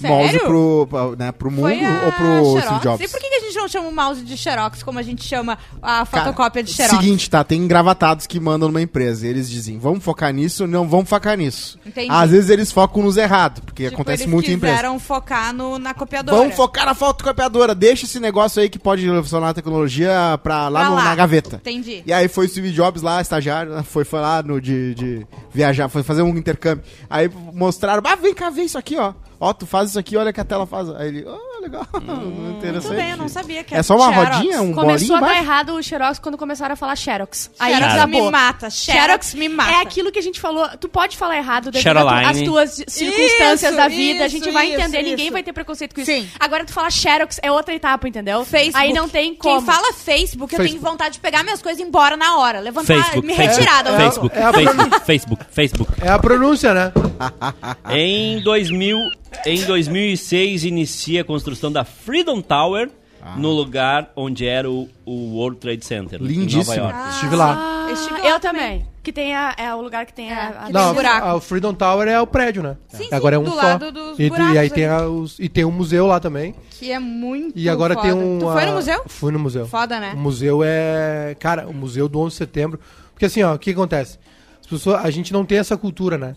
Mouse 0.00 0.24
Sério? 0.32 0.40
pro, 0.46 0.86
pra- 0.90 1.16
né, 1.16 1.32
pro 1.32 1.50
mundo 1.50 1.68
ou 2.04 2.12
pro 2.12 2.44
Xerox. 2.60 2.64
Steve 2.66 2.80
Jobs? 2.80 3.00
E 3.00 3.08
por 3.12 3.20
que 3.20 3.26
a 3.26 3.40
gente 3.40 3.54
não 3.56 3.68
chama 3.68 3.88
o 3.88 3.94
mouse 3.94 4.22
de 4.22 4.36
Xerox 4.36 4.82
como 4.82 4.98
a 4.98 5.02
gente 5.02 5.22
chama 5.24 5.56
a 5.80 6.04
fotocópia 6.04 6.62
de 6.64 6.72
Xerox? 6.72 6.96
Seguinte, 6.96 7.30
tá? 7.30 7.44
Tem 7.44 7.60
engravatados 7.60 8.26
que 8.26 8.40
mandam 8.40 8.68
numa 8.68 8.82
empresa. 8.82 9.26
e 9.26 9.30
Eles 9.30 9.48
dizem, 9.48 9.78
vamos 9.78 10.02
focar 10.02 10.32
nisso, 10.32 10.66
não 10.66 10.88
vamos 10.88 11.08
focar 11.08 11.36
nisso. 11.36 11.78
Entendi. 11.86 12.08
Às 12.10 12.30
vezes 12.30 12.50
eles 12.50 12.72
focam 12.72 13.02
nos 13.04 13.16
errados, 13.16 13.60
porque 13.64 13.84
Tipo, 13.84 13.94
acontece 13.94 14.24
eles 14.24 14.32
muito 14.32 14.50
em 14.50 14.54
empresa. 14.54 14.74
quiseram 14.76 14.98
focar 14.98 15.52
no, 15.54 15.78
na 15.78 15.94
copiadora. 15.94 16.38
Vamos 16.38 16.56
focar 16.56 16.86
na 16.86 16.94
fotocopiadora. 16.94 17.74
Deixa 17.74 18.04
esse 18.04 18.18
negócio 18.18 18.60
aí 18.60 18.68
que 18.68 18.78
pode 18.78 19.06
funcionar 19.06 19.50
a 19.50 19.54
tecnologia 19.54 20.38
pra 20.42 20.68
lá, 20.68 20.80
Pra 20.80 20.88
no- 20.90 20.96
lá. 20.96 21.04
na 21.04 21.14
gaveta. 21.14 21.56
Entendi. 21.56 22.02
E 22.04 22.12
aí 22.12 22.26
foi 22.28 22.46
o 22.46 22.48
Steve 22.48 22.72
Jobs 22.72 23.00
lá, 23.02 23.20
estagiário, 23.20 23.82
foi, 23.84 24.04
foi 24.04 24.20
lá 24.20 24.42
no, 24.42 24.60
de, 24.60 24.94
de 24.94 25.26
viajar, 25.52 25.88
foi 25.88 26.02
fazer 26.02 26.22
um 26.22 26.36
intercâmbio. 26.36 26.84
Aí 27.08 27.30
mostraram, 27.52 28.02
ah, 28.04 28.16
vem 28.16 28.34
cá, 28.34 28.50
vê 28.50 28.62
isso 28.62 28.76
aqui, 28.76 28.96
ó. 28.96 29.12
Ó, 29.40 29.52
tu 29.52 29.66
faz 29.66 29.90
isso 29.90 29.98
aqui, 29.98 30.16
olha 30.16 30.32
que 30.32 30.40
a 30.40 30.44
tela 30.44 30.66
faz. 30.66 30.88
Aí 30.90 31.08
ele, 31.08 31.24
oh, 31.26 31.53
legal, 31.64 31.86
interessante. 32.58 32.82
Tudo 32.88 32.96
bem, 32.96 33.10
eu 33.10 33.16
não 33.16 33.28
sabia 33.28 33.64
que 33.64 33.74
É 33.74 33.82
só 33.82 33.96
uma 33.96 34.12
Xerox. 34.12 34.36
rodinha, 34.36 34.62
um 34.62 34.72
Começou 34.72 35.08
bolinho 35.18 35.30
a 35.30 35.34
dar 35.34 35.38
errado 35.42 35.74
o 35.74 35.82
Xerox 35.82 36.18
quando 36.18 36.38
começaram 36.38 36.72
a 36.74 36.76
falar 36.76 36.94
Xerox. 36.96 37.50
Aí 37.58 37.74
Xerox 37.74 38.06
me 38.06 38.30
mata. 38.30 38.70
Xerox 38.70 39.34
me 39.34 39.48
mata. 39.48 39.70
É 39.72 39.80
aquilo 39.82 40.12
que 40.12 40.18
a 40.18 40.22
gente 40.22 40.40
falou. 40.40 40.68
Tu 40.78 40.88
pode 40.88 41.16
falar 41.16 41.36
errado 41.36 41.70
devido 41.70 41.98
às 41.98 42.40
tuas 42.42 42.70
circunstâncias 42.86 43.62
Isso, 43.62 43.76
da 43.76 43.88
vida. 43.88 44.24
a 44.24 44.26
isso, 44.26 44.36
gente 44.36 44.50
vai 44.50 44.68
isso, 44.70 44.80
entender, 44.80 45.02
ninguém 45.02 45.30
vai 45.30 45.42
ter 45.42 45.52
preconceito 45.52 45.94
com 45.94 46.00
isso. 46.00 46.10
Sim. 46.10 46.28
Agora 46.38 46.64
tu 46.64 46.72
falar 46.72 46.90
Xerox 46.90 47.38
é 47.42 47.50
outra 47.50 47.74
etapa, 47.74 48.06
entendeu? 48.08 48.44
Facebook. 48.44 48.84
Aí 48.84 48.92
não 48.92 49.08
tem 49.08 49.34
como. 49.34 49.56
Quem 49.58 49.66
fala 49.66 49.92
Facebook, 49.92 50.54
eu 50.54 50.64
tenho 50.64 50.80
vontade 50.80 51.14
de 51.14 51.20
pegar 51.20 51.42
minhas 51.42 51.62
coisas 51.62 51.80
e 51.80 51.82
ir 51.82 51.86
embora 51.88 52.16
na 52.16 52.36
hora. 52.38 52.60
Levantar, 52.60 52.94
Facebook, 52.94 53.26
me 53.26 53.32
retirar 53.34 53.82
da 53.82 53.96
Facebook, 53.96 54.36
É 54.36 54.42
a- 54.42 54.52
Facebook, 54.52 55.00
Facebook, 55.04 55.44
Facebook. 55.50 55.92
É 56.02 56.08
a 56.10 56.18
pronúncia, 56.18 56.74
né? 56.74 56.92
Em 57.90 58.40
2000, 58.42 58.98
em 59.46 59.64
2006 59.64 60.64
inicia 60.64 61.20
a 61.20 61.24
construção 61.24 61.53
da 61.72 61.84
Freedom 61.84 62.40
Tower 62.40 62.90
Ah. 63.26 63.36
no 63.38 63.50
lugar 63.52 64.12
onde 64.14 64.46
era 64.46 64.70
o, 64.70 64.86
o 65.06 65.34
World 65.36 65.58
Trade 65.58 65.82
Center, 65.84 66.20
em 66.20 66.24
Lindíssimo. 66.26 66.76
Nova 66.76 66.94
York. 66.94 67.14
Estive 67.14 67.36
lá. 67.36 67.86
Ah, 67.88 67.92
Estive 67.92 68.20
lá 68.20 68.28
eu 68.28 68.40
também. 68.40 68.62
também. 68.80 68.94
Que 69.02 69.12
tem 69.12 69.34
a, 69.34 69.54
é 69.58 69.74
o 69.74 69.80
lugar 69.82 70.04
que 70.06 70.12
tem 70.14 70.30
a. 70.32 70.48
a- 70.48 70.66
que 70.66 70.72
Não, 70.72 70.86
tem 70.86 70.94
buraco. 70.94 71.26
a- 71.26 71.34
o 71.34 71.40
Freedom 71.40 71.72
Tower 71.74 72.06
é 72.08 72.20
o 72.20 72.26
prédio, 72.26 72.62
né? 72.62 72.76
Sim, 72.88 73.04
sim, 73.04 73.08
agora 73.12 73.36
é 73.36 73.38
um 73.38 73.44
do 73.44 73.50
só. 73.50 73.56
lado 73.56 73.92
dos 73.92 74.18
e, 74.18 74.28
buracos 74.30 74.54
e 74.54 74.58
aí 74.58 74.68
tem 74.70 74.86
a- 74.86 75.06
os, 75.08 75.38
e 75.38 75.48
tem 75.48 75.64
um 75.64 75.70
museu 75.70 76.06
lá 76.06 76.20
também. 76.20 76.54
Que 76.70 76.90
é 76.92 76.98
muito 76.98 77.58
E 77.58 77.68
agora 77.68 77.94
foda. 77.94 78.06
tem 78.08 78.14
um. 78.16 78.38
Tu 78.38 78.46
foi 78.52 78.62
a- 78.62 78.66
no 78.66 78.72
museu? 78.72 79.02
Fui 79.06 79.32
no 79.32 79.38
museu. 79.38 79.66
Foda, 79.66 79.98
né? 80.00 80.12
O 80.14 80.18
museu 80.18 80.60
é. 80.64 81.34
Cara, 81.38 81.66
o 81.68 81.72
museu 81.74 82.08
do 82.08 82.18
11 82.20 82.30
de 82.34 82.36
setembro. 82.38 82.80
Porque 83.12 83.24
assim, 83.26 83.42
ó, 83.42 83.54
o 83.54 83.58
que 83.58 83.70
acontece? 83.70 84.18
As 84.60 84.66
pessoas, 84.66 85.04
a 85.04 85.10
gente 85.10 85.32
não 85.32 85.44
tem 85.46 85.58
essa 85.58 85.76
cultura, 85.78 86.16
né? 86.18 86.34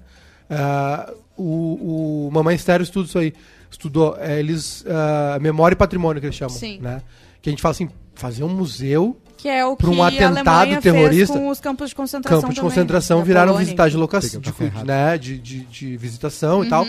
Ah, 0.49 1.11
o, 1.37 2.27
o 2.27 2.31
Mamãe 2.31 2.55
Estéreo 2.55 2.83
estuda 2.83 3.07
isso 3.07 3.17
aí. 3.19 3.33
Estudou. 3.69 4.15
é, 4.19 4.39
eles. 4.39 4.83
ah, 4.87 5.37
memória 5.39 5.73
e 5.73 5.77
patrimônio 5.77 6.19
que 6.21 6.27
eles 6.27 6.35
chamam. 6.35 6.55
Sim. 6.55 6.79
Né? 6.81 7.01
Que 7.41 7.49
a 7.49 7.51
gente 7.51 7.61
fala 7.61 7.71
assim: 7.71 7.89
fazer 8.15 8.43
um 8.43 8.49
museu. 8.49 9.17
Que 9.37 9.47
é 9.49 9.63
o 9.63 9.75
Pra 9.75 9.89
um 9.89 9.93
que 9.95 10.01
a 10.01 10.07
atentado 10.07 10.81
terrorista, 10.81 11.33
fez 11.33 11.45
com 11.45 11.49
os 11.49 11.59
campos 11.59 11.89
de 11.89 11.95
concentração 11.95 12.41
Campos 12.41 12.55
de 12.55 12.59
também, 12.59 12.69
concentração 12.71 13.19
da 13.19 13.23
viraram 13.23 13.55
visitar 13.55 13.87
de 13.87 13.95
locação, 13.95 14.41
de, 14.41 14.51
né, 14.83 15.15
de, 15.15 15.37
de, 15.37 15.59
de 15.65 15.95
visitação 15.97 16.57
Uhum. 16.59 16.65
e 16.65 16.69
tal. 16.69 16.87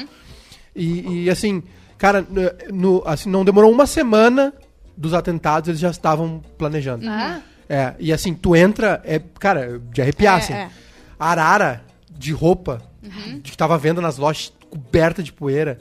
E, 0.75 1.25
e, 1.25 1.31
assim, 1.31 1.63
cara, 1.99 2.27
no, 2.73 3.03
assim, 3.05 3.29
não 3.29 3.45
demorou 3.45 3.71
uma 3.71 3.87
semana 3.87 4.55
dos 4.97 5.13
atentados, 5.13 5.69
eles 5.69 5.81
já 5.81 5.91
estavam 5.91 6.43
planejando. 6.57 7.07
Ah, 7.07 7.41
É, 7.69 7.93
e 7.99 8.15
assim, 8.15 8.33
tu 8.33 8.57
entra, 8.57 9.03
é, 9.05 9.21
cara, 9.39 9.79
de 9.93 10.01
arrepiar, 10.01 10.37
É, 10.37 10.39
assim. 10.43 10.53
é. 10.55 10.71
Arara 11.19 11.83
de 12.11 12.33
roupa, 12.33 12.81
Uhum. 13.03 13.41
de 13.41 13.51
que 13.51 13.57
tava 13.59 13.77
vendo 13.77 14.01
nas 14.01 14.17
lojas 14.17 14.53
coberta 14.71 15.23
de 15.23 15.33
poeira, 15.35 15.79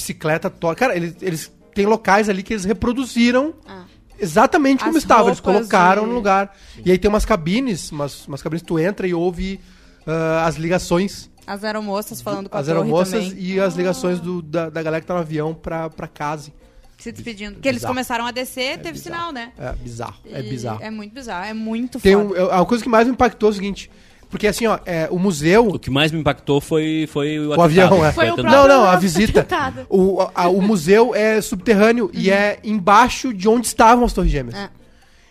bicicleta 0.00 0.50
toda. 0.50 0.74
Cara, 0.76 0.94
eles, 0.94 1.16
eles 1.22 1.52
têm 1.74 1.86
locais 1.86 2.28
ali 2.28 2.42
que 2.42 2.52
eles 2.52 2.64
reproduziram 2.64 3.54
Ah. 3.66 3.84
exatamente 4.18 4.84
como 4.84 4.96
As 4.96 5.02
estava. 5.02 5.28
Eles 5.30 5.40
colocaram 5.40 6.04
e- 6.04 6.06
no 6.06 6.14
lugar. 6.14 6.54
E 6.84 6.90
aí 6.90 6.98
tem 6.98 7.08
umas 7.08 7.24
cabines, 7.24 7.90
umas, 7.90 8.26
umas 8.28 8.42
cabines 8.42 8.62
que 8.62 8.68
tu 8.68 8.78
entra 8.78 9.06
e 9.08 9.14
ouve 9.14 9.58
ah, 10.06 10.44
as 10.46 10.56
ligações. 10.56 11.30
As 11.46 11.64
aeromoças 11.64 12.20
falando 12.20 12.48
com 12.50 12.56
as 12.58 12.68
a 12.68 12.72
torre 12.72 12.84
aeromoças 12.84 13.28
também. 13.28 13.42
e 13.42 13.58
as 13.60 13.74
ligações 13.74 14.20
do- 14.20 14.42
da, 14.42 14.68
da 14.68 14.82
galera 14.82 15.00
que 15.00 15.06
tá 15.06 15.14
no 15.14 15.20
avião 15.20 15.54
pra, 15.54 15.88
pra 15.88 16.06
casa. 16.08 16.52
Se 16.98 17.12
despedindo. 17.12 17.54
Porque 17.54 17.68
eles 17.68 17.84
começaram 17.84 18.26
a 18.26 18.30
descer, 18.30 18.78
teve 18.78 18.92
bizarro. 18.98 19.16
sinal, 19.16 19.32
né? 19.32 19.52
É 19.58 19.72
bizarro, 19.74 20.16
é 20.32 20.40
E 20.40 20.42
bizarro. 20.48 20.78
É 20.82 20.90
muito 20.90 21.12
bizarro, 21.14 21.44
é 21.44 21.52
muito 21.54 22.00
Tem 22.00 22.14
foda. 22.14 22.26
um, 22.26 22.34
eu- 22.34 22.52
a 22.52 22.64
coisa 22.66 22.82
que 22.82 22.88
mais 22.88 23.06
me 23.06 23.12
impactou 23.12 23.48
é 23.48 23.52
o 23.52 23.54
seguinte, 23.54 23.90
porque 24.30 24.46
assim, 24.46 24.66
ó, 24.66 24.78
é, 24.84 25.08
o 25.10 25.18
museu... 25.18 25.68
O 25.68 25.78
que 25.78 25.90
mais 25.90 26.10
me 26.12 26.18
impactou 26.20 26.60
foi, 26.60 27.08
foi 27.10 27.38
o, 27.38 27.50
O 27.56 27.62
avião, 27.62 28.04
é. 28.04 28.12
Foi 28.12 28.30
o 28.30 28.36
Não, 28.36 28.66
não, 28.68 28.84
a 28.84 28.96
visita. 28.96 29.46
O, 29.88 30.20
a- 30.34 30.48
o 30.48 30.60
museu 30.60 31.14
é 31.14 31.40
subterrâneo 31.40 32.10
e 32.12 32.30
é 32.30 32.58
embaixo 32.64 33.32
de 33.32 33.48
onde 33.48 33.66
estavam 33.66 34.04
as 34.04 34.12
Torres 34.12 34.30
Gêmeas. 34.30 34.56
É. 34.56 34.68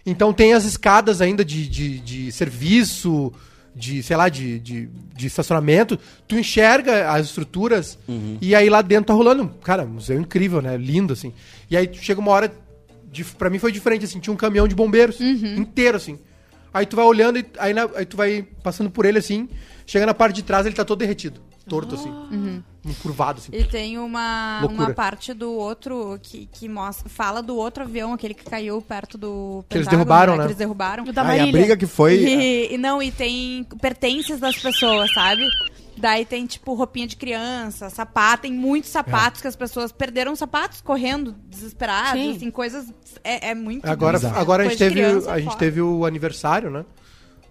Então 0.05 0.31
tem 0.31 0.53
as 0.53 0.65
escadas 0.65 1.19
ainda 1.19 1.43
de, 1.43 1.67
de, 1.67 1.99
de 1.99 2.31
serviço, 2.31 3.33
de, 3.75 4.01
sei 4.03 4.15
lá, 4.15 4.29
de, 4.29 4.59
de, 4.59 4.87
de 5.15 5.27
estacionamento. 5.27 5.99
Tu 6.27 6.37
enxerga 6.37 7.11
as 7.11 7.25
estruturas 7.25 7.97
e 8.39 8.53
aí 8.55 8.69
lá 8.69 8.81
dentro 8.81 9.05
tá 9.07 9.13
rolando. 9.13 9.51
Cara, 9.63 9.83
um 9.83 9.87
museu 9.89 10.19
incrível, 10.21 10.61
né? 10.61 10.77
Lindo, 10.77 11.11
assim. 11.13 11.33
E 11.69 11.75
aí 11.75 11.87
tu 11.87 11.97
chega 11.97 12.19
uma 12.21 12.31
hora. 12.31 12.51
De, 13.11 13.23
pra 13.25 13.49
mim 13.49 13.57
foi 13.59 13.71
diferente, 13.71 14.05
assim. 14.05 14.19
Tinha 14.19 14.33
um 14.33 14.37
caminhão 14.37 14.67
de 14.67 14.75
bombeiros 14.75 15.19
inteiro, 15.57 15.97
assim. 15.97 16.19
Aí 16.75 16.85
tu 16.85 16.97
vai 16.97 17.05
olhando 17.05 17.39
e 17.39 17.45
aí, 17.57 17.73
na- 17.73 17.89
aí 17.95 18.05
tu 18.05 18.17
vai 18.17 18.45
passando 18.61 18.91
por 18.91 19.05
ele, 19.05 19.17
assim. 19.17 19.47
Chega 19.87 20.05
na 20.05 20.13
parte 20.13 20.35
de 20.35 20.43
trás, 20.43 20.65
ele 20.65 20.75
tá 20.75 20.83
todo 20.83 20.99
derretido. 20.99 21.39
Torto, 21.69 21.95
assim. 21.95 22.09
Um 22.85 22.93
curvado, 23.01 23.39
assim. 23.39 23.49
E 23.51 23.63
tem 23.63 23.97
uma, 23.97 24.59
Loucura. 24.61 24.83
uma 24.89 24.93
parte 24.93 25.33
do 25.33 25.51
outro 25.53 26.19
que, 26.21 26.47
que 26.51 26.67
mostra, 26.67 27.09
fala 27.09 27.41
do 27.41 27.55
outro 27.55 27.83
avião, 27.83 28.11
aquele 28.13 28.33
que 28.33 28.43
caiu 28.43 28.79
perto 28.81 29.17
do 29.17 29.63
Que 29.69 29.77
eles 29.77 29.87
derrubaram, 29.87 30.33
né? 30.33 30.39
Que 30.43 30.47
eles 30.49 30.57
derrubaram. 30.57 31.05
Ah, 31.15 31.37
e 31.37 31.39
a 31.39 31.47
briga 31.51 31.77
que 31.77 31.87
foi... 31.87 32.17
E, 32.17 32.73
e 32.73 32.77
não, 32.77 33.01
e 33.01 33.09
tem 33.09 33.63
pertences 33.81 34.37
das 34.39 34.57
pessoas, 34.57 35.11
sabe? 35.13 35.41
Daí 35.97 36.25
tem, 36.25 36.45
tipo, 36.45 36.73
roupinha 36.73 37.07
de 37.07 37.15
criança, 37.15 37.89
sapato, 37.89 38.43
tem 38.43 38.53
muitos 38.53 38.89
sapatos 38.89 39.41
que 39.41 39.47
as 39.47 39.55
pessoas 39.55 39.91
perderam 39.91 40.35
sapatos 40.35 40.81
correndo, 40.81 41.35
desesperadas, 41.47 42.21
Sim. 42.21 42.35
assim, 42.35 42.51
coisas. 42.51 42.93
É, 43.23 43.51
é 43.51 43.55
muito. 43.55 43.85
Agora, 43.85 44.17
bizarro. 44.17 44.39
agora 44.39 44.63
a, 44.63 44.67
gente 44.67 44.77
teve, 44.77 44.95
criança, 44.95 45.31
a 45.31 45.39
gente 45.39 45.57
teve 45.57 45.81
o 45.81 46.05
aniversário, 46.05 46.69
né? 46.69 46.85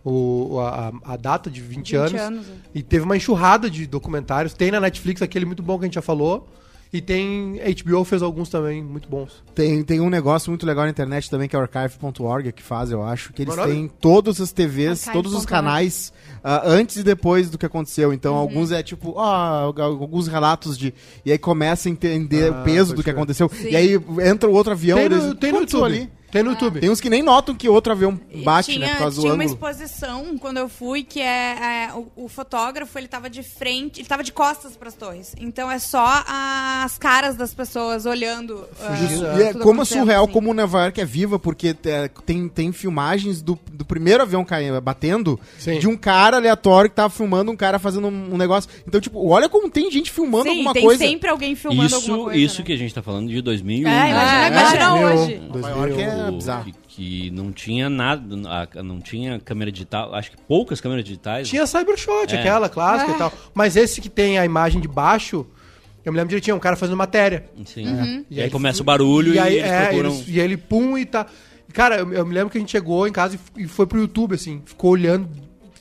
O, 0.05 0.61
a, 0.61 0.93
a 1.05 1.17
data 1.17 1.51
de 1.51 1.63
20, 1.63 1.77
20 1.77 1.97
anos. 1.97 2.21
anos, 2.21 2.47
é. 2.49 2.53
E 2.75 2.83
teve 2.83 3.05
uma 3.05 3.17
enxurrada 3.17 3.71
de 3.71 3.87
documentários. 3.87 4.53
Tem 4.53 4.71
na 4.71 4.79
Netflix 4.79 5.23
aquele 5.23 5.47
muito 5.47 5.63
bom 5.63 5.79
que 5.79 5.85
a 5.85 5.87
gente 5.87 5.95
já 5.95 6.03
falou. 6.03 6.47
E 6.95 7.01
tem. 7.01 7.61
HBO 7.85 8.05
fez 8.05 8.23
alguns 8.23 8.49
também 8.49 8.81
muito 8.81 9.09
bons. 9.09 9.43
Tem, 9.53 9.83
tem 9.83 10.01
um 10.01 10.09
negócio 10.09 10.49
muito 10.49 10.65
legal 10.65 10.85
na 10.85 10.91
internet 10.91 11.29
também, 11.29 11.49
que 11.49 11.57
é 11.57 11.59
o 11.59 11.63
archive.org, 11.63 12.53
que 12.53 12.63
faz, 12.63 12.93
eu 12.93 13.03
acho, 13.03 13.33
que 13.33 13.43
eles 13.43 13.57
têm 13.57 13.91
todas 14.01 14.41
as 14.41 14.53
TVs, 14.53 15.05
todos 15.13 15.35
os 15.35 15.45
canais, 15.45 16.13
ah, 16.43 16.63
antes 16.65 16.97
e 16.99 17.03
depois 17.03 17.51
do 17.51 17.59
que 17.59 17.67
aconteceu. 17.67 18.11
Uhum. 18.11 18.15
Então, 18.15 18.37
alguns 18.37 18.71
é 18.71 18.81
tipo, 18.81 19.13
ó, 19.17 19.73
alguns 19.83 20.29
relatos 20.29 20.79
de. 20.79 20.95
E 21.27 21.33
aí 21.33 21.39
começa 21.39 21.89
a 21.89 21.91
entender 21.93 22.53
Ah, 22.53 22.61
o 22.61 22.65
peso 22.65 22.93
do 22.95 22.99
que 22.99 23.03
crer. 23.11 23.17
aconteceu. 23.17 23.49
Sim. 23.53 23.71
E 23.71 23.75
aí 23.77 24.01
entra 24.25 24.49
o 24.49 24.53
outro 24.53 24.71
avião 24.73 24.97
Tem 24.97 25.07
eles- 25.07 25.25
no, 25.25 25.35
tem 25.35 25.51
no 25.51 25.59
aconteceu 25.59 25.81
YouTube. 25.81 26.01
ali. 26.03 26.11
Tem 26.35 26.43
no 26.43 26.51
YouTube. 26.51 26.81
Tem 26.81 26.91
uns 26.91 27.01
que 27.01 27.09
nem 27.09 27.23
notam 27.23 27.55
que 27.55 27.69
outro 27.69 27.93
avião 27.93 28.19
bate, 28.45 28.73
tinha, 28.73 28.87
né, 28.87 28.93
por 28.95 28.99
causa 28.99 29.17
do 29.17 29.23
tinha 29.23 29.33
uma 29.35 29.45
ângulo. 29.45 29.55
exposição 29.57 30.37
quando 30.39 30.57
eu 30.59 30.69
fui 30.69 31.05
que 31.05 31.21
é, 31.21 31.87
é, 31.87 31.93
o, 31.95 32.25
o 32.25 32.29
fotógrafo 32.29 32.99
ele 32.99 33.07
tava 33.07 33.31
de 33.31 33.43
frente, 33.45 34.01
ele 34.01 34.09
tava 34.09 34.25
de 34.25 34.33
costas 34.33 34.77
pras 34.77 34.95
torres. 34.95 35.33
Então 35.39 35.71
é 35.71 35.79
só 35.79 36.25
as 36.27 36.99
caras 36.99 37.37
das 37.37 37.55
pessoas 37.55 38.05
olhando. 38.05 38.67
ah, 38.81 38.97
Fugindo, 38.97 39.25
E 39.39 39.43
é 39.45 39.53
como 39.55 39.83
é 39.83 39.85
surreal 39.85 40.25
assim. 40.25 40.33
como 40.33 40.53
Nova 40.53 40.83
York 40.83 41.01
é 41.01 41.05
viva, 41.05 41.39
porque 41.39 41.77
é, 41.85 42.11
tem, 42.27 42.49
tem 42.49 42.73
filmagens 42.73 43.41
do, 43.41 43.57
do 43.73 43.85
primeiro 43.85 44.23
avião 44.23 44.45
caindo, 44.45 44.81
batendo 44.81 45.39
Sim. 45.59 45.79
de 45.79 45.87
um 45.87 45.97
cara 45.97 46.37
aleatório 46.39 46.91
que 46.91 46.97
tava 46.97 47.11
filmando 47.11 47.51
um 47.53 47.57
cara 47.57 47.79
fazendo 47.79 48.09
um, 48.09 48.35
um 48.35 48.37
negócio. 48.37 48.69
Então, 48.89 49.01
tipo, 49.01 49.25
olha 49.29 49.49
como 49.49 49.71
tem 49.71 49.89
gente 49.91 50.11
filmando 50.11 50.45
Sim, 50.45 50.51
alguma 50.51 50.73
tem 50.73 50.83
coisa. 50.85 51.05
sempre 51.05 51.31
alguém 51.31 51.55
filmando 51.55 51.95
alguma 51.95 52.17
Isso, 52.17 52.25
coisa. 52.25 52.39
isso 52.41 52.59
né? 52.59 52.67
que 52.67 52.73
a 52.73 52.77
gente 52.77 52.93
tá 52.93 53.03
falando 53.03 53.29
de 53.29 53.41
2001. 53.41 53.89
É, 53.89 54.11
imagina 54.11 54.15
É, 54.15 54.47
agora. 54.47 54.49
imagina 54.61 54.95
hoje. 55.23 55.39
Nova 55.49 55.71
York 55.71 56.01
é 56.03 56.24
2001. 56.31 56.39
bizarro. 56.39 56.65
Que, 56.65 56.73
que 56.89 57.31
não 57.31 57.53
tinha 57.53 57.89
nada, 57.91 58.37
não 58.83 59.01
tinha 59.01 59.39
câmera 59.41 59.71
digital, 59.73 60.15
acho 60.15 60.31
que 60.31 60.37
poucas 60.37 60.81
câmeras 60.81 61.05
digitais. 61.05 61.49
Tinha 61.49 61.67
Cybershot, 61.67 62.35
É. 62.35 62.39
aquela 62.41 62.69
clássica 62.69 63.13
É. 63.13 63.15
e 63.15 63.19
tal. 63.19 63.33
Mas 63.55 63.77
esse 63.77 64.01
que 64.01 64.09
tem 64.09 64.39
a 64.39 64.45
imagem 64.45 64.81
de 64.81 64.89
baixo, 64.89 65.47
eu 66.05 66.13
me 66.13 66.17
lembro 66.17 66.29
direitinho, 66.31 66.57
um 66.57 66.61
cara 66.61 66.77
fazendo 66.77 66.97
matéria. 66.97 67.47
Sim. 67.65 67.87
Uhum. 67.89 68.25
E 68.31 68.41
aí 68.41 68.51
começa 68.51 68.83
o 68.83 68.85
barulho 68.85 69.35
e, 69.35 69.39
aí, 69.39 69.57
eles 69.59 69.71
é, 69.71 69.87
procuram. 69.87 70.11
eles- 70.15 70.29
e 70.29 70.39
ele 70.41 70.57
pum 70.57 70.97
e 70.99 71.05
tá. 71.07 71.27
Cara, 71.73 71.97
eu, 71.97 72.13
eu 72.13 72.27
me 72.27 72.33
lembro 72.35 72.51
que 72.51 72.59
a 72.59 72.61
gente 72.61 72.71
chegou 72.71 73.09
em 73.09 73.13
casa 73.13 73.35
e 73.35 73.39
f- 73.39 73.65
e 73.65 73.67
foi 73.67 73.87
pro 73.87 73.99
YouTube, 73.99 74.35
assim, 74.35 74.63
ficou 74.65 74.91
olhando, 74.93 75.29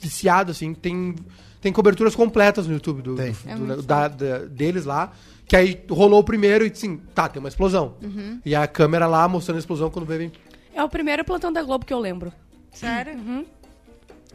viciado, 0.01 0.49
assim. 0.51 0.73
Tem, 0.73 1.13
tem 1.61 1.71
coberturas 1.71 2.15
completas 2.15 2.65
no 2.65 2.73
YouTube 2.73 3.01
do, 3.01 3.15
do- 3.15 3.21
É 3.21 3.31
do- 3.55 3.81
da- 3.83 4.07
da- 4.07 4.39
deles 4.45 4.85
lá. 4.85 5.11
Que 5.47 5.55
aí 5.55 5.83
rolou 5.89 6.19
o 6.19 6.23
primeiro 6.23 6.65
e 6.65 6.71
assim, 6.71 6.97
tá, 7.13 7.27
tem 7.29 7.39
uma 7.39 7.49
explosão. 7.49 7.95
Uhum. 8.01 8.39
E 8.45 8.55
a 8.55 8.65
câmera 8.67 9.05
lá 9.07 9.27
mostrando 9.27 9.57
a 9.57 9.59
explosão 9.59 9.89
quando 9.89 10.05
veio. 10.05 10.31
É 10.73 10.83
o 10.83 10.89
primeiro 10.89 11.23
plantão 11.23 11.51
da 11.51 11.61
Globo 11.61 11.85
que 11.85 11.93
eu 11.93 11.99
lembro. 11.99 12.31
Sério? 12.71 13.45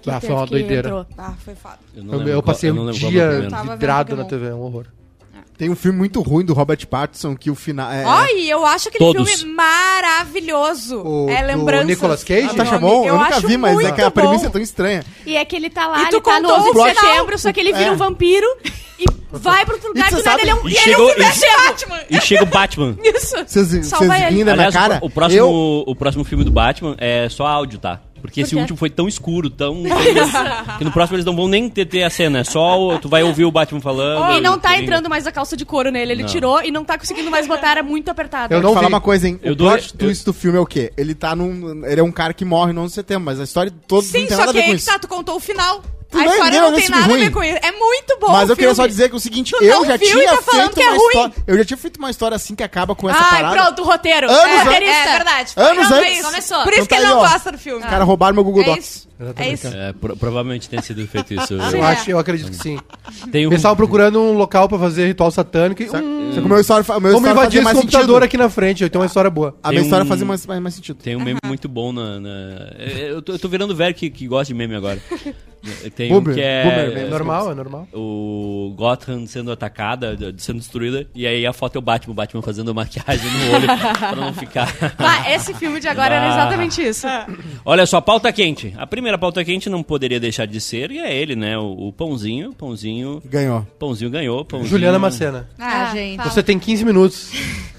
Que 0.00 0.10
Ah, 0.10 0.20
foi 0.20 0.30
uma 0.30 0.46
doideira. 0.46 0.88
entrou. 0.88 1.06
Ah, 1.16 1.34
foi 1.44 1.54
foda. 1.56 1.78
não 1.96 2.14
Eu, 2.20 2.28
eu 2.28 2.42
qual- 2.42 2.42
passei 2.54 2.70
não 2.70 2.82
um 2.82 2.86
qual 2.86 3.10
dia 3.10 3.48
o 3.66 3.70
vidrado 3.72 4.14
na. 4.16 4.24
TV, 4.24 4.46
é 4.48 4.54
um 4.54 4.60
horror. 4.60 4.86
Tem 5.56 5.68
um 5.68 5.74
filme 5.74 5.98
muito 5.98 6.20
ruim 6.22 6.44
do 6.44 6.52
Robert 6.54 6.86
Pattinson 6.86 7.34
que 7.34 7.50
o 7.50 7.54
final. 7.56 7.90
É, 7.90 8.04
Ai, 8.04 8.42
eu 8.42 8.64
acho 8.64 8.90
aquele 8.90 9.04
Todos. 9.12 9.28
filme 9.40 9.52
maravilhoso. 9.54 11.02
O- 11.02 11.28
é 11.28 11.40
do 11.42 11.46
Lembranças. 11.48 11.86
Nicolas 11.88 12.22
Cage? 12.22 12.46
Ah, 12.48 12.52
o 12.52 12.54
tá 12.54 12.64
nome. 12.64 12.78
bom? 12.78 13.04
Eu, 13.06 13.18
nunca 13.18 13.40
vi, 13.40 13.56
mas 13.56 13.76
é 13.80 13.90
que 13.90 14.00
a 14.00 14.08
premissa 14.10 14.44
bom. 14.44 14.46
é 14.46 14.50
tão 14.50 14.60
estranha. 14.62 15.04
E 15.26 15.36
é 15.36 15.44
que 15.44 15.56
ele 15.56 15.68
tá 15.68 15.88
lá, 15.88 16.02
E 16.04 16.10
tu 16.10 16.16
ele 16.16 16.20
tá 16.22 16.40
no 16.40 16.48
contou 16.48 16.60
11 16.60 16.70
o 16.78 16.84
de 16.84 16.94
setembro, 17.00 17.38
só 17.38 17.52
que 17.52 17.58
ele 17.58 17.72
vira 17.72 17.86
É. 17.86 17.90
um 17.92 17.96
vampiro 17.96 18.46
vai 19.30 19.64
pro 19.64 19.74
outro 19.74 19.88
lugar 19.88 20.10
E 20.12 20.14
do 20.16 20.22
nada 20.22 20.40
ele 20.40 20.50
é 20.50 20.54
um... 20.54 20.68
E 20.68 20.72
ele 20.72 20.78
chegou- 20.78 21.10
é 21.10 21.14
um 21.14 21.16
e- 21.18 21.66
Batman! 21.68 22.00
E 22.10 22.20
chega 22.20 22.42
o 22.42 22.46
Batman. 22.46 22.96
Isso! 23.04 23.36
Vocês 23.46 23.68
vocês 23.68 23.86
Salva 23.86 24.16
ele. 24.18 24.36
rindo 24.36 24.44
da 24.46 24.54
minha 24.54 24.66
Aliás, 24.68 24.74
cara? 24.74 24.98
o, 25.02 25.06
o 25.06 25.10
próximo, 25.10 25.38
Eu, 25.40 25.84
o 25.86 25.94
próximo 25.94 26.24
filme 26.24 26.44
do 26.44 26.50
Batman 26.50 26.94
é 26.98 27.28
só 27.28 27.46
áudio, 27.46 27.78
tá? 27.78 28.00
Porque 28.20 28.40
esse 28.40 28.52
quê? 28.52 28.60
último 28.60 28.76
foi 28.76 28.90
tão 28.90 29.06
escuro, 29.06 29.48
tão. 29.48 29.80
que 30.76 30.84
no 30.84 30.90
próximo 30.90 31.14
eles 31.14 31.24
não 31.24 31.36
vão 31.36 31.46
nem 31.46 31.70
ter, 31.70 31.86
ter 31.86 32.02
a 32.02 32.10
cena. 32.10 32.40
É 32.40 32.44
só. 32.44 32.76
o- 32.80 32.98
Tu 32.98 33.08
vai 33.08 33.22
ouvir 33.22 33.44
o 33.44 33.50
Batman 33.52 33.80
falando. 33.80 34.36
E 34.36 34.40
não 34.40 34.58
tá 34.58 34.70
tem- 34.70 34.82
entrando 34.82 35.08
mais 35.08 35.24
a 35.24 35.30
calça 35.30 35.56
de 35.56 35.64
couro 35.64 35.90
nele, 35.92 36.10
ele 36.12 36.22
Não. 36.22 36.28
tirou 36.28 36.60
e 36.60 36.72
não 36.72 36.84
tá 36.84 36.98
conseguindo 36.98 37.30
mais 37.30 37.46
botar, 37.46 37.70
era 37.70 37.82
muito 37.84 38.10
apertado. 38.10 38.52
Eu 38.52 38.60
Vou 38.60 38.70
não 38.70 38.74
falar 38.74 38.88
vi. 38.88 38.92
uma 38.94 39.00
coisa, 39.00 39.28
hein? 39.28 39.38
Eu 39.40 39.52
o 39.52 39.54
dou- 39.54 39.70
plot 39.70 39.94
twist 39.94 40.24
do 40.24 40.32
filme 40.32 40.58
é 40.58 40.60
o 40.60 40.66
quê? 40.66 40.92
Ele 40.96 41.14
tá 41.14 41.36
num. 41.36 41.84
Ele 41.86 42.00
é 42.00 42.02
um 42.02 42.10
cara 42.10 42.34
que 42.34 42.44
morre 42.44 42.72
no 42.72 42.80
11 42.80 42.88
de 42.88 42.94
setembro, 42.96 43.24
mas 43.24 43.38
a 43.38 43.44
história 43.44 43.72
toda 43.86 44.02
não 44.02 44.10
Sim, 44.10 44.18
tem 44.26 44.30
só 44.30 44.38
nada 44.38 44.50
a 44.50 44.52
que 44.52 44.58
ver 44.58 44.64
com 44.64 44.70
aí 44.70 44.74
que 44.74 44.80
isso. 44.82 44.90
tá, 44.90 44.98
tu 44.98 45.06
contou 45.06 45.36
o 45.36 45.40
final. 45.40 45.80
A 46.10 46.24
história 46.26 46.60
não 46.62 46.72
tem 46.74 46.88
nada 46.88 47.04
a 47.04 47.06
ruim. 47.08 47.18
ver 47.20 47.30
com 47.30 47.44
isso. 47.44 47.58
É 47.62 47.72
muito 47.72 48.18
bom 48.18 48.28
Mas 48.32 48.48
eu 48.48 48.56
queria 48.56 48.74
só 48.74 48.86
dizer 48.86 49.10
que 49.10 49.16
o 49.16 49.20
seguinte, 49.20 49.52
Tu 49.56 49.62
eu 49.62 49.84
já 49.84 49.98
tinha 49.98 50.30
tá 50.36 50.42
feito 50.42 50.70
que 50.74 50.82
é 50.82 50.86
uma 50.90 50.96
ruim. 50.96 51.06
história. 51.08 51.34
Eu 51.46 51.58
já 51.58 51.64
tinha 51.64 51.76
feito 51.76 51.96
uma 51.98 52.10
história 52.10 52.34
assim 52.36 52.54
que 52.54 52.62
acaba 52.62 52.94
com 52.94 53.10
essa 53.10 53.18
Ai, 53.22 53.30
parada. 53.42 53.56
pronto, 53.62 53.82
o 53.82 53.84
roteiro. 53.84 54.26
Anos 54.30 54.38
é, 54.42 54.52
antes. 54.54 54.64
roteirista. 54.64 54.98
É 55.08 55.12
verdade. 55.12 55.52
Anos 55.56 55.90
é 55.90 55.94
antes. 55.94 56.22
Começou. 56.22 56.62
Por 56.62 56.72
isso 56.72 56.82
Então 56.82 56.86
que 56.86 56.88
tá 56.88 56.96
ele 56.96 57.06
aí, 57.06 57.10
não 57.12 57.18
ó. 57.18 57.28
gosta 57.28 57.52
do 57.52 57.58
filme. 57.58 57.82
Os 57.84 57.90
caras 57.90 58.06
roubaram 58.06 58.34
meu 58.34 58.44
Google 58.44 58.62
É 58.62 58.66
Docs. 58.66 59.07
É 59.36 59.52
isso. 59.52 59.66
É, 59.66 59.92
pro- 59.92 60.16
provavelmente 60.16 60.68
tenha 60.68 60.80
sido 60.80 61.04
feito 61.08 61.34
isso. 61.34 61.54
Eu, 61.54 61.82
acho, 61.82 62.10
eu 62.10 62.18
acredito 62.18 62.50
que 62.50 62.56
sim. 62.56 62.78
Tem 63.32 63.46
um. 63.46 63.50
Eles 63.50 63.58
estavam 63.58 63.76
procurando 63.76 64.20
um 64.20 64.32
local 64.34 64.68
pra 64.68 64.78
fazer 64.78 65.06
ritual 65.08 65.30
satânico 65.30 65.82
e. 65.82 65.86
Hum, 65.86 66.30
que 66.34 66.38
o 66.40 66.48
meu 66.48 66.60
história, 66.60 66.84
fa- 66.84 66.98
o 66.98 67.00
meu 67.00 67.12
vamos 67.12 67.26
história 67.28 67.40
invadir 67.40 67.56
esse 67.58 67.64
mais 67.64 67.76
computador 67.78 68.06
sentido. 68.06 68.22
aqui 68.24 68.36
na 68.36 68.48
frente, 68.48 68.82
eu 68.84 68.90
tenho 68.90 69.02
uma 69.02 69.06
história 69.08 69.30
boa. 69.30 69.56
A 69.62 69.68
Tem 69.68 69.78
minha 69.78 69.82
história 69.84 70.04
um- 70.04 70.08
fazia 70.08 70.26
mais, 70.26 70.46
mais, 70.46 70.60
mais 70.62 70.74
sentido. 70.74 70.96
Tem 71.02 71.16
um 71.16 71.20
meme 71.24 71.40
muito 71.44 71.68
bom 71.68 71.92
na. 71.92 72.20
na- 72.20 72.28
Eu, 73.08 73.20
tô, 73.22 73.32
eu 73.32 73.38
tô 73.38 73.48
virando 73.48 73.74
velho 73.74 73.94
que, 73.94 74.08
que 74.10 74.26
gosta 74.28 74.46
de 74.46 74.54
meme 74.54 74.74
agora. 74.76 75.00
Tem 75.96 76.12
um 76.12 76.20
Boomer, 76.20 76.34
que 76.36 76.40
é. 76.40 76.62
boomer 76.62 76.88
meme. 76.94 77.00
É 77.06 77.10
normal, 77.10 77.50
é 77.50 77.54
normal. 77.54 77.88
o 77.92 78.72
Gotham 78.76 79.26
sendo 79.26 79.50
atacada, 79.50 80.16
sendo 80.38 80.58
destruída, 80.58 81.06
e 81.14 81.26
aí 81.26 81.44
a 81.44 81.52
foto 81.52 81.74
é 81.76 81.78
o 81.78 81.82
Batman, 81.82 82.12
o 82.12 82.14
Batman 82.14 82.42
fazendo 82.42 82.72
maquiagem 82.74 83.28
no 83.30 83.54
olho 83.56 83.66
pra 83.66 84.14
não 84.14 84.32
ficar. 84.32 84.72
Bah, 84.96 85.28
esse 85.30 85.52
filme 85.54 85.80
de 85.80 85.88
agora 85.88 86.14
era 86.14 86.28
Bah. 86.28 86.34
exatamente 86.34 86.80
isso. 86.86 87.06
Olha 87.64 87.86
só, 87.86 88.00
pauta 88.00 88.32
quente. 88.32 88.72
A 88.78 88.86
primeira 88.86 89.07
pauta 89.16 89.42
quente 89.44 89.70
não 89.70 89.82
poderia 89.82 90.18
deixar 90.20 90.46
de 90.46 90.60
ser, 90.60 90.90
e 90.90 90.98
é 90.98 91.16
ele, 91.16 91.34
né? 91.36 91.56
O, 91.56 91.88
o 91.88 91.92
Pãozinho. 91.92 92.52
Pãozinho. 92.52 93.22
Ganhou. 93.24 93.64
Pãozinho 93.78 94.10
ganhou. 94.10 94.44
Pãozinho... 94.44 94.68
Juliana 94.70 94.98
Macena. 94.98 95.48
Ah, 95.58 95.88
Ah, 95.90 95.94
gente. 95.94 96.16
fala. 96.18 96.30
Você 96.30 96.42
tem 96.42 96.58
15 96.58 96.84
minutos. 96.84 97.30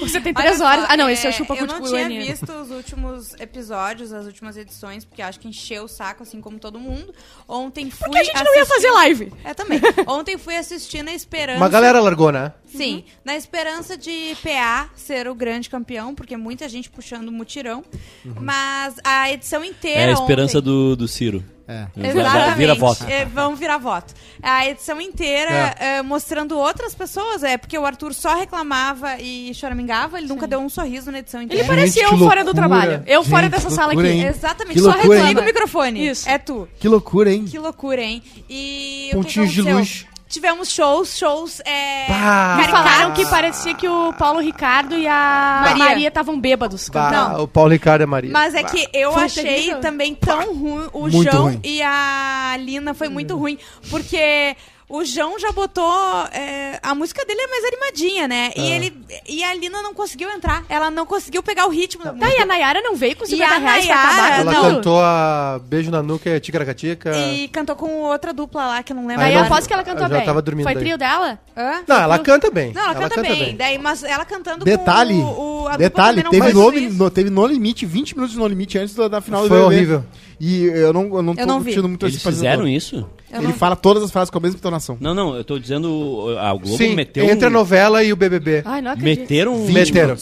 Você 0.00 0.20
tem 0.20 0.34
três 0.34 0.58
só, 0.58 0.66
horas. 0.66 0.86
Ah, 0.88 0.96
não, 0.96 1.08
esse 1.08 1.26
é 1.26 1.30
é, 1.30 1.32
o 1.32 1.36
chupa 1.36 1.54
Eu 1.54 1.66
não 1.66 1.76
tinha 1.82 2.06
Goiânia. 2.06 2.24
visto 2.24 2.52
os 2.52 2.70
últimos 2.70 3.34
episódios, 3.34 4.12
as 4.12 4.26
últimas 4.26 4.56
edições, 4.56 5.04
porque 5.04 5.22
acho 5.22 5.40
que 5.40 5.48
encheu 5.48 5.84
o 5.84 5.88
saco, 5.88 6.22
assim 6.22 6.40
como 6.40 6.58
todo 6.58 6.78
mundo. 6.78 7.14
Ontem 7.48 7.90
fui. 7.90 8.04
Porque 8.04 8.18
a 8.18 8.24
gente 8.24 8.44
não 8.44 8.56
ia 8.56 8.66
fazer 8.66 8.90
live. 8.90 9.32
É, 9.44 9.54
também. 9.54 9.80
Ontem 10.06 10.36
fui 10.36 10.56
assistir 10.56 11.02
na 11.02 11.12
esperança. 11.12 11.58
Uma 11.58 11.68
galera 11.68 12.00
largou, 12.00 12.30
né? 12.30 12.52
Sim, 12.66 13.04
na 13.24 13.34
esperança 13.36 13.96
de 13.96 14.36
PA 14.42 14.90
ser 14.94 15.26
o 15.26 15.34
grande 15.34 15.70
campeão, 15.70 16.14
porque 16.14 16.36
muita 16.36 16.68
gente 16.68 16.90
puxando 16.90 17.28
o 17.28 17.32
mutirão. 17.32 17.84
Mas 18.24 18.96
a 19.02 19.30
edição 19.30 19.64
inteira. 19.64 20.00
É 20.00 20.08
a 20.10 20.12
esperança 20.12 20.58
ontem- 20.58 20.64
do, 20.66 20.96
do 20.96 21.08
Ciro. 21.08 21.44
É. 21.68 21.86
Exatamente. 21.96 22.56
Vira 22.56 22.74
voto. 22.74 23.04
É, 23.06 23.26
vamos 23.26 23.58
virar 23.60 23.76
voto. 23.76 24.14
A 24.42 24.66
edição 24.66 24.98
inteira 25.00 25.74
é, 25.78 26.00
mostrando 26.00 26.56
outras 26.56 26.94
pessoas, 26.94 27.42
é 27.42 27.58
porque 27.58 27.78
o 27.78 27.84
Arthur 27.84 28.14
só 28.14 28.34
reclamava 28.34 29.18
e 29.20 29.52
choramingava, 29.54 30.16
ele 30.18 30.28
nunca 30.28 30.46
deu 30.46 30.60
um 30.60 30.68
sorriso 30.70 31.12
na 31.12 31.18
edição 31.18 31.42
Ele 31.42 31.46
inteira. 31.52 31.66
parecia 31.68 32.08
que 32.08 32.14
eu 32.14 32.18
fora 32.18 32.42
do 32.42 32.46
loucura. 32.52 32.54
trabalho. 32.54 33.02
Eu 33.06 33.22
fora 33.22 33.42
Gente, 33.42 33.50
dessa 33.52 33.68
que 33.68 33.74
sala 33.74 33.88
loucura, 33.88 34.08
aqui. 34.08 34.18
hein? 34.18 34.26
Exatamente, 34.26 34.74
Que 34.74 34.80
só 34.80 34.92
loucura, 34.92 35.18
hein? 35.18 35.24
reclama 35.26 35.40
o 35.42 35.44
microfone. 35.44 36.08
Isso. 36.08 36.28
É 36.28 36.38
tu. 36.38 36.66
Que 36.80 36.88
loucura, 36.88 37.30
hein? 37.32 37.44
Que 37.44 37.58
loucura, 37.58 38.02
hein? 38.02 38.22
E. 38.48 39.08
o 39.12 39.16
que 39.18 39.24
Pontinhos 39.24 39.52
de 39.52 39.60
luz. 39.60 40.06
Tivemos 40.28 40.68
shows, 40.70 41.16
shows. 41.16 41.60
É, 41.64 42.06
falaram 42.70 43.12
que 43.12 43.24
parecia 43.26 43.74
que 43.74 43.88
o 43.88 44.12
Paulo 44.12 44.40
Ricardo 44.40 44.94
e 44.96 45.06
a 45.06 45.60
Maria. 45.64 45.84
Maria 45.84 46.08
estavam 46.08 46.38
bêbados. 46.38 46.88
Bah, 46.90 47.10
cantando. 47.10 47.42
o 47.44 47.48
Paulo 47.48 47.70
Ricardo 47.70 48.02
é 48.02 48.06
Maria. 48.06 48.30
Mas 48.30 48.54
é 48.54 48.62
que 48.62 48.88
eu 48.92 49.12
Foi 49.12 49.22
achei 49.24 49.42
terrível. 49.44 49.80
também 49.80 50.14
tão 50.14 50.54
ruim. 50.54 50.88
O 50.92 51.08
Muito 51.08 51.22
João 51.30 51.44
ruim. 51.44 51.60
e 51.64 51.82
a 51.82 52.56
Lina 52.60 52.92
foi 52.92 53.08
muito 53.08 53.36
ruim. 53.36 53.58
Porque 53.88 54.54
o 54.88 55.04
João 55.04 55.38
já 55.38 55.52
botou. 55.52 55.92
é, 56.32 56.78
a 56.82 56.94
música 56.94 57.24
dele 57.26 57.40
é 57.40 57.46
mais 57.46 57.64
animadinha, 57.64 58.28
né? 58.28 58.50
Ah. 58.56 58.60
E, 58.60 58.70
ele, 58.72 58.96
e 59.28 59.44
a 59.44 59.54
Lina 59.54 59.82
não 59.82 59.92
conseguiu 59.94 60.30
entrar. 60.30 60.64
Ela 60.68 60.90
não 60.90 61.04
conseguiu 61.04 61.42
pegar 61.42 61.66
o 61.66 61.70
ritmo 61.70 62.02
da 62.04 62.10
Tá, 62.10 62.16
música. 62.16 62.38
e 62.38 62.42
a 62.42 62.46
Nayara 62.46 62.80
não 62.80 62.96
veio 62.96 63.14
com 63.16 63.24
E 63.24 63.28
50 63.28 63.54
a 63.54 63.58
reais 63.58 63.86
pra 63.86 63.94
Nayara, 63.96 64.16
acabar. 64.18 64.40
Ela 64.40 64.52
não. 64.52 64.74
cantou 64.76 65.00
a 65.00 65.60
Beijo 65.64 65.90
na 65.90 66.02
Nuca 66.02 66.30
e 66.30 66.40
Ticaracatica. 66.40 67.12
E 67.16 67.48
cantou 67.48 67.76
com 67.76 68.02
outra 68.04 68.32
dupla 68.32 68.66
lá, 68.66 68.82
que 68.82 68.92
eu 68.92 68.96
não 68.96 69.06
lembro. 69.06 69.22
Aí 69.24 69.30
Aí 69.30 69.34
eu 69.36 69.40
não- 69.40 69.46
aposto 69.46 69.66
que 69.68 69.74
ela 69.74 69.84
cantou 69.84 70.08
bem. 70.08 70.24
tava 70.24 70.40
dormindo 70.42 70.64
Foi 70.64 70.74
daí. 70.74 70.82
trio 70.82 70.96
dela? 70.98 71.38
Hã? 71.56 71.82
Não, 71.86 71.96
ela 72.00 72.18
canta 72.18 72.50
bem. 72.50 72.72
Não, 72.72 72.82
ela, 72.82 72.94
canta, 72.94 73.22
bem. 73.22 73.56
Daí, 73.56 73.78
mas 73.78 74.02
ela 74.02 74.24
cantando 74.24 74.64
Detalhe, 74.64 75.14
com 75.14 75.20
o, 75.20 75.62
o 75.62 75.68
a 75.68 75.72
dupla 75.72 75.76
detalhe, 75.78 76.22
não 76.22 76.30
teve 76.30 76.52
foi 76.52 76.52
no, 76.88 76.90
no- 76.94 77.10
teve 77.10 77.30
no 77.30 77.46
limite, 77.46 77.84
20 77.84 78.14
minutos 78.14 78.36
no 78.36 78.46
limite 78.46 78.78
antes 78.78 78.94
da, 78.94 79.08
da 79.08 79.20
final 79.20 79.42
do 79.42 79.48
Foi 79.48 79.60
horrível. 79.60 80.04
E 80.40 80.62
eu 80.64 80.92
não, 80.92 81.02
eu 81.16 81.22
não 81.22 81.34
tô 81.34 81.40
Eu 81.42 81.46
não 81.46 81.58
vi. 81.58 81.64
curtindo 81.66 81.88
muito 81.88 82.06
Eles 82.06 82.16
esse 82.16 82.24
fizeram 82.24 82.66
isso? 82.66 83.08
Eu 83.30 83.38
Ele 83.40 83.48
não- 83.48 83.54
fala 83.54 83.76
todas 83.76 84.02
as 84.02 84.10
frases 84.10 84.30
com 84.30 84.38
a 84.38 84.40
mesma 84.40 84.56
entonação. 84.58 84.96
Não, 85.00 85.14
não, 85.14 85.36
eu 85.36 85.44
tô 85.44 85.58
dizendo. 85.58 86.36
A 86.40 86.52
Globo 86.54 86.76
Sim, 86.76 86.94
meteu. 86.94 87.24
entre 87.24 87.46
a 87.46 87.50
novela 87.50 88.02
e 88.02 88.12
o 88.12 88.16
BBB. 88.16 88.62
Ai, 88.64 88.80
não 88.80 88.92
acredito. 88.92 89.20
Meteram 89.20 89.54
um. 89.54 89.66
20 89.66 89.74
Meteram. 89.92 90.16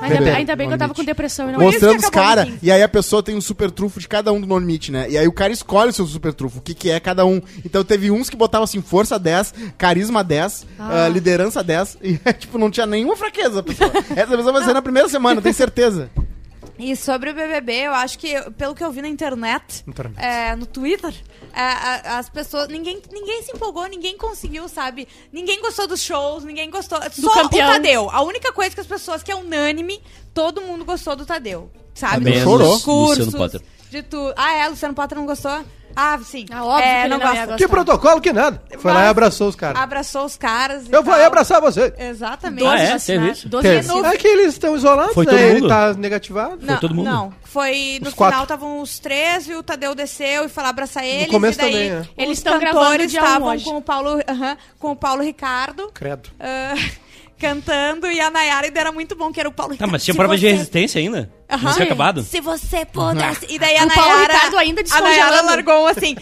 Ainda, 0.00 0.18
Bebê, 0.18 0.30
ainda 0.30 0.54
bem 0.54 0.68
que 0.68 0.74
eu 0.74 0.78
tava 0.78 0.94
com 0.94 1.02
depressão 1.02 1.48
e 1.48 1.52
não 1.52 1.58
Mostrando 1.58 1.98
os 1.98 2.08
caras, 2.10 2.44
no 2.44 2.52
15. 2.52 2.66
e 2.66 2.70
aí 2.70 2.82
a 2.82 2.88
pessoa 2.88 3.22
tem 3.22 3.34
um 3.34 3.40
super 3.40 3.70
trunfo 3.70 3.98
de 3.98 4.06
cada 4.06 4.30
um 4.32 4.40
do 4.40 4.46
No 4.46 4.58
Limite, 4.58 4.92
né? 4.92 5.06
E 5.10 5.16
aí 5.16 5.26
o 5.26 5.32
cara 5.32 5.52
escolhe 5.52 5.90
o 5.90 5.92
seu 5.92 6.06
super 6.06 6.32
trunfo, 6.34 6.58
o 6.58 6.62
que, 6.62 6.74
que 6.74 6.90
é 6.90 7.00
cada 7.00 7.24
um. 7.24 7.40
Então 7.64 7.82
teve 7.82 8.10
uns 8.10 8.28
que 8.30 8.36
botavam 8.36 8.64
assim, 8.64 8.82
força 8.82 9.18
10, 9.18 9.54
carisma 9.78 10.22
10, 10.22 10.66
ah, 10.78 11.08
liderança 11.08 11.64
10, 11.64 11.98
e 12.04 12.16
tipo, 12.34 12.58
não 12.58 12.70
tinha 12.70 12.86
nenhuma 12.86 13.16
fraqueza 13.16 13.62
pessoa. 13.62 13.90
Essa 14.14 14.36
pessoa 14.36 14.52
vai 14.52 14.62
ser 14.64 14.74
na 14.74 14.82
primeira 14.82 15.08
semana, 15.08 15.40
tenho 15.40 15.54
certeza. 15.54 16.10
E 16.82 16.96
sobre 16.96 17.30
o 17.30 17.34
BBB, 17.34 17.72
eu 17.72 17.94
acho 17.94 18.18
que, 18.18 18.40
pelo 18.52 18.74
que 18.74 18.82
eu 18.82 18.90
vi 18.90 19.00
na 19.00 19.08
internet, 19.08 19.84
Internet. 19.86 20.18
é, 20.18 20.56
no 20.56 20.66
Twitter, 20.66 21.14
é, 21.54 22.08
as 22.08 22.28
pessoas. 22.28 22.66
Ninguém, 22.68 23.00
ninguém 23.12 23.42
se 23.42 23.52
empolgou, 23.54 23.86
ninguém 23.86 24.16
conseguiu, 24.16 24.68
sabe? 24.68 25.06
Ninguém 25.32 25.60
gostou 25.60 25.86
dos 25.86 26.02
shows, 26.02 26.42
ninguém 26.44 26.68
gostou. 26.70 26.98
Só 27.12 27.34
campeão. 27.34 27.68
o 27.68 27.72
Tadeu. 27.72 28.10
A 28.10 28.22
única 28.22 28.52
coisa 28.52 28.74
que 28.74 28.80
as 28.80 28.86
pessoas, 28.86 29.22
que 29.22 29.30
é 29.30 29.36
unânime, 29.36 30.02
todo 30.34 30.60
mundo 30.60 30.84
gostou 30.84 31.14
do 31.14 31.24
Tadeu. 31.24 31.70
Sabe? 31.94 32.32
Dos 32.32 32.42
Chorou. 32.42 32.80
Potter. 33.32 33.62
De 33.90 34.02
tudo. 34.02 34.32
Ah, 34.36 34.54
é? 34.54 34.68
Luciano 34.68 34.94
Potter 34.94 35.16
não 35.16 35.26
gostou? 35.26 35.64
Ah, 35.96 36.18
sim. 36.24 36.46
Ah, 36.50 36.64
óbvio 36.64 36.84
é, 36.84 36.92
que 36.92 36.98
ele 37.00 37.08
não 37.08 37.18
não 37.18 37.26
gosta. 37.34 37.56
Que 37.56 37.68
protocolo, 37.68 38.20
que 38.20 38.32
nada. 38.32 38.62
Foi 38.78 38.92
lá 38.92 38.98
e 38.98 39.02
Mas- 39.02 39.10
abraçou 39.10 39.48
os 39.48 39.56
caras. 39.56 39.80
Abraçou 39.82 40.24
os 40.24 40.36
caras. 40.36 40.86
e 40.88 40.92
Eu 40.92 41.02
vou 41.02 41.14
abraçar 41.14 41.60
você. 41.60 41.92
Exatamente. 41.98 42.66
Ah, 42.66 42.78
é? 42.78 42.98
Teve 42.98 43.30
isso? 43.30 43.48
12 43.48 43.62
Teve. 43.68 43.82
vacinas. 43.86 44.12
É 44.12 44.16
que 44.16 44.28
eles 44.28 44.46
estão 44.48 44.74
isolados, 44.76 45.14
Foi 45.14 45.24
né? 45.26 45.32
todo 45.32 45.40
Ele 45.40 45.60
mundo? 45.60 45.68
tá 45.68 45.94
negativado. 45.94 46.58
Não, 46.62 46.78
todo 46.78 46.94
mundo? 46.94 47.10
Não, 47.10 47.32
foi 47.44 47.98
no 48.02 48.08
Os 48.08 48.14
final 48.14 48.42
estavam 48.42 48.80
os 48.80 48.98
três 48.98 49.48
e 49.48 49.54
o 49.54 49.62
Tadeu 49.62 49.94
desceu 49.94 50.44
e 50.44 50.48
foi 50.48 50.62
lá 50.62 50.68
abraçar 50.70 51.04
eles. 51.04 51.28
começo 51.28 51.58
e 51.58 51.62
daí 51.62 51.72
também, 51.72 52.00
os 52.00 52.08
Eles 52.16 52.38
estão 52.38 52.58
gravando 52.58 53.02
estavam 53.02 53.58
com 53.60 53.76
o 53.76 53.82
Paulo, 53.82 54.18
com 54.78 54.90
o 54.92 54.96
Paulo 54.96 55.22
Ricardo 55.22 55.90
Credo. 55.92 56.30
ah, 56.40 56.74
cantando 57.42 58.06
e 58.10 58.20
a 58.20 58.30
Nayara 58.30 58.66
ainda 58.68 58.80
era 58.80 58.92
muito 58.92 59.16
bom 59.16 59.32
que 59.32 59.40
era 59.40 59.48
o 59.48 59.52
Paulo 59.52 59.70
Tá, 59.70 59.74
Ricardo. 59.74 59.90
mas 59.90 60.04
tinha 60.04 60.14
Se 60.14 60.18
prova 60.18 60.34
de 60.36 60.42
você- 60.42 60.52
resistência 60.52 61.00
ainda? 61.00 61.30
Não 61.50 61.58
Aham. 61.58 61.72
tinha 61.74 61.84
acabado? 61.84 62.22
Se 62.22 62.40
você 62.40 62.86
pudesse. 62.86 63.46
E 63.50 63.58
daí 63.58 63.76
a 63.76 63.84
O 63.84 63.90
Paulo 63.92 64.10
Nayara. 64.14 64.32
Ricardo 64.34 64.56
ainda 64.58 64.82
A 64.90 65.00
Nayara 65.00 65.40
largou 65.42 65.86
assim: 65.88 66.16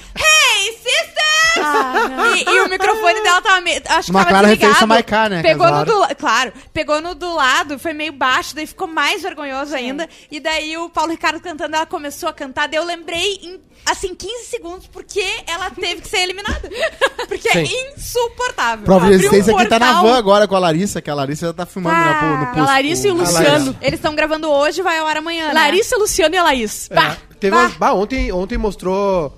Hey, 0.61 0.73
sisters! 0.75 1.21
Ah, 1.63 2.33
e, 2.37 2.45
e 2.45 2.61
o 2.61 2.69
microfone 2.69 3.23
dela 3.23 3.43
tava 3.43 3.61
meio. 3.61 3.83
Acho 3.89 4.05
que 4.07 4.11
Uma 4.11 4.21
tava 4.21 4.31
clara 4.31 4.47
desligado. 4.49 4.73
referência 4.73 4.85
a 4.85 4.87
Maiká, 4.87 5.29
né? 5.29 5.43
Pegou 5.43 5.67
Claro. 5.67 5.79
no 5.79 5.85
do 5.93 5.99
la- 5.99 6.15
Claro, 6.15 6.53
pegou 6.73 7.01
no 7.01 7.15
do 7.15 7.35
lado, 7.35 7.79
foi 7.79 7.93
meio 7.93 8.13
baixo, 8.13 8.55
daí 8.55 8.67
ficou 8.67 8.87
mais 8.87 9.23
vergonhoso 9.23 9.75
ainda. 9.75 10.09
E 10.31 10.39
daí 10.39 10.77
o 10.77 10.89
Paulo 10.89 11.11
Ricardo 11.11 11.41
cantando, 11.41 11.75
ela 11.77 11.87
começou 11.87 12.29
a 12.29 12.33
cantar, 12.33 12.69
daí 12.69 12.79
eu 12.79 12.85
lembrei 12.85 13.41
em, 13.43 13.61
assim, 13.85 14.15
15 14.15 14.45
segundos, 14.47 14.87
porque 14.87 15.25
ela 15.47 15.71
teve 15.71 16.01
que 16.03 16.09
ser 16.09 16.19
eliminada. 16.19 16.61
Porque 17.29 17.49
é 17.49 17.65
Sim. 17.65 17.77
insuportável. 17.97 18.85
Prova 18.85 19.07
de 19.07 19.13
um 19.13 19.17
resistência 19.17 19.55
aqui 19.55 19.67
tá 19.67 19.79
na 19.79 20.03
van 20.03 20.17
agora 20.19 20.49
com 20.49 20.57
a 20.57 20.59
Larissa, 20.59 21.01
que 21.01 21.09
a 21.11 21.15
Larissa 21.15 21.47
já 21.47 21.53
tá 21.53 21.65
filmando 21.67 21.95
Tá. 21.97 22.03
na, 22.23 22.37
no 22.39 22.43
A 22.43 22.47
posto. 22.47 22.65
Larissa 22.67 23.09
e 23.09 23.11
o 23.11 23.15
A 23.15 23.19
Luciano. 23.19 23.77
Eles 23.81 23.99
estão 23.99 24.15
gravando 24.17 24.51
hoje, 24.51 24.83
vai 24.83 24.99
ao 24.99 25.07
ar 25.07 25.19
amanhã. 25.19 25.49
né? 25.49 25.55
Larissa, 25.55 25.97
Luciano 25.97 26.35
e 26.35 26.39
a 26.39 26.43
Laís. 26.43 26.89
Bah! 26.93 27.17
É, 27.31 27.35
teve 27.37 27.55
bah. 27.57 27.63
umas- 27.63 27.75
bah, 27.75 27.93
ontem, 27.93 28.33
ontem 28.33 28.59
mostrou 28.59 29.33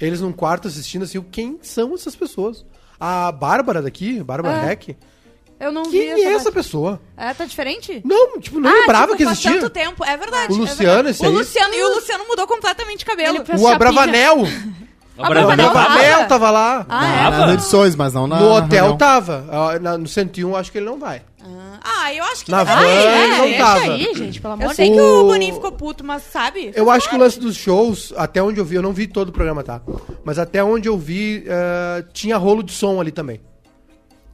eles 0.00 0.20
num 0.20 0.32
quarto 0.32 0.68
assistindo 0.68 1.02
assim, 1.04 1.18
o 1.18 1.22
quem 1.22 1.58
são 1.62 1.94
essas 1.94 2.14
pessoas. 2.16 2.64
A 3.00 3.30
Bárbara 3.32 3.80
daqui, 3.82 4.22
Bárbara 4.22 4.60
Ah. 4.62 4.72
Heck. 4.72 4.96
Eu 5.60 5.72
não 5.72 5.84
vi 5.84 5.90
Quem 5.98 6.10
é 6.24 6.32
essa 6.34 6.52
pessoa? 6.52 7.00
É, 7.16 7.34
tá 7.34 7.44
diferente? 7.44 8.00
Não, 8.04 8.38
tipo, 8.40 8.60
não 8.60 8.70
Ah, 8.70 8.74
lembrava 8.74 9.06
tipo, 9.06 9.16
que 9.16 9.22
existia. 9.24 9.52
tanto 9.54 9.70
tempo, 9.70 10.04
é 10.04 10.16
verdade. 10.16 10.52
O 10.52 10.56
é 10.56 10.58
Luciano, 10.60 10.76
verdade. 10.78 11.08
esse 11.10 11.22
o 11.22 11.26
aí? 11.26 11.32
Luciano 11.32 11.74
E 11.74 11.82
o 11.82 11.94
Luciano 11.96 12.24
mudou 12.28 12.46
completamente 12.46 12.98
de 13.00 13.04
cabelo. 13.04 13.42
O 13.58 13.66
Abravanel. 13.66 14.42
O 14.42 14.46
Ah, 15.20 15.26
O 15.26 15.30
Bravanel 15.30 15.56
Bravanel- 15.56 15.72
tava? 15.72 15.80
Abravanel 15.94 16.28
tava 16.28 16.50
lá. 16.52 16.86
Ah, 16.88 17.06
é? 17.26 17.30
Nas 17.30 17.52
edições, 17.54 17.96
mas 17.96 18.12
não 18.14 18.28
na. 18.28 18.38
no 18.38 18.50
hotel 18.52 18.68
reunião. 18.70 18.96
tava. 18.96 19.44
Ah, 19.50 19.78
na- 19.80 19.98
No 19.98 20.06
101 20.06 20.54
acho 20.54 20.70
que 20.70 20.78
ele 20.78 20.86
não 20.86 20.96
vai. 20.96 21.22
Ah, 21.82 22.12
eu 22.14 22.24
acho 22.24 22.44
que... 22.44 22.50
Na 22.50 22.60
Ah, 22.60 22.64
van, 22.64 22.84
é, 22.86 23.24
ele 23.24 23.36
não 23.36 23.44
deixa 23.44 23.58
tava. 23.64 23.92
aí, 23.92 24.14
gente, 24.14 24.40
pelo 24.40 24.54
amor 24.54 24.64
Eu 24.64 24.70
de 24.70 24.76
sei 24.76 24.90
Deus. 24.90 24.98
que 24.98 25.02
o 25.02 25.24
Boninho 25.26 25.54
ficou 25.54 25.72
puto, 25.72 26.04
mas 26.04 26.22
sabe? 26.24 26.72
Eu 26.74 26.90
acho 26.90 27.08
que 27.08 27.14
o 27.14 27.18
lance 27.18 27.38
dos 27.38 27.56
shows, 27.56 28.12
até 28.16 28.42
onde 28.42 28.58
eu 28.60 28.64
vi, 28.64 28.76
eu 28.76 28.82
não 28.82 28.92
vi 28.92 29.06
todo 29.06 29.28
o 29.28 29.32
programa, 29.32 29.62
tá? 29.62 29.80
Mas 30.24 30.38
até 30.38 30.62
onde 30.62 30.88
eu 30.88 30.96
vi, 30.98 31.44
eh, 31.46 32.04
tinha 32.12 32.36
rolo 32.36 32.62
de 32.62 32.72
som 32.72 33.00
ali 33.00 33.10
também. 33.12 33.40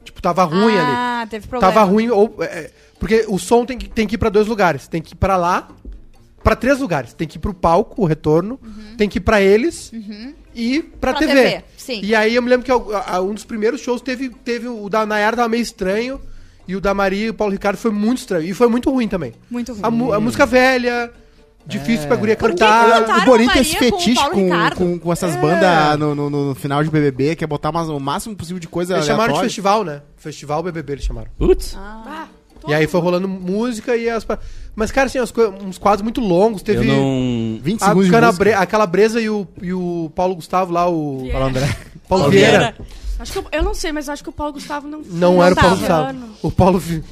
Tipo, 0.03 0.21
tava 0.21 0.43
ruim 0.43 0.77
ali. 0.77 0.91
Ah, 0.91 1.27
teve 1.29 1.47
problema. 1.47 1.73
Tava 1.73 1.85
ruim, 1.85 2.09
ou, 2.09 2.35
é, 2.41 2.69
porque 2.99 3.25
o 3.27 3.37
som 3.39 3.65
tem 3.65 3.77
que, 3.77 3.89
tem 3.89 4.05
que 4.07 4.15
ir 4.15 4.17
pra 4.17 4.29
dois 4.29 4.47
lugares. 4.47 4.87
Tem 4.87 5.01
que 5.01 5.13
ir 5.13 5.17
pra 5.17 5.35
lá, 5.37 5.67
pra 6.43 6.55
três 6.55 6.79
lugares. 6.79 7.13
Tem 7.13 7.27
que 7.27 7.37
ir 7.37 7.39
pro 7.39 7.53
palco, 7.53 8.01
o 8.03 8.05
retorno, 8.05 8.59
tem 8.97 9.09
que 9.09 9.17
ir 9.17 9.21
pra 9.21 9.41
eles 9.41 9.91
e 10.53 10.81
pra, 10.83 11.11
Pra 11.11 11.19
TV. 11.19 11.33
TV, 11.33 11.63
sim. 11.75 12.01
E 12.03 12.13
aí 12.15 12.35
eu 12.35 12.41
me 12.43 12.49
lembro 12.49 12.63
que 12.65 12.71
a- 12.71 13.15
a- 13.15 13.21
um 13.21 13.33
dos 13.33 13.43
primeiros 13.45 13.81
shows 13.81 13.99
teve, 14.01 14.29
teve 14.29 14.67
o 14.67 14.87
da 14.89 15.05
Nayara 15.07 15.35
tava 15.37 15.49
meio 15.49 15.63
estranho 15.63 16.21
e 16.67 16.75
o 16.75 16.81
da 16.81 16.93
Maria 16.93 17.27
e 17.27 17.29
o 17.29 17.33
Paulo 17.33 17.51
Ricardo 17.53 17.77
foi 17.77 17.91
muito 17.91 18.19
estranho. 18.19 18.45
E 18.45 18.53
foi 18.53 18.67
muito 18.67 18.89
ruim 18.91 19.07
também. 19.07 19.33
Muito 19.49 19.71
ruim. 19.71 19.81
A, 19.83 19.91
mu- 19.91 20.13
a 20.13 20.19
música 20.19 20.45
velha, 20.45 21.11
difícil 21.65 22.07
pra 22.07 22.15
guria 22.15 22.35
cantar. 22.35 23.21
O 23.21 23.25
Boninho 23.25 23.49
a 23.49 23.53
tem 23.53 23.61
esse 23.61 23.73
com 23.73 23.79
fetiche 23.79 24.29
com, 24.29 24.43
Ricardo? 24.43 24.75
com, 24.77 24.99
com 24.99 25.11
essas 25.13 25.35
bandas 25.35 25.97
no, 25.99 26.13
no- 26.15 26.29
no 26.29 26.55
final 26.55 26.83
de 26.83 26.89
BBB, 26.89 27.35
que 27.35 27.43
é 27.43 27.47
botar 27.47 27.71
mais- 27.71 27.89
o 27.89 27.99
máximo 27.99 28.35
possível 28.35 28.59
de 28.59 28.67
coisa 28.67 28.93
Eles 28.95 29.05
chamaram 29.05 29.25
de 29.25 29.39
aleatória. 29.39 29.49
festival, 29.49 29.83
né? 29.83 30.01
Festival 30.17 30.63
BBB 30.63 30.93
eles 30.93 31.05
chamaram. 31.05 31.27
Putz. 31.37 31.75
Ah. 31.77 32.27
E 32.67 32.73
aí 32.73 32.87
foi 32.87 32.99
rolando 32.99 33.27
música 33.27 33.95
e 33.95 34.09
as. 34.09 34.25
Mas, 34.75 34.89
cara, 34.91 35.05
assim, 35.05 35.19
uns 35.63 35.77
quadros 35.77 36.01
muito 36.01 36.19
longos. 36.19 36.61
Eu 36.61 36.65
Teve 36.65 36.87
não... 36.87 37.59
20 37.61 37.81
a 37.83 37.85
segundos 37.85 38.05
de 38.07 38.11
Cana 38.11 38.27
música. 38.27 38.43
Bre- 38.43 38.53
aquela 38.55 38.87
Bresa 38.87 39.21
e 39.21 39.29
o, 39.29 39.47
e 39.61 39.71
o 39.71 40.11
Paulo 40.15 40.33
Gustavo 40.33 40.73
lá, 40.73 40.89
o. 40.89 41.29
André. 41.35 41.67
Paulo 42.09 42.23
Paulo 42.23 42.29
Vieira. 42.31 42.75
Acho 43.19 43.31
que 43.31 43.37
eu, 43.39 43.45
eu 43.51 43.63
não 43.63 43.73
sei, 43.73 43.91
mas 43.91 44.09
acho 44.09 44.21
que 44.23 44.29
o 44.29 44.33
Paulo 44.33 44.53
Gustavo 44.53 44.87
não 44.87 45.01
Não, 45.05 45.43
era 45.43 45.53
o 45.53 45.57
Paulo. 45.57 45.77
Gustavo. 45.77 46.17
O 46.41 46.51
Paulo, 46.51 46.79
Vi- 46.79 47.03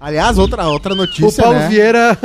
Aliás, 0.00 0.38
outra, 0.38 0.66
outra 0.68 0.92
o 0.92 0.96
notícia, 0.96 1.42
Paulo 1.42 1.58
né? 1.58 1.68
Vieira 1.68 2.18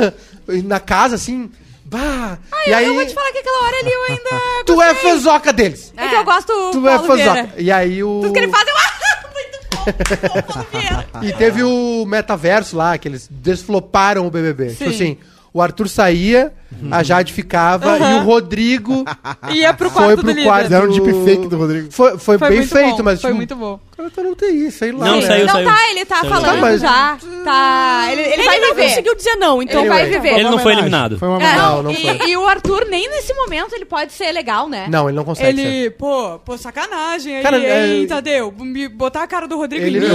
na 0.64 0.80
casa, 0.80 1.14
assim. 1.14 1.50
Bah, 1.84 2.38
e 2.66 2.70
eu, 2.70 2.76
aí. 2.76 2.86
eu 2.86 2.94
vou 2.94 3.04
te 3.04 3.12
falar 3.14 3.32
que 3.32 3.38
aquela 3.38 3.64
hora 3.64 3.76
ali 3.78 3.90
eu 3.90 4.02
ainda. 4.04 4.44
Tu 4.64 4.80
é 4.82 4.94
fãzoca 4.94 5.52
deles! 5.52 5.92
É 5.96 6.08
que 6.08 6.14
eu 6.14 6.24
gosto 6.24 6.46
do 6.52 6.70
Tu 6.72 6.82
Paulo 6.82 6.88
é 6.88 7.16
Vieira. 7.16 7.34
fãzoca. 7.34 7.60
E 7.60 7.70
aí 7.72 8.02
o. 8.04 8.20
Tudo 8.22 8.32
que 8.32 8.38
ele 8.38 8.48
faz, 8.48 8.66
eu. 8.68 8.74
Ah, 9.10 9.28
muito 9.32 9.58
bom! 9.70 10.32
Bom, 10.36 10.42
Paulo 10.52 10.66
Vieira. 10.72 11.06
E 11.22 11.32
teve 11.32 11.62
o 11.62 12.04
metaverso 12.06 12.76
lá, 12.76 12.96
que 12.96 13.08
eles 13.08 13.28
desfloparam 13.30 14.26
o 14.26 14.30
BBB. 14.30 14.70
Tipo 14.70 14.84
Sim. 14.90 14.94
assim, 14.94 15.18
o 15.52 15.60
Arthur 15.60 15.88
saía, 15.88 16.52
a 16.90 17.02
Jade 17.02 17.32
ficava 17.32 17.98
e 17.98 18.14
o 18.14 18.22
Rodrigo 18.22 19.04
Ia 19.52 19.74
pro 19.74 19.90
foi 19.90 20.02
quarto 20.02 20.14
pro 20.20 20.26
do 20.26 20.28
líder. 20.30 20.44
quarto. 20.44 20.62
Fizeram 20.64 20.86
um 20.86 20.90
deepfake 20.92 21.48
do 21.48 21.56
Rodrigo. 21.58 21.90
Foi, 21.92 22.10
foi, 22.18 22.38
Foi 22.38 22.48
bem 22.48 22.58
muito 22.58 22.70
feito, 22.72 22.96
bom, 22.98 23.02
mas 23.02 23.20
Foi 23.20 23.30
tipo, 23.30 23.36
muito 23.36 23.56
bom. 23.56 23.74
o 23.74 23.96
cara 23.96 24.10
tá 24.10 24.22
não 24.22 24.34
tem 24.34 24.70
sei 24.70 24.92
lá. 24.92 25.04
Não, 25.06 25.20
né? 25.20 25.26
saiu, 25.26 25.46
não 25.46 25.52
saiu. 25.54 25.68
tá, 25.68 25.90
ele 25.90 26.04
tá 26.04 26.16
Saiu. 26.16 26.30
falando 26.30 26.54
Tá, 26.54 26.60
mas- 26.60 26.80
já. 26.80 27.18
Tá. 27.44 28.08
Ele, 28.12 28.20
ele, 28.22 28.32
Ele, 28.34 28.42
vai 28.44 28.60
não 28.60 28.68
viver. 28.74 28.88
conseguiu 28.88 29.14
dizer 29.16 29.36
não, 29.36 29.62
então 29.62 29.80
Ele 29.80 29.88
vai 29.88 30.06
viver. 30.08 30.34
Ele 30.34 30.44
não 30.50 30.58
foi 30.58 30.72
eliminado. 30.72 31.18
Foi 31.18 31.28
uma 31.28 31.34
É, 31.34 31.38
homenagem. 31.38 31.60
Não, 31.62 31.82
não 31.82 31.90
e, 31.90 31.96
foi. 32.18 32.28
e 32.30 32.36
o 32.36 32.46
Arthur, 32.46 32.86
nem 32.88 33.08
nesse 33.10 33.32
momento, 33.34 33.74
ele 33.74 33.84
pode 33.84 34.12
ser 34.12 34.30
legal, 34.32 34.68
né? 34.68 34.86
Não, 34.88 35.08
ele 35.08 35.16
não 35.16 35.24
consegue 35.24 35.60
ser. 35.60 35.66
Ele, 35.66 35.90
pô, 35.90 36.38
pô, 36.44 36.56
sacanagem 36.56 37.36
aí, 37.36 37.42
Cara, 37.42 37.58
hein, 37.58 38.04
é- 38.04 38.06
Tadeu? 38.06 38.52
Me 38.58 38.88
botar 38.88 39.22
a 39.22 39.26
cara 39.26 39.46
do 39.48 39.56
Rodrigo 39.56 39.84
Ele 39.84 39.98
em 39.98 40.00
mim. 40.02 40.08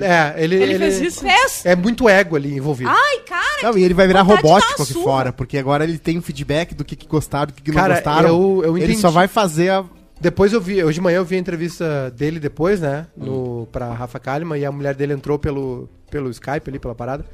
não. 0.00 0.06
É, 0.06 0.34
ele, 0.38 0.56
Ele 0.62 0.78
fez 0.78 1.00
isso? 1.00 1.20
Fez? 1.20 1.64
É 1.64 1.74
muito 1.76 2.08
ego 2.08 2.36
ali 2.36 2.56
envolvido. 2.56 2.90
Ai, 2.90 3.18
cara, 3.28 3.70
Não, 3.72 3.78
e 3.78 3.82
ele 3.84 3.94
vai 3.94 4.06
virar 4.06 4.22
vontade 4.22 4.42
de 4.42 4.48
dar 4.48 4.54
robótico 4.54 4.82
aqui 4.82 4.92
surra. 4.92 5.04
fora, 5.04 5.32
porque 5.32 5.58
agora 5.58 5.84
ele 5.84 5.93
tem 5.98 6.18
um 6.18 6.22
feedback 6.22 6.74
do 6.74 6.84
que, 6.84 6.94
que 6.96 7.06
gostaram, 7.06 7.46
do 7.48 7.52
que, 7.54 7.62
que 7.62 7.70
não 7.70 7.76
Cara, 7.80 7.94
gostaram. 7.94 8.28
eu- 8.28 8.62
eu 8.64 8.76
ele 8.76 8.86
entendi. 8.86 9.00
só 9.00 9.10
vai 9.10 9.28
fazer 9.28 9.70
a. 9.70 9.84
Depois 10.20 10.52
eu 10.52 10.60
vi, 10.60 10.82
hoje 10.82 10.94
de 10.94 11.00
manhã 11.00 11.16
eu 11.16 11.24
vi 11.24 11.36
a 11.36 11.38
entrevista 11.38 12.10
dele 12.16 12.38
depois, 12.38 12.80
né? 12.80 13.06
No, 13.16 13.68
pra 13.72 13.92
Rafa 13.92 14.18
Kalimann, 14.20 14.58
e 14.60 14.64
a 14.64 14.70
mulher 14.72 14.94
dele 14.94 15.12
entrou 15.12 15.38
pelo, 15.38 15.88
pelo 16.10 16.30
Skype 16.30 16.68
ali, 16.70 16.78
pela 16.78 16.94
parada. 16.94 17.24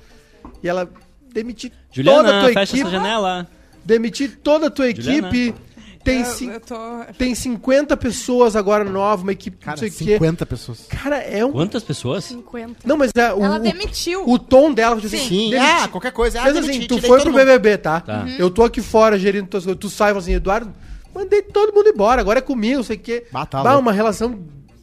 E 0.62 0.68
ela 0.68 0.88
demitir 1.33 1.70
toda 1.70 1.81
a 1.83 1.94
Juliana, 1.94 2.40
tua 2.40 2.49
fecha 2.53 2.62
equipe. 2.77 2.81
essa 2.81 2.90
janela. 2.90 3.46
Demitir 3.85 4.38
toda 4.42 4.66
a 4.66 4.70
tua 4.70 4.90
Juliana. 4.94 5.29
equipe. 5.29 5.55
Tem, 6.02 6.22
eu, 6.22 6.52
eu 6.52 6.60
tô... 6.60 6.74
tem 7.18 7.34
50 7.34 7.94
pessoas 7.96 8.56
agora 8.56 8.84
novas, 8.84 9.22
uma 9.22 9.32
equipe 9.32 9.58
Cara, 9.58 9.72
não 9.72 9.78
sei 9.78 9.88
o 9.88 9.92
quê. 9.92 10.14
50 10.14 10.46
pessoas. 10.46 10.86
Cara, 10.88 11.18
é 11.18 11.44
um. 11.44 11.52
Quantas 11.52 11.82
pessoas? 11.82 12.24
50. 12.24 12.80
Não, 12.86 12.96
mas 12.96 13.10
é, 13.14 13.32
o, 13.34 13.44
Ela 13.44 13.56
o- 13.56 13.58
demitiu. 13.58 14.24
o 14.26 14.38
tom 14.38 14.72
dela, 14.72 14.94
tipo 14.96 15.06
assim, 15.08 15.18
Sim, 15.28 15.50
demiti- 15.50 15.56
ah, 15.58 15.88
qualquer 15.88 16.12
coisa. 16.12 16.40
Ah, 16.40 16.44
Mas 16.44 16.54
demiti, 16.54 16.78
assim, 16.78 16.86
tu 16.86 16.98
foi 17.06 17.20
pro 17.20 17.30
mundo. 17.30 17.38
BBB, 17.40 17.76
tá? 17.78 18.00
Tá. 18.00 18.22
Uhum. 18.22 18.36
Eu 18.38 18.50
tô 18.50 18.64
aqui 18.64 18.80
fora 18.80 19.18
gerindo 19.18 19.46
tuas 19.46 19.64
coisas. 19.64 19.78
Tu 19.78 19.90
sai 19.90 20.14
e 20.14 20.16
assim, 20.16 20.32
Eduardo, 20.32 20.72
mandei 21.14 21.42
todo 21.42 21.74
mundo 21.74 21.88
embora, 21.90 22.20
agora 22.20 22.38
é 22.38 22.42
comigo, 22.42 22.76
não 22.76 22.82
sei 22.82 22.96
o 22.96 23.00
quê. 23.00 23.26
Ah, 23.34 23.44
tá 23.44 23.78
uma 23.78 23.92
relação, 23.92 24.40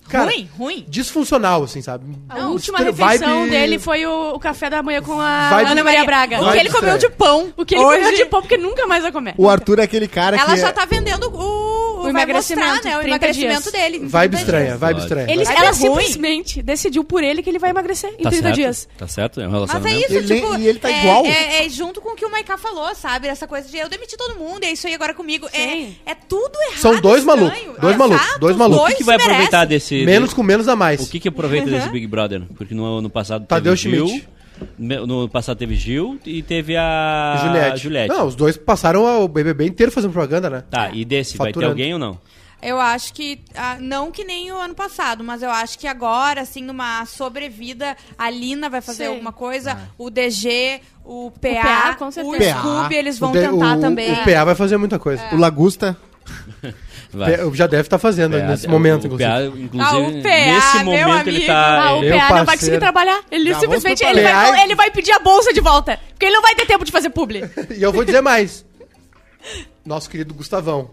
cara, 0.09 0.25
ruim, 0.31 0.49
ruim. 0.57 0.85
disfuncional, 0.87 1.63
assim, 1.63 1.81
sabe? 1.81 2.05
A 2.29 2.39
Não, 2.39 2.51
última 2.53 2.79
refeição 2.79 3.39
vibe- 3.39 3.49
dele 3.51 3.79
foi 3.79 4.05
o, 4.05 4.33
o 4.35 4.39
café 4.39 4.69
da 4.69 4.81
manhã 4.83 5.01
com 5.01 5.19
a 5.19 5.49
Vibe- 5.49 5.71
Ana 5.71 5.83
Maria 5.83 6.03
Braga. 6.05 6.41
O 6.43 6.51
que 6.51 6.57
ele 6.59 6.69
comeu 6.69 6.97
de 6.97 7.09
pão. 7.09 7.53
O 7.57 7.65
que 7.65 7.75
ele 7.75 7.83
Hoje, 7.83 8.01
comeu 8.01 8.15
de 8.17 8.25
pão, 8.25 8.41
porque 8.41 8.57
nunca 8.57 8.85
mais 8.87 9.03
vai 9.03 9.11
comer. 9.11 9.33
O 9.37 9.49
Arthur 9.49 9.79
é 9.79 9.83
aquele 9.83 10.07
cara 10.07 10.37
Ela 10.37 10.53
que. 10.53 10.57
já 10.61 10.71
tá 10.73 10.85
vendendo 10.85 11.29
o... 11.33 11.77
O 11.97 12.01
vai 12.03 12.11
emagrecimento, 12.11 12.67
mostrar, 12.69 12.89
né? 12.91 12.95
O 12.97 12.99
30 13.01 13.07
emagrecimento 13.07 13.61
dias. 13.63 13.73
dele. 13.73 13.97
Vibe 14.07 14.31
30 14.31 14.37
estranha, 14.37 14.65
dias. 14.67 14.79
vibe 14.79 14.99
estranha. 14.99 15.31
Ele, 15.31 15.43
ela 15.43 15.59
ruim. 15.71 15.73
simplesmente 15.73 16.61
decidiu 16.61 17.03
por 17.03 17.23
ele 17.23 17.41
que 17.41 17.49
ele 17.49 17.57
vai 17.59 17.71
emagrecer 17.71 18.11
em 18.19 18.23
Tá 18.23 18.29
30 18.29 18.43
certo? 18.43 18.55
dias. 18.55 18.87
Tá 18.97 19.07
certo? 19.07 19.41
É 19.41 19.47
um 19.47 19.51
Mas 19.51 19.53
é 19.53 19.57
relacionamento. 19.65 19.99
isso, 20.05 20.13
Ele- 20.13 20.35
tipo... 20.41 20.55
e 20.59 20.67
ele 20.67 20.79
tá 20.79 20.91
é, 20.91 20.99
igual. 21.01 21.25
É, 21.25 21.65
é 21.65 21.69
junto 21.69 21.99
com 21.99 22.09
o 22.13 22.15
que 22.15 22.23
o 22.23 22.31
Maiká 22.31 22.55
falou, 22.57 22.93
sabe? 22.93 23.27
Essa 23.27 23.47
coisa 23.47 23.67
de 23.67 23.77
eu 23.77 23.89
demiti 23.89 24.15
todo 24.15 24.35
mundo, 24.37 24.63
é 24.63 24.71
isso 24.71 24.85
aí 24.85 24.93
agora 24.93 25.13
comigo. 25.15 25.47
É, 25.51 25.87
é 26.05 26.15
tudo 26.15 26.53
errado, 26.69 26.79
São 26.79 27.01
dois 27.01 27.23
malucos, 27.23 27.59
dois 27.59 27.95
Exato, 27.95 27.97
malucos, 27.97 28.39
dois 28.39 28.51
os 28.53 28.57
malucos. 28.59 28.77
O 28.79 28.85
dois 28.85 28.93
que, 28.93 28.97
que 28.99 29.03
vai 29.03 29.15
aproveitar 29.15 29.67
merecem. 29.67 29.96
Desse. 29.99 30.05
Menos 30.05 30.33
com 30.33 30.43
menos 30.43 30.67
a 30.67 30.75
mais. 30.75 31.01
O 31.01 31.09
que, 31.09 31.19
que 31.19 31.27
aproveita 31.29 31.69
desse 31.69 31.89
Big 31.89 32.07
Brother? 32.07 32.43
Porque 32.55 32.73
no 32.75 32.85
ano 32.99 33.09
passado 33.09 33.45
Tadeu 33.45 33.75
teve 33.75 33.95
Gil. 33.95 34.07
Schmidt. 34.07 34.29
me- 34.77 35.05
No 35.05 35.19
ano 35.19 35.29
passado 35.29 35.57
teve 35.57 35.75
Gil 35.75 36.19
e 36.25 36.41
teve 36.41 36.75
a 36.75 37.41
Juliette. 37.45 37.77
Juliette. 37.79 38.09
Não, 38.09 38.25
os 38.27 38.35
dois 38.35 38.57
passaram 38.57 39.23
o 39.23 39.27
BBB 39.27 39.65
inteiro 39.67 39.91
fazendo 39.91 40.11
propaganda, 40.11 40.49
né? 40.49 40.63
Tá, 40.69 40.89
e 40.91 41.05
desse 41.05 41.37
vai 41.37 41.47
ter 41.47 41.53
Faturando. 41.53 41.71
alguém 41.73 41.93
ou 41.93 41.99
não? 41.99 42.19
Eu 42.59 42.81
acho 42.81 43.13
que, 43.13 43.39
ah, 43.55 43.77
não 43.79 44.11
que 44.11 44.23
nem 44.23 44.51
o 44.51 44.57
ano 44.57 44.73
passado, 44.73 45.23
mas 45.23 45.43
eu 45.43 45.51
acho 45.51 45.77
que 45.77 45.85
agora, 45.85 46.41
assim, 46.41 46.63
numa 46.63 47.05
sobrevida, 47.05 47.95
a 48.17 48.31
Lina 48.31 48.67
vai 48.67 48.81
fazer 48.81 49.03
Sim. 49.03 49.09
alguma 49.11 49.31
coisa, 49.31 49.77
o 49.95 50.09
DG, 50.09 50.79
o 51.05 51.29
PA, 51.39 51.49
o, 51.49 51.61
PA, 51.61 51.95
com 51.99 52.09
certeza. 52.09 52.55
PA. 52.55 52.59
Scooby, 52.59 52.95
eles 52.95 53.19
vão 53.19 53.29
O 53.29 53.33
de- 53.33 53.41
tentar 53.41 53.77
o- 53.77 53.79
também. 53.79 54.11
O 54.11 54.23
PA 54.23 54.43
vai 54.43 54.55
fazer 54.55 54.75
muita 54.77 54.97
coisa. 54.97 55.23
O 55.33 55.37
Lagusta. 55.37 55.95
Vai. 57.13 57.37
Já 57.53 57.67
deve 57.67 57.83
estar 57.83 57.97
fazendo 57.97 58.37
PA, 58.37 58.45
nesse 58.47 58.67
o- 58.67 58.69
momento, 58.69 59.03
o 59.03 59.07
inclusive. 59.07 59.29
PA, 59.29 59.43
inclusive, 59.45 59.79
Ah, 59.81 59.97
o 59.97 60.21
PA, 60.21 60.29
nesse 60.29 60.83
meu 60.83 61.07
momento 61.07 61.27
ele 61.27 61.37
amigo. 61.37 61.45
tá. 61.47 61.81
Ah, 61.83 61.93
o 61.95 61.97
ele- 62.03 62.09
Meu 62.09 62.17
PA 62.19 62.23
não 62.23 62.27
vai 62.29 62.45
parceiro. 62.45 62.59
conseguir 62.59 62.79
trabalhar. 62.79 63.21
Ele 63.31 63.49
Já 63.53 63.59
simplesmente 63.59 64.03
ele 64.03 64.21
vai, 64.21 64.63
ele 64.63 64.75
vai 64.75 64.91
pedir 64.91 65.11
a 65.13 65.19
bolsa 65.19 65.53
de 65.53 65.61
volta. 65.61 65.99
Porque 66.09 66.25
ele 66.25 66.35
não 66.35 66.41
vai 66.41 66.53
ter 66.55 66.65
tempo 66.65 66.83
de 66.85 66.91
fazer 66.91 67.09
publi. 67.09 67.43
E 67.77 67.81
eu 67.81 67.91
vou 67.93 68.03
dizer 68.03 68.21
mais. 68.21 68.65
Nosso 69.85 70.09
querido 70.09 70.33
Gustavão 70.33 70.89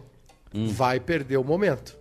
vai 0.53 1.01
perder 1.01 1.37
o 1.37 1.43
momento. 1.45 1.97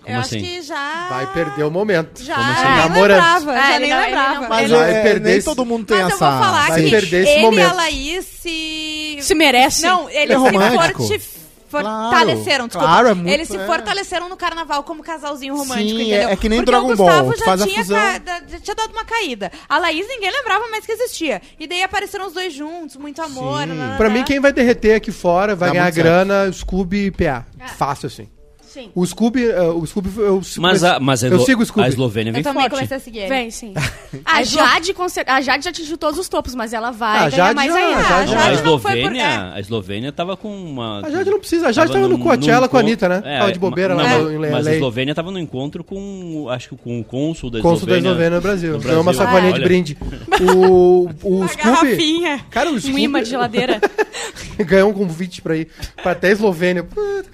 eu 0.00 0.04
Como 0.06 0.18
acho 0.18 0.26
assim? 0.36 0.40
que 0.42 0.62
já... 0.62 1.06
Vai 1.08 1.26
perder 1.32 1.64
o 1.64 1.70
momento. 1.70 2.22
Já, 2.22 2.34
Como 2.36 2.50
assim? 2.52 2.62
nem 2.64 2.76
Namorando. 2.76 3.16
lembrava, 3.16 3.52
É, 3.52 3.60
já 3.62 3.70
ele 3.76 3.78
nem 3.80 3.90
não- 3.90 3.96
ele 4.00 4.06
lembrava. 4.06 4.40
não- 4.40 4.48
Mas 4.50 4.70
Vai 4.70 4.90
é, 4.94 5.02
perder 5.02 5.28
nem 5.28 5.36
esse- 5.38 5.44
todo 5.46 5.64
mundo 5.64 5.86
tem 5.86 5.96
Mas 6.02 6.12
essa. 6.12 6.24
eu 6.26 6.30
vou 6.30 6.38
falar 6.40 6.68
vai 6.68 6.82
que 6.82 6.90
perder 6.90 7.22
esse 7.22 7.30
ele 7.32 7.42
momento. 7.42 7.66
e 7.66 7.70
a 7.70 7.72
Laís 7.72 8.24
se... 8.26 9.18
Se 9.22 9.34
merece. 9.34 9.86
Não, 9.86 10.10
eles 10.10 10.30
É 10.30 10.34
se 10.34 10.34
romântico. 10.34 11.06
forti- 11.06 11.35
fortaleceram, 11.68 12.66
desculpa. 12.66 12.88
claro, 12.88 13.08
é 13.08 13.14
muito- 13.14 13.28
eles 13.28 13.48
se 13.48 13.56
é. 13.56 13.66
fortaleceram 13.66 14.28
no 14.28 14.36
carnaval 14.36 14.82
como 14.84 15.02
casalzinho 15.02 15.54
romântico, 15.56 15.88
Sim, 15.90 16.02
entendeu? 16.10 16.28
é- 16.28 16.32
é 16.32 16.36
que 16.36 16.48
nem 16.48 16.58
Porque 16.60 16.70
Dragon 16.70 16.86
o 16.86 16.96
Gustavo 16.96 17.22
Ball, 17.28 17.36
já 17.36 17.66
tinha, 17.66 17.84
ca- 17.84 18.42
já 18.48 18.60
tinha 18.60 18.74
dado 18.74 18.92
uma 18.92 19.04
caída. 19.04 19.50
A 19.68 19.78
Laís 19.78 20.06
ninguém 20.08 20.30
lembrava 20.30 20.68
mais 20.68 20.84
que 20.86 20.92
existia. 20.92 21.40
E 21.58 21.66
daí 21.66 21.82
apareceram 21.82 22.26
os 22.26 22.32
dois 22.32 22.52
juntos, 22.52 22.96
muito 22.96 23.20
amor. 23.22 23.62
Sim. 23.62 23.96
Pra 23.96 24.08
mim, 24.10 24.24
quem 24.24 24.40
vai 24.40 24.52
derreter 24.52 24.94
aqui 24.96 25.10
fora 25.12 25.54
vai 25.54 25.68
Dá 25.68 25.72
ganhar 25.74 25.82
muito 25.84 25.94
certo. 25.94 26.04
grana, 26.06 26.52
Scooby 26.52 27.06
e 27.06 27.10
PA. 27.10 27.46
Fácil 27.76 28.06
assim. 28.06 28.28
Sim. 28.76 28.90
O 28.94 29.06
Scooby, 29.06 29.46
eh, 29.48 29.58
o 29.62 29.86
Scooby 29.86 30.10
eu 30.18 30.42
Mas, 30.58 30.84
a, 30.84 31.00
mas 31.00 31.24
a, 31.24 31.28
eu 31.28 31.40
sigo 31.40 31.62
o 31.62 31.66
Scooby. 31.66 31.86
a 31.86 31.88
Eslovênia 31.88 32.30
vem 32.30 32.40
Eu 32.40 32.44
também 32.44 32.62
forte. 32.64 32.74
comecei 32.74 32.96
a 32.98 33.00
seguir 33.00 33.18
ele. 33.20 33.28
Vem, 33.28 33.50
sim. 33.50 33.72
A 34.24 34.42
Jade, 34.42 34.94
a 35.26 35.40
Jade 35.40 35.64
já 35.64 35.70
atingiu 35.70 35.96
todos 35.96 36.18
os 36.18 36.28
topos, 36.28 36.54
mas 36.54 36.72
ela 36.74 36.90
vai 36.90 37.08
Ah, 37.18 37.22
a 37.24 37.30
ganhar 37.30 37.36
Jade 37.46 37.54
mais 37.54 37.72
já- 37.72 37.78
ainda. 37.78 37.98
a 37.98 38.02
Jade 38.02 38.30
Não, 38.34 38.38
a 38.38 38.44
Jade 38.54 38.62
não 38.64 38.78
foi 38.78 38.90
por- 38.92 38.98
Eslovênia, 38.98 39.52
a 39.54 39.60
Eslovênia 39.60 40.12
tava 40.12 40.36
com 40.36 40.48
uma. 40.54 41.00
A 41.06 41.10
Jade 41.10 41.30
não 41.30 41.38
precisa, 41.38 41.68
a 41.68 41.72
Jade 41.72 41.90
tava 41.92 42.06
no 42.08 42.18
Coachella 42.18 42.68
com 42.68 42.76
a 42.76 42.80
Anitta, 42.80 43.08
né? 43.08 43.38
Tava 43.38 43.52
de 43.52 43.58
bobeira 43.58 43.94
lá 43.94 44.02
não, 44.08 44.22
no- 44.24 44.44
em 44.46 44.50
Mas 44.50 44.66
LA. 44.66 44.72
a 44.72 44.74
Eslovênia 44.74 45.14
tava 45.14 45.30
no 45.30 45.38
encontro 45.38 45.82
com, 45.82 46.46
acho 46.50 46.68
que 46.70 46.76
com 46.76 47.00
o 47.00 47.04
cônsul 47.04 47.50
da 47.50 47.60
Cônsul 47.60 47.86
da 47.86 47.96
Eslovênia. 47.96 48.08
Eslovênia 48.10 48.36
no 48.36 48.42
Brasil. 48.42 48.72
no 48.74 48.78
Ganhou 48.80 49.00
uma 49.02 49.12
Brasil. 49.12 49.26
sacolinha 49.26 49.52
de 49.54 49.60
brinde. 49.64 49.98
O, 50.38 51.08
o 51.22 51.36
Uma 51.38 51.48
Scooby. 51.48 52.20
Cara, 52.50 52.70
o 52.70 52.74
Um 52.74 52.80
Scooby 52.80 53.02
imã 53.04 53.22
de 53.22 53.30
geladeira. 53.30 53.80
ganhou 54.66 54.90
um 54.90 54.92
convite 54.92 55.40
pra 55.40 55.56
ir 55.56 55.68
pra 56.02 56.12
até 56.12 56.28
a 56.28 56.32
Eslovênia. 56.32 56.84
Puta. 56.84 57.26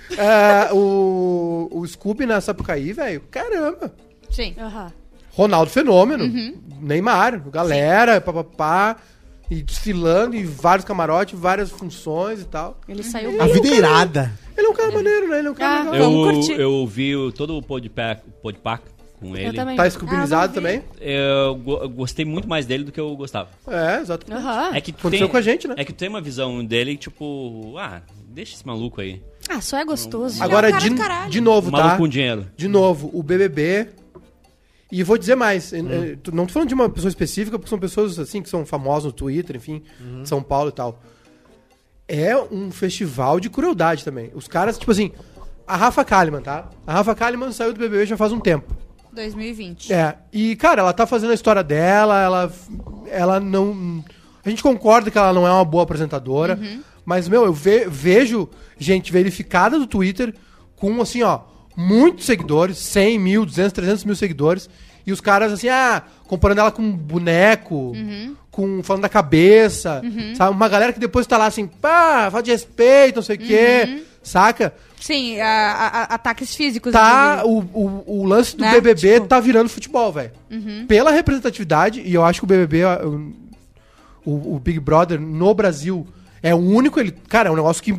O, 1.32 1.68
o 1.80 1.86
Scooby 1.86 2.26
na 2.26 2.40
Sapucaí, 2.40 2.92
velho. 2.92 3.22
Caramba. 3.30 3.92
Sim. 4.30 4.54
Aham. 4.58 4.92
Ronaldo 5.30 5.70
Fenômeno. 5.70 6.24
Uhum. 6.24 6.54
Neymar, 6.80 7.40
galera, 7.50 8.20
papapá. 8.20 8.96
E 9.50 9.62
desfilando 9.62 10.34
em 10.34 10.44
vários 10.46 10.84
camarotes, 10.84 11.38
várias 11.38 11.70
funções 11.70 12.40
e 12.40 12.44
tal. 12.46 12.78
Ele 12.88 13.02
saiu 13.02 13.38
A 13.40 13.44
bem. 13.44 13.52
vida 13.54 13.68
é 13.68 13.76
irada. 13.76 14.32
Ele 14.56 14.66
é 14.66 14.70
um 14.70 14.74
cara 14.74 14.90
maneiro, 14.92 15.28
né? 15.28 15.38
Ele 15.40 15.48
é 15.48 15.50
um 15.50 15.54
cara 15.54 15.80
Ah. 15.88 15.90
legal. 15.90 16.10
Vamos 16.10 16.26
Eu, 16.28 16.34
curtir. 16.34 16.52
eu 16.60 16.72
ouvi 16.72 17.16
o- 17.16 17.30
todo 17.32 17.56
o 17.58 17.62
podpack, 17.62 18.22
podpack 18.42 18.84
com 19.22 19.36
ele. 19.36 19.48
Eu 19.48 19.54
também. 19.54 19.76
Tá 19.76 19.86
escubinizado 19.86 20.52
Ah, 20.52 20.54
também? 20.54 20.82
Eu 21.00 21.54
go- 21.56 21.78
eu 21.82 21.88
gostei 21.88 22.24
muito 22.24 22.48
mais 22.48 22.66
dele 22.66 22.84
do 22.84 22.92
que 22.92 23.00
eu 23.00 23.14
gostava. 23.16 23.48
É, 23.66 24.00
exato. 24.00 24.26
É 24.74 24.80
que 24.80 24.92
tu 24.92 24.98
Aconteceu 25.00 25.26
tem, 25.26 25.30
com 25.32 25.36
a 25.36 25.42
gente, 25.42 25.66
né? 25.68 25.74
É 25.78 25.84
que 25.84 25.92
tu 25.92 25.96
tem 25.98 26.08
uma 26.08 26.20
visão 26.20 26.64
dele, 26.64 26.96
tipo, 26.96 27.74
ah, 27.78 28.02
deixa 28.28 28.54
esse 28.54 28.66
maluco 28.66 29.00
aí. 29.00 29.22
Ah, 29.48 29.60
só 29.60 29.78
é 29.78 29.84
gostoso. 29.84 30.42
Agora, 30.42 30.70
cara 30.70 31.24
de, 31.26 31.30
de 31.32 31.40
novo, 31.40 31.70
maluco 31.70 31.90
tá? 31.90 31.96
com 31.98 32.08
dinheiro. 32.08 32.46
De 32.56 32.68
novo, 32.68 33.10
o 33.12 33.22
BBB. 33.22 33.88
E 34.90 35.02
vou 35.02 35.16
dizer 35.16 35.34
mais, 35.36 35.72
tu- 36.22 36.34
não 36.34 36.44
tô 36.44 36.52
falando 36.52 36.68
de 36.68 36.74
uma 36.74 36.88
pessoa 36.88 37.08
específica, 37.08 37.58
porque 37.58 37.70
são 37.70 37.78
pessoas 37.78 38.18
assim 38.18 38.42
que 38.42 38.48
são 38.50 38.66
famosas 38.66 39.04
no 39.04 39.12
Twitter, 39.12 39.56
enfim, 39.56 39.82
de 40.22 40.28
São 40.28 40.42
Paulo 40.42 40.68
e 40.68 40.72
tal. 40.72 41.00
É 42.06 42.36
um 42.36 42.70
festival 42.70 43.40
de 43.40 43.48
crueldade 43.48 44.04
também. 44.04 44.30
Os 44.34 44.46
caras, 44.46 44.76
tipo 44.78 44.90
assim, 44.90 45.10
a 45.66 45.76
Rafa 45.76 46.04
Kalimann, 46.04 46.42
tá? 46.42 46.68
A 46.86 46.92
Rafa 46.92 47.14
Kalimann 47.14 47.52
saiu 47.52 47.72
do 47.72 47.78
BBB 47.80 48.04
já 48.04 48.16
faz 48.18 48.32
um 48.32 48.40
tempo. 48.40 48.76
2020. 49.14 49.92
É, 49.92 50.16
e 50.32 50.56
cara, 50.56 50.80
ela 50.82 50.92
tá 50.92 51.06
fazendo 51.06 51.30
a 51.30 51.34
história 51.34 51.62
dela, 51.62 52.20
ela 52.20 52.52
ela 53.10 53.40
não 53.40 54.04
a 54.44 54.48
gente 54.50 54.62
concorda 54.62 55.10
que 55.10 55.18
ela 55.18 55.32
não 55.32 55.46
é 55.46 55.50
uma 55.52 55.64
boa 55.64 55.84
apresentadora, 55.84 56.58
mas 57.04 57.28
meu, 57.28 57.44
eu 57.44 57.52
ve- 57.52 57.86
vejo 57.88 58.48
gente 58.78 59.12
verificada 59.12 59.78
do 59.78 59.86
Twitter 59.86 60.34
com 60.74 61.00
assim, 61.00 61.22
ó, 61.22 61.40
muitos 61.76 62.26
seguidores, 62.26 62.76
100 62.78 63.18
mil, 63.18 63.44
200, 63.46 63.72
300 63.72 64.04
mil 64.04 64.16
seguidores, 64.16 64.68
e 65.06 65.12
os 65.12 65.20
caras 65.20 65.52
assim, 65.52 65.68
ah, 65.68 66.02
comparando 66.26 66.60
ela 66.60 66.70
com 66.72 66.82
um 66.82 66.90
boneco, 66.96 67.92
com 68.50 68.82
falando 68.82 69.02
da 69.02 69.08
cabeça, 69.08 70.02
sabe? 70.36 70.54
Uma 70.56 70.68
galera 70.68 70.92
que 70.92 70.98
depois 71.00 71.26
tá 71.26 71.38
lá 71.38 71.46
assim, 71.46 71.66
pá, 71.66 72.28
fala 72.30 72.42
de 72.42 72.50
respeito, 72.50 73.16
não 73.16 73.22
sei 73.22 73.36
o 73.36 73.38
quê, 73.38 74.02
saca? 74.22 74.72
Sim, 75.00 75.40
a- 75.40 75.72
a- 76.08 76.14
ataques 76.14 76.54
físicos. 76.54 76.92
tá 76.92 77.42
o, 77.44 77.58
o, 77.58 78.04
o 78.20 78.24
lance 78.24 78.56
do 78.56 78.62
Né? 78.62 78.72
BBB 78.72 79.14
Tipo- 79.14 79.26
tá 79.26 79.40
virando 79.40 79.68
futebol, 79.68 80.12
velho. 80.12 80.30
Pela 80.86 81.10
representatividade, 81.10 82.00
e 82.00 82.14
eu 82.14 82.24
acho 82.24 82.40
que 82.40 82.44
o 82.44 82.46
BBB, 82.46 82.82
o, 84.24 84.54
o, 84.54 84.60
Big 84.60 84.78
Brother 84.78 85.20
no 85.20 85.52
Brasil 85.54 86.06
é 86.42 86.54
o 86.54 86.58
único, 86.58 87.00
ele, 87.00 87.10
cara, 87.28 87.48
é 87.48 87.52
um 87.52 87.56
negócio 87.56 87.82
que, 87.82 87.94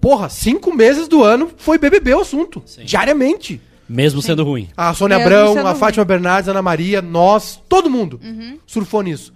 porra, 0.00 0.28
cinco 0.28 0.74
meses 0.74 1.06
do 1.08 1.22
ano 1.22 1.50
foi 1.56 1.78
BBB 1.78 2.14
o 2.14 2.20
assunto, 2.20 2.62
diariamente. 2.84 3.60
Mesmo 3.88 4.22
sendo 4.22 4.42
ruim. 4.44 4.68
A 4.76 4.94
Sônia 4.94 5.18
Mesmo 5.18 5.32
Abrão, 5.34 5.66
a 5.66 5.70
ruim. 5.70 5.78
Fátima 5.78 6.04
Bernardes, 6.04 6.48
a 6.48 6.52
Ana 6.52 6.62
Maria, 6.62 7.02
nós, 7.02 7.60
todo 7.68 7.90
mundo 7.90 8.18
surfou 8.66 9.02
nisso. 9.02 9.32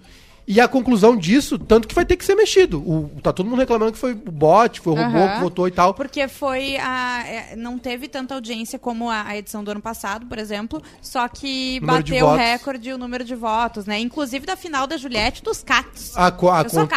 E 0.51 0.59
a 0.59 0.67
conclusão 0.67 1.15
disso, 1.15 1.59
tanto 1.59 1.87
que 1.87 1.93
vai 1.93 2.03
ter 2.03 2.17
que 2.17 2.25
ser 2.25 2.33
mexido. 2.33 2.79
O, 2.79 3.07
tá 3.21 3.31
todo 3.31 3.47
mundo 3.47 3.59
reclamando 3.59 3.91
que 3.91 3.99
foi 3.99 4.13
o 4.13 4.15
bot, 4.15 4.81
foi 4.81 4.93
o 4.93 4.95
robô 4.95 5.33
que 5.35 5.39
votou 5.41 5.67
e 5.67 5.71
tal. 5.71 5.93
Porque 5.93 6.27
foi 6.27 6.75
a. 6.77 7.23
é, 7.27 7.55
Não 7.55 7.77
teve 7.77 8.07
tanta 8.07 8.33
audiência 8.33 8.79
como 8.79 9.11
a, 9.11 9.27
a 9.27 9.37
edição 9.37 9.63
do 9.63 9.69
ano 9.69 9.79
passado, 9.79 10.25
por 10.25 10.39
exemplo. 10.39 10.81
Só 11.03 11.27
que 11.27 11.79
Número 11.81 11.97
bateu 11.99 12.25
o 12.25 12.35
recorde 12.35 12.91
o 12.91 12.97
número 12.97 13.23
de 13.23 13.35
votos, 13.35 13.85
né? 13.85 13.99
Inclusive 13.99 14.43
da 14.47 14.55
final 14.55 14.87
da 14.87 14.97
Juliette 14.97 15.43
dos 15.43 15.61
Catos. 15.61 16.17
A, 16.17 16.23
a, 16.25 16.29
a, 16.29 16.31
con- 16.33 16.87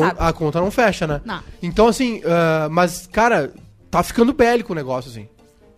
sabe. 0.00 0.16
a 0.16 0.32
conta 0.32 0.60
não 0.60 0.70
fecha, 0.70 1.04
né? 1.04 1.20
Não. 1.24 1.42
Então, 1.60 1.88
assim, 1.88 2.22
ah, 2.24 2.68
mas, 2.70 3.08
cara, 3.08 3.52
tá 3.90 4.04
ficando 4.04 4.32
bélico 4.32 4.72
o 4.72 4.76
negócio, 4.76 5.10
assim. 5.10 5.28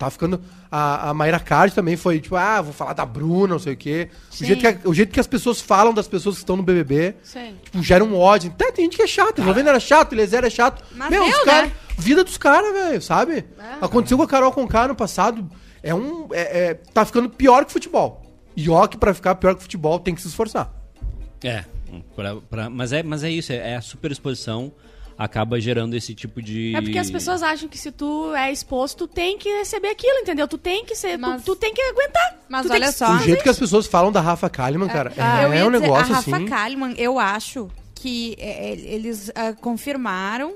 Tá 0.02 0.10
ficando. 0.10 0.40
A, 0.68 1.10
a 1.10 1.14
Mayra 1.14 1.38
Card 1.38 1.72
também 1.74 1.96
foi, 1.96 2.18
tipo, 2.18 2.34
ah, 2.34 2.60
vou 2.60 2.72
falar 2.72 2.92
da 2.92 3.06
Bruna, 3.06 3.54
não 3.54 3.58
sei 3.60 3.74
o 3.74 3.76
quê. 3.76 4.08
O 4.32 4.44
jeito, 4.44 4.58
que 4.60 4.66
a- 4.66 4.76
o 4.84 4.92
jeito 4.92 5.12
que 5.12 5.20
as 5.20 5.28
pessoas 5.28 5.60
falam 5.60 5.94
das 5.94 6.08
pessoas 6.08 6.34
que 6.34 6.40
estão 6.42 6.56
no 6.56 6.62
BBB, 6.64 7.14
Sim. 7.22 7.54
tipo, 7.62 7.80
gera 7.82 8.02
um 8.02 8.18
ódio. 8.18 8.50
Até 8.50 8.72
tem 8.72 8.86
gente 8.86 8.96
que 8.96 9.02
é 9.02 9.06
chato, 9.06 9.38
o 9.38 9.40
Eslovênia 9.42 9.70
era 9.70 9.78
chato, 9.78 10.12
Eliezer 10.12 10.44
é 10.44 10.50
chato. 10.50 10.82
Mas 10.96 11.08
Meu, 11.08 11.22
deu, 11.24 11.32
os 11.38 11.44
cara, 11.44 11.66
né? 11.66 11.72
vida 11.96 12.24
dos 12.24 12.36
caras, 12.36 12.72
velho, 12.72 13.00
sabe? 13.00 13.44
Aconteceu 13.80 14.16
com 14.16 14.24
a 14.24 14.26
Carol 14.26 14.50
Conká 14.50 14.88
no 14.88 14.94
passado. 14.96 15.48
É 15.84 15.94
um. 15.94 16.26
é- 16.32 16.70
é- 16.70 16.74
tá 16.74 17.04
ficando 17.04 17.30
pior 17.30 17.64
que 17.64 17.70
futebol. 17.72 18.22
E 18.56 18.68
ó, 18.68 18.86
que 18.88 18.96
pra 18.96 19.14
ficar 19.14 19.36
pior 19.36 19.54
que 19.54 19.62
futebol 19.62 20.00
tem 20.00 20.14
que 20.16 20.20
se 20.20 20.26
esforçar. 20.28 20.72
É. 21.44 21.64
pra- 22.16 22.36
pra- 22.50 22.70
mas, 22.70 22.92
é 22.92 23.02
mas 23.02 23.22
é 23.22 23.30
isso, 23.30 23.52
é, 23.52 23.72
é 23.72 23.76
a 23.76 23.80
superexposição 23.82 24.72
acaba 25.18 25.60
gerando 25.60 25.94
esse 25.94 26.14
tipo 26.14 26.40
de. 26.42 26.74
É 26.76 26.80
porque 26.80 26.98
as 26.98 27.10
pessoas 27.10 27.42
acham 27.42 27.68
que 27.68 27.78
se 27.78 27.90
tu 27.92 28.34
é 28.34 28.50
exposto, 28.52 29.06
tu 29.06 29.14
tem 29.14 29.38
que 29.38 29.48
receber 29.58 29.88
aquilo, 29.88 30.18
entendeu? 30.18 30.46
Tu 30.48 30.58
tem 30.58 30.84
que 30.84 30.94
ser. 30.94 31.12
tu- 31.16 31.20
Mas- 31.20 31.44
Tu, 31.44 31.56
tem 31.56 31.72
que 31.74 31.82
aguentar. 31.82 32.38
Mas 32.48 32.66
Tu 32.66 32.72
olha 32.72 32.86
que- 32.86 32.92
só. 32.92 33.12
O 33.14 33.18
jeito 33.18 33.42
que 33.42 33.48
as 33.48 33.58
pessoas 33.58 33.86
falam 33.86 34.10
da 34.12 34.20
Rafa 34.20 34.48
Kalimann, 34.50 34.88
cara, 34.88 35.12
Ah, 35.16 35.42
eu 35.42 35.52
é 35.52 35.58
ia 35.58 35.66
um 35.66 35.70
dizer, 35.70 35.82
negócio 35.82 36.12
a 36.12 36.16
Rafa 36.16 36.36
assim. 36.36 36.46
Kalimann, 36.46 36.94
eu 36.98 37.18
acho 37.18 37.70
que 37.94 38.34
é, 38.38 38.70
é, 38.70 38.72
eles 38.72 39.30
ah, 39.34 39.52
confirmaram 39.52 40.54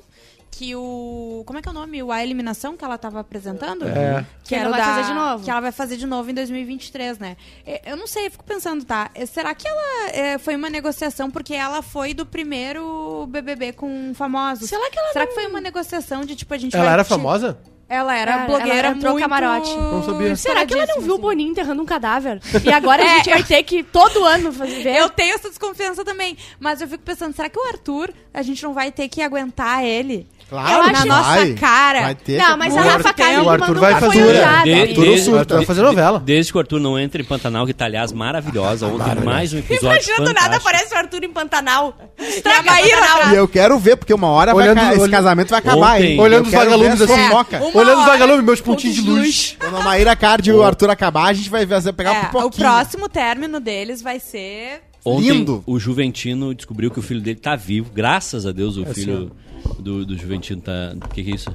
que 0.50 0.74
o. 0.74 1.42
Como 1.46 1.58
é 1.58 1.62
que 1.62 1.68
é 1.68 1.70
o 1.70 1.74
nome? 1.74 2.02
O 2.02 2.10
A 2.10 2.22
Eliminação 2.22 2.76
que 2.76 2.84
ela 2.84 2.96
tava 2.96 3.20
apresentando? 3.20 3.86
É. 3.86 4.24
Que 4.44 4.54
era 4.54 4.64
ela 4.64 4.70
o 4.70 4.78
vai 4.78 4.80
da- 4.80 4.94
fazer 4.94 5.08
de 5.08 5.14
novo. 5.14 5.44
Que 5.44 5.50
ela 5.50 5.60
vai 5.60 5.72
fazer 5.72 5.96
de 5.98 6.06
novo 6.06 6.30
em 6.30 6.34
2023, 6.34 7.18
né? 7.18 7.36
É, 7.66 7.82
Eu 7.92 7.96
não 7.96 8.06
sei, 8.06 8.26
eu 8.26 8.30
fico 8.30 8.44
pensando, 8.44 8.84
tá? 8.84 9.10
é, 9.14 9.26
Será 9.26 9.54
que 9.54 9.68
ela 9.68 10.10
é, 10.12 10.38
foi 10.38 10.56
uma 10.56 10.70
negociação 10.70 11.30
porque 11.30 11.52
ela 11.54 11.82
foi 11.82 12.14
do 12.14 12.24
primeiro 12.24 13.26
BBB 13.28 13.72
com 13.72 14.12
famosos? 14.14 14.68
Será 14.68 14.90
que 14.90 14.98
ela 14.98 15.12
Será 15.12 15.24
não- 15.24 15.28
que 15.32 15.34
foi 15.40 15.46
uma 15.46 15.60
negociação 15.60 16.24
de 16.24 16.34
tipo 16.36 16.52
a 16.54 16.58
gente 16.58 16.74
Ela 16.74 16.84
vai 16.84 16.92
era 16.94 17.04
te- 17.04 17.08
famosa? 17.08 17.58
Ela 17.88 18.16
era 18.16 18.32
Ela- 18.32 18.46
blogueira 18.46 18.88
ela 18.88 18.96
entrou 18.96 19.12
muito... 19.12 19.22
camarote. 19.22 19.72
Não 19.76 20.02
sabia. 20.02 20.34
Será 20.34 20.66
que 20.66 20.74
ela 20.74 20.86
não 20.86 21.00
viu 21.02 21.12
o 21.12 21.14
assim. 21.14 21.22
Boninho 21.22 21.50
enterrando 21.52 21.80
um 21.80 21.86
cadáver? 21.86 22.40
E 22.64 22.72
agora 22.72 23.00
a 23.00 23.06
É, 23.06 23.16
gente 23.18 23.30
vai 23.30 23.44
ter 23.44 23.62
que 23.62 23.84
todo 23.84 24.24
ano 24.24 24.52
fazer 24.52 24.82
ver? 24.82 24.96
Eu 24.96 25.08
tenho 25.08 25.34
essa 25.36 25.48
desconfiança 25.48 26.04
também. 26.04 26.36
Mas 26.58 26.80
eu 26.80 26.88
fico 26.88 27.04
pensando, 27.04 27.32
será 27.36 27.48
que 27.48 27.56
o 27.56 27.68
Arthur, 27.68 28.12
a 28.34 28.42
gente 28.42 28.60
não 28.64 28.72
vai 28.74 28.90
ter 28.90 29.08
que 29.08 29.22
aguentar 29.22 29.84
ele? 29.84 30.26
Claro, 30.48 30.92
na 30.92 31.04
nossa 31.04 31.22
vai. 31.30 31.52
cara. 31.54 32.02
Vai 32.02 32.14
ter. 32.14 32.38
Não, 32.38 32.56
mas 32.56 32.72
a 32.76 32.80
O 32.80 32.84
Rafa 32.84 33.08
Arthur- 33.08 33.14
Kalimann 33.14 33.44
o 33.44 33.50
Arthur 33.50 33.78
vai 33.80 34.00
foi. 34.00 34.10
De-? 34.16 34.38
Arthur 34.40 35.04
desde- 35.04 35.24
Surta, 35.24 35.56
vai 35.56 35.64
fazer 35.64 35.82
novela. 35.82 36.20
Desde 36.24 36.52
que 36.52 36.56
o 36.58 36.60
Arthur 36.60 36.78
não 36.78 36.96
entra 36.96 37.20
em 37.20 37.24
Pantanal, 37.24 37.66
que 37.66 37.74
tá, 37.74 37.86
aliás, 37.86 38.12
maravilhosa. 38.12 38.86
Ontem, 38.86 39.24
mais 39.24 39.52
um 39.52 39.58
episódio 39.60 39.86
Imagina 39.88 40.24
do 40.24 40.32
nada 40.32 40.56
aparece 40.58 40.94
o 40.94 40.96
Arthur 40.98 41.24
em 41.24 41.32
Pantanal. 41.32 41.96
E 42.18 42.48
a 42.48 42.62
Maíra 42.62 42.96
E 43.32 43.34
eu 43.34 43.48
quero 43.48 43.76
ver, 43.78 43.96
porque 43.96 44.14
uma 44.14 44.28
hora 44.28 44.54
vai 44.54 44.68
Olhando- 44.68 44.80
ca- 44.80 44.94
esse 44.94 45.08
casamento 45.08 45.48
vai 45.50 45.58
acabar, 45.58 45.96
Ontem- 45.96 46.12
hein? 46.12 46.20
Olhando 46.20 46.46
os 46.46 46.52
vagalumes 46.52 47.00
assim. 47.02 47.12
Uma 47.12 47.46
Olhando 47.74 47.98
os 48.00 48.06
vagalumes, 48.06 48.44
meus 48.44 48.60
pontinhos 48.60 48.94
de 48.96 49.02
luz. 49.02 49.56
Quando 49.58 49.76
a 49.78 49.82
Maíra 49.82 50.14
Card 50.14 50.48
e 50.48 50.52
o 50.52 50.62
Arthur 50.62 50.90
acabar, 50.90 51.26
a 51.26 51.32
gente 51.32 51.50
vai 51.50 51.66
ver, 51.66 51.80
vai 51.80 51.92
pegar 51.92 52.14
É, 52.14 52.20
um 52.20 52.24
o 52.26 52.30
pouquinho. 52.30 52.68
próximo 52.68 53.08
término 53.08 53.58
deles 53.58 54.00
vai 54.00 54.20
ser. 54.20 54.82
Ontem, 55.08 55.30
Lindo. 55.30 55.62
o 55.64 55.78
Juventino 55.78 56.52
descobriu 56.52 56.90
que 56.90 56.98
o 56.98 57.02
filho 57.02 57.20
dele 57.20 57.38
tá 57.38 57.54
vivo. 57.54 57.90
Graças 57.94 58.44
a 58.44 58.50
Deus, 58.50 58.76
o 58.76 58.82
É 58.82 58.92
filho 58.92 59.30
do, 59.78 60.04
do 60.04 60.18
Juventino 60.18 60.60
tá... 60.60 60.94
O 60.96 61.08
que 61.10 61.22
que 61.22 61.30
é 61.30 61.34
isso? 61.34 61.50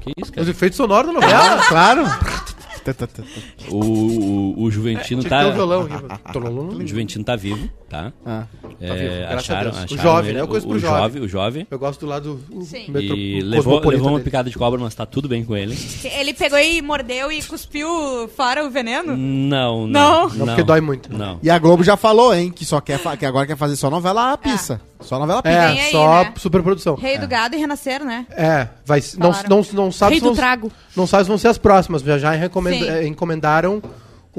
Que 0.00 0.10
isso, 0.10 0.24
Os 0.24 0.30
cara? 0.30 0.50
efeitos 0.50 0.76
sonoros 0.76 1.12
da 1.12 1.20
novela. 1.20 1.62
Claro. 1.68 2.02
O, 3.70 3.76
o, 3.84 4.62
o 4.62 4.70
Juventino 4.70 5.22
ter 5.22 5.28
tá... 5.28 5.46
um 5.48 5.52
violão 5.52 5.82
aqui. 5.82 6.38
O 6.82 6.86
Juventino 6.86 7.22
tá 7.22 7.36
vivo, 7.36 7.68
tá? 7.88 8.12
Ah. 8.24 8.44
É, 8.80 9.24
Tá 9.26 9.32
a 9.32 9.36
acharam, 9.36 9.70
Deus. 9.70 9.76
O 9.78 9.84
acharam 9.94 10.02
jovem, 10.02 10.28
ele, 10.30 10.34
né? 10.38 10.42
Eu 10.44 10.48
conheço 10.48 10.68
o, 10.68 10.78
jovem. 10.78 10.98
jovem, 11.02 11.22
o 11.22 11.28
jovem. 11.28 11.66
Eu 11.70 11.78
gosto 11.78 12.00
do 12.00 12.06
lado 12.06 12.40
Sim. 12.62 12.84
metro- 12.88 13.16
E 13.16 13.40
levou, 13.40 13.80
levou 13.80 14.08
uma 14.10 14.20
picada 14.20 14.48
de 14.50 14.56
cobra, 14.56 14.78
mas 14.80 14.94
tá 14.94 15.04
tudo 15.06 15.28
bem 15.28 15.44
com 15.44 15.56
ele. 15.56 15.76
Ele 16.04 16.32
pegou 16.34 16.58
e 16.58 16.80
mordeu 16.82 17.32
e 17.32 17.42
cuspiu 17.42 17.88
fora 18.36 18.64
o 18.64 18.70
veneno? 18.70 19.16
Não, 19.16 19.86
Não? 19.86 20.28
não. 20.28 20.28
Não, 20.28 20.46
porque 20.46 20.62
dói 20.62 20.80
muito. 20.80 21.12
Não. 21.12 21.38
E 21.42 21.50
a 21.50 21.58
Globo 21.58 21.82
já 21.82 21.96
falou, 21.96 22.34
hein, 22.34 22.50
que 22.54 22.64
só 22.64 22.80
quer 22.80 22.98
que 23.18 23.26
agora 23.26 23.46
quer 23.46 23.56
fazer 23.56 23.76
só 23.76 23.90
novela 23.90 24.36
pizza. 24.36 24.80
Só 25.00 25.18
novela 25.18 25.42
pizza. 25.42 25.56
É, 25.56 25.66
aí, 25.86 25.90
só 25.90 26.24
né? 26.24 26.32
superprodução. 26.36 26.94
Rei 26.96 27.18
do 27.18 27.26
gado 27.28 27.54
e 27.54 27.58
renascer, 27.58 28.04
né? 28.04 28.26
É, 28.30 28.68
vai, 28.84 29.00
não, 29.16 29.32
não, 29.48 29.66
não 29.72 29.92
sabe 29.92 30.10
Rei 30.12 30.18
se 30.18 30.24
do 30.24 30.28
vão- 30.30 30.36
trago. 30.36 30.72
Não 30.96 31.06
sabe 31.06 31.24
se 31.24 31.28
vão 31.28 31.38
ser 31.38 31.48
as 31.48 31.58
próximas, 31.58 32.02
já 32.02 32.18
já 32.18 32.34
encomendaram 33.06 33.82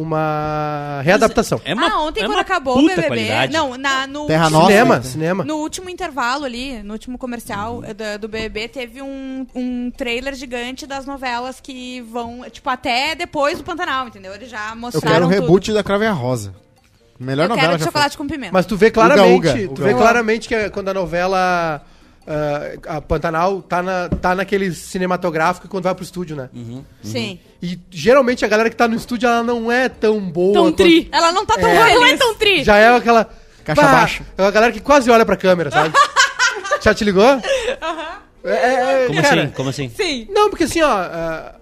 uma 0.02 1.02
readaptação. 1.04 1.62
É 1.66 1.74
uma, 1.74 1.90
ah, 1.90 2.02
ontem 2.02 2.22
é 2.22 2.24
quando 2.24 2.32
uma 2.36 2.42
acabou 2.42 2.78
o 2.78 2.88
BBB. 2.88 3.08
qualidade. 3.08 3.54
Não, 3.54 3.78
na, 3.78 4.08
no, 4.08 4.26
Terra 4.28 4.44
último, 4.46 4.60
Nossa. 4.60 4.72
cinema, 4.72 5.04
cinema. 5.04 5.44
no 5.44 5.56
último 5.58 5.90
intervalo 5.90 6.46
ali, 6.46 6.82
no 6.84 6.94
último 6.94 7.18
comercial 7.18 7.84
eh, 7.84 7.94
do, 7.94 8.20
do 8.22 8.28
BBB, 8.28 8.68
teve 8.70 9.02
um, 9.02 9.46
um 9.54 9.92
trailer 9.92 10.34
gigante 10.36 10.86
das 10.88 11.06
novelas 11.06 11.60
que 11.60 12.02
vão, 12.02 12.46
tipo, 12.50 12.70
até 12.70 13.16
depois 13.16 13.58
do 13.58 13.64
Pantanal, 13.64 14.08
entendeu? 14.08 14.34
Eles 14.34 14.50
já 14.50 14.70
Eu 14.72 14.76
mostraram 14.78 15.10
quero 15.14 15.26
o 15.26 15.30
tudo. 15.30 15.42
reboot 15.42 15.74
da 15.74 15.84
Crave 15.84 16.08
Rosa. 16.08 16.54
Melhor 17.20 17.44
Eu 17.44 17.50
novela 17.50 17.68
quero 17.68 17.78
de 17.78 17.84
já 17.84 17.86
chocolate 17.88 18.18
com 18.18 18.28
pimenta. 18.28 18.54
Mas 18.54 18.66
tu 18.66 18.78
vê 18.78 18.90
claramente, 18.90 19.36
Uga, 19.36 19.54
tu 19.54 19.72
Uga. 19.74 19.84
vê 19.84 19.90
Uga. 19.94 20.00
claramente 20.02 20.48
que 20.48 20.56
é 20.56 20.70
quando 20.70 20.88
a 20.88 20.94
novela 20.94 21.82
ah, 22.30 22.98
a 22.98 23.02
Pantanal 23.02 23.62
tá, 23.64 23.82
na, 23.82 24.08
tá 24.08 24.36
naquele 24.36 24.72
cinematográfico 24.72 25.68
quando 25.68 25.86
vai 25.86 25.96
pro 25.96 26.04
estúdio, 26.04 26.36
né? 26.36 26.50
Sim. 27.02 27.40
E 27.62 27.80
geralmente 27.90 28.46
a 28.46 28.48
galera 28.48 28.70
que 28.70 28.76
tá 28.76 28.88
no 28.88 28.96
estúdio 28.96 29.28
ela 29.28 29.42
não 29.44 29.72
é 29.72 29.90
tão 29.90 30.20
boa. 30.22 30.54
Tão 30.54 30.64
quanto- 30.66 30.78
tri. 30.78 31.10
Ela 31.12 31.32
não 31.32 31.46
tá 31.46 31.56
tão 31.56 31.68
É. 31.68 31.94
Não 31.96 32.06
é 32.06 32.16
tão 32.18 32.36
tri. 32.36 32.64
Já 32.64 32.78
é 32.78 32.96
aquela. 32.96 33.28
Caixa 33.66 33.82
Pá, 33.82 33.92
baixa. 33.92 34.24
É 34.38 34.42
uma 34.44 34.52
galera 34.52 34.72
que 34.72 34.80
quase 34.80 35.10
olha 35.10 35.26
pra 35.26 35.36
câmera, 35.36 35.72
sabe? 35.72 35.94
Já 36.82 36.94
te 36.94 37.04
ligou? 37.04 37.42
É, 38.44 39.04
é, 39.04 39.08
Como 39.08 39.22
cara, 39.22 39.44
assim? 39.44 39.52
Como 39.52 39.70
assim? 39.70 39.92
Sim. 39.96 40.28
Não, 40.32 40.50
porque 40.50 40.64
assim, 40.64 40.82
ó. 40.82 40.90
ah, 40.90 41.56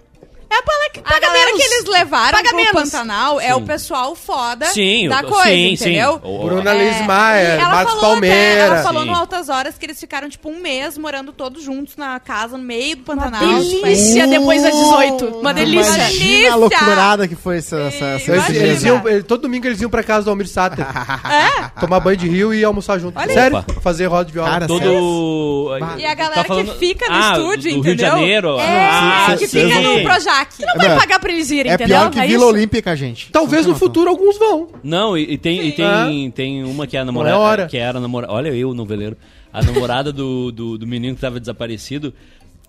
É 0.50 0.62
pra 0.62 0.74
que 0.94 1.00
A 1.00 1.02
paga 1.02 1.20
galera 1.20 1.44
menos. 1.46 1.62
que 1.62 1.74
eles 1.74 1.84
levaram 1.90 2.36
Paga 2.38 2.48
pro 2.48 2.56
menos. 2.56 2.72
Pantanal 2.72 3.38
é 3.40 3.48
Sim. 3.48 3.52
o 3.52 3.60
pessoal 3.62 4.14
foda 4.16 4.66
Sim, 4.66 5.08
da 5.08 5.22
coisa, 5.22 5.42
sim, 5.44 5.72
entendeu? 5.74 6.12
sim. 6.14 6.20
O- 6.24 6.44
Bruna 6.44 6.70
É, 6.74 7.56
ela 7.60 7.68
Marcos 7.68 7.94
falou 7.94 7.98
até- 7.98 8.10
Palmeira. 8.28 8.60
ela 8.60 8.82
falou 8.82 9.02
Sim. 9.02 9.08
no 9.10 9.14
Altas 9.16 9.48
Horas 9.50 9.76
que 9.76 9.84
eles 9.84 10.00
ficaram, 10.00 10.28
tipo, 10.28 10.48
um 10.48 10.58
mês 10.58 10.96
morando 10.96 11.32
todos 11.34 11.62
juntos 11.62 11.96
na 11.96 12.18
casa, 12.18 12.56
no 12.56 12.64
meio 12.64 12.96
do 12.96 13.02
Pantanal. 13.02 13.40
delícia 13.40 14.26
depois 14.26 14.62
das 14.62 14.72
18. 14.74 15.26
Uma 15.38 15.52
delícia. 15.52 15.92
Imagina 15.94 16.52
a 16.52 16.56
loucurada 16.56 17.28
que 17.28 17.36
foi 17.36 17.58
essa, 17.58 17.76
essa, 17.82 18.04
essa 18.06 18.32
Eles, 18.32 18.48
eles 18.48 18.82
iam, 18.84 19.06
ele- 19.06 19.22
todo 19.22 19.42
domingo 19.42 19.66
eles 19.66 19.80
iam 19.82 19.90
pra 19.90 20.02
casa 20.02 20.24
do 20.24 20.30
Almir 20.30 20.48
Sater. 20.48 20.86
Tomar 21.78 22.00
banho 22.00 22.16
de 22.16 22.26
rio 22.28 22.54
e 22.54 22.64
almoçar 22.64 22.98
junto. 22.98 23.18
Olha 23.18 23.32
Sério? 23.34 23.58
aí. 23.58 23.64
Fazer 23.82 24.06
roda 24.06 24.24
de 24.24 24.32
viola. 24.32 24.48
Cara, 24.50 24.66
Todo. 24.66 25.78
E 25.98 26.04
a 26.06 26.14
galera 26.14 26.44
Tá 26.44 26.54
que 26.54 26.64
fica 26.78 27.06
no 27.08 27.14
Ah, 27.14 27.32
estúdio, 27.32 27.70
do, 27.72 27.76
do 27.78 27.82
Rio 27.82 27.96
de 27.96 28.02
entendeu? 28.04 28.10
Janeiro. 28.18 28.58
É, 28.58 28.88
ah, 28.90 29.34
que 29.38 29.46
fica 29.46 29.80
no 29.80 30.02
Projac. 30.02 30.37
Não 30.60 30.74
vai 30.76 30.96
pagar 30.96 31.18
pra 31.18 31.32
eles 31.32 31.50
irem, 31.50 31.72
É 31.72 31.74
entendeu? 31.74 31.96
pior 31.98 32.10
que 32.10 32.18
é 32.20 32.26
Vila 32.26 32.36
isso? 32.44 32.46
Olímpica, 32.54 32.96
gente. 32.96 33.30
Talvez 33.32 33.64
Só 33.64 33.72
no 33.72 33.76
futuro 33.78 34.08
alguns 34.10 34.38
vão. 34.38 34.68
Não, 34.82 35.16
e, 35.16 35.32
e 35.34 35.38
tem, 35.38 35.66
e 35.68 35.72
tem, 35.72 36.30
tem 36.30 36.64
uma 36.64 36.86
que 36.86 36.96
é 36.96 37.00
a 37.00 37.04
namorada. 37.04 37.34
É 37.34 37.38
hora. 37.38 37.66
Que 37.66 37.76
era 37.76 37.98
a 37.98 38.00
namorada. 38.00 38.32
Olha 38.32 38.48
eu, 38.50 38.74
noveleiro. 38.74 39.16
A 39.52 39.62
namorada 39.62 40.12
do, 40.12 40.52
do, 40.52 40.78
do 40.78 40.86
menino 40.86 41.14
que 41.14 41.20
tava 41.20 41.40
desaparecido. 41.40 42.12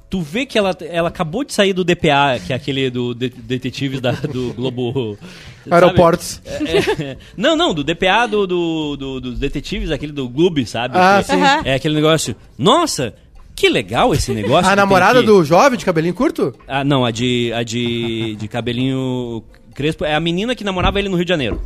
Tu 0.10 0.22
vê 0.22 0.44
que 0.44 0.58
ela, 0.58 0.76
ela 0.90 1.10
acabou 1.10 1.44
de 1.44 1.54
sair 1.54 1.72
do 1.72 1.84
DPA, 1.84 2.40
que 2.48 2.52
é 2.52 2.56
aquele 2.56 2.90
do 2.90 3.14
de- 3.14 3.30
detetives 3.30 4.02
da, 4.02 4.12
do 4.14 4.52
Globo. 4.56 5.16
sabe? 5.64 5.72
Aeroportos. 5.76 6.42
É, 6.46 7.04
é. 7.12 7.18
não, 7.38 7.56
não, 7.56 7.76
do 7.76 7.84
DPA 7.84 8.26
do, 8.28 8.48
do, 8.48 8.98
do- 8.98 9.22
dos 9.22 9.38
detetives, 9.38 9.92
aquele 9.92 10.12
do 10.12 10.28
Globo, 10.28 10.66
sabe? 10.66 10.98
Ah, 10.98 11.22
Que 11.24 11.32
sim. 11.32 11.40
Aham. 11.40 11.62
É 11.64 11.76
aquele 11.76 11.94
negócio. 11.94 12.36
Nossa, 12.58 13.14
que 13.60 13.70
legal 13.70 14.14
esse 14.14 14.32
negócio. 14.34 14.64
que 14.66 14.70
A 14.74 14.76
namorada 14.76 15.20
aqui." 15.20 15.26
do 15.28 15.44
jovem 15.44 15.78
de 15.78 15.84
cabelinho 15.86 16.14
curto? 16.14 16.56
Ah, 16.68 16.84
não, 16.84 17.06
a 17.06 17.12
de, 17.12 17.52
a 17.54 17.62
de, 17.64 18.36
de 18.36 18.48
cabelinho 18.48 19.44
crespo. 19.76 20.06
É 20.06 20.16
a 20.16 20.20
menina 20.20 20.56
que 20.56 20.64
namorava 20.64 20.98
ele 21.00 21.10
no 21.10 21.16
Rio 21.16 21.26
de 21.26 21.30
Janeiro. 21.30 21.62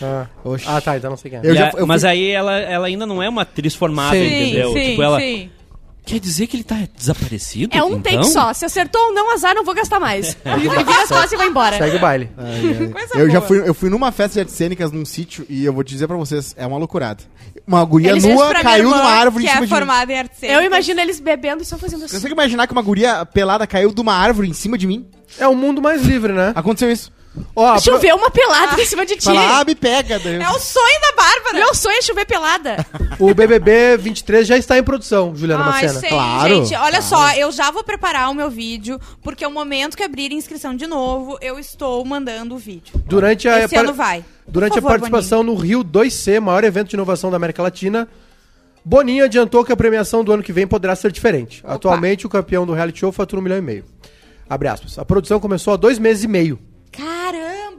Ah, 0.00 0.26
ah 0.66 0.80
tá, 0.80 0.96
então 0.96 1.10
não 1.10 1.16
sei 1.16 1.30
quem 1.30 1.40
é. 1.40 1.42
Eu 1.44 1.54
já- 1.54 1.66
a- 1.68 1.72
eu 1.76 1.86
mas 1.86 2.02
fui- 2.02 2.10
aí 2.10 2.30
ela, 2.30 2.56
ela 2.58 2.86
ainda 2.86 3.04
não 3.04 3.22
é 3.22 3.28
uma 3.28 3.42
atriz 3.42 3.74
formada, 3.74 4.16
Sim, 4.16 4.24
entendeu? 4.26 4.72
sim, 4.72 4.90
tipo, 4.90 5.02
ela. 5.02 5.20
sim. 5.20 5.50
Quer 6.08 6.20
dizer 6.20 6.46
que 6.46 6.56
ele 6.56 6.64
tá 6.64 6.76
desaparecido? 6.96 7.76
É 7.76 7.82
um 7.84 7.98
então? 7.98 8.00
take 8.00 8.24
só. 8.28 8.50
Se 8.54 8.64
acertou 8.64 8.98
ou 9.08 9.12
não, 9.12 9.30
azar, 9.34 9.54
não 9.54 9.62
vou 9.62 9.74
gastar 9.74 10.00
mais. 10.00 10.34
E 10.58 10.60
vira 10.60 11.02
as 11.02 11.08
costas 11.08 11.32
e 11.32 11.36
vai 11.36 11.48
embora. 11.48 11.76
Segue 11.76 11.96
o 11.96 12.00
baile. 12.00 12.30
Ai, 12.38 12.76
ai. 12.80 12.88
Coisa 12.92 13.18
eu 13.18 13.30
já 13.30 13.40
boa. 13.40 13.46
fui, 13.48 13.68
eu 13.68 13.74
fui 13.74 13.90
numa 13.90 14.10
festa 14.10 14.34
de 14.34 14.40
artes 14.40 14.54
cênicas 14.54 14.90
num 14.90 15.04
sítio 15.04 15.44
e 15.50 15.64
eu 15.66 15.72
vou 15.72 15.84
te 15.84 15.90
dizer 15.90 16.06
pra 16.06 16.16
vocês, 16.16 16.54
é 16.56 16.66
uma 16.66 16.78
loucurada. 16.78 17.22
Uma 17.66 17.84
guria 17.84 18.12
Ele 18.12 18.20
fez 18.22 18.34
nua 18.34 18.54
caiu 18.54 18.84
numa 18.88 19.02
árvore 19.04 19.44
que 19.44 19.50
em 19.50 19.52
cima 19.52 19.64
é 19.64 19.66
de 19.66 19.70
mim. 19.70 19.78
formada 19.78 20.12
em 20.12 20.18
arte 20.18 20.46
Eu 20.46 20.62
imagino 20.62 20.98
eles 21.00 21.20
bebendo 21.20 21.62
e 21.62 21.66
só 21.66 21.76
fazendo 21.76 22.00
Você 22.00 22.06
assim. 22.06 22.16
consegue 22.16 22.32
imaginar 22.32 22.66
que 22.66 22.72
uma 22.72 22.80
guria 22.80 23.26
pelada 23.26 23.66
caiu 23.66 23.92
de 23.92 24.00
uma 24.00 24.14
árvore 24.14 24.48
em 24.48 24.54
cima 24.54 24.78
de 24.78 24.86
mim? 24.86 25.06
É 25.38 25.46
um 25.46 25.54
mundo 25.54 25.82
mais 25.82 26.02
livre, 26.02 26.32
né? 26.32 26.52
Aconteceu 26.54 26.90
isso. 26.90 27.12
A 27.54 27.72
pro- 27.72 27.80
Chover 27.80 28.14
uma 28.14 28.30
pelada 28.30 28.80
em 28.80 28.84
cima 28.86 29.04
de 29.06 29.16
ti. 29.16 29.24
Fala, 29.24 29.60
ah, 29.60 29.64
me 29.64 29.74
pega. 29.74 30.20
Eu- 30.24 30.42
É 30.42 30.50
o 30.50 30.58
sonho 30.58 31.00
da 31.02 31.12
Bárbara. 31.22 31.54
Meu 31.64 31.74
sonho 31.74 31.96
é 31.98 32.02
chover 32.02 32.24
pelada. 32.26 32.84
o 33.18 33.32
BBB 33.34 33.96
23 33.98 34.46
já 34.46 34.56
está 34.56 34.76
em 34.78 34.82
produção, 34.82 35.34
Juliana 35.36 35.64
Ai, 35.64 35.70
Macena. 35.84 36.00
sei, 36.00 36.08
Claro, 36.08 36.64
gente, 36.64 36.74
olha 36.76 37.00
só, 37.02 37.32
eu 37.34 37.52
já 37.52 37.70
vou 37.70 37.84
preparar 37.84 38.30
o 38.30 38.34
meu 38.34 38.50
vídeo, 38.50 39.00
porque 39.22 39.46
o 39.46 39.50
momento 39.50 39.96
que 39.96 40.02
abrir 40.02 40.32
inscrição 40.32 40.74
de 40.74 40.86
novo, 40.86 41.38
eu 41.40 41.58
estou 41.58 42.04
mandando 42.04 42.54
o 42.54 42.58
vídeo. 42.58 42.92
Durante 43.06 43.48
a, 43.48 43.64
Esse 43.64 43.76
ano 43.76 43.92
vai. 43.94 44.24
Durante 44.46 44.74
favor, 44.74 44.86
a 44.88 44.90
participação 44.92 45.42
no 45.42 45.54
Rio 45.54 45.84
2C, 45.84 46.40
maior 46.40 46.64
evento 46.64 46.88
de 46.88 46.96
inovação 46.96 47.30
da 47.30 47.36
América 47.36 47.62
Latina, 47.62 48.08
Boninho 48.84 49.24
adiantou 49.24 49.64
que 49.64 49.72
a 49.72 49.76
premiação 49.76 50.24
do 50.24 50.32
ano 50.32 50.42
que 50.42 50.52
vem 50.52 50.66
poderá 50.66 50.96
ser 50.96 51.12
diferente. 51.12 51.62
Atualmente, 51.66 52.26
o 52.26 52.28
campeão 52.30 52.64
do 52.64 52.72
reality 52.72 53.00
show 53.00 53.12
fatura 53.12 53.38
um 53.40 53.42
milhão 53.44 53.58
e 53.58 53.62
meio. 53.62 53.84
Abre 54.48 54.68
aspas. 54.68 54.98
A 54.98 55.04
produção 55.04 55.38
começou 55.38 55.74
há 55.74 55.76
dois 55.76 55.98
meses 55.98 56.24
e 56.24 56.28
meio. 56.28 56.58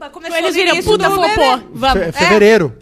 Caramba, 0.00 0.10
começou 0.10 0.36
Eles 0.38 0.56
no 0.56 0.62
viram, 0.62 0.82
puta. 0.82 1.08
Vamos. 1.74 2.04
Fe- 2.06 2.12
fevereiro. 2.12 2.72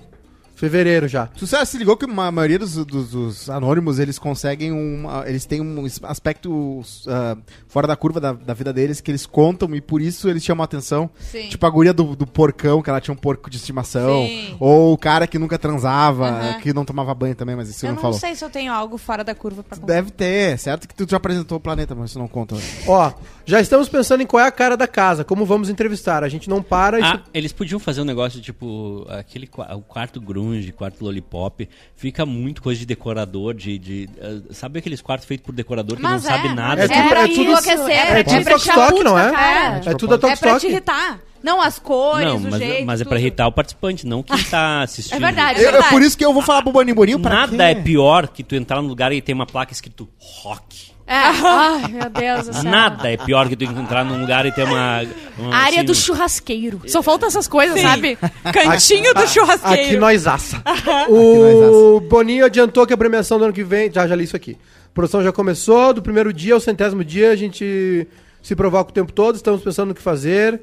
Fevereiro 0.54 1.06
já. 1.06 1.28
Tu 1.28 1.46
já 1.46 1.64
se 1.64 1.78
ligou 1.78 1.96
que 1.96 2.04
a 2.04 2.32
maioria 2.32 2.58
dos, 2.58 2.84
dos- 2.84 3.10
dos 3.10 3.48
anônimos, 3.48 4.00
eles 4.00 4.18
conseguem 4.18 4.72
um... 4.72 5.04
Eles 5.24 5.46
têm 5.46 5.60
um 5.60 5.86
aspecto 6.02 6.80
ah, 7.06 7.36
fora 7.68 7.86
da 7.86 7.94
curva 7.94 8.18
da, 8.18 8.32
da 8.32 8.54
vida 8.54 8.72
deles, 8.72 9.00
que 9.00 9.08
eles 9.08 9.24
contam 9.24 9.72
e 9.76 9.80
por 9.80 10.02
isso 10.02 10.28
eles 10.28 10.42
chamam 10.42 10.62
a 10.62 10.64
atenção. 10.64 11.08
Sim. 11.20 11.48
Tipo 11.48 11.64
a 11.64 11.70
guria 11.70 11.92
do, 11.92 12.16
do 12.16 12.26
porcão, 12.26 12.82
que 12.82 12.90
ela 12.90 13.00
tinha 13.00 13.14
um 13.14 13.16
porco 13.16 13.48
de 13.48 13.56
estimação. 13.56 14.26
Sim. 14.26 14.56
Ou 14.58 14.94
o 14.94 14.98
cara 14.98 15.28
que 15.28 15.38
nunca 15.38 15.56
transava, 15.60 16.28
Aham. 16.28 16.54
que 16.60 16.72
não 16.72 16.84
tomava 16.84 17.14
banho 17.14 17.36
também, 17.36 17.54
mas 17.54 17.68
isso 17.68 17.86
Eu 17.86 17.90
não, 17.90 17.94
não 17.94 18.02
falou. 18.02 18.18
sei 18.18 18.34
se 18.34 18.44
eu 18.44 18.50
tenho 18.50 18.72
algo 18.72 18.98
fora 18.98 19.22
da 19.22 19.36
curva 19.36 19.62
pra 19.62 19.76
contar. 19.78 19.86
Deve 19.92 20.10
ter, 20.10 20.58
certo 20.58 20.88
que 20.88 20.94
tu 20.94 21.06
já 21.08 21.18
apresentou 21.18 21.58
o 21.58 21.60
planeta, 21.60 21.94
mas 21.94 22.10
isso 22.10 22.18
não 22.18 22.26
conta. 22.26 22.56
Ó, 22.84 23.12
já 23.48 23.60
estamos 23.60 23.88
pensando 23.88 24.22
em 24.22 24.26
qual 24.26 24.44
é 24.44 24.46
a 24.46 24.50
cara 24.52 24.76
da 24.76 24.86
casa, 24.86 25.24
como 25.24 25.44
vamos 25.46 25.68
entrevistar. 25.70 26.22
A 26.22 26.28
gente 26.28 26.48
não 26.48 26.62
para. 26.62 26.98
Ah, 26.98 27.14
isso- 27.14 27.22
eles 27.32 27.52
podiam 27.52 27.80
fazer 27.80 28.00
um 28.02 28.04
negócio 28.04 28.40
tipo 28.40 29.06
aquele 29.08 29.48
o 29.74 29.80
quarto 29.80 30.20
grunge, 30.20 30.70
quarto 30.70 31.02
lollipop, 31.02 31.68
fica 31.96 32.26
muito 32.26 32.60
coisa 32.62 32.78
de 32.78 32.86
decorador, 32.86 33.54
de, 33.54 33.78
de 33.78 34.08
eh, 34.20 34.40
sabe 34.50 34.78
aqueles 34.78 35.00
quartos 35.00 35.26
feitos 35.26 35.46
por 35.46 35.52
decorador 35.54 35.96
que 35.96 36.02
Mas 36.02 36.22
não 36.24 36.30
sabe 36.30 36.48
é, 36.48 36.54
nada. 36.54 36.82
É 36.82 36.84
É, 36.84 36.88
tudo- 36.88 37.08
pra 37.08 37.20
é 37.22 37.28
te 37.28 37.34
tudo- 37.34 37.44
enlouquecer, 37.44 37.90
é 37.90 38.06
pra 38.44 38.58
tudo 38.58 38.90
puto 38.90 39.04
não 39.04 39.18
é? 39.18 39.30
cara. 39.32 39.76
É 39.86 39.94
tudo 39.94 40.12
a 40.14 40.30
É 40.30 40.36
pra 40.36 40.58
te 40.60 40.66
irritar. 40.66 41.20
Não, 41.40 41.62
as 41.62 41.78
cores, 41.78 42.26
Não, 42.26 42.36
o 42.36 42.40
mas, 42.50 42.58
jeito, 42.58 42.84
mas 42.84 43.00
é 43.00 43.04
pra 43.04 43.10
tudo. 43.12 43.20
irritar 43.20 43.46
o 43.46 43.52
participante, 43.52 44.04
não 44.04 44.24
quem 44.24 44.36
tá 44.44 44.82
assistindo. 44.82 45.14
É 45.16 45.20
verdade. 45.20 45.60
Eu- 45.62 45.68
é 45.68 45.72
verdade. 45.72 45.94
por 45.94 46.02
isso 46.02 46.18
que 46.18 46.24
eu 46.24 46.32
vou 46.32 46.42
falar 46.42 46.62
pro 46.62 46.72
Boninho 46.72 46.96
Boninho 46.96 47.20
pra 47.20 47.32
Nada 47.32 47.56
quê? 47.56 47.62
é 47.62 47.74
pior 47.76 48.26
que 48.26 48.42
tu 48.42 48.56
entrar 48.56 48.82
num 48.82 48.88
lugar 48.88 49.12
e 49.12 49.22
tem 49.22 49.34
uma 49.36 49.46
placa 49.46 49.72
escrito 49.72 50.08
rock. 50.18 50.90
É. 51.08 51.14
Ai, 51.42 51.90
meu 51.90 52.10
Deus. 52.10 52.62
Nada 52.62 53.10
é 53.10 53.16
pior 53.16 53.48
que 53.48 53.56
tu 53.56 53.64
entrar 53.64 54.04
num 54.04 54.20
lugar 54.20 54.44
e 54.44 54.52
ter 54.52 54.64
uma. 54.64 55.02
uma, 55.38 55.54
A 55.54 55.58
área 55.60 55.78
assim, 55.78 55.86
do 55.86 55.94
churrasqueiro. 55.94 56.82
Só 56.86 57.02
faltam 57.02 57.26
essas 57.28 57.48
coisas, 57.48 57.80
sabe? 57.80 58.18
Cantinho 58.52 59.14
do 59.14 59.26
churrasqueiro. 59.26 59.82
Aqui 59.82 59.96
nós 59.96 60.26
assa. 60.26 60.62
nós 60.64 61.08
o 61.08 62.00
Boninho 62.00 62.44
adiantou 62.44 62.86
que 62.86 62.92
a 62.92 62.96
premiação 62.96 63.38
do 63.38 63.44
ano 63.44 63.52
que 63.54 63.64
vem. 63.64 63.90
Já, 63.90 64.06
já 64.06 64.14
li 64.14 64.24
isso 64.24 64.36
aqui. 64.36 64.56
A 64.86 64.94
produção 64.94 65.22
já 65.22 65.32
começou, 65.32 65.94
do 65.94 66.02
primeiro 66.02 66.32
dia 66.32 66.54
ao 66.54 66.60
centésimo 66.60 67.02
dia 67.02 67.30
a 67.30 67.36
gente 67.36 68.06
se 68.42 68.54
provoca 68.54 68.90
o 68.90 68.92
tempo 68.92 69.12
todo, 69.12 69.36
estamos 69.36 69.62
pensando 69.62 69.88
no 69.88 69.94
que 69.94 70.02
fazer. 70.02 70.60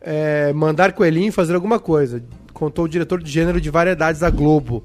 é, 0.00 0.52
mandar 0.52 0.92
coelhinho 0.92 1.32
fazer 1.32 1.54
alguma 1.54 1.78
coisa. 1.78 2.22
Contou 2.52 2.84
o 2.86 2.88
diretor 2.88 3.22
de 3.22 3.30
gênero 3.30 3.60
de 3.60 3.70
variedades 3.70 4.20
da 4.20 4.30
Globo. 4.30 4.84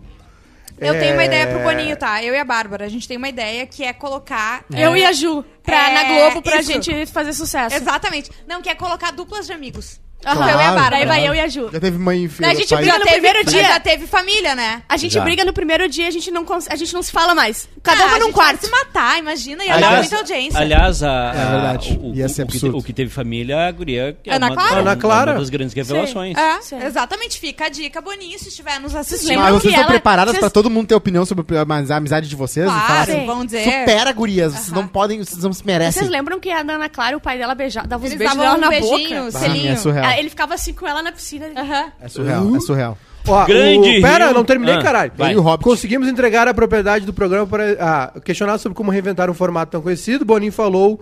Eu 0.79 0.93
tenho 0.99 1.13
uma 1.13 1.23
É, 1.23 1.25
ideia 1.25 1.47
pro 1.47 1.59
Boninho, 1.59 1.95
tá? 1.95 2.23
Eu 2.23 2.33
e 2.33 2.37
a 2.39 2.43
Bárbara. 2.45 2.85
A 2.85 2.89
gente 2.89 3.07
tem 3.07 3.17
uma 3.17 3.29
ideia 3.29 3.65
que 3.65 3.83
é 3.83 3.93
colocar. 3.93 4.63
Eu 4.75 4.95
e 4.97 5.05
a 5.05 5.11
Ju. 5.13 5.43
Pra, 5.63 5.89
É, 5.89 5.93
na 5.93 6.03
Globo 6.03 6.41
pra 6.41 6.57
isso. 6.59 6.71
gente 6.71 7.05
fazer 7.05 7.33
sucesso. 7.33 7.75
Exatamente. 7.75 8.29
Não, 8.47 8.61
que 8.61 8.69
é 8.69 8.75
colocar 8.75 9.11
duplas 9.11 9.45
de 9.47 9.53
amigos. 9.53 9.99
Aham. 10.25 10.41
Eu 10.41 10.47
e 10.47 10.49
a 10.51 10.53
Claro. 10.53 10.73
Bárbara. 10.75 10.95
Daí 10.97 11.05
vai 11.05 11.27
eu 11.27 11.35
e 11.35 11.39
a 11.39 11.47
Ju. 11.47 11.69
Já 11.71 11.79
teve 11.79 11.97
mãe 11.97 12.23
e 12.25 12.29
filha. 12.29 12.49
A 12.49 12.53
gente 12.53 12.69
pai. 12.69 12.77
briga 12.77 12.91
Já 12.93 12.99
no 12.99 13.05
teve, 13.05 13.19
primeiro 13.21 13.45
dia. 13.49 13.63
Já 13.63 13.79
teve 13.79 14.07
família, 14.07 14.55
né? 14.55 14.81
A 14.87 14.97
gente 14.97 15.13
Já. 15.13 15.21
briga 15.23 15.45
no 15.45 15.53
primeiro 15.53 15.87
dia, 15.89 16.07
a 16.07 16.11
gente 16.11 16.31
não, 16.31 16.45
cons- 16.45 16.67
a 16.69 16.75
gente 16.75 16.93
não 16.93 17.01
se 17.01 17.11
fala 17.11 17.33
mais. 17.35 17.67
Cada 17.81 18.03
Ah, 18.03 18.07
uma 18.07 18.19
num 18.19 18.31
quarto. 18.31 18.65
se 18.65 18.71
matar, 18.71 19.19
imagina. 19.19 19.63
Ia 19.63 19.69
dar 19.71 19.75
Aliás, 19.77 19.99
muita 19.99 20.17
audiência. 20.17 20.59
aliás 20.59 21.03
a, 21.03 21.33
É 21.35 21.51
verdade. 21.51 21.99
o, 22.01 22.13
Ia 22.15 22.29
ser 22.29 22.43
o, 22.43 22.47
que, 22.47 22.53
absurdo. 22.57 22.77
o 22.77 22.83
que 22.83 22.93
teve 22.93 23.09
família, 23.09 23.67
a 23.67 23.71
guria 23.71 24.17
é 24.25 24.35
Ana 24.35 24.47
uma, 24.47 24.55
Clara? 24.55 24.79
Ana 24.79 24.95
Clara. 24.95 25.31
uma 25.31 25.39
das 25.39 25.49
grandes 25.49 25.73
revelações. 25.73 26.37
É, 26.37 26.61
Sim. 26.61 26.77
exatamente. 26.83 27.39
Fica 27.39 27.65
a 27.65 27.69
dica, 27.69 27.99
Boninho, 28.01 28.37
se 28.39 28.49
estiver 28.49 28.79
nos 28.79 28.95
assistindo. 28.95 29.29
lembram 29.29 29.43
Mas 29.45 29.53
vocês 29.53 29.61
que 29.63 29.67
estão 29.69 29.83
ela- 29.83 29.91
preparadas 29.91 30.31
vocês- 30.33 30.39
pra 30.39 30.49
todo 30.49 30.69
mundo 30.69 30.87
ter 30.87 30.95
opinião 30.95 31.25
sobre 31.25 31.45
a 31.57 31.61
a 31.93 31.97
amizade 31.97 32.29
de 32.29 32.35
vocês? 32.35 32.65
E 32.65 32.69
falar 32.69 32.85
Claro, 32.85 33.11
Sim. 33.11 33.25
vão 33.25 33.45
dizer. 33.45 33.63
Supera, 33.63 34.11
gurias. 34.13 34.53
Vocês 34.53 34.69
não 34.71 34.87
podem, 34.87 35.19
vocês 35.23 35.43
não 35.43 35.51
se 35.53 35.65
merecem. 35.65 35.99
Vocês 36.01 36.09
lembram 36.11 36.39
que 36.39 36.49
a 36.49 36.59
Ana 36.59 36.87
Clara, 36.89 37.17
o 37.17 37.19
pai 37.19 37.37
dela 37.37 37.55
beijava, 37.55 37.87
dava 37.87 38.03
uns 38.03 38.07
Eles 38.11 38.17
beijos 38.19 38.37
davam 38.37 38.53
dela 38.55 38.57
um 38.57 38.61
na 38.61 38.69
beijinho, 38.69 39.25
boca? 39.25 39.39
selinho. 39.39 39.71
é 39.71 39.75
surreal. 39.75 40.05
Ele 40.19 40.29
ficava 40.29 40.53
assim 40.53 40.73
com 40.73 40.87
ela 40.87 41.01
na 41.01 41.11
piscina. 41.11 41.47
Aham. 41.55 41.91
É 42.01 42.07
surreal, 42.07 42.55
é 42.55 42.59
surreal. 42.59 42.97
Ó, 43.27 43.45
Grande 43.45 43.99
o, 43.99 44.01
Pera, 44.01 44.25
Rio- 44.25 44.33
não 44.33 44.43
terminei, 44.43 44.75
Ah, 44.75 44.81
caralho. 44.83 45.11
vai. 45.15 45.33
E 45.33 45.37
o 45.37 45.41
Hobbit. 45.41 45.63
Conseguimos 45.63 46.07
entregar 46.09 46.47
a 46.47 46.53
propriedade 46.53 47.05
do 47.05 47.13
programa 47.13 47.47
para. 47.47 47.77
Ah, 47.79 48.19
questionado 48.19 48.59
sobre 48.61 48.75
como 48.75 48.91
reinventar 48.91 49.29
um 49.29 49.33
formato 49.33 49.71
tão 49.71 49.81
conhecido, 49.81 50.25
Boninho 50.25 50.51
falou 50.51 51.01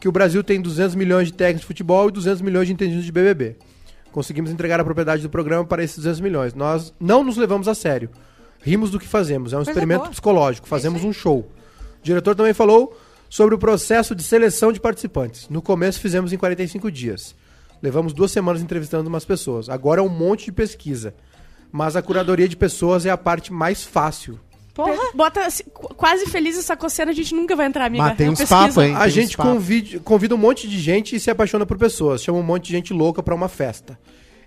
que 0.00 0.08
o 0.08 0.12
Brasil 0.12 0.44
tem 0.44 0.60
200 0.60 0.94
milhões 0.94 1.26
de 1.28 1.32
técnicos 1.32 1.62
de 1.62 1.66
futebol 1.66 2.08
e 2.08 2.12
200 2.12 2.40
milhões 2.40 2.68
de 2.68 2.72
entendidos 2.74 3.04
de 3.04 3.10
BBB. 3.10 3.56
Conseguimos 4.12 4.50
entregar 4.50 4.78
a 4.80 4.84
propriedade 4.84 5.22
do 5.22 5.28
programa 5.28 5.64
para 5.64 5.82
esses 5.82 5.96
200 5.96 6.20
milhões. 6.20 6.54
Nós 6.54 6.94
não 7.00 7.24
nos 7.24 7.36
levamos 7.36 7.66
a 7.68 7.74
sério. 7.74 8.10
Rimos 8.62 8.90
do 8.90 8.98
que 8.98 9.06
fazemos. 9.08 9.52
É 9.52 9.56
um 9.56 9.58
Coisa 9.58 9.70
experimento 9.72 10.00
boa. 10.02 10.10
psicológico. 10.10 10.68
Fazemos 10.68 11.02
um 11.04 11.12
show. 11.12 11.40
O 11.40 12.02
diretor 12.02 12.34
também 12.34 12.52
falou 12.54 12.96
sobre 13.28 13.54
o 13.54 13.58
processo 13.58 14.14
de 14.14 14.22
seleção 14.22 14.70
de 14.72 14.78
participantes. 14.80 15.48
No 15.50 15.60
começo 15.60 15.98
fizemos 16.00 16.32
em 16.32 16.38
45 16.38 16.90
dias. 16.92 17.34
Levamos 17.86 18.12
duas 18.12 18.32
semanas 18.32 18.60
entrevistando 18.60 19.08
umas 19.08 19.24
pessoas. 19.24 19.68
Agora 19.68 20.00
é 20.00 20.04
um 20.04 20.08
monte 20.08 20.46
de 20.46 20.52
pesquisa. 20.52 21.14
Mas 21.70 21.94
a 21.94 22.02
curadoria 22.02 22.48
de 22.48 22.56
pessoas 22.56 23.06
é 23.06 23.10
a 23.10 23.16
parte 23.16 23.52
mais 23.52 23.84
fácil. 23.84 24.40
Porra. 24.74 24.96
Bota 25.14 25.46
assim, 25.46 25.62
qu- 25.72 25.94
quase 25.94 26.26
feliz 26.26 26.58
essa 26.58 26.76
coceira, 26.76 27.12
a 27.12 27.14
gente 27.14 27.32
nunca 27.32 27.54
vai 27.54 27.66
entrar, 27.66 27.84
amiga. 27.86 28.02
Mas 28.04 28.16
tem 28.16 28.26
É 28.26 28.30
uns 28.30 28.38
pesquisa. 28.38 28.60
papos, 28.60 28.76
hein? 28.78 28.94
A 28.96 29.02
Tem 29.02 29.10
gente 29.10 29.36
convide- 29.36 30.00
convida 30.00 30.34
um 30.34 30.38
monte 30.38 30.68
de 30.68 30.78
gente 30.80 31.14
e 31.14 31.20
se 31.20 31.30
apaixona 31.30 31.64
por 31.64 31.78
pessoas. 31.78 32.22
Chama 32.24 32.38
um 32.38 32.42
monte 32.42 32.64
de 32.66 32.72
gente 32.72 32.92
louca 32.92 33.22
pra 33.22 33.34
uma 33.34 33.48
festa. 33.48 33.96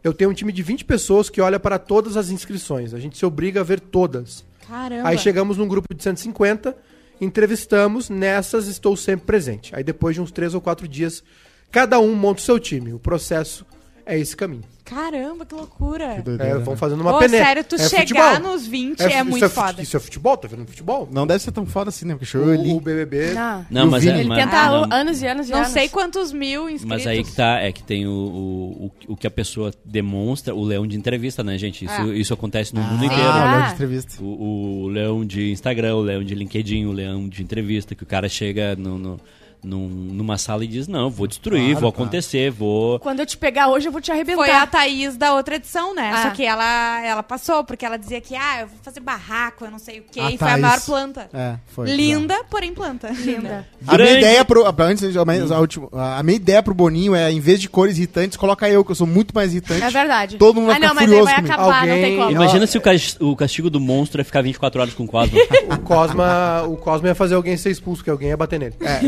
Eu 0.03 0.13
tenho 0.13 0.29
um 0.29 0.33
time 0.33 0.51
de 0.51 0.61
20 0.61 0.83
pessoas 0.85 1.29
que 1.29 1.39
olha 1.41 1.59
para 1.59 1.79
todas 1.79 2.17
as 2.17 2.29
inscrições. 2.29 2.93
A 2.93 2.99
gente 2.99 3.17
se 3.17 3.25
obriga 3.25 3.61
a 3.61 3.63
ver 3.63 3.79
todas. 3.79 4.43
Caramba. 4.67 5.07
Aí 5.09 5.17
chegamos 5.17 5.57
num 5.57 5.67
grupo 5.67 5.93
de 5.95 6.03
150, 6.03 6.75
entrevistamos, 7.19 8.09
nessas 8.09 8.67
estou 8.67 8.95
sempre 8.95 9.25
presente. 9.25 9.75
Aí 9.75 9.83
depois 9.83 10.15
de 10.15 10.21
uns 10.21 10.31
três 10.31 10.53
ou 10.53 10.61
quatro 10.61 10.87
dias, 10.87 11.23
cada 11.72 11.99
um 11.99 12.13
monta 12.15 12.41
o 12.41 12.43
seu 12.43 12.59
time. 12.59 12.93
O 12.93 12.99
processo 12.99 13.65
é 14.05 14.17
esse 14.20 14.36
caminho. 14.36 14.63
Caramba, 14.84 15.45
que 15.45 15.53
loucura. 15.53 16.15
Que 16.15 16.22
doideira, 16.24 16.53
É, 16.53 16.57
né? 16.57 16.63
vão 16.63 16.76
fazendo 16.76 17.01
uma 17.01 17.15
Ô, 17.15 17.20
peneira. 17.20 17.45
sério, 17.45 17.63
tu 17.63 17.76
É 17.76 17.88
chegar 17.88 18.34
futebol. 18.34 18.51
nos 18.53 18.65
20 18.65 18.99
É, 19.01 19.03
é, 19.03 19.07
isso 19.17 19.26
muito 19.26 19.45
é, 19.45 19.49
foda. 19.49 19.82
Isso 19.84 19.95
é 19.95 19.99
futebol? 19.99 20.36
Tá 20.36 20.47
vendo 20.47 20.65
futebol? 20.65 21.07
Não 21.11 21.28
deve 21.28 21.43
ser 21.43 21.51
tão 21.51 21.63
foda 21.63 21.89
assim, 21.89 22.07
né? 22.07 22.15
Porque 22.15 22.36
O, 22.36 22.41
eu 22.51 22.55
li. 22.59 22.74
o 22.74 22.80
BBB... 22.80 23.34
Não. 23.36 23.65
Não, 23.70 23.84
E 23.84 23.88
o 23.88 23.91
mas, 23.91 24.03
Vini? 24.03 24.17
é, 24.17 24.22
Ele 24.22 24.34
tenta 24.34 24.65
não, 24.65 24.91
anos 24.91 25.22
e 25.22 25.28
anos 25.28 25.47
e 25.47 25.51
Não 25.51 25.59
anos. 25.59 25.72
sei 25.74 25.89
quantos 25.89 26.34
mil 26.34 26.63
inscritos. 26.67 26.86
mas 26.86 27.05
aí 27.05 27.24
que 27.24 27.32
tá, 27.36 27.59
é 27.59 27.72
que 27.72 27.84
tem 27.84 28.07
o, 28.07 28.09
o, 28.11 28.86
o, 29.09 29.13
o 29.13 29.15
que 29.15 29.28
a 29.28 29.32
pessoa 29.32 29.72
demonstra, 29.86 30.55
o 30.55 30.63
leão 30.63 30.88
de 30.88 30.97
entrevista, 30.97 31.43
né, 31.43 31.55
gente? 31.59 31.86
Isso, 31.86 31.93
É. 32.01 32.05
isso 32.17 32.34
acontece 32.34 32.74
no 32.74 32.82
mundo 32.82 33.03
Ah, 33.03 33.05
inteiro. 33.05 33.24
Ah. 33.30 33.43
olhando 33.45 33.67
de 33.67 33.74
entrevista. 33.74 34.24
O, 34.24 34.86
o 34.86 34.88
leão 34.88 35.24
de 35.24 35.51
Instagram, 35.51 35.97
o 35.97 36.01
leão 36.01 36.24
de 36.24 36.34
LinkedIn, 36.34 36.86
o 36.88 36.91
leão 36.91 37.30
de 37.30 37.43
entrevista, 37.43 37.93
que 37.93 38.01
o 38.01 38.07
cara 38.07 38.28
chega 38.28 38.76
no, 38.76 38.97
no- 38.97 39.20
num- 39.64 39.88
numa 39.88 40.38
sala 40.38 40.64
e 40.64 40.68
diz, 40.68 40.88
não, 40.88 41.10
vou 41.10 41.28
destruir, 41.28 41.60
Claro, 41.72 41.80
vou 41.82 41.91
claro. 41.91 42.03
acontecer, 42.05 42.49
vou... 42.51 42.99
Quando 42.99 43.20
eu 43.20 43.26
te 43.26 43.38
pegar 43.38 43.68
hoje, 43.70 43.88
eu 43.88 43.91
vou 43.91 44.01
te 44.01 44.12
arrebentar. 44.12 44.38
Foi 44.43 44.49
a 44.51 44.66
Thaís 44.68 45.18
da 45.18 45.34
outra 45.34 45.55
edição, 45.55 45.93
né? 45.93 46.12
Ah. 46.14 46.24
Só 46.24 46.30
que 46.32 46.43
ela, 46.45 47.05
ela 47.05 47.24
passou, 47.24 47.64
porque 47.64 47.86
ela 47.86 47.97
dizia 47.97 48.22
que, 48.22 48.36
ah, 48.36 48.62
eu 48.62 48.68
vou 48.68 48.78
fazer 48.82 48.99
barraco, 48.99 49.66
eu 49.66 49.72
não 49.72 49.80
sei 49.80 49.99
o 49.99 50.03
quê. 50.12 50.20
A 50.20 50.32
e 50.32 50.38
foi 50.38 50.47
a 50.47 50.51
Thaís. 50.51 50.62
maior 50.62 50.82
planta. 50.82 51.30
É, 51.34 51.55
foi. 51.68 51.89
Linda, 51.89 52.43
porém 52.49 52.74
planta. 52.74 53.10
Linda. 53.10 53.68
A 53.88 53.97
minha 53.97 54.12
ideia 54.18 54.45
pro. 54.45 54.66
a- 54.66 54.74
Antes, 54.80 55.03
a, 55.16 55.60
última- 55.60 55.89
a 56.18 56.24
minha 56.24 56.36
ideia 56.38 56.64
pro 56.64 56.74
Boninho 56.74 57.14
é, 57.14 57.32
em 57.32 57.39
vez 57.39 57.60
de 57.60 57.70
cores 57.70 57.97
irritantes, 57.97 58.38
coloca 58.38 58.68
eu, 58.70 58.84
que 58.84 58.91
eu 58.91 58.95
sou 58.95 59.05
muito 59.05 59.34
mais 59.36 59.51
irritante. 59.51 59.84
É 59.84 59.89
verdade. 59.89 60.38
Todo 60.38 60.55
mundo 60.55 60.68
vai 60.68 60.78
ah, 60.78 60.80
não, 60.80 60.88
mas 60.95 60.99
aí 60.99 61.07
furioso 61.07 61.26
vai 61.26 61.36
comigo. 61.36 61.53
acabar, 61.53 61.86
não 61.86 61.93
Alguém- 61.93 62.01
tem 62.01 62.18
como. 62.18 62.32
Imagina 62.32 62.66
se 62.68 62.78
o, 62.78 62.82
cas- 62.82 63.18
o 63.20 63.36
castigo 63.36 63.70
do 63.70 63.80
monstro 63.80 64.22
é 64.22 64.24
ficar 64.24 64.41
24 64.41 64.82
horas 64.82 64.93
com 64.93 65.03
o 65.03 65.07
Cosmo. 65.07 65.38
O 65.70 65.78
Cosma, 65.82 66.64
o 66.68 66.78
Cosma 66.78 67.07
ia 67.10 67.16
fazer 67.16 67.36
alguém 67.36 67.55
ser 67.57 67.70
expulso, 67.72 67.97
porque 67.99 68.10
alguém 68.10 68.30
ia 68.30 68.38
bater 68.38 68.60
nele. 68.60 68.76
É, 68.80 68.99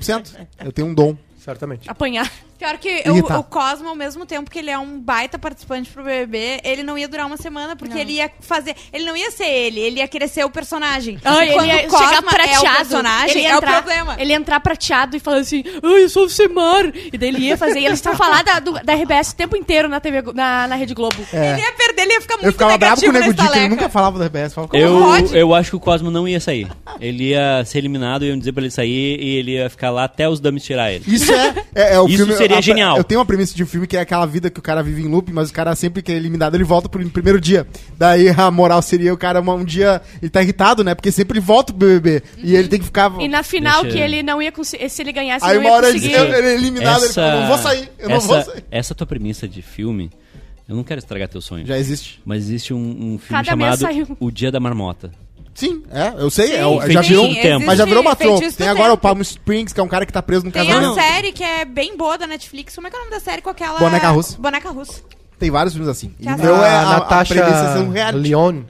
100%. 0.00 0.46
Eu 0.64 0.72
tenho 0.72 0.88
um 0.88 0.94
dom. 0.94 1.16
Certamente. 1.38 1.88
Apanhar. 1.88 2.30
Pior 2.60 2.76
que 2.76 3.02
Irritar. 3.06 3.38
o, 3.38 3.40
o 3.40 3.44
Cosmo, 3.44 3.88
ao 3.88 3.96
mesmo 3.96 4.26
tempo 4.26 4.50
que 4.50 4.58
ele 4.58 4.70
é 4.70 4.78
um 4.78 5.00
baita 5.00 5.38
participante 5.38 5.90
pro 5.90 6.04
BBB, 6.04 6.60
ele 6.62 6.82
não 6.82 6.96
ia 6.98 7.08
durar 7.08 7.26
uma 7.26 7.38
semana, 7.38 7.74
porque 7.74 7.96
ele 7.98 8.12
ia 8.12 8.30
fazer... 8.40 8.76
Ele 8.92 9.04
não 9.06 9.16
ia 9.16 9.30
ser 9.30 9.46
ele, 9.48 9.80
ele 9.80 9.98
ia 10.00 10.06
querer 10.06 10.28
ser 10.28 10.44
o 10.44 10.50
personagem. 10.50 11.18
Ah, 11.24 11.42
E 11.42 11.48
ele 11.48 11.54
quando 11.54 11.66
ia 11.68 11.76
o 11.86 11.88
Cosma 11.88 12.06
chegar 12.06 12.16
é 12.16 12.20
o 12.20 12.22
prateado. 12.22 12.76
personagem, 12.76 13.30
ele 13.30 13.40
ia 13.40 13.48
é 13.50 13.54
o 13.54 13.56
entrar, 13.56 13.72
problema. 13.82 14.16
Ele 14.18 14.30
ia 14.32 14.36
entrar 14.36 14.60
prateado 14.60 15.16
e 15.16 15.20
falar 15.20 15.38
assim, 15.38 15.64
ai, 15.82 16.04
eu 16.04 16.08
sou 16.10 16.24
o 16.26 16.28
Semar. 16.28 16.84
E 17.12 17.16
daí 17.16 17.30
ele 17.30 17.38
ia 17.46 17.56
fazer. 17.56 17.80
E 17.80 17.86
eles 17.86 17.98
estão 17.98 18.14
falando 18.14 18.44
da, 18.44 18.58
do- 18.60 18.72
da 18.84 18.94
RBS 18.94 19.32
o 19.32 19.36
tempo 19.36 19.56
inteiro 19.56 19.88
na, 19.88 19.98
TV, 19.98 20.20
na, 20.34 20.68
na 20.68 20.74
Rede 20.76 20.92
Globo. 20.92 21.16
É. 21.32 21.52
Ele 21.52 21.62
ia 21.62 21.72
perder, 21.72 22.02
ele 22.02 22.12
ia 22.12 22.20
ficar 22.20 22.34
muito 22.34 22.46
Eu 22.46 22.52
ficava 22.52 22.76
bravo 22.76 23.00
com 23.00 23.08
o 23.08 23.12
Nego 23.12 23.24
nesse 23.26 23.36
Di, 23.42 23.48
que 23.48 23.58
ele 23.58 23.68
nunca 23.68 23.88
falava 23.88 24.18
do 24.18 24.24
RBS. 24.26 24.52
Falava, 24.52 24.76
Eu, 24.76 24.98
pode? 25.00 25.34
eu 25.34 25.54
acho 25.54 25.70
que 25.70 25.76
o 25.76 25.80
Cosmo 25.80 26.10
não 26.10 26.28
ia 26.28 26.40
sair. 26.40 26.68
Ele 27.00 27.28
ia 27.30 27.64
ser 27.64 27.78
eliminado, 27.78 28.22
iam 28.24 28.38
dizer 28.38 28.52
pra 28.52 28.62
ele 28.62 28.70
sair 28.70 29.18
e 29.18 29.36
ele 29.36 29.52
ia 29.52 29.70
ficar 29.70 29.90
lá 29.90 30.04
até 30.04 30.28
os 30.28 30.40
dummies 30.40 30.62
tirar 30.62 30.92
ele. 30.92 31.04
Isso 31.06 31.32
é, 31.32 31.54
é, 31.74 31.94
é 31.94 32.00
o 32.00 32.06
Isso 32.06 32.18
filme. 32.26 32.49
Seria 32.54 32.58
a- 32.58 32.62
genial. 32.62 32.96
Eu 32.96 33.04
tenho 33.04 33.18
uma 33.20 33.26
premissa 33.26 33.54
de 33.54 33.62
um 33.62 33.66
filme 33.66 33.86
que 33.86 33.96
é 33.96 34.00
aquela 34.00 34.26
vida 34.26 34.50
que 34.50 34.58
o 34.58 34.62
cara 34.62 34.82
vive 34.82 35.02
em 35.02 35.08
loop, 35.08 35.32
mas 35.32 35.50
o 35.50 35.52
cara 35.52 35.74
sempre 35.74 36.02
que 36.02 36.10
é 36.12 36.16
eliminado, 36.16 36.54
ele 36.54 36.64
volta 36.64 36.88
pro 36.88 37.04
primeiro 37.10 37.40
dia. 37.40 37.66
Daí 37.98 38.28
a 38.28 38.50
moral 38.50 38.82
seria 38.82 39.12
o 39.12 39.16
cara 39.16 39.40
um, 39.40 39.64
dia. 39.64 40.00
Ele 40.20 40.30
tá 40.30 40.42
irritado, 40.42 40.82
né? 40.84 40.94
Porque 40.94 41.10
sempre 41.12 41.38
ele 41.38 41.44
volta 41.46 41.72
pro 41.72 41.86
BBB. 41.86 42.22
E 42.38 42.54
ele 42.54 42.68
tem 42.68 42.78
que 42.78 42.84
ficar. 42.84 43.12
E 43.20 43.28
na 43.28 43.42
final, 43.42 43.82
Deixa- 43.82 43.96
que 43.96 44.02
ele 44.02 44.22
não 44.22 44.40
ia 44.42 44.52
conseguir. 44.52 44.88
Se 44.88 45.02
ele 45.02 45.12
ganhasse, 45.12 45.44
Aí 45.44 45.52
ele 45.52 45.58
uma 45.58 45.62
não 45.64 45.70
ia 45.70 45.76
hora 45.76 45.88
ele, 45.90 46.00
conseguir. 46.00 46.14
ele 46.16 46.46
é 46.48 46.54
eliminado, 46.54 47.04
ele 47.04 47.12
fala, 47.12 47.34
eu 47.34 47.40
não 47.40 47.48
vou 47.48 47.58
sair, 47.58 47.90
eu 47.98 48.08
não 48.08 48.16
essa, 48.16 48.26
vou 48.26 48.42
sair. 48.42 48.64
Essa 48.70 48.94
tua 48.94 49.06
premissa 49.06 49.46
de 49.48 49.62
filme, 49.62 50.10
eu 50.68 50.74
não 50.76 50.84
quero 50.84 50.98
estragar 50.98 51.28
teu 51.28 51.40
sonho. 51.40 51.66
Já 51.66 51.78
existe. 51.78 52.20
Mas 52.24 52.44
existe 52.44 52.72
um, 52.74 52.78
um 52.78 53.18
filme 53.18 53.20
Cada 53.28 53.44
chamado 53.44 53.78
saiu. 53.78 54.16
O 54.20 54.30
Dia 54.30 54.50
da 54.52 54.60
Marmota. 54.60 55.10
Sim, 55.54 55.82
é, 55.90 56.14
eu 56.16 56.30
sei. 56.30 56.46
Sim, 56.48 56.52
é, 56.54 56.66
o- 56.66 56.80
sim, 56.82 56.92
já 56.92 57.00
virou 57.02 57.24
um 57.24 57.26
existe 57.28 57.42
tempo. 57.42 57.66
Mas 57.66 57.78
já 57.78 57.84
virou 57.84 58.00
uma 58.02 58.16
tropa. 58.16 58.38
feitiço 58.38 58.56
Tem 58.58 58.68
agora 58.68 58.92
o 58.92 58.96
tempo. 58.96 59.02
Palm 59.02 59.20
Springs, 59.20 59.72
que 59.74 59.80
é 59.80 59.82
um 59.82 59.88
cara 59.88 60.06
que 60.06 60.12
tá 60.12 60.22
preso 60.22 60.44
num 60.44 60.50
Tem 60.50 60.66
casamento. 60.66 60.98
a 60.98 61.02
série 61.02 61.32
que 61.32 61.44
é 61.44 61.64
bem 61.64 61.96
boa 61.96 62.16
da 62.16 62.26
Netflix. 62.26 62.74
Como 62.74 62.86
é 62.86 62.90
que 62.90 62.96
é 62.96 62.98
o 62.98 63.02
nome 63.02 63.10
da 63.14 63.20
série 63.20 63.42
com 63.42 63.50
aquela... 63.50 63.78
Boneca 63.78 64.08
Russa. 64.10 64.36
Boneca 64.38 64.70
Russa. 64.70 65.02
Tem 65.38 65.50
vários 65.50 65.74
filmes 65.74 65.90
assim. 65.90 66.14
E 66.18 66.22
Que 66.24 66.30
o 66.30 66.34
a- 66.34 66.36
meu 66.36 66.56
é 66.64 66.68
a, 66.70 66.96
a 66.96 67.00
premissa 67.24 67.34
ser 67.34 67.40
Natasha 67.40 67.78
um 67.80 67.90
reality. 67.90 68.18
Leone. 68.28 68.66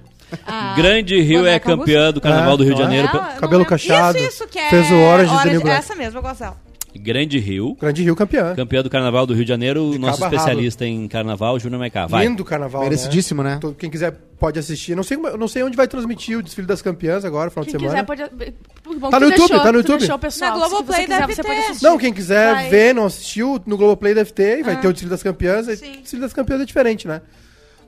A 0.47 0.75
Grande 0.77 1.21
Rio 1.21 1.41
é 1.41 1.59
Boneca 1.59 1.77
campeã 1.77 2.13
do 2.13 2.21
Carnaval 2.21 2.55
É, 2.55 2.57
do 2.57 2.65
Rio 2.65 2.75
de 2.75 2.81
é? 2.81 2.85
Janeiro. 2.85 3.09
Ah, 3.13 3.17
eu 3.17 3.23
não 3.23 3.29
Cabelo 3.41 3.53
lembro. 3.59 3.67
cacheado. 3.71 4.19
Isso, 4.19 4.29
isso, 4.29 4.47
que 4.49 4.59
é... 4.59 4.71
Fez 4.71 4.91
o 4.91 4.95
Orange 4.95 5.35
is 5.35 5.39
the 5.43 5.49
New 5.49 5.59
Orange- 5.59 5.63
Black. 5.65 5.79
Essa 5.79 5.95
mesmo, 5.97 6.19
eu 6.19 6.23
gosto 6.23 6.39
dela. 6.41 6.57
Grande 6.97 7.39
Rio, 7.39 7.77
Grande 7.81 8.03
Rio 8.03 8.17
campeã. 8.17 8.55
campeã 8.55 8.83
do 8.83 8.91
Carnaval 8.91 9.25
do 9.27 9.33
Rio 9.33 9.45
de 9.45 9.49
Janeiro. 9.49 9.91
De 9.93 9.99
nosso 9.99 10.23
especialista 10.25 10.85
em 10.85 11.07
Carnaval, 11.07 11.59
Júnior 11.59 11.79
Maiká. 11.79 12.07
Vai. 12.07 12.27
Lindo 12.27 12.45
carnaval. 12.45 12.83
Merecidíssimo, 12.83 13.43
né? 13.45 13.59
Todo- 13.61 13.75
Quem 13.77 13.89
quiser 13.89 14.13
pode 14.39 14.59
assistir. 14.59 14.97
Não 14.97 15.03
sei, 15.05 15.17
não 15.17 15.47
sei 15.47 15.63
onde 15.63 15.77
vai 15.77 15.87
transmitir 15.87 16.37
o 16.39 16.43
desfile 16.43 16.67
das 16.67 16.83
campeãs 16.83 17.25
agora, 17.25 17.49
final 17.51 17.65
Quem 17.65 17.75
de 17.77 17.81
semana. 17.81 18.05
quiser 18.05 18.29
pode. 18.29 18.53
Bom, 18.99 19.09
Tá 19.11 19.21
no 19.21 19.27
tu 19.27 19.31
YouTube, 19.33 19.49
deixou, 19.49 19.61
tá 19.61 19.67
no 19.67 19.73
tu 19.73 19.77
YouTube. 19.79 19.99
deixou 20.01 20.19
pessoal. 20.19 20.51
Na 20.51 20.57
Globoplay 20.69 21.01
quiser, 21.05 21.21
deve 21.21 21.35
você 21.35 21.43
pode 21.45 21.55
ter. 21.55 21.65
assistir. 21.67 21.85
Não, 21.85 21.99
quem 21.99 22.13
quiser 22.13 22.55
Vai. 22.55 22.69
ver, 22.71 22.95
não 22.95 23.07
assistiu, 23.07 23.61
no 23.67 23.77
Globoplay 23.77 24.13
deve 24.15 24.33
ter, 24.33 24.59
e 24.59 24.63
vai 24.65 24.75
Ah. 24.75 24.79
ter 24.79 24.89
o 24.89 24.93
desfile 24.93 25.11
das 25.11 25.23
campeãs. 25.23 25.69
e 25.69 25.77
Sim. 25.77 25.93
O 25.99 26.01
desfile 26.03 26.23
das 26.23 26.33
campeãs 26.33 26.61
é 26.61 26.65
diferente, 26.65 27.07
né? 27.07 27.21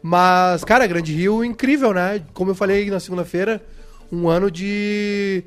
Mas, 0.02 0.64
cara, 0.64 0.86
Grande 0.86 1.12
Rio, 1.12 1.44
incrível, 1.44 1.92
né? 1.92 2.22
Como 2.32 2.50
eu 2.50 2.54
falei 2.54 2.90
na 2.90 3.00
segunda-feira, 3.00 3.60
um 4.10 4.28
ano 4.28 4.50
de, 4.50 5.44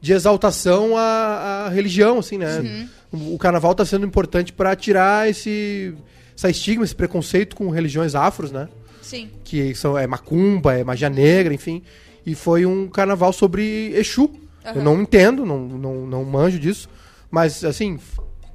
de 0.00 0.12
exaltação 0.12 0.96
à, 0.96 1.66
à 1.66 1.68
religião, 1.68 2.18
assim, 2.18 2.38
né? 2.38 2.88
O, 3.12 3.34
o 3.34 3.38
carnaval 3.38 3.74
tá 3.74 3.84
sendo 3.84 4.06
importante 4.06 4.52
pra 4.52 4.74
tirar 4.76 5.28
esse, 5.28 5.94
essa 6.36 6.48
estigma, 6.48 6.84
esse 6.84 6.94
preconceito 6.94 7.54
com 7.56 7.68
religiões 7.70 8.14
afros, 8.14 8.50
né? 8.52 8.68
Sim. 9.02 9.28
que 9.44 9.74
são, 9.74 9.98
é 9.98 10.06
macumba, 10.06 10.74
é 10.78 10.84
magia 10.84 11.10
negra, 11.10 11.52
enfim. 11.52 11.82
E 12.24 12.34
foi 12.34 12.64
um 12.64 12.86
carnaval 12.88 13.32
sobre 13.32 13.92
Exu, 13.96 14.30
Eu 14.74 14.82
não 14.84 15.00
entendo, 15.02 15.44
não, 15.44 15.58
não, 15.66 16.06
não 16.06 16.24
manjo 16.24 16.58
disso. 16.58 16.88
Mas, 17.30 17.64
assim, 17.64 17.98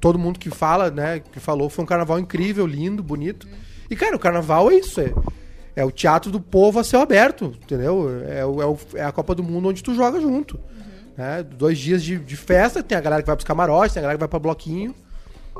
todo 0.00 0.18
mundo 0.18 0.38
que 0.38 0.48
fala, 0.50 0.90
né, 0.90 1.20
que 1.32 1.38
falou, 1.40 1.68
foi 1.68 1.82
um 1.84 1.86
carnaval 1.86 2.18
incrível, 2.18 2.66
lindo, 2.66 3.02
bonito. 3.02 3.46
E, 3.90 3.96
cara, 3.96 4.16
o 4.16 4.18
carnaval 4.18 4.70
é 4.70 4.76
isso, 4.76 5.00
é, 5.00 5.12
é 5.74 5.84
o 5.84 5.90
teatro 5.90 6.30
do 6.30 6.40
povo 6.40 6.78
a 6.78 6.84
céu 6.84 7.00
aberto, 7.00 7.52
entendeu? 7.62 8.08
É, 8.28 8.46
o- 8.46 8.62
é, 8.62 8.66
o- 8.66 8.78
é 8.94 9.04
a 9.04 9.12
Copa 9.12 9.34
do 9.34 9.42
Mundo 9.42 9.68
onde 9.68 9.82
tu 9.82 9.94
joga 9.94 10.20
junto. 10.20 10.58
Né? 11.16 11.42
Dois 11.42 11.78
dias 11.78 12.02
de, 12.02 12.18
de 12.18 12.36
festa, 12.36 12.82
tem 12.82 12.96
a 12.96 13.00
galera 13.00 13.22
que 13.22 13.26
vai 13.26 13.36
pros 13.36 13.46
camarotes, 13.46 13.94
tem 13.94 14.00
a 14.00 14.02
galera 14.02 14.18
que 14.18 14.20
vai 14.20 14.28
pra 14.28 14.38
bloquinho. 14.38 14.94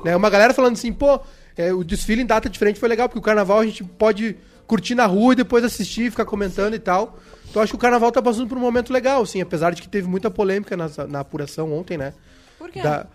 Né? 0.04 0.14
Uma 0.14 0.28
galera 0.30 0.52
falando 0.52 0.74
assim, 0.74 0.92
pô, 0.92 1.18
é, 1.57 1.72
o 1.72 1.82
desfile 1.82 2.22
em 2.22 2.26
data 2.26 2.48
diferente 2.50 2.78
foi 2.78 2.88
legal, 2.88 3.09
porque 3.09 3.18
o 3.18 3.22
carnaval 3.22 3.61
a 3.61 3.64
gente 3.64 3.82
pode 3.82 4.36
curtir 4.66 4.94
na 4.94 5.07
rua 5.07 5.32
e 5.32 5.36
depois 5.36 5.64
assistir, 5.64 6.11
ficar 6.11 6.24
comentando 6.26 6.74
e 6.74 6.78
tal. 6.78 7.18
Então 7.48 7.62
acho 7.62 7.72
que 7.72 7.76
o 7.76 7.80
carnaval 7.80 8.11
tá 8.12 8.20
passando 8.20 8.48
por 8.48 8.59
um 8.59 8.61
momento 8.61 8.92
legal, 8.92 9.22
assim, 9.22 9.40
apesar 9.40 9.72
de 9.72 9.80
que 9.80 9.88
teve 9.88 10.07
muita 10.09 10.30
polêmica 10.30 10.76
na, 10.76 10.90
na 11.09 11.20
apuração 11.20 11.72
ontem, 11.72 11.96
né? 11.96 12.12
Por 12.59 12.70
quê? 12.70 12.82
Da- 12.82 13.07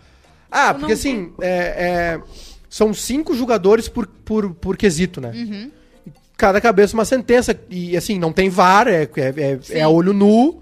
Ah, 0.50 0.68
Eu 0.70 0.74
porque 0.74 0.86
não 0.86 0.92
assim, 0.94 1.32
é, 1.40 1.48
é, 2.16 2.20
são 2.68 2.92
cinco 2.92 3.34
jogadores 3.36 3.86
por, 3.88 4.06
por, 4.06 4.52
por 4.54 4.76
quesito, 4.76 5.20
né? 5.20 5.30
Uhum. 5.34 5.70
Cada 6.36 6.60
cabeça 6.60 6.94
uma 6.94 7.04
sentença. 7.04 7.56
E 7.70 7.96
assim, 7.96 8.18
não 8.18 8.32
tem 8.32 8.48
VAR, 8.50 8.88
é, 8.88 9.02
é, 9.04 9.08
é, 9.70 9.78
é 9.78 9.86
olho 9.86 10.12
nu. 10.12 10.61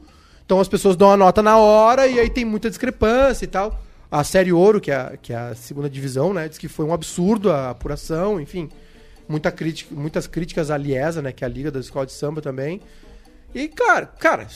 Então 0.50 0.58
as 0.58 0.66
pessoas 0.66 0.96
dão 0.96 1.12
a 1.12 1.16
nota 1.16 1.40
na 1.40 1.56
hora 1.58 2.08
e 2.08 2.18
aí 2.18 2.28
tem 2.28 2.44
muita 2.44 2.68
discrepância 2.68 3.44
e 3.44 3.46
tal. 3.46 3.80
A 4.10 4.24
Série 4.24 4.52
Ouro, 4.52 4.80
que 4.80 4.90
é 4.90 4.96
a, 4.96 5.16
que 5.16 5.32
é 5.32 5.36
a 5.36 5.54
segunda 5.54 5.88
divisão, 5.88 6.34
né? 6.34 6.48
Diz 6.48 6.58
que 6.58 6.66
foi 6.66 6.84
um 6.84 6.92
absurdo 6.92 7.52
a 7.52 7.70
apuração, 7.70 8.40
enfim. 8.40 8.68
Muita 9.28 9.52
crítica, 9.52 9.94
muitas 9.94 10.26
críticas 10.26 10.68
à 10.68 10.76
Liesa, 10.76 11.22
né? 11.22 11.30
Que 11.30 11.44
é 11.44 11.46
a 11.46 11.48
Liga 11.48 11.70
da 11.70 11.78
Escola 11.78 12.04
de 12.04 12.10
Samba 12.10 12.42
também. 12.42 12.80
E, 13.54 13.66
cara, 13.68 14.06
cara, 14.18 14.46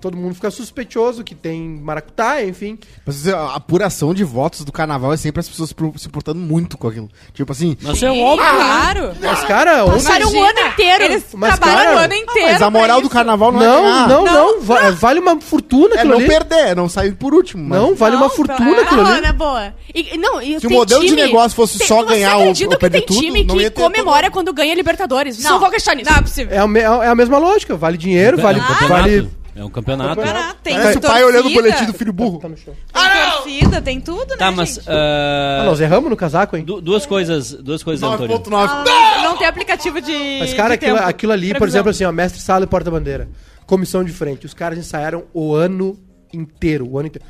todo 0.00 0.16
mundo 0.16 0.34
fica 0.34 0.50
suspeitoso 0.50 1.24
que 1.24 1.34
tem 1.34 1.60
maracutaia, 1.80 2.46
enfim. 2.46 2.78
Mas 3.04 3.26
a 3.28 3.54
apuração 3.54 4.12
de 4.12 4.24
votos 4.24 4.62
do 4.64 4.70
carnaval 4.70 5.12
é 5.12 5.16
sempre 5.16 5.40
as 5.40 5.48
pessoas 5.48 5.74
se 5.96 6.08
portando 6.08 6.38
muito 6.40 6.76
com 6.76 6.86
aquilo. 6.88 7.08
Tipo 7.32 7.52
assim, 7.52 7.76
Mas 7.80 8.02
é 8.02 8.10
óbvio. 8.10 8.46
Claro. 8.46 9.12
Mas, 9.20 9.44
cara, 9.44 9.84
ontem- 9.84 9.94
Passaram 9.94 10.30
um 10.32 10.42
ano 10.44 10.60
inteiro. 10.60 11.04
Eles 11.04 11.24
Mas, 11.32 11.58
trabalham 11.58 11.84
cara, 11.84 11.96
o 11.96 11.98
ano 12.04 12.14
inteiro. 12.14 12.52
mas 12.52 12.62
a 12.62 12.70
moral 12.70 13.00
do 13.00 13.08
carnaval 13.08 13.52
não, 13.52 13.62
é 13.62 13.66
Não, 13.66 13.82
ganhar. 13.82 14.08
não, 14.08 14.24
não, 14.24 14.60
va- 14.60 14.90
vale 14.90 15.20
uma 15.20 15.40
fortuna 15.40 15.94
É 15.94 15.98
aquilo 15.98 16.12
não 16.12 16.18
ali. 16.20 16.28
perder, 16.28 16.68
é 16.68 16.74
não 16.74 16.88
sair 16.88 17.12
por 17.14 17.34
último. 17.34 17.64
mas- 17.66 17.80
Não, 17.80 17.94
vale 17.94 18.16
uma 18.16 18.26
Não, 18.28 18.30
fortuna 18.34 18.76
é. 18.76 18.82
aquilo 18.82 19.02
Não, 19.02 19.10
ali. 19.12 19.20
na 19.22 19.32
boa. 19.32 19.74
E, 19.94 20.18
não, 20.18 20.42
e 20.42 20.60
Se 20.60 20.66
o 20.66 20.68
tem 20.68 20.76
modelo 20.78 21.00
de 21.02 21.08
time- 21.08 21.22
negócio 21.22 21.56
fosse 21.56 21.78
só 21.86 22.02
ganhar 22.04 22.36
ou- 22.36 22.48
ou 22.48 22.52
que 22.54 22.68
tem 22.68 22.78
perder 22.78 23.00
tudo, 23.02 23.18
time 23.20 23.44
não 23.44 23.54
que 23.56 23.62
ia 23.62 23.70
ter 23.70 23.80
comemora 23.82 24.30
quando 24.30 24.52
ganha 24.52 24.74
Libertadores. 24.74 25.42
Não, 25.42 25.52
Não, 25.52 25.58
vou 25.58 25.68
acreditar 25.68 25.94
nisso. 25.94 26.10
Não 26.10 26.18
é 26.18 26.22
possível. 26.22 26.54
É 26.54 26.66
é 27.06 27.08
a 27.08 27.14
mesma 27.14 27.38
lógica, 27.38 27.76
vale 27.76 27.96
dinheiro, 27.96 28.25
vale, 28.36 28.58
é 28.58 28.62
um 28.62 28.66
campeonato. 28.66 28.88
vale 28.88 29.30
É 29.54 29.64
um 29.64 29.70
campeonato. 29.70 30.20
Tem 30.62 30.74
Parece 30.76 30.98
o 30.98 31.00
pai 31.00 31.24
olhando 31.24 31.48
o 31.48 31.52
boletim 31.54 31.84
do 31.86 31.94
filho 31.94 32.12
burro. 32.12 32.38
Tá 32.40 32.48
no 32.48 32.56
chão. 32.56 32.74
Tem 32.92 33.30
torcida, 33.32 33.80
tem 33.82 34.00
tudo, 34.00 34.30
né, 34.30 34.36
Tá, 34.36 34.50
mas. 34.50 34.74
gente? 34.74 34.84
ah, 34.90 35.60
Ah, 35.62 35.64
nós 35.64 35.80
erramos 35.80 36.10
no 36.10 36.16
casaco, 36.16 36.56
hein? 36.56 36.64
du- 36.64 36.80
duas 36.80 37.06
coisas, 37.06 37.52
duas 37.52 37.82
coisas, 37.82 38.02
Antônio. 38.02 38.28
9.9. 38.38 38.68
Ah, 38.68 39.22
não 39.22 39.36
tem 39.38 39.46
aplicativo 39.46 40.00
de. 40.00 40.38
Mas, 40.40 40.52
cara, 40.52 40.70
de 40.70 40.74
aquilo, 40.74 40.96
tempo. 40.98 41.08
aquilo 41.08 41.32
ali, 41.32 41.48
por 41.48 41.58
Previsão. 41.60 41.78
exemplo, 41.78 41.90
assim, 41.90 42.04
ó, 42.04 42.12
mestre 42.12 42.40
sala 42.40 42.64
e 42.64 42.66
porta-bandeira, 42.66 43.28
comissão 43.66 44.04
de 44.04 44.12
frente, 44.12 44.44
os 44.44 44.52
caras 44.52 44.78
ensaiaram 44.78 45.24
o 45.32 45.54
ano 45.54 45.98
inteiro, 46.34 46.86
o 46.90 46.98
ano 46.98 47.08
inteiro. 47.08 47.26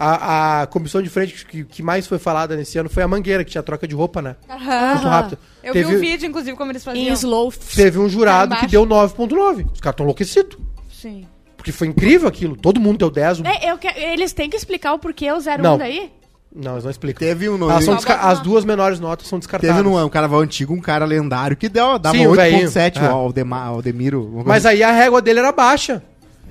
A, 0.00 0.62
a 0.62 0.66
comissão 0.68 1.02
de 1.02 1.10
frente 1.10 1.44
que, 1.44 1.64
que 1.64 1.82
mais 1.82 2.06
foi 2.06 2.18
falada 2.20 2.54
nesse 2.56 2.78
ano 2.78 2.88
foi 2.88 3.02
a 3.02 3.08
Mangueira, 3.08 3.42
que 3.44 3.50
tinha 3.50 3.62
troca 3.64 3.86
de 3.88 3.96
roupa, 3.96 4.22
né? 4.22 4.36
Aham. 4.48 4.92
Muito 4.94 5.08
rápido. 5.08 5.38
Eu 5.62 5.72
teve, 5.72 5.90
vi 5.90 5.96
o 5.96 6.00
vídeo, 6.00 6.28
inclusive, 6.28 6.56
como 6.56 6.70
eles 6.70 6.82
Em 6.82 6.84
faziam. 6.84 7.12
slow. 7.14 7.52
teve 7.74 7.98
um 7.98 8.08
jurado 8.08 8.54
que 8.56 8.66
deu 8.68 8.86
9.9. 8.86 9.66
Os 9.72 9.80
caras 9.80 9.94
estão 9.94 10.04
enlouquecidos. 10.04 10.56
Sim. 10.88 11.26
Porque 11.56 11.72
foi 11.72 11.88
incrível 11.88 12.28
aquilo. 12.28 12.56
Todo 12.56 12.80
mundo 12.80 12.98
deu 12.98 13.10
10. 13.10 13.40
o- 13.40 13.46
É, 13.46 13.72
eu 13.72 13.76
que- 13.76 13.88
eles 13.88 14.32
têm 14.32 14.48
que 14.48 14.56
explicar 14.56 14.92
o 14.92 14.98
porquê 15.00 15.32
o 15.32 15.40
01 15.40 15.58
Não. 15.60 15.76
daí? 15.76 16.12
Não, 16.54 16.72
eles 16.72 16.84
não 16.84 16.90
explicam. 16.92 17.18
Teve 17.18 17.48
um 17.48 17.58
no, 17.58 17.68
Elas 17.68 17.84
são 17.84 17.96
desca- 17.96 18.14
bota 18.14 18.28
As 18.28 18.38
lá. 18.38 18.44
duas 18.44 18.64
menores 18.64 19.00
notas 19.00 19.26
são 19.26 19.38
descartadas. 19.38 19.76
teve 19.76 19.86
no 19.88 20.02
um 20.02 20.08
carnaval 20.08 20.40
antigo 20.40 20.72
um 20.72 20.80
cara 20.80 21.04
lendário 21.04 21.56
que 21.56 21.68
deu, 21.68 21.98
dava 21.98 22.16
Sim, 22.16 22.26
o 22.26 22.30
8.7 22.30 23.00
velhinho. 23.00 23.12
ao 23.12 23.28
Aldemiro. 23.74 24.42
Mas 24.46 24.64
aí 24.64 24.82
a 24.82 24.90
régua 24.92 25.20
dele 25.20 25.40
era 25.40 25.50
baixa. 25.52 26.02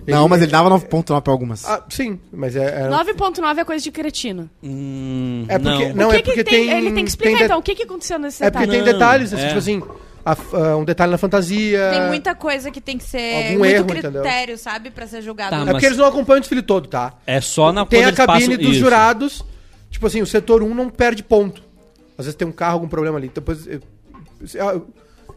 Não, 0.07 0.27
mas 0.27 0.41
ele 0.41 0.51
dava 0.51 0.69
9.9 0.69 1.21
pra 1.21 1.33
algumas. 1.33 1.65
Ah, 1.65 1.83
sim, 1.89 2.19
mas 2.31 2.55
é. 2.55 2.83
é 2.85 2.89
9.9 2.89 3.57
é 3.59 3.63
coisa 3.65 3.83
de 3.83 3.91
cretino. 3.91 4.49
Hum, 4.63 5.45
É 5.49 5.59
porque- 5.59 5.89
não. 5.89 5.95
Não, 5.95 6.07
o 6.07 6.11
que 6.11 6.15
é 6.17 6.21
que 6.21 6.25
porque 6.29 6.43
tem, 6.43 6.67
tem- 6.67 6.77
Ele 6.77 6.91
tem 6.91 7.03
que 7.03 7.09
explicar, 7.09 7.29
tem 7.31 7.37
de- 7.39 7.43
então. 7.45 7.59
O 7.59 7.61
que, 7.61 7.75
que 7.75 7.83
aconteceu 7.83 8.17
nesse 8.17 8.43
É 8.43 8.49
porque 8.49 8.65
detalhe? 8.65 8.83
tem 8.83 8.91
Não, 8.93 8.99
detalhes, 8.99 9.33
assim, 9.33 9.43
é. 9.43 9.47
tipo 9.47 9.59
assim, 9.59 9.83
a- 10.25 10.31
a- 10.71 10.77
um 10.77 10.85
detalhe 10.85 11.11
na 11.11 11.17
fantasia. 11.17 11.89
Tem 11.91 12.07
muita 12.07 12.33
coisa 12.35 12.71
que 12.71 12.79
tem 12.81 12.97
que 12.97 13.03
ser 13.03 13.35
Algum 13.47 13.57
muito 13.59 13.71
erro, 13.75 13.85
critério, 13.85 14.57
sabe? 14.57 14.91
Pra 14.91 15.05
ser 15.07 15.21
julgado. 15.21 15.51
Tá, 15.51 15.61
É 15.61 15.71
porque 15.71 15.85
eles 15.85 15.97
não 15.97 16.05
acompanham 16.05 16.37
o 16.37 16.41
desfile 16.41 16.61
todo, 16.61 16.87
tá? 16.87 17.13
É 17.25 17.41
só 17.41 17.71
na 17.73 17.85
Tem 17.85 18.03
a 18.05 18.13
cabine 18.13 18.47
passam- 18.47 18.57
dos 18.57 18.71
isso. 18.71 18.79
jurados. 18.79 19.43
Tipo 19.89 20.07
assim, 20.07 20.21
o 20.21 20.25
setor 20.25 20.61
1 20.63 20.73
não 20.73 20.89
perde 20.89 21.23
ponto. 21.23 21.61
Às 22.17 22.25
vezes 22.25 22.35
tem 22.35 22.47
um 22.47 22.51
carro, 22.51 22.73
algum 22.73 22.87
problema 22.87 23.17
ali. 23.17 23.29
Depois. 23.33 23.65
Eu, 23.67 23.81
eu- 24.53 24.87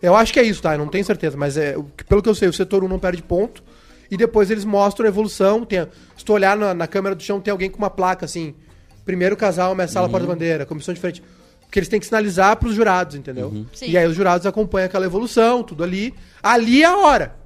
eu 0.03 0.17
acho 0.17 0.33
que 0.33 0.41
é 0.41 0.43
isso, 0.43 0.61
tá? 0.63 0.75
Eu 0.75 0.79
não 0.79 0.89
tenho 0.89 1.05
certeza, 1.05 1.37
mas 1.37 1.57
é, 1.57 1.77
pelo 2.09 2.23
que 2.23 2.29
eu 2.29 2.35
sei, 2.35 2.49
o 2.49 2.53
setor 2.53 2.83
1 2.85 2.89
não 2.89 2.99
perde 2.99 3.23
ponto. 3.23 3.63
E 4.11 4.17
depois 4.17 4.51
eles 4.51 4.65
mostram 4.65 5.07
a 5.07 5.09
evolução. 5.09 5.65
Tem, 5.65 5.87
se 6.17 6.25
tu 6.25 6.33
olhar 6.33 6.57
na, 6.57 6.75
na 6.75 6.87
câmera 6.87 7.15
do 7.15 7.23
chão, 7.23 7.41
tem 7.41 7.53
alguém 7.53 7.71
com 7.71 7.79
uma 7.79 7.91
placa 7.91 8.25
assim. 8.25 8.55
Primeiro 9.05 9.37
casal, 9.37 9.75
Uhum. 9.77 9.89
sala, 9.89 10.09
porta-bandeira, 10.09 10.67
comissão 10.67 10.93
de 10.95 11.01
frente. 11.01 11.23
Porque 11.63 11.79
eles 11.79 11.89
têm 11.89 12.01
que 12.01 12.07
sinalizar 12.07 12.57
pros 12.57 12.75
jurados, 12.75 13.15
entendeu? 13.15 13.47
Uhum. 13.49 13.65
E 13.83 13.97
aí 13.97 14.05
os 14.07 14.17
jurados 14.17 14.45
acompanham 14.47 14.87
aquela 14.87 15.07
evolução, 15.07 15.63
tudo 15.63 15.85
ali. 15.85 16.13
Ali 16.43 16.83
é 16.83 16.87
a 16.87 16.97
hora. 16.97 17.37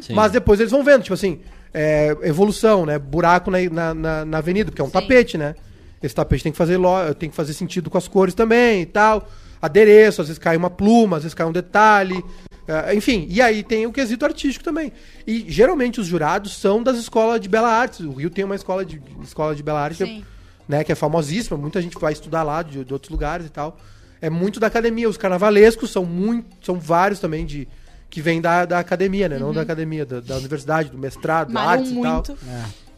Sim. 0.00 0.14
Mas 0.14 0.30
depois 0.30 0.60
eles 0.60 0.70
vão 0.70 0.84
vendo, 0.84 1.02
tipo 1.02 1.14
assim, 1.14 1.40
é, 1.74 2.16
evolução, 2.22 2.86
né? 2.86 2.96
Buraco 2.98 3.50
na, 3.50 3.58
na, 3.68 3.94
na- 3.94 4.24
na 4.24 4.38
avenida, 4.38 4.70
porque 4.70 4.80
é 4.80 4.84
um 4.84 4.88
Sim. 4.88 4.92
tapete, 4.92 5.36
né? 5.36 5.56
Esse 6.00 6.14
tapete 6.14 6.44
tem 6.44 6.52
que, 6.52 6.58
fazer 6.58 6.76
lo- 6.76 7.12
tem 7.16 7.28
que 7.28 7.34
fazer 7.34 7.54
sentido 7.54 7.90
com 7.90 7.98
as 7.98 8.06
cores 8.06 8.34
também 8.34 8.82
e 8.82 8.86
tal. 8.86 9.28
Adereço, 9.60 10.20
às 10.22 10.28
vezes 10.28 10.38
cai 10.38 10.56
uma 10.56 10.70
pluma, 10.70 11.16
às 11.16 11.24
vezes 11.24 11.34
cai 11.34 11.46
um 11.46 11.52
detalhe. 11.52 12.22
É, 12.68 12.94
enfim, 12.94 13.26
e 13.28 13.40
aí 13.42 13.62
tem 13.62 13.86
o 13.86 13.92
quesito 13.92 14.24
artístico 14.24 14.64
também. 14.64 14.92
E 15.26 15.44
geralmente 15.48 16.00
os 16.00 16.06
jurados 16.06 16.56
são 16.56 16.82
das 16.82 16.96
escolas 16.96 17.40
de 17.40 17.48
Bela 17.48 17.68
Artes. 17.68 18.00
O 18.00 18.12
Rio 18.12 18.30
tem 18.30 18.44
uma 18.44 18.54
escola 18.54 18.84
de, 18.84 19.00
escola 19.22 19.54
de 19.54 19.62
Bela 19.62 19.80
Artes 19.80 19.98
Sim. 20.06 20.24
né, 20.68 20.84
que 20.84 20.92
é 20.92 20.94
famosíssima, 20.94 21.56
muita 21.56 21.80
gente 21.82 21.98
vai 21.98 22.12
estudar 22.12 22.42
lá 22.42 22.62
de, 22.62 22.84
de 22.84 22.92
outros 22.92 23.10
lugares 23.10 23.46
e 23.46 23.50
tal. 23.50 23.76
É 24.20 24.30
muito 24.30 24.60
da 24.60 24.68
academia. 24.68 25.08
Os 25.08 25.16
carnavalescos 25.16 25.90
são 25.90 26.04
muito, 26.04 26.46
são 26.64 26.78
vários 26.78 27.18
também 27.18 27.44
de 27.44 27.66
que 28.08 28.20
vêm 28.20 28.40
da, 28.40 28.64
da 28.64 28.78
academia, 28.78 29.28
né? 29.28 29.38
Não 29.38 29.52
da 29.52 29.62
academia, 29.62 30.04
da, 30.06 30.20
da 30.20 30.36
universidade, 30.36 30.90
do 30.90 30.98
mestrado, 30.98 31.52
Malham 31.52 31.70
artes 31.70 31.90
e 31.90 31.94
muito. 31.94 32.32
tal. 32.34 32.36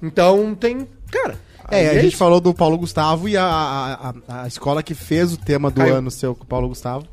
Então 0.03 0.55
tem, 0.55 0.87
cara. 1.11 1.39
É, 1.71 1.89
a 1.89 1.95
gente 1.95 2.09
isso. 2.09 2.17
falou 2.19 2.41
do 2.41 2.53
Paulo 2.53 2.77
Gustavo 2.77 3.27
e 3.27 3.37
a, 3.39 3.43
a, 3.45 4.11
a- 4.11 4.43
a 4.43 4.47
escola 4.47 4.83
que 4.83 4.93
fez 4.93 5.33
o 5.33 5.39
tema 5.39 5.71
do 5.71 5.81
Caiu. 5.81 5.97
ano 5.97 6.11
seu 6.11 6.35
com 6.35 6.45
o 6.45 6.47
Paulo 6.47 6.69
Gustavo. 6.69 7.07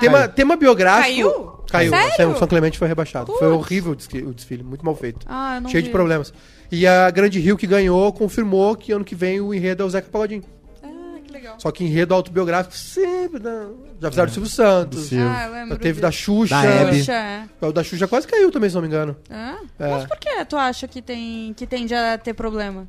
Tema, 0.00 0.28
tema 0.28 0.56
biográfico. 0.56 1.04
Caiu? 1.06 1.60
Caiu. 1.70 1.90
Sério? 2.16 2.36
São, 2.38 2.48
Clemente 2.48 2.78
foi 2.78 2.88
rebaixado. 2.88 3.26
Foi 3.32 3.48
Putz. 3.48 3.52
horrível 3.60 3.92
o 3.92 3.96
desfile, 3.96 4.26
o 4.26 4.34
desfile, 4.34 4.62
muito 4.64 4.84
mal 4.84 4.96
feito. 4.96 5.24
Ah, 5.28 5.56
eu 5.56 5.60
não 5.62 5.70
Cheio 5.70 5.82
vi. 5.82 5.88
de 5.88 5.92
problemas. 5.92 6.32
E 6.72 6.86
a 6.86 7.10
Grande 7.10 7.38
Rio 7.38 7.56
que 7.56 7.66
ganhou 7.66 8.12
confirmou 8.12 8.74
que 8.76 8.92
ano 8.92 9.04
que 9.04 9.14
vem 9.14 9.40
o 9.40 9.52
enredo 9.54 9.82
é 9.82 9.86
o 9.86 9.90
Zeca 9.90 10.08
Pagodinho. 10.10 10.42
Ah, 10.82 10.88
que 11.24 11.32
legal. 11.32 11.54
Só 11.58 11.70
que 11.70 11.84
enredo 11.84 12.12
autobiográfico 12.14 12.74
sempre. 12.76 13.40
Né? 13.40 13.66
Já 14.00 14.10
fizeram 14.10 14.26
do 14.28 14.32
Silvio 14.34 14.50
Santos. 14.50 15.06
Silvio. 15.06 15.28
Ah, 15.28 15.46
eu 15.46 15.52
lembro. 15.52 15.68
Já 15.70 15.76
teve 15.76 15.90
disso. 15.92 16.02
da 16.02 16.10
Xuxa. 16.10 16.54
Da 16.56 16.64
Hebe. 16.64 16.98
Xuxa, 16.98 17.12
é. 17.12 17.44
O 17.60 17.72
da 17.72 17.84
Xuxa 17.84 18.08
quase 18.08 18.26
caiu 18.26 18.50
também, 18.50 18.68
se 18.70 18.74
não 18.74 18.82
me 18.82 18.88
engano. 18.88 19.16
Ah, 19.30 19.58
É. 19.78 19.90
Mas 19.90 20.04
por 20.06 20.18
que 20.18 20.44
tu 20.46 20.56
acha 20.56 20.88
que, 20.88 21.00
tem, 21.02 21.52
que 21.54 21.66
tende 21.66 21.94
a 21.94 22.16
ter 22.18 22.34
problema? 22.34 22.88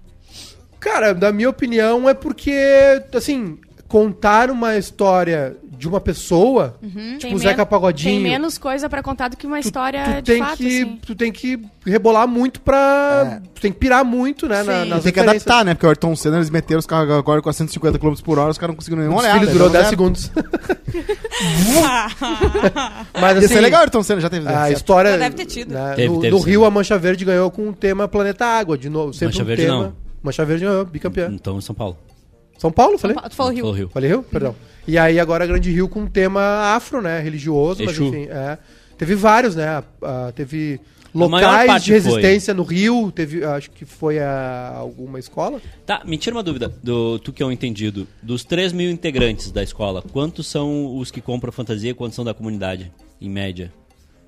Cara, 0.80 1.14
da 1.14 1.32
minha 1.32 1.49
opinião 1.49 2.09
é 2.09 2.14
porque, 2.16 2.51
assim, 3.14 3.59
contar 3.88 4.49
uma 4.49 4.76
história 4.78 5.55
de 5.82 5.88
uma 5.88 5.99
pessoa, 5.99 6.75
tipo 6.79 7.19
Tem 7.19 7.34
o 7.34 7.39
Zeca 7.39 7.65
Pagodinho. 7.65 8.13
Tem 8.21 8.21
menos 8.32 8.59
coisa 8.59 8.88
pra 8.88 9.01
contar 9.01 9.29
do 9.29 9.36
que 9.36 9.47
uma 9.47 9.59
tu, 9.59 9.65
história 9.65 10.03
tu 10.05 10.13
de 10.21 10.21
tem 10.32 10.39
fato, 10.43 10.57
que, 10.57 10.82
assim. 10.84 10.99
Tu 11.05 11.15
tem 11.15 11.32
que 11.32 11.59
rebolar 11.84 12.27
muito 12.27 12.61
pra. 12.61 13.41
Tu 13.55 13.61
tem 13.61 13.71
que 13.71 13.79
pirar 13.79 14.05
muito, 14.05 14.47
né? 14.47 14.61
Na, 14.61 14.86
nas 14.86 15.03
tem 15.03 15.11
que 15.11 15.19
adaptar, 15.19 15.65
né? 15.65 15.73
Porque 15.73 15.86
o 15.88 15.89
Ayrton 15.89 16.15
Senna, 16.15 16.38
eles 16.38 16.51
meteram 16.51 16.77
os 16.79 16.86
carros 16.86 17.09
agora 17.11 17.41
com 17.41 17.49
a 17.49 17.53
150 17.53 17.97
km 17.97 18.13
por 18.23 18.38
hora, 18.38 18.51
os 18.51 18.57
caras 18.59 18.73
não 18.73 18.77
conseguiram 18.77 19.01
nem 19.01 19.11
olhar. 19.11 19.39
desfile 19.39 19.45
né? 19.47 19.51
durou 19.51 19.67
Não 19.67 19.73
10 19.73 19.82
olharam. 19.82 19.89
segundos. 19.89 20.32
Mas 23.19 23.32
Ia 23.38 23.39
assim, 23.39 23.47
ser 23.47 23.61
legal 23.61 23.79
o 23.79 23.84
Ayrton 23.84 24.03
Senna, 24.03 24.21
já 24.21 24.29
teve. 24.29 24.47
a 24.47 24.51
certo. 24.51 24.77
história. 24.77 25.11
Já 25.11 25.17
deve 25.17 25.36
ter 25.36 25.45
tido. 25.45 25.73
né, 25.73 25.93
Teve, 25.95 26.09
no 26.13 26.21
teve, 26.21 26.36
no. 26.36 26.41
Rio, 26.41 26.65
a 26.65 26.69
Mancha 26.71 26.97
Verde 26.97 27.25
ganhou 27.25 27.49
com 27.49 27.69
o 27.69 27.73
tema 27.73 28.07
Planeta 28.07 28.45
Água, 28.45 28.77
de 28.77 28.89
novo. 28.89 29.13
Sempre 29.13 29.34
Mancha 29.34 29.43
um 29.43 29.45
Verde 29.45 29.63
tema. 29.63 29.84
não. 29.84 29.93
Mancha 30.23 30.45
Verde 30.45 30.65
ganhou, 30.65 30.86
bicampeã. 30.86 31.29
Então 31.34 31.57
em 31.57 31.61
São 31.61 31.73
Paulo. 31.73 31.97
São 32.62 32.72
Paulo, 32.72 32.95
falei? 32.99 33.18
Tu 33.28 33.36
falou 33.36 33.51
Rio. 33.51 33.62
Falou 33.64 33.76
Rio. 33.76 33.89
Falei 33.89 34.09
Rio? 34.12 34.22
Perdão. 34.22 34.55
E 34.88 34.95
aí 34.95 35.20
agora 35.20 35.45
a 35.45 35.47
Grande 35.47 35.72
Rio 35.72 35.89
com 35.89 36.01
um 36.01 36.07
tema 36.07 36.76
afro, 36.76 37.01
né? 37.01 37.20
Religioso, 37.20 37.82
Exu. 37.82 38.03
mas 38.05 38.14
enfim. 38.14 38.30
É. 38.30 38.59
Teve 38.99 39.16
vários, 39.16 39.55
né? 39.55 39.84
Ah, 39.99 40.32
teve 40.36 40.80
locais 41.12 41.84
de 41.84 41.91
resistência 41.91 42.53
no 42.53 42.62
Rio. 42.62 43.12
Teve, 43.12 43.43
acho 43.43 43.72
que 43.72 43.84
foi 43.84 44.20
a, 44.20 44.76
alguma 44.76 45.18
escola. 45.18 45.59
Tá, 45.88 46.03
me 46.05 46.20
tira 46.20 46.36
uma 46.36 46.43
dúvida, 46.43 46.72
do, 46.84 47.18
tu 47.18 47.34
que 47.34 47.41
é 47.41 47.45
um 47.47 47.51
entendido. 47.51 48.07
Dos 48.22 48.43
3 48.43 48.74
mil 48.74 48.91
integrantes 48.91 49.51
da 49.51 49.64
escola, 49.64 50.03
quantos 50.14 50.45
são 50.45 50.95
os 50.99 51.09
que 51.09 51.20
compram 51.20 51.51
fantasia 51.51 51.89
e 51.89 51.93
quantos 51.95 52.16
são 52.16 52.24
da 52.24 52.36
comunidade, 52.36 52.91
em 53.20 53.28
média? 53.28 53.74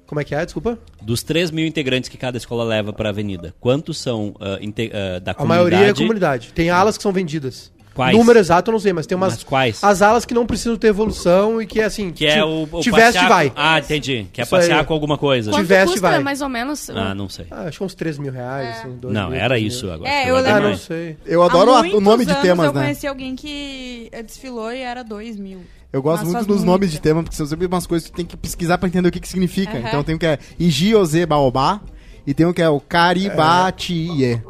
Como 0.07 0.19
é 0.19 0.23
que 0.23 0.34
é? 0.34 0.43
Desculpa. 0.43 0.77
Dos 1.01 1.21
3 1.21 1.51
mil 1.51 1.65
integrantes 1.67 2.09
que 2.09 2.17
cada 2.17 2.38
escola 2.38 2.63
leva 2.63 2.91
pra 2.91 3.09
avenida, 3.09 3.53
quantos 3.59 3.99
são 3.99 4.34
inte- 4.59 4.91
ah, 4.91 5.19
da 5.19 5.31
A 5.31 5.34
comunidade? 5.36 5.69
maioria 5.71 5.91
é 5.91 5.93
comunidade. 5.93 6.51
Tem 6.53 6.71
alas 6.71 6.97
que 6.97 7.03
são 7.03 7.11
vendidas. 7.11 7.71
Quais? 7.93 8.17
Número 8.17 8.39
exato 8.39 8.69
eu 8.69 8.73
não 8.73 8.79
sei, 8.79 8.91
mas 8.91 9.05
tem 9.05 9.15
umas. 9.15 9.33
Mas 9.33 9.43
quais? 9.43 9.83
As 9.83 10.01
alas 10.01 10.25
que 10.25 10.33
não 10.33 10.45
precisam 10.47 10.75
ter 10.75 10.87
evolução 10.87 11.61
e 11.61 11.67
que 11.67 11.79
é 11.79 11.83
assim. 11.83 12.11
Que 12.11 12.25
é 12.25 12.43
o, 12.43 12.63
o 12.71 12.79
Tiveste, 12.81 13.13
passear- 13.13 13.29
vai. 13.29 13.51
Ah, 13.55 13.79
entendi. 13.79 14.27
Que 14.33 14.41
é 14.41 14.43
Isso 14.43 14.49
passear 14.51 14.79
aí. 14.79 14.85
com 14.85 14.93
alguma 14.93 15.17
coisa. 15.17 15.51
Quanto- 15.51 15.61
Tiveste, 15.61 15.91
custa, 15.93 16.09
vai. 16.09 16.19
mais 16.19 16.41
ou 16.41 16.49
menos? 16.49 16.89
Ah, 16.89 17.13
não 17.13 17.29
sei. 17.29 17.45
Ah, 17.51 17.63
acho 17.67 17.77
que 17.77 17.83
uns 17.83 17.93
3 17.93 18.17
mil 18.17 18.31
reais, 18.31 18.77
É. 18.83 18.87
dois 18.87 19.13
Não, 19.13 19.29
mil, 19.29 19.39
era 19.39 19.59
isso 19.59 19.89
agora. 19.91 20.09
É, 20.09 20.29
eu 20.29 20.37
Ah, 20.37 20.59
não 20.59 20.75
sei. 20.75 21.17
Eu 21.25 21.43
adoro 21.43 21.71
o 21.95 22.01
nome 22.01 22.25
de 22.25 22.35
temas, 22.41 22.65
eu 22.67 22.73
né? 22.73 22.81
conheci 22.81 23.05
alguém 23.05 23.35
que 23.35 24.09
desfilou 24.25 24.71
e 24.71 24.79
era 24.79 25.03
2 25.03 25.37
mil. 25.37 25.59
Eu 25.91 26.01
gosto 26.01 26.23
Mas 26.23 26.33
muito 26.33 26.47
dos 26.47 26.57
muito 26.57 26.65
nomes 26.67 26.91
de 26.91 26.99
tema, 26.99 27.21
porque 27.21 27.35
são 27.35 27.45
sempre 27.45 27.67
umas 27.67 27.85
coisas 27.85 28.07
que 28.07 28.13
tu 28.13 28.15
tem 28.15 28.25
que 28.25 28.35
pesquisar 28.35 28.79
pra 28.79 28.87
entender 28.89 29.09
o 29.09 29.11
que, 29.11 29.19
que 29.19 29.27
significa. 29.29 29.77
Aham. 29.77 29.87
Então 29.87 30.03
tem 30.03 30.15
um 30.15 30.17
que 30.17 30.25
é 30.25 30.39
Igiose 30.57 31.23
Baobá 31.27 31.79
e 32.25 32.33
tem 32.33 32.47
um 32.47 32.51
que 32.53 32.63
é 32.63 32.67
o 32.69 32.79
Caribatie. 32.79 34.41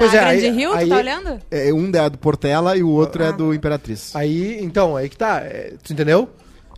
Pois 0.00 0.12
da 0.12 0.18
é, 0.18 0.20
Grande 0.24 0.46
aí- 0.46 0.50
Rio, 0.52 0.72
aí- 0.72 0.86
tu 0.86 0.90
tá 0.90 0.96
olhando? 0.96 1.40
É, 1.50 1.72
um 1.72 1.90
é 1.94 2.10
do 2.10 2.18
Portela 2.18 2.76
e 2.76 2.82
o 2.82 2.88
outro 2.88 3.22
Ah. 3.22 3.26
é 3.28 3.32
do 3.32 3.52
Imperatriz. 3.54 4.14
Aí, 4.16 4.58
então, 4.62 4.96
aí 4.96 5.08
que 5.08 5.16
tá. 5.16 5.40
é, 5.40 5.74
tu 5.82 5.92
entendeu? 5.92 6.28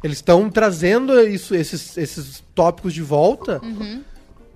Eles 0.02 0.18
estão 0.18 0.50
trazendo 0.50 1.18
isso, 1.20 1.54
esses, 1.54 1.96
esses 1.96 2.42
tópicos 2.54 2.92
de 2.92 3.02
volta 3.02 3.60
Uhum. 3.62 4.02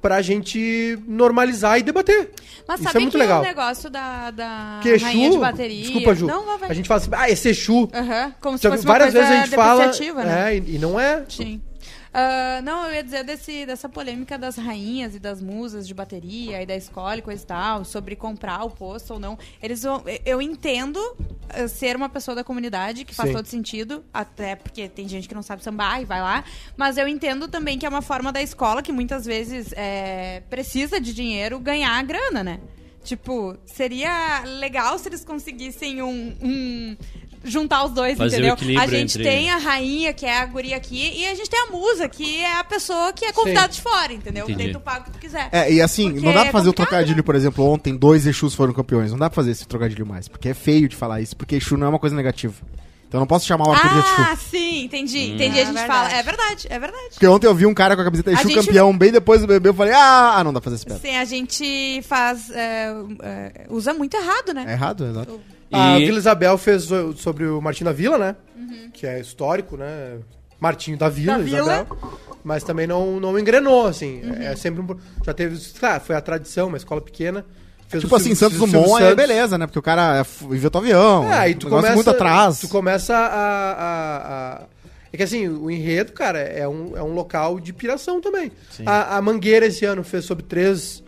pra 0.02 0.20
gente 0.20 0.98
normalizar 1.06 1.78
e 1.78 1.82
debater. 1.84 2.30
Mas 2.66 2.80
Isso 2.80 2.84
sabe 2.88 2.98
é 2.98 3.00
muito 3.00 3.12
que 3.12 3.18
legal. 3.18 3.40
o 3.42 3.44
negócio 3.44 3.88
da, 3.88 4.30
da 4.32 4.80
Que 4.82 4.96
rainha 4.96 5.28
de 5.28 5.34
Exu, 5.36 5.40
bateria... 5.40 5.82
desculpa, 5.82 6.14
Ju, 6.16 6.26
Não, 6.26 6.58
vai. 6.58 6.68
a 6.70 6.74
gente 6.74 6.88
fala 6.88 7.00
assim, 7.00 7.10
ah, 7.12 7.30
esse 7.30 7.48
Exu. 7.50 7.88
Aham, 7.94 8.34
como 8.40 8.58
se 8.58 8.68
fosse 8.68 8.84
várias 8.84 9.14
uma 9.14 9.20
coisa 9.20 9.28
vezes 9.28 9.30
a 9.30 9.44
gente 9.46 9.54
fala, 9.54 10.24
né? 10.24 10.52
é, 10.52 10.56
e, 10.56 10.74
e 10.74 10.78
não 10.80 10.98
é. 10.98 11.22
Sim. 11.28 11.60
Ah, 12.18 12.62
não, 12.62 12.86
eu 12.86 12.94
ia 12.94 13.04
dizer 13.04 13.24
desse, 13.24 13.66
dessa 13.66 13.90
polêmica 13.90 14.38
das 14.38 14.56
rainhas 14.56 15.14
e 15.14 15.18
das 15.18 15.42
musas 15.42 15.86
de 15.86 15.92
bateria 15.92 16.62
e 16.62 16.64
da 16.64 16.74
escola 16.74 17.18
e 17.18 17.20
coisa 17.20 17.42
e 17.42 17.46
tal, 17.46 17.84
sobre 17.84 18.16
comprar 18.16 18.64
o 18.64 18.70
posto 18.70 19.12
ou 19.12 19.20
não. 19.20 19.38
Eles 19.62 19.82
vão. 19.82 20.02
Eu 20.24 20.40
entendo 20.40 20.98
ah, 21.50 21.68
ser 21.68 21.94
uma 21.94 22.08
pessoa 22.08 22.34
da 22.34 22.42
comunidade, 22.42 23.04
que 23.04 23.14
faz 23.14 23.28
Sim. 23.28 23.36
todo 23.36 23.44
sentido, 23.44 24.02
até 24.14 24.56
porque 24.56 24.88
tem 24.88 25.06
gente 25.06 25.28
que 25.28 25.34
não 25.34 25.42
sabe 25.42 25.62
sambar 25.62 26.00
e 26.00 26.06
vai 26.06 26.22
lá. 26.22 26.42
Mas 26.74 26.96
eu 26.96 27.06
entendo 27.06 27.48
também 27.48 27.78
que 27.78 27.84
é 27.84 27.88
uma 27.88 28.00
forma 28.00 28.32
da 28.32 28.40
escola 28.40 28.80
que 28.82 28.92
muitas 28.92 29.26
vezes 29.26 29.74
é, 29.76 30.42
precisa 30.48 30.98
de 30.98 31.12
dinheiro 31.12 31.58
ganhar 31.58 31.98
a 31.98 32.02
grana, 32.02 32.42
né? 32.42 32.60
Tipo, 33.07 33.57
seria 33.64 34.42
legal 34.59 34.98
se 34.98 35.09
eles 35.09 35.24
conseguissem 35.24 36.02
um. 36.02 36.34
um- 36.42 36.96
juntar 37.44 37.84
os 37.84 37.92
dois, 37.92 38.18
Fazer 38.18 38.42
o 38.42 38.54
entendeu? 38.57 38.80
A 38.80 38.86
gente 38.88 39.18
entre- 39.18 39.22
tem 39.22 39.50
a 39.50 39.57
rainha, 39.57 40.12
que 40.12 40.26
é 40.26 40.36
a 40.38 40.44
guria 40.46 40.76
aqui, 40.76 41.12
e 41.16 41.28
a 41.28 41.34
gente 41.36 41.48
tem 41.48 41.61
a 41.61 41.66
musa, 41.70 42.09
que 42.09 42.38
é 42.40 42.59
a 42.59 42.64
pessoa 42.64 43.12
que 43.12 43.24
é 43.24 43.32
convidada 43.32 43.68
de 43.72 43.80
fora, 43.80 44.12
entendeu? 44.12 44.46
Entendi. 44.46 44.64
Daí 44.64 44.72
tu 44.72 44.80
paga 44.80 45.02
o 45.02 45.04
que 45.04 45.11
tu 45.12 45.18
quiser. 45.20 45.48
É, 45.52 45.72
e 45.72 45.80
assim, 45.80 46.11
Porque 46.11 46.26
não 46.26 46.32
dá 46.32 46.40
pra 46.40 46.48
é 46.48 46.52
fazer 46.52 46.68
o 46.68 46.72
complicado, 46.72 46.88
trocadilho, 46.88 47.22
por 47.22 47.36
exemplo, 47.36 47.64
ontem 47.64 47.94
dois 47.96 48.26
Exus 48.26 48.52
foram 48.52 48.72
campeões. 48.72 49.12
Não 49.12 49.18
dá 49.18 49.30
pra 49.30 49.36
fazer 49.36 49.52
esse 49.52 49.64
trocadilho 49.64 50.04
mais, 50.04 50.26
porque 50.26 50.48
é 50.48 50.54
feio 50.54 50.88
de 50.88 50.96
falar 50.96 51.20
isso, 51.20 51.36
porque 51.36 51.54
Exu 51.54 51.76
não 51.76 51.86
é 51.86 51.90
uma 51.90 52.00
coisa 52.00 52.16
negativa. 52.16 52.52
Então 53.09 53.18
eu 53.18 53.20
não 53.20 53.26
posso 53.26 53.46
chamar 53.46 53.68
o 53.68 53.72
Arthur 53.72 53.88
de 53.88 53.98
Exu. 53.98 54.14
Ah, 54.18 54.36
sim, 54.36 54.84
entendi. 54.84 55.30
Entendi, 55.34 55.59
É 55.59 55.62
a 55.62 55.64
gente 55.64 55.74
verdade. 55.74 55.86
fala. 55.86 56.12
É 56.12 56.22
verdade, 56.22 56.66
é 56.68 56.78
verdade. 56.78 57.04
Porque 57.11 57.26
ontem 57.26 57.46
eu 57.46 57.54
vi 57.54 57.64
um 57.66 57.72
cara 57.74 57.94
com 57.94 58.02
a 58.02 58.04
camiseta 58.04 58.30
Exu 58.32 58.40
A 58.40 58.42
gente- 58.42 58.66
campeão, 58.66 58.96
bem 58.98 59.12
depois 59.12 59.40
do 59.40 59.46
bebê, 59.46 59.68
eu 59.68 59.74
falei, 59.74 59.92
ah, 59.94 60.34
ah, 60.38 60.44
não 60.44 60.52
dá 60.52 60.61
pra 60.61 60.70
fazer 60.70 60.76
esse 60.76 60.86
pedra. 60.86 61.00
Sim, 61.00 61.16
a 61.16 61.24
gente 61.24 62.02
faz. 62.02 62.50
é, 62.50 62.92
é, 63.22 63.66
usa 63.70 63.94
muito 63.94 64.16
errado, 64.16 64.50
É 64.50 64.54
né? 64.54 64.72
errado, 64.72 65.07
exato. 65.07 65.40
A 65.72 65.98
E- 66.00 66.04
Vila 66.07 66.18
Isabel 66.18 66.59
fez 66.59 66.88
sobre 67.16 67.46
o 67.46 67.61
Martinho 67.61 67.86
da 67.86 67.92
Vila, 67.92 68.18
né? 68.18 68.36
Uhum. 68.57 68.90
Que 68.92 69.07
é 69.07 69.20
histórico, 69.20 69.76
né? 69.76 70.18
Martinho 70.61 70.96
da 70.96 71.09
Vila, 71.09 71.38
Da 71.38 71.44
Vila. 71.44 71.59
Isabel. 71.61 71.98
Mas 72.42 72.62
também 72.64 72.86
não, 72.86 73.18
não 73.20 73.38
engrenou, 73.38 73.86
assim. 73.86 74.20
Uhum. 74.24 74.42
É 74.42 74.54
sempre 74.57 74.80
um. 74.80 74.96
Já 75.24 75.34
teve. 75.34 75.57
Claro, 75.78 76.02
foi 76.04 76.14
a 76.16 76.20
tradição, 76.20 76.68
uma 76.68 76.76
escola 76.76 77.00
pequena. 77.00 77.44
Fez 77.89 78.03
Tipo 78.03 78.14
o 78.14 78.16
assim, 78.18 78.34
Santos 78.34 78.59
Dumont 78.59 78.95
aí 78.95 79.11
Santos. 79.11 79.14
beleza, 79.16 79.57
né? 79.59 79.66
Porque 79.66 79.78
o 79.78 79.82
cara 79.82 80.18
é 80.20 80.45
inventou 80.55 80.80
avião. 80.80 81.30
É, 81.32 81.39
aí 81.39 81.55
um 81.55 81.59
tu 81.59 81.68
começa. 81.68 81.95
muito 81.95 82.11
atrás. 82.11 82.59
Tu 82.59 82.68
começa 82.68 83.14
a, 83.16 83.72
a- 83.72 84.55
a- 84.62 84.62
É 85.12 85.16
que 85.16 85.22
assim, 85.22 85.49
o 85.49 85.70
enredo, 85.70 86.12
cara, 86.12 86.39
é 86.41 86.66
um, 86.66 86.97
é 86.97 87.03
um 87.03 87.12
local 87.14 87.61
de 87.61 87.72
piração 87.72 88.20
também. 88.20 88.51
A, 88.84 89.16
a 89.16 89.22
Mangueira 89.22 89.66
esse 89.66 89.84
ano 89.84 90.03
fez 90.03 90.24
sobre 90.24 90.43
três 90.45 91.03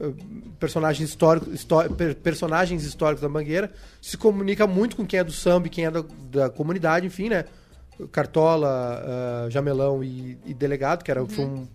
eh, 0.00 0.10
personagens 0.58 1.08
históricos, 1.08 1.54
histó- 1.54 1.88
per- 1.88 2.16
personagens 2.16 2.82
históricos 2.84 3.22
da 3.22 3.28
Mangueira. 3.28 3.70
Se 4.02 4.16
comunica 4.16 4.66
muito 4.66 4.96
com 4.96 5.06
quem 5.06 5.20
é 5.20 5.24
do 5.24 5.32
samba 5.32 5.68
e 5.68 5.70
quem 5.70 5.84
é 5.86 5.90
da, 5.90 6.02
da 6.30 6.50
comunidade, 6.50 7.06
enfim, 7.06 7.28
né? 7.28 7.44
Cartola, 8.12 8.68
ah, 8.68 9.50
Jamelão 9.50 10.02
e, 10.04 10.38
e 10.46 10.54
Delegado, 10.54 11.02
que 11.02 11.10
era, 11.10 11.24
foi 11.26 11.44
um 11.44 11.66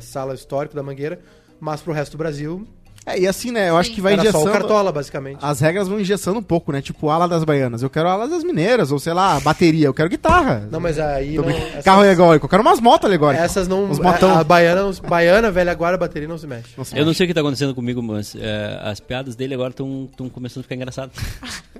sala 0.00 0.34
histórico 0.34 0.74
da 0.74 0.82
Mangueira. 0.82 1.20
Mas 1.60 1.80
pro 1.80 1.92
resto 1.92 2.12
do 2.12 2.18
Brasil, 2.18 2.66
É, 3.06 3.18
e 3.18 3.26
assim, 3.26 3.50
né? 3.50 3.68
Eu 3.68 3.76
acho 3.76 3.90
que 3.92 4.00
vai 4.00 4.14
era 4.14 4.22
só 4.22 4.38
o 4.38 4.40
engessando. 4.42 4.52
Cartola, 4.58 4.90
basicamente. 4.90 5.38
As 5.42 5.60
regras 5.60 5.88
vão 5.88 6.00
engessando 6.00 6.38
um 6.38 6.42
pouco, 6.42 6.72
né? 6.72 6.80
Tipo, 6.80 7.10
ala 7.10 7.28
das 7.28 7.44
baianas. 7.44 7.82
Eu 7.82 7.90
quero 7.90 8.08
ala 8.08 8.26
das 8.26 8.42
mineiras, 8.42 8.90
ou 8.90 8.98
sei 8.98 9.12
lá, 9.12 9.38
bateria. 9.40 9.86
Eu 9.88 9.94
quero 9.94 10.08
guitarra. 10.08 10.66
Não, 10.70 10.80
mas 10.80 10.98
aí. 10.98 11.36
Não, 11.36 11.48
essas- 11.50 11.84
Carro 11.84 12.00
alegórico. 12.00 12.46
Eu 12.46 12.48
quero 12.50 12.62
umas 12.62 12.80
motos 12.80 13.06
alegóricas. 13.06 13.44
Essas 13.44 13.68
não. 13.68 13.90
Os 13.90 13.98
motão. 13.98 14.34
A, 14.34 14.40
a 14.40 14.44
baiana, 14.44 14.82
não- 14.82 14.92
baiana, 15.08 15.50
velha 15.50 15.74
guarda, 15.74 15.98
bateria 15.98 16.26
não 16.26 16.38
se 16.38 16.46
mexe. 16.46 16.70
Não 16.76 16.84
sei. 16.84 17.00
Eu 17.00 17.04
não 17.04 17.12
sei 17.12 17.24
o 17.24 17.28
que 17.28 17.34
tá 17.34 17.40
acontecendo 17.40 17.74
comigo, 17.74 18.02
mas 18.02 18.34
é, 18.38 18.80
as 18.82 19.00
piadas 19.00 19.36
dele 19.36 19.52
agora 19.54 19.70
estão 19.70 20.08
começando 20.32 20.60
a 20.60 20.62
ficar 20.64 20.74
engraçadas. 20.74 21.12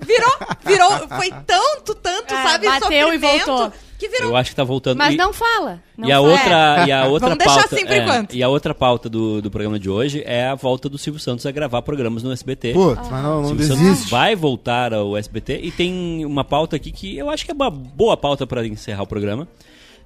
Virou, 0.06 0.36
virou. 0.66 1.08
Foi 1.08 1.30
tanto, 1.46 1.94
tanto, 1.94 2.34
É, 2.34 2.42
sabe? 2.42 2.66
bateu 2.66 3.14
e 3.14 3.18
voltou. 3.18 3.72
Que 4.04 4.08
virou. 4.10 4.30
Eu 4.30 4.36
acho 4.36 4.50
que 4.50 4.56
tá 4.56 4.64
voltando. 4.64 4.98
Mas 4.98 5.14
E- 5.14 5.16
não 5.16 5.32
fala. 5.32 5.80
Não 5.96 6.08
e 6.08 6.12
a 6.12 6.16
fala. 6.16 6.28
outra, 6.28 6.84
e 6.86 6.92
a 6.92 7.04
outra 7.06 7.28
Vamos 7.28 7.38
deixar 7.44 7.60
pauta, 7.60 7.74
assim 7.74 7.86
por 7.86 7.92
é, 7.92 7.98
enquanto. 7.98 8.34
E 8.34 8.42
a 8.42 8.48
outra 8.48 8.74
pauta 8.74 9.08
do, 9.08 9.40
do 9.40 9.50
programa 9.50 9.78
de 9.78 9.88
hoje 9.88 10.22
é 10.26 10.46
a 10.46 10.54
volta 10.54 10.88
do 10.88 10.98
Silvio 10.98 11.20
Santos 11.20 11.46
a 11.46 11.50
gravar 11.50 11.80
programas 11.82 12.22
no 12.22 12.32
SBT. 12.32 12.72
Putz, 12.72 13.08
mas 13.10 13.22
não, 13.22 13.40
não 13.42 13.48
Silvio 13.48 13.66
Santos 13.66 14.10
vai 14.10 14.36
voltar 14.36 14.92
ao 14.92 15.16
SBT 15.16 15.60
e 15.62 15.70
tem 15.70 16.24
uma 16.24 16.44
pauta 16.44 16.76
aqui 16.76 16.92
que 16.92 17.16
eu 17.16 17.30
acho 17.30 17.44
que 17.44 17.50
é 17.50 17.54
uma 17.54 17.70
boa 17.70 18.16
pauta 18.16 18.46
para 18.46 18.66
encerrar 18.66 19.02
o 19.02 19.06
programa, 19.06 19.48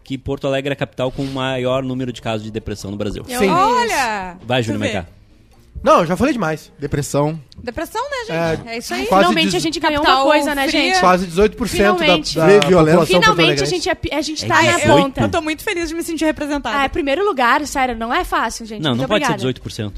que 0.05 0.17
Porto 0.17 0.47
Alegre 0.47 0.71
é 0.71 0.75
a 0.75 0.77
capital 0.77 1.11
com 1.11 1.23
o 1.23 1.27
maior 1.27 1.83
número 1.83 2.13
de 2.13 2.23
casos 2.23 2.45
de 2.45 2.51
depressão 2.51 2.91
no 2.91 2.97
Brasil. 2.97 3.25
Sim. 3.27 3.51
Olha! 3.51 4.37
Vai, 4.47 4.63
Júnior. 4.63 4.81
Maiká. 4.81 5.18
Não, 5.83 6.01
eu 6.01 6.07
já 6.07 6.17
falei 6.17 6.33
demais. 6.33 6.73
Depressão. 6.79 7.41
Depressão, 7.63 8.03
né, 8.03 8.17
gente? 8.57 8.69
É, 8.69 8.79
isso 8.79 8.93
aí. 8.93 9.07
quase 9.07 9.23
Finalmente 9.29 9.57
a 9.57 9.61
gente 9.61 9.79
ganhou 9.81 10.03
Capital 10.03 10.25
uma 10.25 10.33
coisa, 10.33 10.55
né, 10.55 10.69
fria. 10.69 10.83
gente? 10.83 11.01
Quase 11.01 11.27
18% 11.27 11.59
da, 11.59 11.67
Finalmente. 11.67 12.37
da 12.37 12.47
Vê 12.47 12.61
violência. 12.61 12.71
população 12.99 13.07
Finalmente 13.07 13.23
a 13.23 13.27
porto-alegrense. 13.27 13.71
gente, 13.71 13.89
é, 13.89 14.17
a 14.17 14.21
gente 14.23 14.45
É 14.45 14.49
tá 14.49 14.55
na 14.63 14.73
18? 14.73 14.87
ponta. 15.05 15.21
Eu 15.21 15.29
tô 15.29 15.41
muito 15.41 15.63
feliz 15.63 15.89
de 15.89 15.95
me 15.95 16.03
sentir 16.03 16.25
representada. 16.25 16.79
Ah, 16.79 16.85
é 16.85 16.89
primeiro 16.89 17.25
lugar, 17.25 17.65
sério, 17.67 17.97
não 17.97 18.13
é 18.13 18.25
fácil, 18.25 18.67
gente. 18.67 18.83
Não, 18.83 18.91
Muito 18.91 19.03
não 19.03 19.09
pode 19.09 19.25
ser 19.25 19.33
obrigada. 19.33 19.61
18%. 19.61 19.93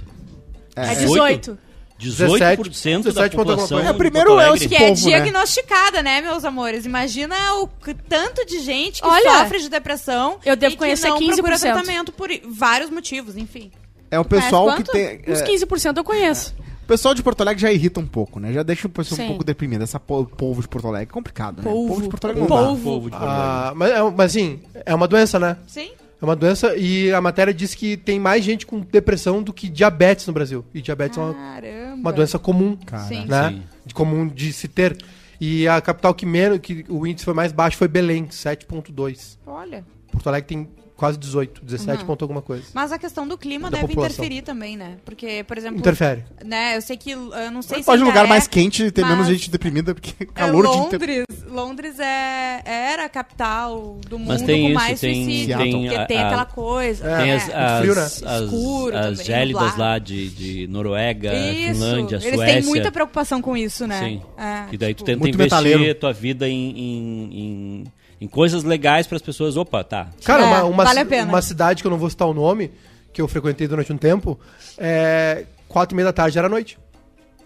É 0.77 0.95
18. 0.95 1.59
18% 1.99 3.03
da 3.03 3.11
17 3.11 3.37
ponto 3.37 3.51
alguma 3.51 3.57
população. 3.57 3.79
coisa. 3.79 3.91
É, 3.91 3.93
primeiro 3.93 4.39
é 4.41 4.51
o 4.51 4.55
que 4.55 4.75
é 4.75 4.79
povo, 4.79 4.89
né? 4.89 4.95
diagnosticada, 4.95 6.03
né, 6.03 6.21
meus 6.23 6.45
amores? 6.45 6.87
Imagina 6.87 7.37
o 7.57 7.69
c- 7.85 7.95
tanto 8.09 8.45
de 8.47 8.61
gente 8.61 9.03
que 9.03 9.07
Olha, 9.09 9.39
sofre 9.41 9.61
de 9.61 9.69
depressão 9.69 10.39
eu 10.45 10.57
devo 10.57 10.75
e 10.75 10.79
conhecer 10.79 11.13
que 11.13 11.13
não 11.13 11.19
15%. 11.21 11.35
procura 11.37 11.59
tratamento 11.59 12.13
por 12.13 12.31
i- 12.31 12.43
vários 12.47 12.89
motivos, 12.91 13.37
enfim. 13.37 13.71
É 14.11 14.19
o 14.19 14.25
pessoal 14.25 14.67
Mas 14.67 14.77
que 14.79 14.85
quanto? 14.85 14.93
tem. 14.93 15.21
Uns 15.33 15.41
é, 15.41 15.45
15% 15.47 15.97
eu 15.97 16.05
conheço. 16.05 16.55
o 16.85 16.87
pessoal 16.87 17.15
de 17.15 17.23
Porto 17.23 17.41
Alegre 17.43 17.63
já 17.63 17.73
irrita 17.73 18.01
um 18.01 18.07
pouco, 18.07 18.41
né? 18.41 18.53
Já 18.53 18.63
deixa 18.63 18.87
o 18.87 18.91
pessoal 18.91 19.21
um 19.21 19.23
Sim. 19.23 19.29
pouco 19.29 19.45
deprimido. 19.45 19.83
Essa 19.83 20.01
po- 20.01 20.25
povo 20.27 20.61
de 20.61 20.69
Porto 20.69 20.89
Alegre 20.89 21.09
é 21.11 21.13
complicado, 21.13 21.59
né? 21.59 21.63
Povo. 21.63 21.85
O 21.85 21.89
povo 21.89 22.03
de 22.03 22.09
Porto 22.09 22.25
Alegre 22.25 22.41
não 22.43 22.49
dá. 22.49 22.57
Povo 22.65 23.05
de 23.05 23.11
Porto 23.11 23.23
Alegre. 23.23 23.41
Ah, 23.47 23.73
mas, 23.77 23.91
é- 23.93 24.03
mas 24.03 24.31
assim, 24.33 24.61
é 24.85 24.95
uma 24.95 25.07
doença, 25.07 25.39
né? 25.39 25.57
Sim? 25.67 25.91
É 26.21 26.25
uma 26.25 26.37
doença 26.37 26.77
e 26.77 27.11
a 27.13 27.21
matéria 27.21 27.55
diz 27.55 27.75
que 27.75 27.97
tem 27.97 28.21
mais 28.21 28.45
gente 28.45 28.67
com 28.67 28.81
depressão 28.81 29.43
do 29.43 29.55
que 29.55 29.69
diabetes 29.71 30.27
no 30.27 30.33
Brasil. 30.35 30.63
E 30.75 30.83
diabetes 30.83 31.17
é 31.17 31.21
uma, 31.23 31.33
Caramba. 31.33 31.95
uma 31.97 32.13
doença 32.13 32.39
comum, 32.39 32.77
Sim. 33.09 33.25
né? 33.27 33.49
Sim. 33.51 33.63
De 33.87 33.95
comum 33.95 34.27
de 34.29 34.53
se 34.53 34.69
ter. 34.69 34.99
E 35.41 35.67
a 35.67 35.81
capital 35.81 36.13
que 36.13 36.27
menos, 36.27 36.59
que 36.59 36.85
o 36.91 37.07
índice 37.07 37.25
foi 37.25 37.33
mais 37.33 37.53
baixo 37.53 37.79
foi 37.79 37.89
Belém, 37.89 38.27
7.2. 38.31 39.39
Olha. 39.47 39.83
Porto 40.13 40.27
Alegre 40.29 40.49
tem 40.49 40.69
quase 41.01 41.17
18, 41.19 41.65
17 41.65 42.01
Uhum. 42.03 42.07
ponto 42.07 42.23
alguma 42.23 42.43
coisa. 42.43 42.65
Mas 42.75 42.93
a 42.93 42.99
questão 42.99 43.27
do 43.27 43.39
clima 43.39 43.71
Da 43.71 43.79
deve 43.79 43.89
população. 43.89 44.15
interferir 44.17 44.43
também, 44.43 44.77
né? 44.77 44.97
Porque, 45.05 45.43
por 45.45 45.57
exemplo, 45.57 45.79
Interfere. 45.79 46.25
né, 46.45 46.77
eu 46.77 46.83
sei 46.83 46.97
que 46.99 47.11
eu 47.13 47.51
não 47.51 47.63
sei 47.63 47.79
se 47.79 47.85
Pode 47.87 48.03
um 48.03 48.07
lugar 48.07 48.27
é, 48.27 48.29
mais 48.29 48.47
quente 48.47 48.85
e 48.85 48.91
ter 48.91 49.01
mas- 49.01 49.11
menos 49.13 49.27
gente 49.27 49.51
deprimida, 49.51 49.95
porque 49.95 50.13
é 50.23 50.27
calor 50.27 50.67
de 50.71 50.77
inter... 50.77 51.01
Londres, 51.01 51.45
Londres 51.51 51.99
é, 51.99 52.61
era 52.67 53.07
a 53.07 53.09
capital 53.09 53.99
do 54.09 54.19
mundo 54.19 54.29
Mas 54.29 54.43
tem 54.43 54.61
com 54.63 54.67
isso, 54.69 54.75
mais 54.75 55.01
tem- 55.01 55.25
suicídio. 55.25 55.57
tem 55.59 55.73
porque 55.73 55.95
a- 55.97 56.07
tem 56.07 56.19
a- 56.19 56.27
aquela 56.27 56.45
coisa. 56.45 57.09
É, 57.11 57.17
Tem 57.17 57.27
né? 57.29 57.35
as, 57.37 57.51
as, 57.55 57.81
frio, 57.81 57.95
né? 57.95 58.03
as, 58.03 58.17
Escuro 58.43 58.97
as 58.97 59.05
também, 59.07 59.25
gélidas 59.25 59.77
lá 59.79 59.99
de, 59.99 60.29
de 60.29 60.67
Noruega, 60.69 61.33
Isso. 61.35 61.73
Finlândia, 61.73 62.17
Eles 62.17 62.35
Suécia. 62.35 62.55
têm 62.61 62.63
muita 62.65 62.93
preocupação 62.93 63.41
com 63.41 63.57
isso, 63.57 63.87
né? 63.87 63.99
Sim. 64.01 64.23
É, 64.37 64.67
E 64.75 64.77
daí 64.77 64.93
tu 64.95 64.99
tipo, 64.99 65.07
tenta 65.07 65.19
muito 65.21 65.35
investir 65.35 65.59
metaleiro. 65.63 65.91
a 65.91 65.95
tua 65.95 66.13
vida 66.13 66.47
em, 66.49 66.71
em, 66.71 67.31
em, 67.33 67.85
em 68.21 68.29
coisas 68.29 68.63
legais 68.65 69.07
para 69.07 69.17
as 69.17 69.23
pessoas. 69.23 69.57
Opa, 69.57 69.83
tá. 69.85 70.09
Cara, 70.25 70.43
É, 70.43 70.47
uma, 70.47 70.65
uma, 70.65 70.85
vale 70.85 70.99
a 71.01 71.03
ci- 71.03 71.09
pena. 71.09 71.29
uma 71.29 71.43
cidade 71.43 71.83
que 71.83 71.87
eu 71.87 71.91
não 71.91 71.99
vou 71.99 72.11
citar 72.11 72.29
o 72.29 72.35
nome, 72.35 72.71
que 73.13 73.21
eu 73.23 73.27
frequentei 73.29 73.67
durante 73.67 73.93
um 73.93 73.97
tempo, 73.97 74.39
é, 74.79 75.45
quatro 75.69 75.95
e 75.95 75.97
meia 75.97 76.07
da 76.07 76.13
tarde 76.13 76.39
era 76.39 76.49
noite. 76.49 76.79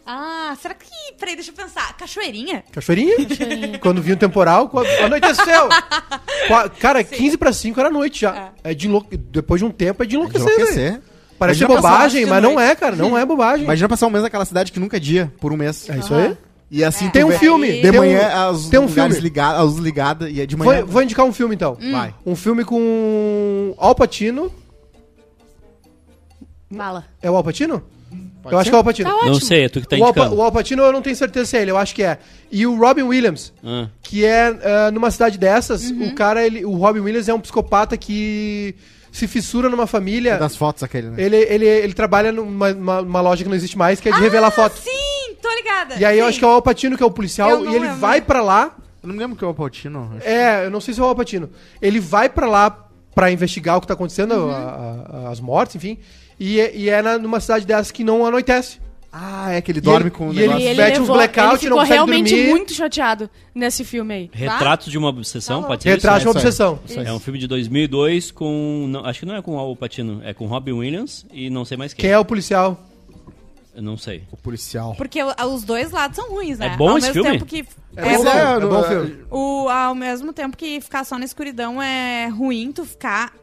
Ah, 0.07 0.55
será 0.61 0.75
que. 0.75 0.85
Peraí, 1.19 1.35
deixa 1.35 1.51
eu 1.51 1.55
pensar. 1.55 1.97
Cachoeirinha? 1.97 2.63
Cachoeirinha? 2.73 3.17
Quando 3.81 4.03
vinha 4.03 4.15
o 4.15 4.19
temporal, 4.19 4.71
anoiteceu. 5.03 5.69
Cara, 6.79 7.03
15 7.03 7.39
pra 7.39 7.53
5 7.53 7.81
era 7.81 7.91
noite 7.91 8.21
já. 8.23 8.51
É. 8.63 8.75
de 8.75 8.87
enlou... 8.87 9.07
Depois 9.11 9.61
de 9.61 9.65
um 9.65 9.71
tempo 9.71 10.03
é 10.03 10.07
de 10.07 10.11
De 10.11 10.17
enlouquecer. 10.17 10.45
velho. 10.47 10.57
enlouquecer. 10.61 11.01
Parece 11.39 11.61
Imagina 11.65 11.81
bobagem, 11.81 12.27
mas 12.27 12.43
não 12.43 12.61
é, 12.61 12.75
cara. 12.77 12.95
Não 12.97 13.17
é 13.19 13.25
bobagem. 13.25 13.65
Imagina 13.65 13.89
passar 13.89 14.07
um 14.07 14.11
mês 14.11 14.23
naquela 14.23 14.45
cidade 14.45 14.71
que 14.73 14.79
nunca 14.79 14.99
é 14.99 15.01
dia, 15.01 15.33
por 15.41 15.53
um 15.53 15.57
mês. 15.57 15.89
É 15.89 15.97
isso 15.97 16.15
aí. 16.15 16.37
E 16.71 16.83
assim, 16.83 17.09
Tem 17.11 17.23
tu 17.23 17.29
um 17.29 17.31
vê- 17.31 17.39
filme. 17.39 17.73
De 17.73 17.83
tem 17.83 17.91
um- 17.93 17.97
manhã, 17.97 18.49
as 18.49 18.69
tem 18.69 18.81
um 18.81 18.89
filme. 18.89 19.15
ligados, 19.21 19.59
as 19.61 19.65
luzes 19.67 19.81
ligadas, 19.81 20.31
e 20.33 20.41
é 20.41 20.47
de 20.47 20.57
Vou, 20.57 20.67
manhã. 20.67 20.85
vou 20.85 21.03
indicar 21.03 21.25
um 21.25 21.33
filme 21.33 21.55
então. 21.55 21.77
Vai. 21.93 22.15
Um 22.27 22.35
filme 22.35 22.65
com 22.65 23.75
Al 23.79 23.95
Pacino. 23.95 24.51
Mala. 26.71 27.05
É 27.23 27.31
o 27.31 27.37
Al 27.37 27.45
Pacino? 27.45 27.83
Pode 28.43 28.55
eu 28.55 28.59
acho 28.59 28.65
ser? 28.67 28.71
que 28.71 28.75
é 28.75 28.77
o 28.77 28.79
Al 28.79 28.85
Pacino. 28.85 29.11
Tá. 29.21 29.27
Não 29.27 29.35
sei, 29.41 29.65
é 29.65 29.69
tu 29.69 29.81
que 29.81 29.89
tá 29.89 29.97
o, 29.97 30.03
Al 30.05 30.11
indicando. 30.11 30.35
o 30.37 30.43
Al 30.43 30.53
Pacino 30.53 30.83
eu 30.83 30.93
não 30.93 31.01
tenho 31.03 31.17
certeza 31.17 31.47
se 31.47 31.57
é 31.57 31.63
ele, 31.63 31.71
eu 31.71 31.79
acho 31.79 31.95
que 31.95 32.03
é. 32.03 32.19
E 32.51 32.67
o 32.67 32.77
Robin 32.79 33.03
Williams, 33.03 33.53
Ah. 33.65 33.89
que 34.03 34.25
é 34.25 34.47
ah, 34.63 34.91
numa 34.91 35.11
cidade 35.11 35.39
dessas, 35.39 35.91
Uhum. 35.91 36.09
o 36.09 36.15
cara, 36.15 36.45
ele, 36.45 36.65
o 36.65 36.73
Robin 36.73 37.01
Williams 37.01 37.29
é 37.29 37.35
um 37.35 37.41
psicopata 37.41 37.97
que 37.97 38.75
se 39.13 39.27
fissura 39.29 39.69
numa 39.69 39.87
família. 39.87 40.37
Das 40.39 40.57
fotos 40.57 40.83
aquele, 40.83 41.09
né? 41.11 41.23
Ele, 41.23 41.37
ele, 41.37 41.67
ele 41.67 41.95
trabalha 41.95 42.33
numa, 42.33 42.73
numa- 42.73 43.03
numa 43.03 43.21
loja 43.21 43.45
que 43.45 43.49
não 43.49 43.57
existe 43.57 43.79
mais, 43.79 44.01
que 44.01 44.09
é 44.09 44.13
de 44.13 44.21
revelar 44.21 44.51
foto. 44.51 44.77
Sim, 44.79 44.91
tô 45.65 45.69
ligada. 45.71 45.95
E 45.97 46.05
aí 46.05 46.19
eu 46.19 46.25
Sim. 46.25 46.29
acho 46.31 46.39
que 46.39 46.45
é 46.45 46.49
o 46.49 46.51
Al 46.51 46.63
Pacino 46.63 46.97
que 46.97 47.03
é 47.03 47.07
o 47.07 47.09
Eu 47.09 47.13
policial 47.13 47.51
não 47.51 47.65
e 47.65 47.75
ele 47.77 47.81
lembro. 47.87 47.97
vai 47.97 48.21
pra 48.21 48.43
lá. 48.43 48.77
Eu 49.03 49.09
não 49.09 49.15
me 49.15 49.21
lembro 49.21 49.37
que 49.37 49.45
é 49.45 49.47
o 49.47 49.53
Paltino. 49.55 50.13
É, 50.23 50.65
eu 50.65 50.71
não 50.71 50.81
sei 50.81 50.95
se 50.95 51.01
é 51.01 51.03
o 51.03 51.07
Al 51.07 51.15
Pacino. 51.15 51.51
Ele 51.83 52.01
vai 52.01 52.29
pra 52.29 52.47
lá 52.47 52.89
pra 53.15 53.31
investigar 53.31 53.77
o 53.77 53.81
que 53.81 53.87
tá 53.87 53.95
acontecendo, 53.95 54.33
Uhum. 54.35 54.51
a- 54.51 55.27
a- 55.27 55.31
as 55.31 55.41
mortes, 55.41 55.77
enfim. 55.77 55.99
E, 56.41 56.59
é- 56.59 56.75
e 56.77 56.89
é 56.89 57.01
na- 57.03 57.19
numa 57.19 57.39
cidade 57.39 57.65
dessas 57.67 57.91
que 57.91 58.03
não 58.03 58.25
anoitece. 58.27 58.83
Ah, 59.13 59.53
é 59.53 59.61
que 59.61 59.71
ele 59.71 59.79
E 59.79 59.81
dorme 59.81 60.05
ele- 60.07 60.11
com 60.11 60.31
o 60.31 60.33
e 60.33 60.37
negócio. 60.37 60.61
E 60.61 60.67
ele, 60.67 60.77
mete 60.83 60.95
uns 60.97 61.01
levou, 61.03 61.15
blackout, 61.17 61.41
ele 61.41 61.53
não 61.53 61.59
ficou 61.61 61.77
consegue 61.79 61.93
realmente 61.95 62.35
dormir. 62.35 62.51
muito 62.51 62.73
chateado 62.75 63.31
nesse 63.55 63.85
filme 63.85 64.13
aí. 64.13 64.31
Retratos 64.33 64.91
de 64.91 64.99
uma 64.99 65.09
obsessão, 65.09 65.61
Tá 65.63 65.69
pode 65.69 65.83
ser 65.85 65.91
Retrato 65.91 66.21
de 66.23 66.27
uma 66.27 66.31
isso 66.31 66.63
aí. 66.63 66.69
obsessão. 66.73 67.05
É 67.07 67.13
um 67.13 67.21
filme 67.21 67.39
de 67.39 67.47
2002 67.47 68.33
com... 68.33 68.87
não, 68.89 69.05
acho 69.07 69.21
que 69.21 69.27
não 69.27 69.37
é 69.37 69.43
com 69.43 69.55
o 69.55 69.59
Al 69.59 69.77
Pacino, 69.77 70.21
é 70.25 70.35
com 70.35 70.47
Robin 70.47 70.73
Williams 70.73 71.25
e 71.33 71.49
não 71.49 71.65
sei 71.65 71.77
mais 71.77 71.93
quem. 71.95 72.03
Quem 72.03 72.11
é 72.11 72.19
o 72.19 72.25
policial? 72.25 72.83
Eu 73.75 73.83
não 73.83 73.97
sei. 73.97 74.23
O 74.31 74.37
policial. 74.37 74.95
Porque 74.97 75.21
os 75.23 75.65
dois 75.65 75.91
lados 75.91 76.17
são 76.17 76.31
ruins, 76.31 76.59
né? 76.59 76.69
É 76.69 76.77
bom 76.77 76.91
ao 76.91 76.99
esse 76.99 77.09
mesmo 77.09 77.23
filme? 77.23 77.39
tempo 77.39 77.47
que. 77.47 77.67
É 77.97 78.09
é 78.09 78.17
bom, 78.17 78.25
bom. 78.25 78.31
é 78.31 78.61
bom 78.61 78.83
filme. 78.85 79.25
O, 79.31 79.69
ao 79.69 79.95
mesmo 79.95 80.33
tempo 80.33 80.57
que 80.57 80.81
ficar 80.81 81.05
só 81.05 81.19
na 81.19 81.25
escuridão 81.25 81.83
é 81.83 82.29
ruim, 82.29 82.71
tu 82.73 82.85
ficar 82.85 83.35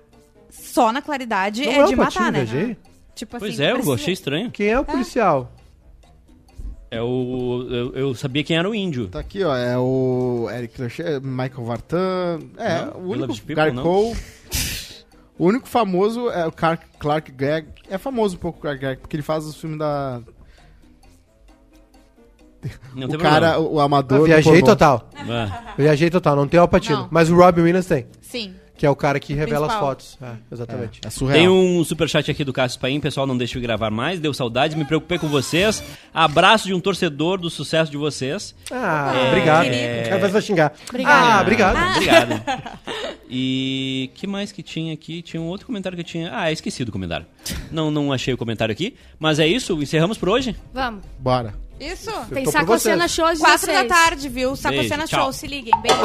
só 0.50 0.92
na 0.92 1.02
claridade 1.02 1.66
Não 1.66 1.72
é, 1.72 1.80
é 1.80 1.86
de 1.86 1.96
matar, 1.96 2.32
né? 2.32 2.44
viajei? 2.46 2.78
Tipo 3.16 3.40
Pois 3.40 3.54
assim, 3.54 3.64
é, 3.64 3.72
eu 3.72 3.94
achei 3.94 4.14
estranho. 4.14 4.50
Quem 4.52 4.68
é 4.68 4.80
o 4.80 4.86
policial? 4.86 5.52
É 6.90 7.02
o... 7.02 7.68
Eu, 7.70 7.94
eu 7.96 8.16
sabia 8.16 8.44
quem 8.44 8.58
era 8.58 8.70
o 8.70 8.76
índio. 8.76 9.08
Tá 9.08 9.20
aqui, 9.20 9.44
ó. 9.44 9.56
É 9.56 9.78
o 9.78 10.50
Eric 10.54 10.82
Lachey, 10.82 11.20
Michael 11.22 11.64
Vartan. 11.64 12.40
É, 12.58 12.86
Não, 12.86 13.02
o 13.02 13.10
único. 13.12 13.34
People, 13.34 13.56
Gary 13.56 13.72
não. 13.72 13.84
O 15.42 15.48
único 15.48 15.68
famoso 15.68 16.30
é 16.30 16.46
o 16.46 16.52
Clark, 16.52 16.86
Clark 17.00 17.32
Gregg. 17.32 17.68
É 17.90 17.98
famoso 17.98 18.36
um 18.36 18.40
pouco 18.40 18.60
o 18.60 18.62
Clark 18.62 18.80
Gregg, 18.80 19.02
porque 19.02 19.16
ele 19.16 19.24
faz 19.24 19.44
os 19.44 19.60
filmes 19.60 19.80
da. 19.80 20.22
Não 22.94 23.08
o 23.08 23.10
tem 23.10 23.18
cara, 23.18 23.54
problema. 23.54 23.76
o, 23.76 23.80
amador. 23.80 24.20
Eu 24.20 24.26
viajei 24.26 24.62
total. 24.62 25.10
Ah, 25.18 25.74
Viajei 25.76 26.12
total, 26.12 26.36
não 26.36 26.48
tem 26.48 26.60
o 26.60 26.62
Al 26.62 26.68
Pacino. 26.68 26.96
Não. 26.96 27.08
Mas 27.10 27.32
o 27.32 27.36
Robin 27.36 27.62
Williams 27.62 27.88
tem. 27.88 28.06
Sim. 28.22 28.54
Que 28.82 28.86
é 28.88 28.90
o 28.90 28.96
cara 28.96 29.20
que 29.20 29.32
revela 29.36 29.68
as 29.68 29.74
Principal. 29.74 29.90
fotos. 29.90 30.18
É, 30.20 30.32
exatamente. 30.52 31.02
É 31.06 31.10
surreal. 31.12 31.38
Tem 31.38 31.48
um 31.48 31.84
superchat 31.84 32.32
aqui 32.32 32.44
do 32.44 32.52
Cássio 32.52 32.80
Paim, 32.80 33.00
pessoal, 33.00 33.28
não 33.28 33.38
deixe 33.38 33.56
eu 33.56 33.62
gravar 33.62 33.92
mais, 33.92 34.20
deu 34.20 34.34
saudades, 34.34 34.76
me 34.76 34.84
preocupei 34.84 35.20
com 35.20 35.28
vocês. 35.28 35.84
Abraço 36.12 36.66
de 36.66 36.74
um 36.74 36.80
torcedor 36.80 37.38
do 37.38 37.48
sucesso 37.48 37.92
de 37.92 37.98
vocês. 37.98 38.56
Ah, 38.72 39.14
É, 39.16 39.28
obrigado. 39.28 39.68
O 39.68 40.10
cara 40.10 40.28
vai 40.30 40.42
xingar. 40.42 40.74
Obrigada. 40.90 41.28
Ah, 41.36 41.42
obrigado. 41.42 41.92
Obrigado. 41.96 42.44
E 43.30 44.10
que 44.16 44.26
mais 44.26 44.52
que 44.52 44.64
tinha 44.64 44.96
aqui? 44.96 45.22
Tinha 45.22 45.40
um 45.40 45.46
outro 45.46 45.68
comentário 45.68 45.96
que 45.96 46.02
eu 46.02 46.06
tinha. 46.06 46.32
Ah, 46.36 46.52
esqueci 46.52 46.84
do 46.84 46.92
comentário. 46.92 47.28
Não, 47.72 47.92
não 47.92 48.12
achei 48.12 48.34
o 48.34 48.38
comentário 48.38 48.74
aqui. 48.74 48.96
Mas 49.20 49.38
é 49.38 49.46
isso, 49.46 49.80
encerramos 49.80 50.18
por 50.18 50.28
hoje. 50.28 50.56
Vamos. 50.74 51.04
Bora. 51.20 51.54
Isso. 51.80 52.10
Tem 52.34 52.44
tô 52.46 52.52
por 52.52 52.60
Sacocena. 52.60 53.08
Show 53.08 53.26
às 53.26 53.38
Quatro 53.38 53.68
da 53.68 53.84
16. 53.84 53.88
tarde, 53.90 54.28
viu? 54.28 54.56
Sacocena. 54.56 55.06
Show, 55.06 55.32
se 55.32 55.46
liguem. 55.46 55.72
Beijo. 55.84 55.98